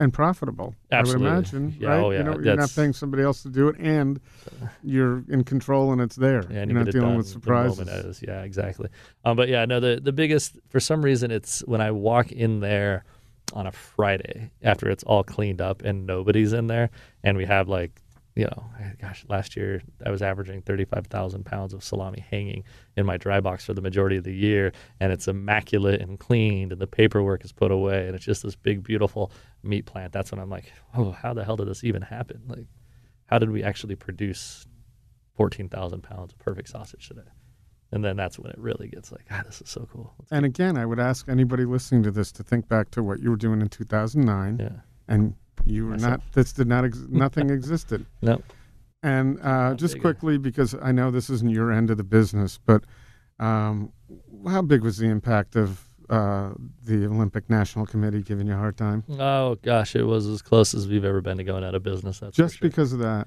And 0.00 0.12
profitable. 0.12 0.74
Absolutely. 0.90 1.26
I 1.28 1.30
would 1.30 1.38
imagine, 1.38 1.76
Yeah, 1.78 1.88
right? 1.88 2.00
oh, 2.00 2.10
You 2.10 2.22
know, 2.24 2.38
you're 2.38 2.56
not 2.56 2.72
paying 2.74 2.92
somebody 2.92 3.22
else 3.22 3.42
to 3.42 3.48
do 3.48 3.68
it, 3.68 3.76
and 3.78 4.20
you're 4.82 5.22
in 5.28 5.44
control, 5.44 5.92
and 5.92 6.00
it's 6.00 6.16
there. 6.16 6.42
Yeah, 6.50 6.60
and 6.60 6.70
you're 6.70 6.80
you 6.80 6.84
not 6.86 6.92
dealing 6.92 7.16
with 7.16 7.26
surprises. 7.28 8.22
Yeah, 8.26 8.42
exactly. 8.42 8.88
Um, 9.24 9.36
but 9.36 9.48
yeah, 9.48 9.64
no, 9.64 9.80
the 9.80 10.00
the 10.02 10.12
biggest 10.12 10.58
for 10.68 10.80
some 10.80 11.02
reason 11.02 11.30
it's 11.30 11.60
when 11.66 11.80
I 11.80 11.90
walk 11.90 12.32
in 12.32 12.60
there 12.60 13.04
on 13.52 13.66
a 13.66 13.72
Friday 13.72 14.50
after 14.62 14.90
it's 14.90 15.04
all 15.04 15.22
cleaned 15.22 15.60
up 15.60 15.82
and 15.82 16.06
nobody's 16.06 16.52
in 16.52 16.66
there, 16.66 16.90
and 17.22 17.36
we 17.36 17.44
have 17.44 17.68
like 17.68 18.00
you 18.36 18.44
know, 18.44 18.64
gosh, 19.00 19.24
last 19.28 19.56
year 19.56 19.80
I 20.04 20.10
was 20.10 20.20
averaging 20.22 20.62
35,000 20.62 21.44
pounds 21.44 21.72
of 21.72 21.84
salami 21.84 22.24
hanging 22.28 22.64
in 22.96 23.06
my 23.06 23.16
dry 23.16 23.40
box 23.40 23.64
for 23.64 23.74
the 23.74 23.80
majority 23.80 24.16
of 24.16 24.24
the 24.24 24.34
year, 24.34 24.72
and 24.98 25.12
it's 25.12 25.28
immaculate 25.28 26.00
and 26.00 26.18
cleaned, 26.18 26.72
and 26.72 26.80
the 26.80 26.86
paperwork 26.86 27.44
is 27.44 27.52
put 27.52 27.70
away, 27.70 28.06
and 28.06 28.16
it's 28.16 28.24
just 28.24 28.42
this 28.42 28.56
big, 28.56 28.82
beautiful 28.82 29.30
meat 29.62 29.86
plant. 29.86 30.12
That's 30.12 30.32
when 30.32 30.40
I'm 30.40 30.50
like, 30.50 30.72
oh, 30.96 31.12
how 31.12 31.32
the 31.32 31.44
hell 31.44 31.56
did 31.56 31.68
this 31.68 31.84
even 31.84 32.02
happen? 32.02 32.42
Like, 32.48 32.66
how 33.26 33.38
did 33.38 33.50
we 33.50 33.62
actually 33.62 33.94
produce 33.94 34.66
14,000 35.36 36.02
pounds 36.02 36.32
of 36.32 36.38
perfect 36.38 36.68
sausage 36.68 37.08
today? 37.08 37.22
And 37.92 38.04
then 38.04 38.16
that's 38.16 38.38
when 38.38 38.50
it 38.50 38.58
really 38.58 38.88
gets 38.88 39.12
like, 39.12 39.26
ah, 39.30 39.42
this 39.46 39.60
is 39.60 39.70
so 39.70 39.88
cool. 39.92 40.12
Let's 40.18 40.32
And 40.32 40.44
again, 40.44 40.76
I 40.76 40.84
would 40.84 40.98
ask 40.98 41.28
anybody 41.28 41.64
listening 41.64 42.02
to 42.02 42.10
this 42.10 42.32
to 42.32 42.42
think 42.42 42.68
back 42.68 42.90
to 42.92 43.02
what 43.04 43.20
you 43.20 43.30
were 43.30 43.36
doing 43.36 43.60
in 43.60 43.68
2009, 43.68 44.58
Yeah. 44.58 44.80
and 45.06 45.34
you 45.64 45.86
were 45.86 45.96
not. 45.96 46.20
This 46.32 46.52
did 46.52 46.66
not. 46.66 46.84
Ex- 46.84 47.04
nothing 47.08 47.50
existed. 47.50 48.04
No. 48.22 48.40
And 49.02 49.38
uh, 49.42 49.74
just 49.74 50.00
quickly, 50.00 50.38
because 50.38 50.74
I 50.80 50.90
know 50.92 51.10
this 51.10 51.28
isn't 51.28 51.50
your 51.50 51.70
end 51.70 51.90
of 51.90 51.98
the 51.98 52.04
business, 52.04 52.58
but 52.64 52.84
um, 53.38 53.92
how 54.48 54.62
big 54.62 54.82
was 54.82 54.96
the 54.98 55.06
impact 55.06 55.56
of 55.56 55.86
uh, 56.08 56.50
the 56.84 57.04
Olympic 57.06 57.48
National 57.50 57.84
Committee 57.86 58.22
giving 58.22 58.46
you 58.46 58.54
a 58.54 58.56
hard 58.56 58.76
time? 58.78 59.04
Oh 59.18 59.56
gosh, 59.56 59.94
it 59.94 60.04
was 60.04 60.26
as 60.26 60.40
close 60.42 60.74
as 60.74 60.88
we've 60.88 61.04
ever 61.04 61.20
been 61.20 61.36
to 61.38 61.44
going 61.44 61.64
out 61.64 61.74
of 61.74 61.82
business. 61.82 62.20
That's 62.20 62.36
Just 62.36 62.58
sure. 62.58 62.68
because 62.68 62.92
of 62.94 63.00
that. 63.00 63.26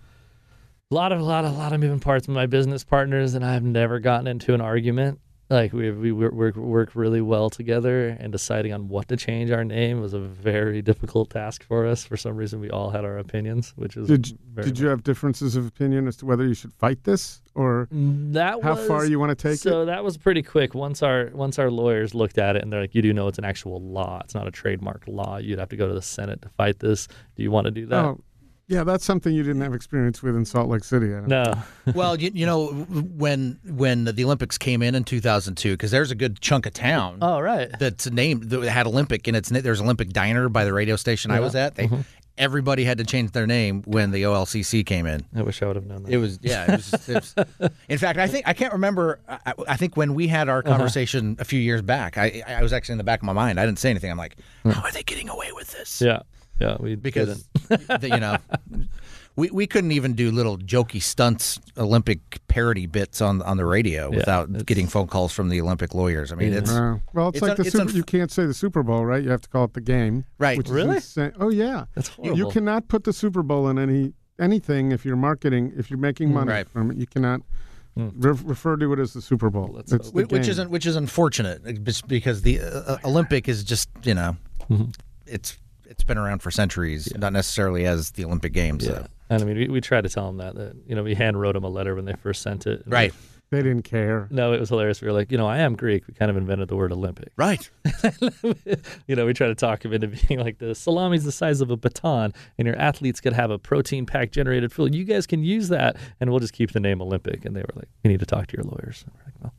a 0.91 0.95
lot 0.95 1.11
of 1.11 1.19
a 1.19 1.23
lot 1.23 1.45
of 1.45 1.53
a 1.53 1.57
lot 1.57 1.73
of 1.73 1.79
moving 1.79 1.99
parts 1.99 2.27
with 2.27 2.35
my 2.35 2.47
business 2.47 2.83
partners, 2.83 3.35
and 3.35 3.45
I've 3.45 3.63
never 3.63 3.99
gotten 3.99 4.25
into 4.27 4.53
an 4.55 4.61
argument. 4.61 5.19
Like 5.49 5.71
we 5.71 5.91
we 5.91 6.11
work 6.11 6.57
work, 6.57 6.93
really 6.93 7.21
well 7.21 7.49
together, 7.49 8.09
and 8.19 8.33
deciding 8.33 8.73
on 8.73 8.89
what 8.89 9.07
to 9.07 9.15
change 9.15 9.49
our 9.49 9.63
name 9.63 10.01
was 10.01 10.13
a 10.13 10.19
very 10.19 10.81
difficult 10.81 11.29
task 11.29 11.63
for 11.63 11.85
us. 11.85 12.03
For 12.03 12.17
some 12.17 12.35
reason, 12.35 12.59
we 12.59 12.69
all 12.69 12.89
had 12.89 13.05
our 13.05 13.17
opinions, 13.17 13.71
which 13.77 13.95
is 13.95 14.09
Did 14.09 14.37
Did 14.55 14.77
you 14.77 14.87
have 14.87 15.03
differences 15.03 15.55
of 15.55 15.65
opinion 15.65 16.05
as 16.07 16.17
to 16.17 16.25
whether 16.25 16.45
you 16.45 16.53
should 16.53 16.73
fight 16.73 17.05
this 17.05 17.41
or 17.55 17.87
mm, 17.93 18.33
that 18.33 18.61
how 18.61 18.75
was, 18.75 18.87
far 18.87 19.05
you 19.05 19.19
want 19.19 19.29
to 19.29 19.41
take 19.41 19.53
it? 19.53 19.59
so 19.59 19.85
that 19.85 20.03
was 20.03 20.17
pretty 20.17 20.43
quick. 20.43 20.75
Once 20.75 21.01
our 21.01 21.29
once 21.33 21.57
our 21.57 21.71
lawyers 21.71 22.13
looked 22.13 22.37
at 22.37 22.57
it 22.57 22.61
and 22.61 22.73
they're 22.73 22.81
like, 22.81 22.93
"You 22.93 23.01
do 23.01 23.13
know 23.13 23.29
it's 23.29 23.37
an 23.37 23.45
actual 23.45 23.81
law. 23.81 24.19
It's 24.25 24.35
not 24.35 24.47
a 24.47 24.51
trademark 24.51 25.05
law. 25.07 25.37
You'd 25.37 25.59
have 25.59 25.69
to 25.69 25.77
go 25.77 25.87
to 25.87 25.93
the 25.93 26.01
Senate 26.01 26.41
to 26.41 26.49
fight 26.49 26.79
this. 26.79 27.07
Do 27.37 27.43
you 27.43 27.51
want 27.51 27.65
to 27.65 27.71
do 27.71 27.85
that?" 27.85 28.03
Oh, 28.03 28.21
yeah, 28.69 28.83
that's 28.83 29.05
something 29.05 29.33
you 29.33 29.43
didn't 29.43 29.61
have 29.61 29.73
experience 29.73 30.21
with 30.21 30.35
in 30.35 30.43
Salt 30.43 30.67
Lake 30.67 30.83
City. 30.83 31.13
I 31.13 31.19
don't 31.19 31.27
no. 31.29 31.53
well, 31.95 32.19
you, 32.19 32.31
you 32.33 32.45
know, 32.45 32.67
when 32.67 33.59
when 33.65 34.03
the 34.03 34.23
Olympics 34.25 34.57
came 34.57 34.81
in 34.81 34.93
in 34.93 35.05
2002, 35.05 35.73
because 35.73 35.91
there's 35.91 36.11
a 36.11 36.15
good 36.15 36.41
chunk 36.41 36.65
of 36.65 36.73
town 36.73 37.19
Oh 37.21 37.39
right. 37.39 37.69
that's 37.79 38.09
named 38.11 38.49
that 38.49 38.61
had 38.63 38.85
Olympic 38.85 39.27
in 39.27 39.35
its. 39.35 39.49
There's 39.49 39.79
Olympic 39.79 40.09
Diner 40.09 40.49
by 40.49 40.65
the 40.65 40.73
radio 40.73 40.97
station 40.97 41.31
I 41.31 41.39
was 41.39 41.55
at. 41.55 41.75
They 41.75 41.85
mm-hmm. 41.85 42.01
everybody 42.37 42.83
had 42.83 42.97
to 42.97 43.05
change 43.05 43.31
their 43.31 43.47
name 43.47 43.83
when 43.85 44.11
the 44.11 44.23
OLCC 44.23 44.85
came 44.85 45.05
in. 45.05 45.25
I 45.33 45.43
wish 45.43 45.61
I 45.61 45.67
would 45.67 45.77
have 45.77 45.85
known 45.85 46.03
that. 46.03 46.11
It 46.11 46.17
was 46.17 46.37
yeah. 46.41 46.73
It 46.73 46.75
was, 46.75 47.09
it 47.09 47.15
was, 47.15 47.71
in 47.87 47.97
fact, 47.97 48.19
I 48.19 48.27
think 48.27 48.49
I 48.49 48.53
can't 48.53 48.73
remember. 48.73 49.21
I, 49.29 49.53
I 49.65 49.77
think 49.77 49.95
when 49.95 50.13
we 50.13 50.27
had 50.27 50.49
our 50.49 50.59
uh-huh. 50.59 50.69
conversation 50.71 51.37
a 51.39 51.45
few 51.45 51.59
years 51.61 51.81
back, 51.81 52.17
I 52.17 52.43
I 52.45 52.61
was 52.63 52.73
actually 52.73 52.93
in 52.93 52.97
the 52.97 53.05
back 53.05 53.21
of 53.21 53.25
my 53.25 53.33
mind. 53.33 53.61
I 53.61 53.65
didn't 53.65 53.79
say 53.79 53.89
anything. 53.89 54.11
I'm 54.11 54.17
like, 54.17 54.35
hmm. 54.63 54.71
how 54.71 54.81
are 54.81 54.91
they 54.91 55.03
getting 55.03 55.29
away 55.29 55.53
with 55.53 55.71
this? 55.71 56.01
yeah. 56.01 56.23
Yeah. 56.59 56.77
We 56.79 56.95
because 56.95 57.43
didn't. 57.69 57.87
the, 58.01 58.09
you 58.09 58.19
know 58.19 58.37
we, 59.35 59.49
we 59.51 59.67
couldn't 59.67 59.91
even 59.91 60.13
do 60.13 60.31
little 60.31 60.57
jokey 60.57 61.01
stunts 61.01 61.59
olympic 61.77 62.39
parody 62.47 62.85
bits 62.87 63.21
on 63.21 63.41
on 63.43 63.57
the 63.57 63.65
radio 63.65 64.09
Yeah, 64.09 64.17
without 64.17 64.65
getting 64.65 64.87
phone 64.87 65.07
calls 65.07 65.31
from 65.33 65.49
the 65.49 65.61
olympic 65.61 65.93
lawyers 65.93 66.31
i 66.31 66.35
mean 66.35 66.53
Yeah. 66.53 66.59
it's 66.59 66.71
Uh, 66.71 66.97
well, 67.13 67.27
it's, 67.29 67.37
It's 67.37 67.41
like 67.43 67.51
un- 67.51 67.55
the 67.57 67.61
it's 67.63 67.71
Super, 67.73 67.85
unf- 67.85 67.93
you 67.95 68.03
can't 68.03 68.31
say 68.31 68.45
the 68.47 68.53
Super 68.53 68.81
Bowl, 68.83 69.05
right? 69.05 69.23
You 69.23 69.29
have 69.29 69.41
to 69.41 69.49
call 69.49 69.65
it 69.65 69.73
the 69.73 69.81
game. 69.81 70.25
Right. 70.39 70.57
Which 70.57 70.69
Really? 70.69 70.97
Is. 70.97 71.17
Oh 71.39 71.49
yeah. 71.49 71.85
That's 71.95 72.09
You- 72.09 72.15
horrible. 72.15 72.37
You 72.39 72.49
cannot 72.51 72.87
put 72.87 73.03
the 73.03 73.13
Super 73.13 73.43
Bowl 73.43 73.67
in 73.69 73.77
any 73.77 74.13
anything 74.39 74.91
if 74.91 75.05
you're 75.05 75.15
marketing. 75.15 75.73
If 75.77 75.89
you're 75.91 75.99
making 75.99 76.33
money 76.33 76.51
Right. 76.51 76.69
from 76.69 76.91
it, 76.91 76.97
you 76.97 77.05
cannot 77.07 77.41
Mm. 77.97 78.13
re- 78.23 78.39
refer 78.45 78.77
to 78.77 78.93
it 78.93 78.99
as 78.99 79.13
the 79.13 79.21
Super 79.23 79.49
Bowl. 79.49 79.71
Let's 79.73 79.91
it's 79.91 80.11
the 80.11 80.21
Wh- 80.23 80.31
which 80.31 80.43
game. 80.43 80.51
isn't 80.51 80.69
which 80.69 80.85
is 80.85 80.95
unfortunate 80.95 81.83
because 82.07 82.41
the 82.43 82.59
uh, 82.59 82.65
uh, 82.93 82.97
olympic 83.03 83.47
is 83.49 83.63
just 83.63 83.89
you 84.03 84.13
know 84.13 84.37
Mhm. 84.69 84.93
it's 85.25 85.57
it's 85.89 86.03
been 86.03 86.17
around 86.17 86.39
for 86.39 86.51
centuries 86.51 87.11
not 87.17 87.33
necessarily 87.33 87.85
as 87.85 88.11
the 88.11 88.25
olympic 88.25 88.53
games 88.53 88.85
Yeah. 88.85 88.91
so. 88.91 89.07
And 89.29 89.41
I 89.41 89.45
mean, 89.45 89.57
we, 89.57 89.67
we 89.67 89.81
tried 89.81 90.01
to 90.03 90.09
tell 90.09 90.27
them 90.27 90.37
that, 90.37 90.55
that, 90.55 90.75
you 90.87 90.95
know, 90.95 91.03
we 91.03 91.13
hand 91.13 91.39
wrote 91.39 91.53
them 91.53 91.63
a 91.65 91.69
letter 91.69 91.95
when 91.95 92.05
they 92.05 92.13
first 92.13 92.41
sent 92.41 92.65
it. 92.65 92.83
Right 92.85 93.13
They 93.49 93.61
didn't 93.61 93.83
care. 93.83 94.27
No, 94.29 94.51
it 94.53 94.59
was 94.59 94.69
hilarious. 94.69 95.01
We 95.01 95.07
were 95.07 95.13
like, 95.13 95.31
you 95.31 95.37
know, 95.37 95.47
I 95.47 95.57
am 95.59 95.75
Greek. 95.75 96.07
We 96.07 96.13
kind 96.13 96.29
of 96.31 96.37
invented 96.37 96.67
the 96.69 96.75
word 96.77 96.91
Olympic. 96.93 97.31
right 97.37 97.69
you 99.07 99.15
know, 99.15 99.25
we 99.25 99.33
try 99.33 99.47
to 99.47 99.55
talk 99.55 99.83
him 99.85 99.93
into 99.93 100.07
being 100.27 100.39
like 100.39 100.57
the 100.59 100.75
salami's 100.75 101.23
the 101.23 101.31
size 101.31 101.61
of 101.61 101.71
a 101.71 101.77
baton, 101.77 102.33
and 102.57 102.65
your 102.65 102.77
athletes 102.77 103.19
could 103.21 103.33
have 103.33 103.51
a 103.51 103.57
protein 103.59 104.05
pack 104.05 104.31
generated 104.31 104.71
fuel. 104.71 104.93
You 104.93 105.03
guys 105.03 105.25
can 105.27 105.43
use 105.43 105.69
that, 105.69 105.95
and 106.19 106.29
we'll 106.29 106.39
just 106.39 106.53
keep 106.53 106.71
the 106.71 106.79
name 106.79 107.01
Olympic. 107.01 107.45
And 107.45 107.55
they 107.55 107.61
were 107.61 107.73
like, 107.75 107.87
we 108.03 108.09
need 108.09 108.19
to 108.19 108.25
talk 108.25 108.47
to 108.47 108.57
your 108.57 108.63
lawyers. 108.63 109.03
And 109.05 109.13
we're 109.15 109.23
like, 109.25 109.33
well, 109.41 109.53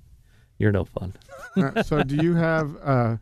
you're 0.58 0.72
no 0.72 0.84
fun. 0.84 1.14
Uh, 1.56 1.82
so, 1.82 2.02
do 2.02 2.16
you 2.16 2.34
have? 2.34 2.76
Uh, 2.82 3.16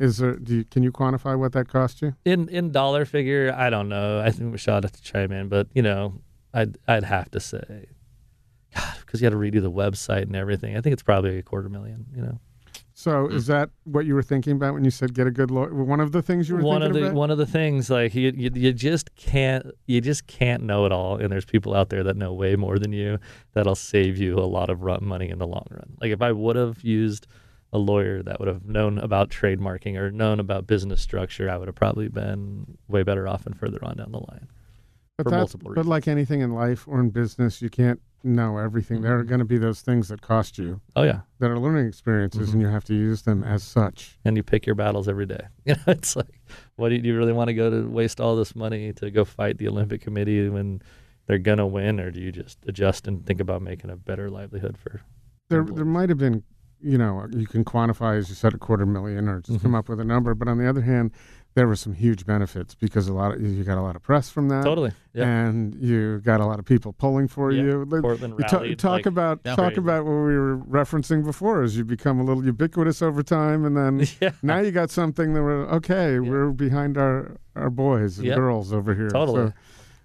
is 0.00 0.16
there? 0.16 0.36
Do 0.36 0.56
you, 0.56 0.64
can 0.64 0.82
you 0.82 0.90
quantify 0.90 1.38
what 1.38 1.52
that 1.52 1.68
cost 1.68 2.00
you? 2.00 2.16
In 2.24 2.48
in 2.48 2.72
dollar 2.72 3.04
figure, 3.04 3.54
I 3.56 3.68
don't 3.68 3.88
know. 3.88 4.20
I 4.20 4.30
think 4.30 4.52
Rashad 4.54 4.82
have 4.82 4.92
to 4.92 5.02
chime 5.02 5.30
in, 5.30 5.48
but 5.48 5.68
you 5.74 5.82
know, 5.82 6.20
I'd 6.54 6.78
I'd 6.88 7.04
have 7.04 7.30
to 7.32 7.40
say, 7.40 7.86
God, 8.74 8.94
because 9.00 9.20
you 9.20 9.26
had 9.26 9.32
to 9.32 9.36
redo 9.36 9.60
the 9.60 9.70
website 9.70 10.22
and 10.22 10.34
everything. 10.34 10.76
I 10.76 10.80
think 10.80 10.94
it's 10.94 11.02
probably 11.02 11.38
a 11.38 11.42
quarter 11.42 11.68
million. 11.68 12.06
You 12.16 12.22
know. 12.22 12.40
So, 12.94 13.28
mm. 13.28 13.34
is 13.34 13.46
that 13.46 13.70
what 13.84 14.06
you 14.06 14.14
were 14.14 14.22
thinking 14.22 14.54
about 14.54 14.72
when 14.72 14.84
you 14.84 14.90
said 14.90 15.14
get 15.14 15.26
a 15.26 15.30
good 15.30 15.50
lawyer? 15.50 15.72
One 15.72 16.00
of 16.00 16.12
the 16.12 16.22
things 16.22 16.48
you 16.48 16.56
were 16.56 16.62
one 16.62 16.82
of 16.82 16.94
the 16.94 17.04
about. 17.04 17.14
one 17.14 17.30
of 17.30 17.36
the 17.36 17.46
things 17.46 17.90
like 17.90 18.14
you, 18.14 18.32
you 18.34 18.50
you 18.54 18.72
just 18.72 19.14
can't 19.16 19.66
you 19.86 20.00
just 20.00 20.26
can't 20.26 20.62
know 20.62 20.86
it 20.86 20.92
all 20.92 21.16
and 21.16 21.30
there's 21.30 21.44
people 21.44 21.74
out 21.74 21.90
there 21.90 22.02
that 22.04 22.16
know 22.16 22.32
way 22.32 22.56
more 22.56 22.78
than 22.78 22.92
you 22.92 23.18
that'll 23.52 23.74
save 23.74 24.18
you 24.18 24.38
a 24.38 24.44
lot 24.44 24.70
of 24.70 24.80
money 25.02 25.28
in 25.28 25.38
the 25.38 25.46
long 25.46 25.66
run 25.70 25.96
like 26.00 26.10
if 26.10 26.20
i 26.20 26.30
would 26.30 26.56
have 26.56 26.82
used 26.82 27.26
a 27.72 27.78
lawyer 27.78 28.22
that 28.22 28.38
would 28.40 28.48
have 28.48 28.64
known 28.64 28.98
about 28.98 29.30
trademarking 29.30 29.96
or 29.96 30.10
known 30.10 30.40
about 30.40 30.66
business 30.66 31.00
structure 31.00 31.48
i 31.50 31.56
would 31.56 31.68
have 31.68 31.74
probably 31.74 32.08
been 32.08 32.78
way 32.88 33.02
better 33.02 33.28
off 33.28 33.46
and 33.46 33.58
further 33.58 33.78
on 33.84 33.96
down 33.96 34.12
the 34.12 34.18
line 34.18 34.48
but 35.24 35.30
for 35.30 35.36
multiple 35.36 35.72
But 35.74 35.86
like 35.86 36.08
anything 36.08 36.40
in 36.40 36.54
life 36.54 36.88
or 36.88 36.98
in 37.00 37.10
business, 37.10 37.60
you 37.60 37.68
can't 37.68 38.00
know 38.24 38.56
everything. 38.56 39.02
There 39.02 39.16
are 39.16 39.20
mm-hmm. 39.20 39.28
going 39.28 39.38
to 39.40 39.44
be 39.44 39.58
those 39.58 39.82
things 39.82 40.08
that 40.08 40.22
cost 40.22 40.56
you 40.56 40.80
Oh 40.96 41.02
yeah, 41.02 41.20
that 41.38 41.50
are 41.50 41.58
learning 41.58 41.86
experiences, 41.86 42.48
mm-hmm. 42.48 42.52
and 42.52 42.62
you 42.62 42.68
have 42.68 42.84
to 42.84 42.94
use 42.94 43.22
them 43.22 43.44
as 43.44 43.62
such. 43.62 44.18
and 44.24 44.36
you 44.36 44.42
pick 44.42 44.64
your 44.64 44.74
battles 44.74 45.08
every 45.08 45.26
day. 45.26 45.42
You 45.66 45.74
know, 45.74 45.82
it's 45.92 46.16
like, 46.16 46.40
what 46.76 46.88
do 46.88 46.94
you, 46.96 47.02
do 47.02 47.08
you 47.08 47.16
really 47.16 47.32
want 47.34 47.48
to 47.48 47.54
go 47.54 47.70
to 47.70 47.88
waste 47.88 48.20
all 48.20 48.34
this 48.34 48.56
money 48.56 48.92
to 48.94 49.10
go 49.10 49.24
fight 49.24 49.58
the 49.58 49.68
Olympic 49.68 50.00
Committee 50.00 50.48
when 50.48 50.80
they're 51.26 51.38
gonna 51.38 51.66
win, 51.66 52.00
or 52.00 52.10
do 52.10 52.20
you 52.20 52.32
just 52.32 52.58
adjust 52.66 53.06
and 53.06 53.24
think 53.26 53.40
about 53.40 53.62
making 53.62 53.90
a 53.90 53.96
better 53.96 54.30
livelihood 54.30 54.78
for? 54.78 55.02
There, 55.50 55.64
there 55.64 55.84
might 55.84 56.08
have 56.08 56.18
been, 56.18 56.44
you 56.82 56.98
know, 56.98 57.26
you 57.30 57.46
can 57.46 57.64
quantify 57.64 58.16
as 58.18 58.28
you 58.28 58.34
said 58.34 58.54
a 58.54 58.58
quarter 58.58 58.86
million, 58.86 59.28
or 59.28 59.40
just 59.40 59.58
Mm-hmm. 59.58 59.62
come 59.62 59.74
up 59.74 59.88
with 59.88 60.00
a 60.00 60.04
number. 60.04 60.34
But 60.34 60.48
on 60.48 60.58
the 60.58 60.68
other 60.68 60.80
hand, 60.82 61.12
there 61.54 61.66
were 61.66 61.74
some 61.76 61.92
huge 61.94 62.24
benefits 62.26 62.74
because 62.76 63.08
a 63.08 63.12
lot 63.12 63.34
of 63.34 63.42
you 63.42 63.64
got 63.64 63.76
a 63.76 63.82
lot 63.82 63.96
of 63.96 64.02
press 64.02 64.30
from 64.30 64.48
that, 64.50 64.62
Totally. 64.64 64.92
Yeah. 65.12 65.24
and 65.24 65.74
you 65.74 66.20
got 66.20 66.40
a 66.40 66.46
lot 66.46 66.60
of 66.60 66.64
people 66.64 66.92
pulling 66.92 67.26
for 67.26 67.50
Yeah. 67.50 67.62
you. 67.64 67.86
Portland 68.00 68.34
you 68.38 68.44
rallied. 68.52 68.78
talk 68.78 68.92
like, 68.92 69.06
about 69.06 69.40
Yeah. 69.44 69.56
talk 69.56 69.76
about 69.76 70.04
what 70.04 70.12
we 70.12 70.36
were 70.38 70.58
referencing 70.58 71.24
before 71.24 71.62
as 71.62 71.76
you 71.76 71.84
become 71.84 72.20
a 72.20 72.24
little 72.24 72.44
ubiquitous 72.44 73.02
over 73.02 73.22
time, 73.24 73.64
and 73.64 73.76
then 73.76 74.06
yeah. 74.20 74.30
now 74.42 74.60
you 74.60 74.70
got 74.70 74.90
something 74.90 75.34
that 75.34 75.42
we're 75.42 75.66
okay. 75.70 76.20
We're 76.20 76.50
behind 76.50 76.96
our 76.96 77.36
our 77.56 77.68
boys 77.70 78.18
and 78.18 78.28
Yep. 78.28 78.36
girls 78.36 78.72
over 78.72 78.94
here. 78.94 79.08
Totally. 79.10 79.52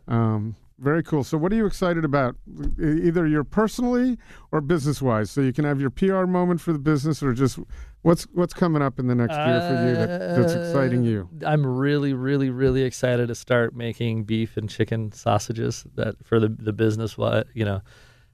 So, 0.09 0.13
um, 0.13 0.55
very 0.79 1.03
cool. 1.03 1.23
So, 1.23 1.37
what 1.37 1.51
are 1.51 1.55
you 1.55 1.65
excited 1.65 2.03
about? 2.03 2.35
Either 2.79 3.27
you're 3.27 3.43
personally 3.43 4.17
or 4.51 4.61
business 4.61 5.01
wise. 5.01 5.31
So 5.31 5.41
you 5.41 5.53
can 5.53 5.65
have 5.65 5.79
your 5.79 5.89
PR 5.89 6.25
moment 6.25 6.61
for 6.61 6.73
the 6.73 6.79
business, 6.79 7.23
or 7.23 7.33
just 7.33 7.59
what's 8.01 8.23
what's 8.33 8.53
coming 8.53 8.81
up 8.81 8.99
in 8.99 9.07
the 9.07 9.15
next 9.15 9.35
year 9.35 9.61
for 9.61 9.87
you 9.87 9.95
that, 9.95 10.35
that's 10.37 10.53
exciting 10.53 11.03
you. 11.03 11.29
Uh, 11.41 11.47
I'm 11.47 11.65
really, 11.65 12.13
really, 12.13 12.49
really 12.49 12.83
excited 12.83 13.27
to 13.29 13.35
start 13.35 13.75
making 13.75 14.25
beef 14.25 14.57
and 14.57 14.69
chicken 14.69 15.11
sausages. 15.11 15.85
That 15.95 16.15
for 16.25 16.39
the 16.39 16.49
the 16.49 16.73
business, 16.73 17.17
what 17.17 17.47
you 17.53 17.65
know, 17.65 17.81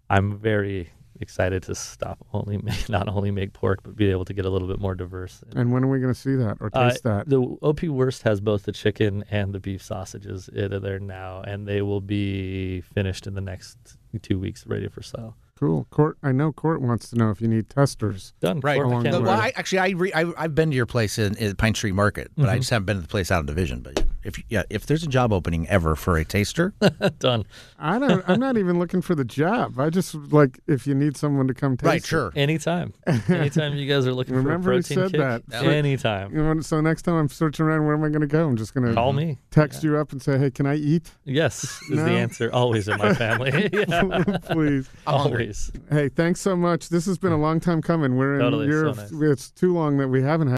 I'm 0.10 0.38
very 0.38 0.92
excited 1.22 1.64
to 1.64 1.76
stop 1.76 2.20
only 2.34 2.58
make, 2.58 2.90
not 2.90 3.08
only 3.08 3.32
make 3.32 3.54
pork, 3.54 3.80
but 3.84 3.96
be 3.96 4.10
able 4.10 4.26
to 4.26 4.34
get 4.34 4.46
a 4.46 4.50
little 4.50 4.68
bit 4.68 4.80
more 4.80 4.96
diverse. 4.96 5.44
And 5.56 5.72
when 5.72 5.84
are 5.84 5.88
we 5.88 6.00
going 6.00 6.14
to 6.14 6.20
see 6.20 6.36
that 6.36 6.58
or 6.60 6.70
Uh, 6.74 6.90
taste 6.90 7.04
that? 7.04 7.30
The 7.30 7.40
OP 7.40 7.84
Wurst 7.84 8.24
has 8.24 8.42
both 8.42 8.64
the 8.64 8.72
chicken 8.72 9.24
and 9.32 9.54
the 9.54 9.60
beef 9.60 9.82
sausages. 9.82 10.50
It 10.54 10.74
are 10.74 10.80
there 10.80 11.00
now, 11.00 11.42
and 11.42 11.68
they 11.68 11.82
will 11.82 12.02
be 12.02 12.82
finished 12.82 13.28
in 13.28 13.34
the 13.36 13.42
next 13.42 13.78
two 14.22 14.40
weeks, 14.40 14.66
ready 14.66 14.88
for 14.88 15.02
sale. 15.02 15.36
Cool. 15.62 15.86
Court. 15.92 16.18
I 16.24 16.32
know 16.32 16.52
Court 16.52 16.82
wants 16.82 17.12
to 17.12 17.16
know 17.16 17.30
if 17.30 17.40
you 17.40 17.48
need 17.48 17.70
testers. 17.70 18.34
Done. 18.40 18.62
Right. 18.62 18.78
Pork 18.78 18.88
Along 18.88 19.04
the 19.04 19.22
well, 19.22 19.40
I, 19.40 19.54
actually, 19.56 19.78
I, 19.78 19.90
re, 19.90 20.12
I 20.12 20.34
I've 20.36 20.56
been 20.56 20.72
to 20.72 20.76
your 20.76 20.88
place 20.88 21.20
in, 21.20 21.36
in 21.38 21.56
Pine 21.56 21.76
Street 21.76 21.92
Market, 21.94 22.32
but 22.36 22.50
I 22.50 22.58
just 22.58 22.72
haven't 22.72 22.86
been 22.88 22.96
to 22.96 23.04
the 23.04 23.08
place 23.08 23.30
out 23.30 23.42
in 23.42 23.46
Division. 23.46 23.82
But 23.82 24.04
if 24.24 24.42
yeah, 24.50 24.64
if 24.70 24.86
there's 24.86 25.04
a 25.04 25.08
job 25.08 25.32
opening 25.34 25.68
ever 25.70 25.96
for 25.96 26.18
a 26.18 26.26
taster, 26.26 26.74
Done. 27.20 27.46
I 27.80 28.00
don't. 28.00 28.24
I'm 28.28 28.40
not 28.40 28.58
even 28.58 28.80
looking 28.80 29.02
for 29.02 29.16
the 29.16 29.24
job. 29.26 29.80
I 29.80 29.90
just 29.90 30.14
like 30.16 30.60
if 30.68 30.86
you 30.88 30.94
need 30.96 31.18
someone 31.18 31.48
to 31.48 31.54
come 31.54 31.78
taste. 31.78 31.86
right? 31.88 31.98
it. 31.98 32.06
Sure. 32.06 32.32
Anytime. 32.36 32.94
Anytime 33.30 33.76
you 33.76 33.88
guys 33.88 34.06
are 34.08 34.14
looking 34.14 34.36
Remember 34.36 34.64
for 34.64 34.72
a 34.72 34.76
protein 34.76 34.98
said 34.98 35.12
kick. 35.12 35.20
that. 35.50 35.64
Anytime. 35.64 36.36
You 36.36 36.44
know, 36.44 36.62
so 36.62 36.82
next 36.82 37.04
time 37.04 37.16
I'm 37.16 37.30
searching 37.30 37.66
around, 37.66 37.86
where 37.86 37.96
am 37.96 38.04
I 38.04 38.10
going 38.10 38.22
to 38.22 38.28
go? 38.28 38.48
I'm 38.48 38.58
just 38.58 38.74
going 38.74 38.88
to 38.88 38.94
Call 38.94 39.14
me. 39.14 39.38
text 39.52 39.84
you 39.84 39.98
up 39.98 40.12
and 40.12 40.22
say, 40.22 40.38
"Hey, 40.38 40.52
can 40.52 40.66
I 40.66 40.76
eat?" 40.76 41.12
Yes, 41.26 41.64
is 41.90 41.98
No. 41.98 42.06
the 42.06 42.12
answer. 42.12 42.50
Always 42.54 42.88
in 42.88 42.98
my 42.98 43.14
family. 43.14 43.70
Please. 44.52 44.90
Always. 45.08 45.72
Hey, 45.90 46.10
thanks 46.10 46.40
so 46.42 46.56
much. 46.56 46.90
This 46.90 47.06
has 47.06 47.18
been 47.18 47.32
a 47.32 47.38
long 47.40 47.60
time 47.60 47.82
coming. 47.82 48.16
We're 48.18 48.36
in 48.36 48.42
Totally, 48.42 48.72
so 48.72 48.92
nice. 48.94 49.12
It's 49.32 49.52
too 49.52 49.74
long 49.74 49.98
that 49.98 50.08
we 50.08 50.22
haven't 50.22 50.48
had. 50.48 50.50